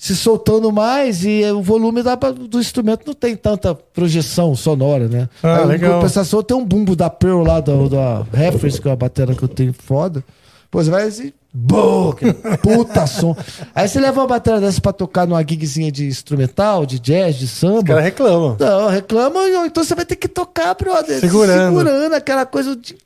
[0.00, 5.28] se soltando mais e o volume da- do instrumento não tem tanta projeção sonora, né?
[5.42, 5.90] Ah, aí, legal.
[5.90, 9.34] Em compensação, tem um bumbo da Pearl lá, da, da Reference, que é uma bateria
[9.34, 10.22] que eu tenho foda.
[10.70, 12.14] Pô, você vai assim, boa,
[12.62, 13.34] puta som.
[13.74, 17.48] Aí você leva uma bateria dessa pra tocar numa gigzinha de instrumental, de jazz, de
[17.48, 17.78] samba.
[17.78, 18.56] Os caras reclamam.
[18.60, 21.18] Não, reclama, então você vai ter que tocar, brother.
[21.18, 21.76] Segurando.
[21.76, 22.96] Segurando aquela coisa de.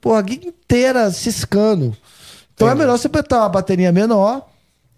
[0.00, 1.94] Porra, a gig inteira ciscando.
[2.54, 4.46] Então é melhor você botar uma bateria menor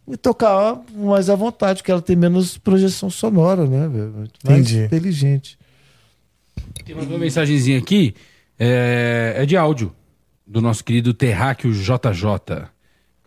[0.09, 3.89] e tocar mais à vontade, porque ela tem menos projeção sonora, né?
[3.89, 4.85] Muito Mais Entendi.
[4.85, 5.59] inteligente.
[6.85, 8.15] Tem uma mensagenzinha aqui,
[8.59, 9.93] é, é de áudio,
[10.47, 12.67] do nosso querido Terráqueo JJ.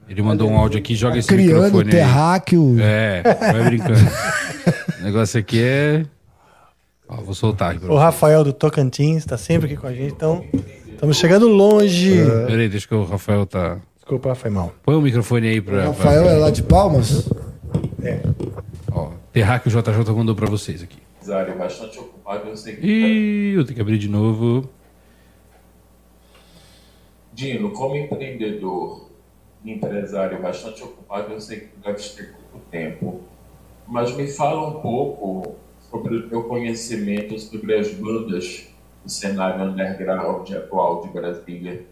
[0.07, 1.91] Ele mandou um áudio aqui, joga esse Criando microfone aí.
[1.91, 2.77] terráqueo.
[2.79, 3.99] É, vai brincando.
[4.99, 6.05] o negócio aqui é...
[7.09, 10.13] Ó, vou soltar aqui pra O Rafael do Tocantins tá sempre aqui com a gente,
[10.13, 10.45] então
[10.91, 12.19] estamos chegando longe.
[12.19, 12.45] É.
[12.45, 13.77] Peraí, deixa que o Rafael tá.
[14.07, 14.73] Desculpa, foi mal.
[14.85, 15.79] Põe o microfone aí pra.
[15.79, 17.27] O Rafael é lá de Palmas?
[18.01, 18.21] É.
[18.89, 20.97] Ó, o JJ mandou pra vocês aqui.
[21.17, 22.87] Empresário bastante ocupado, eu sei que.
[22.87, 24.69] Ih, eu tenho que abrir de novo.
[27.33, 29.09] Dino, como empreendedor,
[29.65, 33.23] empresário bastante ocupado, eu sei que deve ter pouco tempo.
[33.85, 35.57] Mas me fala um pouco
[35.91, 38.69] sobre o teu conhecimento sobre as bandas
[39.03, 41.85] do cenário underground atual de Brasília.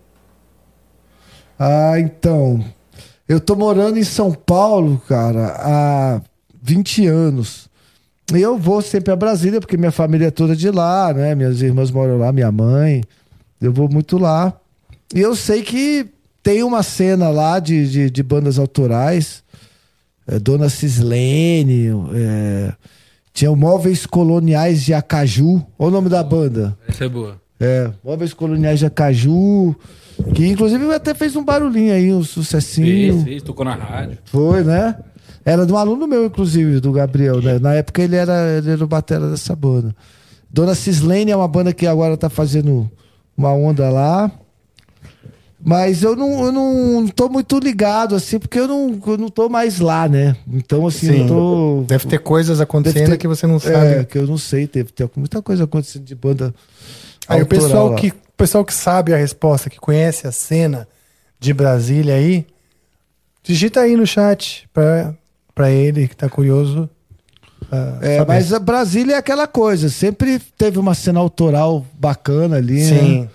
[1.57, 2.63] Ah, então.
[3.27, 6.21] Eu tô morando em São Paulo, cara, há
[6.61, 7.69] 20 anos.
[8.33, 11.35] E eu vou sempre a Brasília, porque minha família é toda de lá, né?
[11.35, 13.03] Minhas irmãs moram lá, minha mãe.
[13.61, 14.53] Eu vou muito lá.
[15.13, 16.07] E eu sei que
[16.41, 19.43] tem uma cena lá de, de, de bandas autorais.
[20.27, 22.73] É, Dona Cislene, é,
[23.33, 25.65] tinha o Móveis Coloniais de Acaju.
[25.77, 26.77] Olha o nome da banda.
[26.87, 27.39] Essa é boa.
[27.59, 29.75] É, Móveis Coloniais de Acaju.
[30.33, 33.13] Que inclusive até fez um barulhinho aí, um sucessinho.
[33.15, 34.17] Fez, fez, tocou na rádio.
[34.25, 34.95] Foi, né?
[35.43, 37.59] Era de um aluno meu, inclusive, do Gabriel, né?
[37.59, 39.93] Na época ele era, ele era o batera dessa banda.
[40.49, 42.89] Dona Cislene é uma banda que agora tá fazendo
[43.37, 44.31] uma onda lá.
[45.63, 49.49] Mas eu não, eu não tô muito ligado, assim, porque eu não, eu não tô
[49.49, 50.35] mais lá, né?
[50.51, 51.21] Então, assim, Sim.
[51.21, 51.83] eu tô.
[51.87, 54.05] Deve ter coisas acontecendo ter- que você não É, sabe.
[54.05, 54.67] que eu não sei.
[54.67, 56.53] Teve, tem muita coisa acontecendo de banda.
[57.27, 57.95] Aí o pessoal lá.
[57.95, 60.87] que, o pessoal que sabe a resposta, que conhece a cena
[61.39, 62.45] de Brasília aí,
[63.43, 65.13] digita aí no chat pra,
[65.53, 66.89] pra ele que tá curioso.
[68.01, 68.27] É, saber.
[68.27, 73.21] mas a Brasília é aquela coisa, sempre teve uma cena autoral bacana ali, Sim.
[73.21, 73.29] né?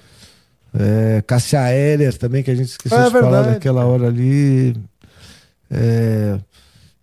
[0.73, 4.77] É, Cássia Heller também, que a gente esqueceu É de falar naquela hora ali.
[5.69, 6.39] É,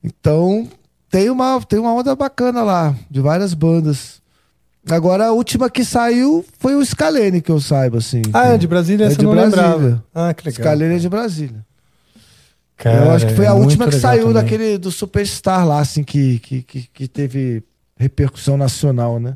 [0.01, 0.69] então,
[1.09, 4.22] tem uma, tem uma onda bacana lá, de várias bandas.
[4.90, 8.22] Agora, a última que saiu foi o Scalene, que eu saiba, assim.
[8.33, 9.06] Ah, é de Brasília?
[9.06, 9.66] É de não Brasília.
[9.67, 10.03] lembrava.
[10.16, 10.61] Ah, que legal.
[10.66, 11.66] Scalene é de Brasília.
[12.77, 14.33] Cara, eu acho que foi é a muito última que saiu também.
[14.35, 17.64] daquele do Superstar lá, assim, que, que, que, que teve
[17.98, 19.35] repercussão nacional, né?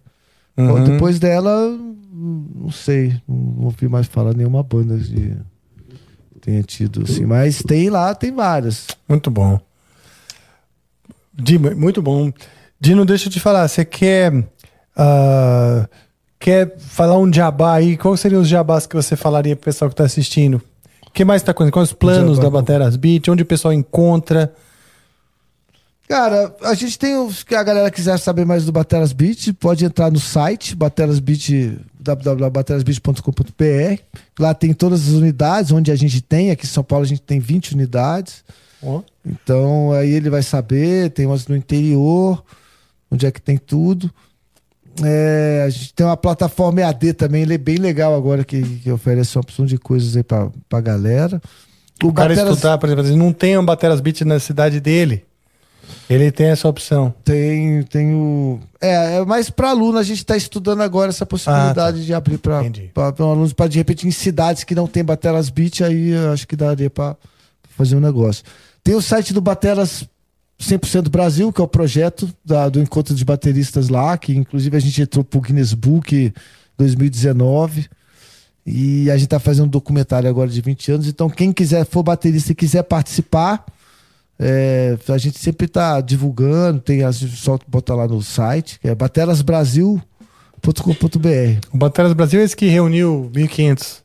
[0.56, 0.84] Bom, Uhum.
[0.84, 1.76] Depois dela,
[2.14, 5.36] não sei, não ouvi mais falar nenhuma banda de
[6.40, 8.88] tenha tido, assim, mas tem lá, tem várias.
[9.08, 9.60] Muito bom.
[11.34, 12.32] Dino, muito bom.
[12.80, 14.32] Dino, deixa eu te falar, você quer
[14.96, 15.88] ah,
[16.40, 17.98] quer falar um jabá aí?
[17.98, 20.62] Quais seriam os jabás que você falaria pro pessoal que tá assistindo?
[21.08, 21.74] O que mais tá acontecendo?
[21.74, 22.50] Quais os planos jabá.
[22.50, 23.28] da Bateras Beat?
[23.28, 24.54] Onde o pessoal encontra?
[26.08, 29.86] Cara, a gente tem os que a galera quiser saber mais do Bateras Beat, pode
[29.86, 34.02] entrar no site Bateras Beat www.baterasbeat.com.br.
[34.38, 37.22] Lá tem todas as unidades onde a gente tem, aqui em São Paulo a gente
[37.22, 38.44] tem 20 unidades.
[38.84, 39.02] Ó.
[39.26, 42.44] Então aí ele vai saber, tem umas no interior,
[43.10, 44.12] onde é que tem tudo.
[45.04, 48.92] É, a gente tem uma plataforma EAD também, ele é bem legal agora, que, que
[48.92, 51.42] oferece uma opção de coisas aí pra, pra galera.
[52.04, 55.24] O, cara Bateras- estudar, por exemplo, ele não tem um Bateras Beat na cidade dele.
[56.10, 57.14] Ele tem essa opção.
[57.24, 58.60] Tem, tem o.
[58.80, 62.62] É, é mais para aluno, a gente está estudando agora essa possibilidade de abrir para
[63.20, 66.90] alunos, para de repente em cidades que não tem Bateras Beat, aí acho que daria
[66.90, 67.16] para
[67.78, 68.44] fazer um negócio.
[68.84, 70.04] Tem o site do Bateras
[70.62, 74.80] 100% Brasil, que é o projeto da- do encontro de bateristas lá, que inclusive a
[74.80, 76.32] gente entrou pro Guinness Book
[76.78, 77.90] 2019.
[78.66, 81.08] E a gente tá fazendo um documentário agora de 20 anos.
[81.08, 83.66] Então, quem quiser, for baterista e quiser participar,
[84.40, 88.88] é, a gente sempre tá divulgando, tem a gente só bota lá no site, que
[88.88, 90.02] é baterasbrasil.com.br.
[91.74, 94.02] O Bateras Brasil é esse que reuniu 1.500.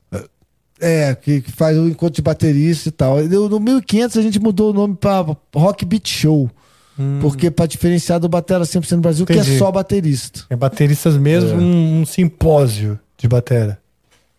[0.81, 3.23] É, que, que faz o encontro de baterista e tal.
[3.23, 6.51] E No 1500 a gente mudou o nome para Rock Beat Show.
[7.21, 9.55] Porque para diferenciar do Batera 100% Brasil, que Entendi.
[9.57, 10.45] é só baterista.
[10.49, 11.55] É bateristas mesmo, É.
[11.55, 13.79] um, um simpósio de batera.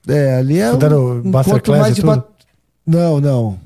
[0.08, 2.26] É, ali é Fizeram um, um Masterclass encontro mais de ba-
[2.86, 3.60] Não, não.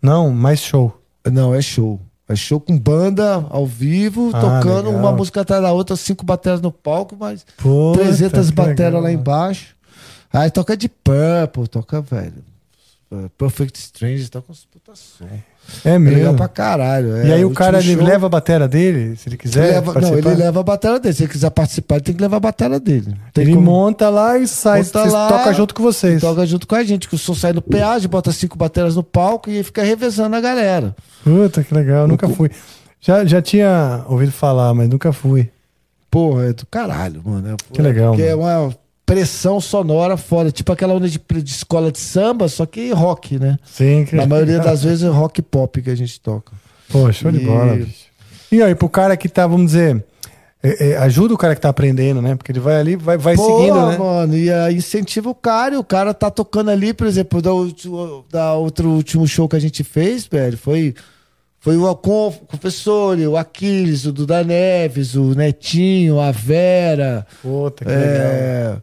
[0.00, 0.98] Não, mais show.
[1.30, 2.00] Não, é show.
[2.26, 5.00] É show com banda ao vivo, Ah, tocando legal.
[5.00, 9.02] uma música atrás da outra, cinco bateras no palco, mas Puta, 300 que bateras legal.
[9.02, 9.74] lá embaixo.
[10.32, 12.44] Aí toca de Purple, toca, velho.
[13.10, 15.26] uh, Perfect Strange, toca uns puta som.
[15.84, 16.16] É mesmo.
[16.18, 17.14] legal pra caralho.
[17.16, 17.26] é.
[17.26, 19.72] e aí o último cara ele show- leva a batera dele, se ele quiser.
[19.72, 21.14] leva, não, ele leva a bateria dele.
[21.14, 23.14] Se ele quiser participar, ele tem que levar a bateria dele.
[23.34, 26.20] Tem Ele como- monta lá e sai, Monta lá, toca junto com vocês.
[26.22, 27.62] Toca junto com a gente, que o som sai no
[27.98, 30.96] gente bota cinco baterias no palco e fica revezando a galera.
[31.22, 32.50] Puta, que legal, eu nunca fui.
[33.00, 35.50] Já, já tinha ouvido falar, mas nunca fui.
[36.10, 37.50] Porra, é do caralho, mano.
[37.50, 38.64] É, Que legal, Porque é mano.
[38.68, 38.76] uma
[39.08, 40.52] pressão sonora foda.
[40.52, 43.58] Tipo aquela onda de, de escola de samba, só que rock, né?
[43.64, 46.52] Sim, que Na maioria das vezes é rock pop que a gente toca.
[46.90, 48.06] Pô, show de E- bola, bicho.
[48.52, 50.02] E aí, pro cara que tá, vamos dizer,
[50.62, 52.34] é, é, ajuda o cara que tá aprendendo, né?
[52.34, 53.98] Porque ele vai ali, vai, vai Pô, seguindo, né?
[53.98, 57.50] mano, e aí incentiva o cara, e o cara tá tocando ali, por exemplo, da,
[58.30, 60.94] da outro último show que a gente fez, velho, foi,
[61.60, 67.26] foi o o Confessor, o Aquiles, o Duda Neves, o Netinho, a Vera.
[67.42, 68.82] Puta, que é, legal.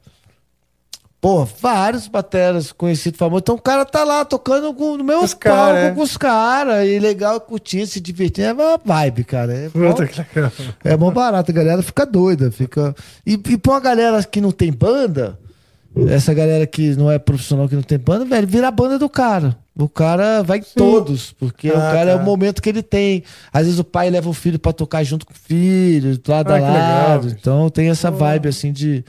[1.21, 3.41] Pô, vários bateras conhecidos, famosos.
[3.41, 5.91] Então o cara tá lá tocando com, no meu Os palco cara, é.
[5.91, 6.87] com os caras.
[6.87, 8.47] E legal, curtindo, se divertindo.
[8.49, 9.51] É uma vibe, cara.
[9.51, 10.51] É bom- legal.
[10.83, 12.93] é bom barato, a galera fica doida, fica.
[13.25, 15.39] E, e pra uma galera que não tem banda,
[16.09, 19.09] essa galera que não é profissional, que não tem banda, velho, vira a banda do
[19.09, 19.57] cara.
[19.77, 22.21] O cara vai em todos, porque o Ah, cara é tá.
[22.21, 23.23] o momento que ele tem.
[23.51, 26.55] Às vezes o pai leva o filho pra tocar junto com o filho, lado Ah,
[26.55, 27.23] a legal, lado.
[27.23, 27.35] bicho.
[27.39, 29.03] então tem essa vibe assim de.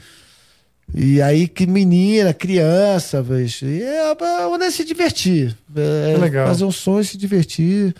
[0.93, 3.47] E aí que menina, criança, velho.
[3.61, 5.55] E é, é se divertir.
[5.75, 6.47] É, legal.
[6.47, 7.93] Fazer um som e se divertir.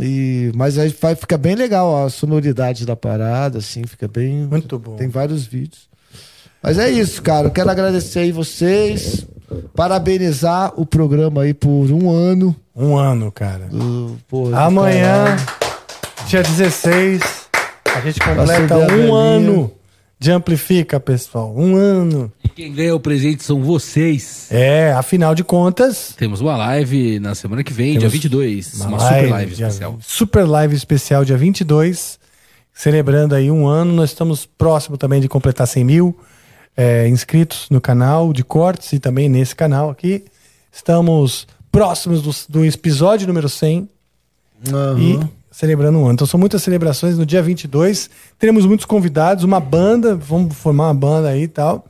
[0.00, 4.46] E, mas aí vai, fica bem legal a sonoridade da parada, assim, fica bem.
[4.46, 4.96] Muito bom.
[4.96, 5.88] Tem vários vídeos.
[6.62, 7.48] Mas é isso, cara.
[7.48, 9.26] Eu quero agradecer aí vocês.
[9.74, 12.56] Parabenizar o programa aí por um ano.
[12.74, 13.66] Um ano, cara.
[13.66, 15.36] Do, do Amanhã,
[16.26, 17.22] dia 16,
[17.94, 19.14] a gente completa um velhinha.
[19.14, 19.83] ano
[20.24, 21.54] de Amplifica, pessoal.
[21.54, 22.32] Um ano.
[22.42, 24.48] E quem ganha o presente são vocês.
[24.50, 26.14] É, afinal de contas.
[26.16, 28.74] Temos uma live na semana que vem, dia Temos 22.
[28.74, 29.98] Uma, uma super live dia- especial.
[30.00, 32.18] Super live especial, dia 22.
[32.72, 33.92] Celebrando aí um ano.
[33.92, 36.18] Nós estamos próximo também de completar 100 mil
[36.74, 40.24] é, inscritos no canal de cortes e também nesse canal aqui.
[40.72, 43.88] Estamos próximos do, do episódio número 100
[44.98, 45.18] e
[45.54, 46.14] celebrando um ano.
[46.14, 47.16] Então são muitas celebrações.
[47.16, 51.86] No dia 22 teremos muitos convidados, uma banda, vamos formar uma banda aí e tal.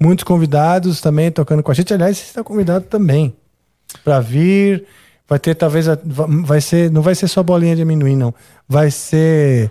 [0.00, 1.94] Muitos convidados também tocando com a gente.
[1.94, 3.32] Aliás, você está convidado também
[4.02, 4.84] para vir.
[5.28, 8.34] Vai ter talvez vai ser não vai ser só bolinha de amendoim não.
[8.68, 9.70] Vai ser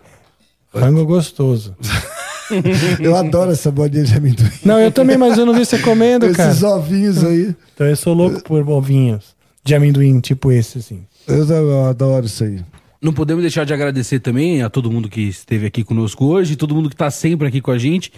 [0.73, 1.75] rango gostoso.
[2.99, 4.51] Eu adoro essa bolinha de amendoim.
[4.63, 6.51] Não, eu também, mas eu não vi você comendo, cara.
[6.51, 7.55] Esses ovinhos aí.
[7.73, 11.03] Então eu sou louco por ovinhos de amendoim, tipo esse assim.
[11.25, 12.63] Eu adoro isso aí.
[13.03, 16.73] Não podemos deixar de agradecer também a todo mundo que esteve aqui conosco hoje, todo
[16.73, 18.13] mundo que está sempre aqui com a gente,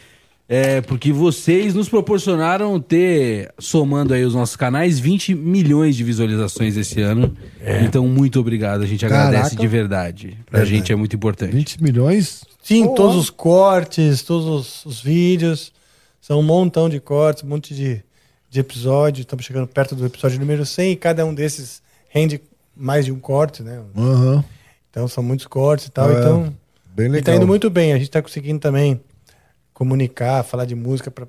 [0.48, 6.78] é, porque vocês nos proporcionaram ter, somando aí os nossos canais, 20 milhões de visualizações
[6.78, 7.36] esse ano.
[7.84, 9.56] Então, muito obrigado, a gente agradece Caraca.
[9.56, 10.38] de verdade.
[10.46, 10.78] Pra Verdade.
[10.78, 11.52] gente é muito importante.
[11.52, 12.44] 20 milhões?
[12.62, 12.94] Sim, Pô.
[12.94, 15.74] todos os cortes, todos os, os vídeos.
[16.22, 18.04] São um montão de cortes, um monte de,
[18.52, 19.22] de episódio.
[19.22, 22.40] Estamos chegando perto do episódio número 100 e cada um desses rende
[22.78, 23.82] mais de um corte, né?
[23.98, 24.44] Aham.
[24.96, 26.10] Então são muitos cortes e tal.
[26.10, 26.54] É, então,
[26.96, 27.36] bem E tá legal.
[27.36, 27.92] indo muito bem.
[27.92, 29.02] A gente tá conseguindo também
[29.74, 31.28] comunicar, falar de música para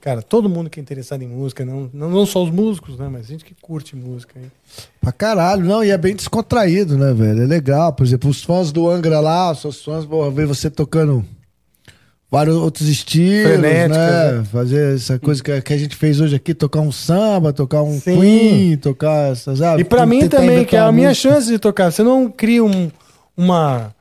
[0.00, 3.08] Cara, todo mundo que é interessado em música, não, não, não só os músicos, né?
[3.10, 4.38] Mas gente que curte música.
[4.38, 4.46] aí.
[5.00, 7.42] Pra caralho, não, e é bem descontraído, né, velho?
[7.42, 7.92] É legal.
[7.92, 11.24] Por exemplo, os fãs do Angra lá, os seus fãs vão ver você tocando
[12.30, 14.32] vários outros estilos, Frenéticas, né?
[14.32, 14.44] né?
[14.44, 17.98] Fazer essa coisa que, que a gente fez hoje aqui, tocar um samba, tocar um
[18.00, 18.20] Sim.
[18.20, 19.62] Queen, tocar essas.
[19.62, 21.30] ah, E pra mim também, que é a minha música.
[21.30, 21.90] chance de tocar.
[21.90, 22.90] Você não cria um,
[23.36, 23.94] uma,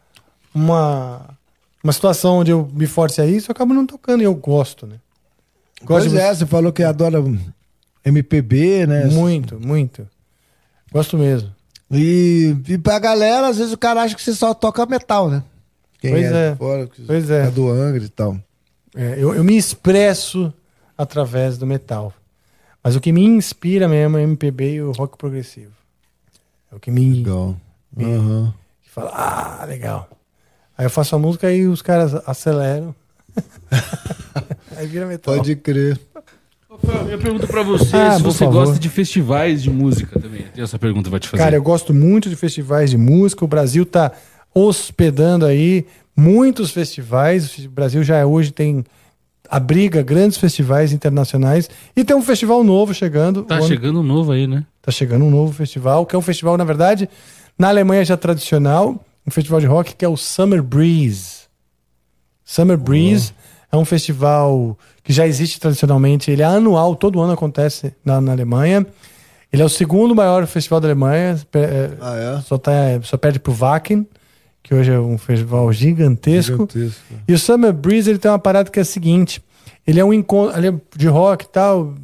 [0.53, 1.21] uma,
[1.83, 4.85] uma situação onde eu me force a isso, eu acabo não tocando e eu gosto,
[4.85, 4.95] né?
[5.85, 7.23] Pois de é, você falou que adora
[8.03, 9.05] MPB, né?
[9.05, 10.07] Muito, muito.
[10.91, 11.51] Gosto mesmo.
[11.91, 15.43] E, e pra galera, às vezes o cara acha que você só toca metal, né?
[15.99, 16.51] Quem Pois é.
[16.51, 17.47] de Fora, que Pois é.
[17.47, 18.37] é do Angra e tal.
[18.95, 20.53] É, eu, eu me expresso
[20.97, 22.13] através do metal.
[22.83, 25.71] Mas o que me inspira mesmo é o MPB e o rock progressivo.
[26.71, 27.15] É o que me.
[27.15, 27.55] Legal.
[27.95, 28.53] me- Aham.
[28.83, 30.09] que fala, ah, legal.
[30.77, 32.93] Aí eu faço a música e os caras aceleram.
[34.75, 35.35] Aí vira metal.
[35.35, 35.99] Pode crer.
[37.09, 38.65] Eu pergunto pra você Ah, se você favor.
[38.65, 40.45] gosta de festivais de música também.
[40.55, 41.41] Essa pergunta vai te fazer.
[41.43, 43.43] Cara, eu gosto muito de festivais de música.
[43.43, 44.11] O Brasil tá
[44.59, 47.57] hospedando aí muitos festivais.
[47.65, 48.83] O Brasil já hoje tem
[49.49, 53.43] abriga grandes festivais internacionais e tem um festival novo chegando.
[53.43, 54.65] Tá ano- chegando um novo aí, né?
[54.81, 57.09] Tá chegando um novo festival, que é um festival, na verdade,
[57.57, 61.47] na Alemanha já tradicional, um festival de rock que é o Summer Breeze.
[62.43, 63.33] Summer Breeze
[63.71, 68.31] é um festival que já existe tradicionalmente, ele é anual, todo ano acontece na, na
[68.33, 68.85] Alemanha.
[69.51, 72.41] Ele é o segundo maior festival da Alemanha, é, Ah, é?
[72.41, 72.71] só, tá,
[73.03, 74.05] só perde pro Wacken,
[74.67, 76.67] que hoje é um festival gigantesco.
[76.69, 77.01] Gigantesco.
[77.25, 79.41] E o Summer Breeze ele tem uma parada que é a seguinte:
[79.85, 81.95] ele é um encontro é de rock e tal,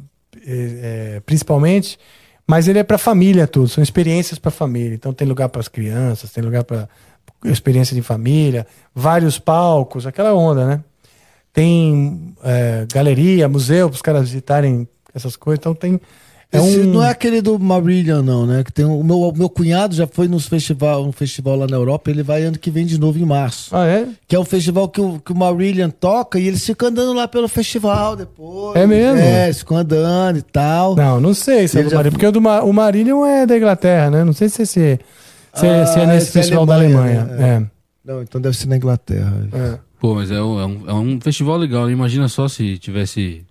[0.46, 1.98] é, é, principalmente,
[2.46, 4.94] mas ele é para família tudo, são experiências para família.
[4.94, 6.88] Então tem lugar para as crianças, tem lugar para
[7.44, 10.84] experiência de família, vários palcos, aquela onda, né?
[11.52, 15.58] Tem é, galeria, museu para os caras visitarem essas coisas.
[15.58, 16.00] Então tem
[16.52, 18.62] É Esse um- não é aquele do Marillion, não, né?
[18.62, 21.76] Que tem o meu, o meu cunhado já foi nos festival, um festival lá na
[21.76, 23.74] Europa, ele vai ano que vem de novo em março.
[23.74, 24.06] Ah, é?
[24.28, 27.26] Que é um festival que o, que o Marillion toca e eles ficam andando lá
[27.26, 28.76] pelo festival depois.
[28.76, 29.18] É mesmo?
[29.18, 30.94] É, eles ficam andando e tal.
[30.94, 33.44] Não, não sei se é do já- Marillion, porque o, do Ma- o Marillion é
[33.46, 34.22] da Inglaterra, né?
[34.22, 34.98] Não sei se, se,
[35.54, 37.60] se, é- se é Ah, nesse esse é festival da Alemanha, Alemanha.
[37.60, 37.66] né?
[38.04, 39.32] Não, então deve ser na Inglaterra.
[39.52, 39.78] É.
[39.98, 41.90] Pô, mas é um, é um- é um festival legal.
[41.90, 43.42] Imagina só se tivesse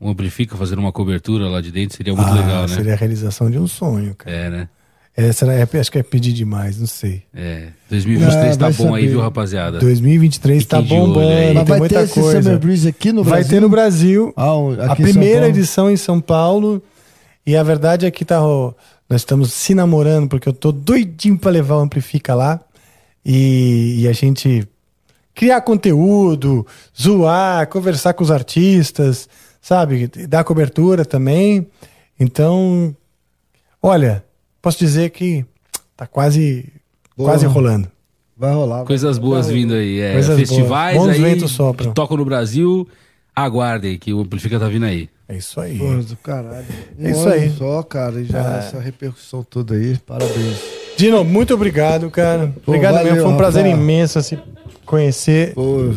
[0.00, 2.74] um Amplifica fazendo uma cobertura lá de dentro, seria muito Ah, legal, né?
[2.76, 4.36] Seria a realização de um sonho, cara.
[4.36, 4.68] É, né?
[5.16, 7.24] É, será, é, acho que é pedir demais, não sei.
[7.34, 7.70] É.
[7.90, 9.10] 2023 Ah, tá vai bom aí, saber.
[9.12, 9.78] viu, rapaziada?
[9.80, 11.54] 2023 tá Fiquem olho bombando, aí.
[11.54, 12.42] Mas vai muita ter esse coisa.
[12.42, 13.50] Summer Breeze aqui no Vai Brasil?
[13.50, 14.32] ter no Brasil.
[14.36, 16.80] Ah, a primeira edição em São Paulo.
[17.44, 18.72] E a verdade é que tá, ó,
[19.10, 22.60] nós estamos se namorando, porque eu tô doidinho pra levar o Amplifica lá.
[23.26, 24.68] E, e a gente
[25.34, 26.64] criar conteúdo,
[27.00, 29.28] zoar, conversar com os artistas,
[29.68, 30.06] sabe?
[30.26, 31.66] Dar cobertura também.
[32.18, 32.96] Então,
[33.82, 34.24] olha,
[34.62, 35.44] posso dizer que
[35.94, 36.72] tá quase,
[37.14, 37.30] Boa.
[37.30, 37.86] quase rolando.
[38.34, 38.84] Vai rolar.
[38.84, 40.00] Coisas boas vindo aí.
[40.00, 41.08] É, Coisas festivais boas.
[41.08, 41.88] Bons aí ventos sopram.
[41.88, 42.88] que tocam no Brasil.
[43.36, 45.08] Aguardem que o Amplifica tá vindo aí.
[45.28, 45.76] É isso aí.
[45.78, 46.66] Porra do caralho.
[46.98, 47.50] É isso Um aí.
[47.50, 48.58] Só, cara, e já É.
[48.58, 49.98] essa repercussão toda aí.
[49.98, 50.56] Parabéns.
[50.96, 52.52] Dino, muito obrigado, cara.
[52.64, 53.26] Pô, obrigado valeu, mesmo.
[53.26, 53.76] Foi um prazer Rafa.
[53.76, 54.38] imenso assim,
[54.86, 55.54] conhecer,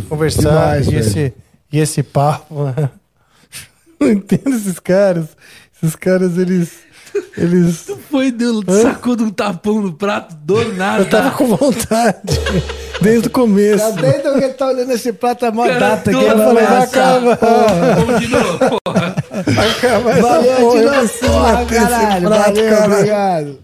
[0.09, 0.99] conversar demais, e, velho.
[1.01, 1.33] esse,
[1.71, 2.55] e esse papo.
[4.05, 5.25] Não entendo esses caras.
[5.81, 6.71] Esses caras, eles.
[7.37, 7.91] Eles.
[8.09, 8.81] Foi, deu, Hã?
[8.83, 11.03] sacou de um tapão no prato do nada.
[11.03, 12.17] Eu tava com vontade.
[13.01, 13.83] Desde o começo.
[13.95, 16.29] Tá desde que ele tá olhando esse prato a mó Cara, data que Eu ele
[16.29, 17.17] falei, vai vai assar.
[17.17, 17.95] acabar.
[17.95, 19.15] Vamos de novo, porra.
[19.31, 20.71] Acaba essa Valeu, porra.
[20.79, 22.27] de Eu novo, preciso porra, bater esse caralho.
[22.27, 22.93] prato, Valeu, cara.
[22.93, 23.59] obrigado.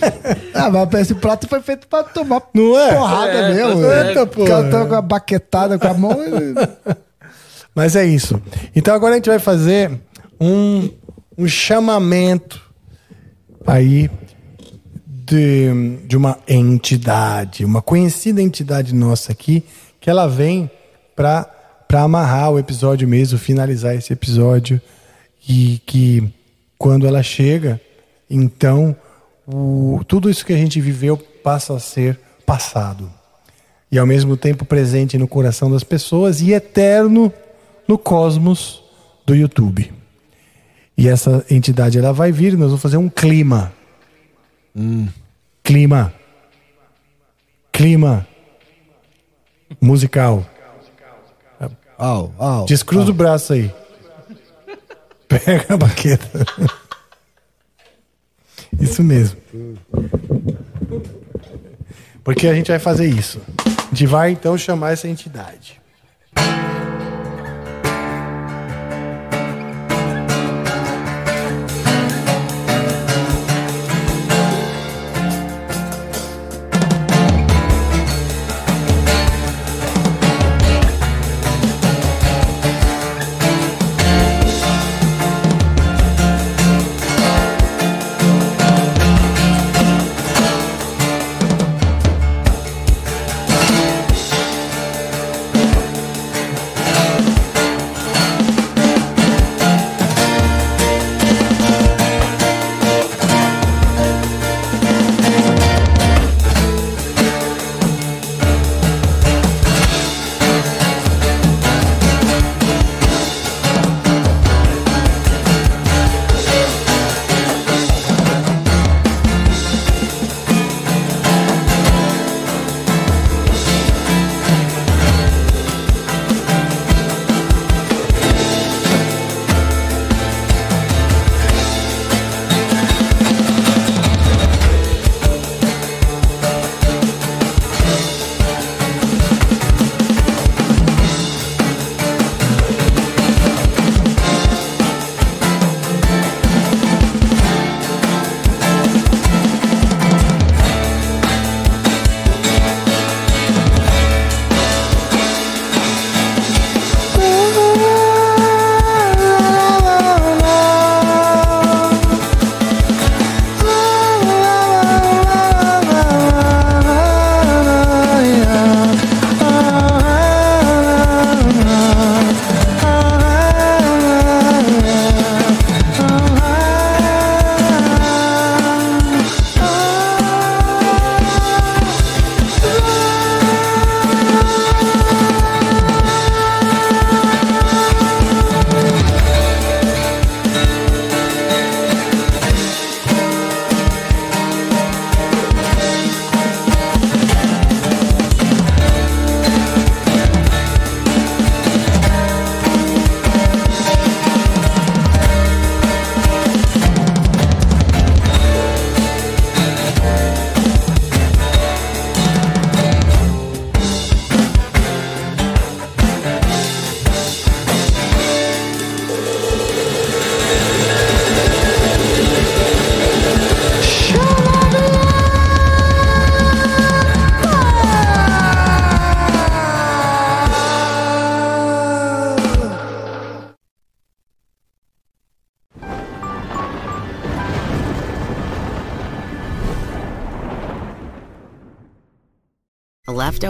[0.54, 2.94] Ah, mas esse prato foi feito pra tomar Não é?
[2.94, 3.82] porrada É, mesmo.
[3.82, 4.14] tá né?
[4.14, 6.16] certo, O cara tá com a baquetada com a mão.
[7.74, 8.40] Mas é isso.
[8.74, 9.90] Então agora a gente vai fazer
[10.40, 10.88] um,
[11.36, 12.58] um chamamento
[13.66, 14.10] aí
[15.06, 19.62] de, de uma entidade, uma conhecida entidade nossa aqui,
[20.00, 20.70] que ela vem
[21.14, 21.46] para
[21.92, 24.80] amarrar o episódio mesmo, finalizar esse episódio.
[25.48, 26.32] E que
[26.78, 27.78] quando ela chega,
[28.28, 28.96] então
[29.46, 33.10] o- tudo isso que a gente viveu passa a ser passado.
[33.90, 37.32] E ao mesmo tempo presente no coração das pessoas e eterno
[37.86, 38.82] no cosmos
[39.24, 39.92] do YouTube.
[40.98, 43.72] E essa entidade ela vai vir, nós vamos fazer um clima.
[45.62, 46.12] Clima.
[47.72, 48.26] Clima.
[49.80, 50.44] Musical.
[51.98, 52.66] Au, au.
[52.66, 53.70] Descruza o braço aí.
[55.28, 56.28] Pega a baqueta.
[58.80, 59.38] Isso mesmo.
[62.22, 63.40] Porque a gente vai fazer isso.
[63.64, 65.80] A gente vai então chamar essa entidade.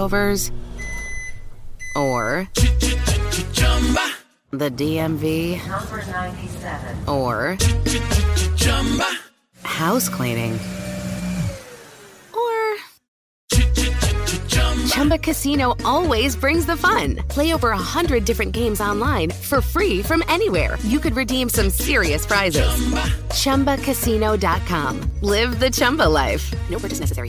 [0.07, 0.53] Leftovers,
[1.97, 2.49] or
[4.51, 5.61] the DMV,
[7.09, 7.57] or
[9.63, 10.59] house cleaning,
[12.33, 12.77] or
[14.89, 17.17] Chumba Casino always brings the fun.
[17.29, 20.79] Play over a hundred different games online for free from anywhere.
[20.83, 22.69] You could redeem some serious prizes.
[23.31, 25.11] ChumbaCasino.com.
[25.23, 26.55] Live the Chumba life.
[26.71, 27.29] No purchase necessary.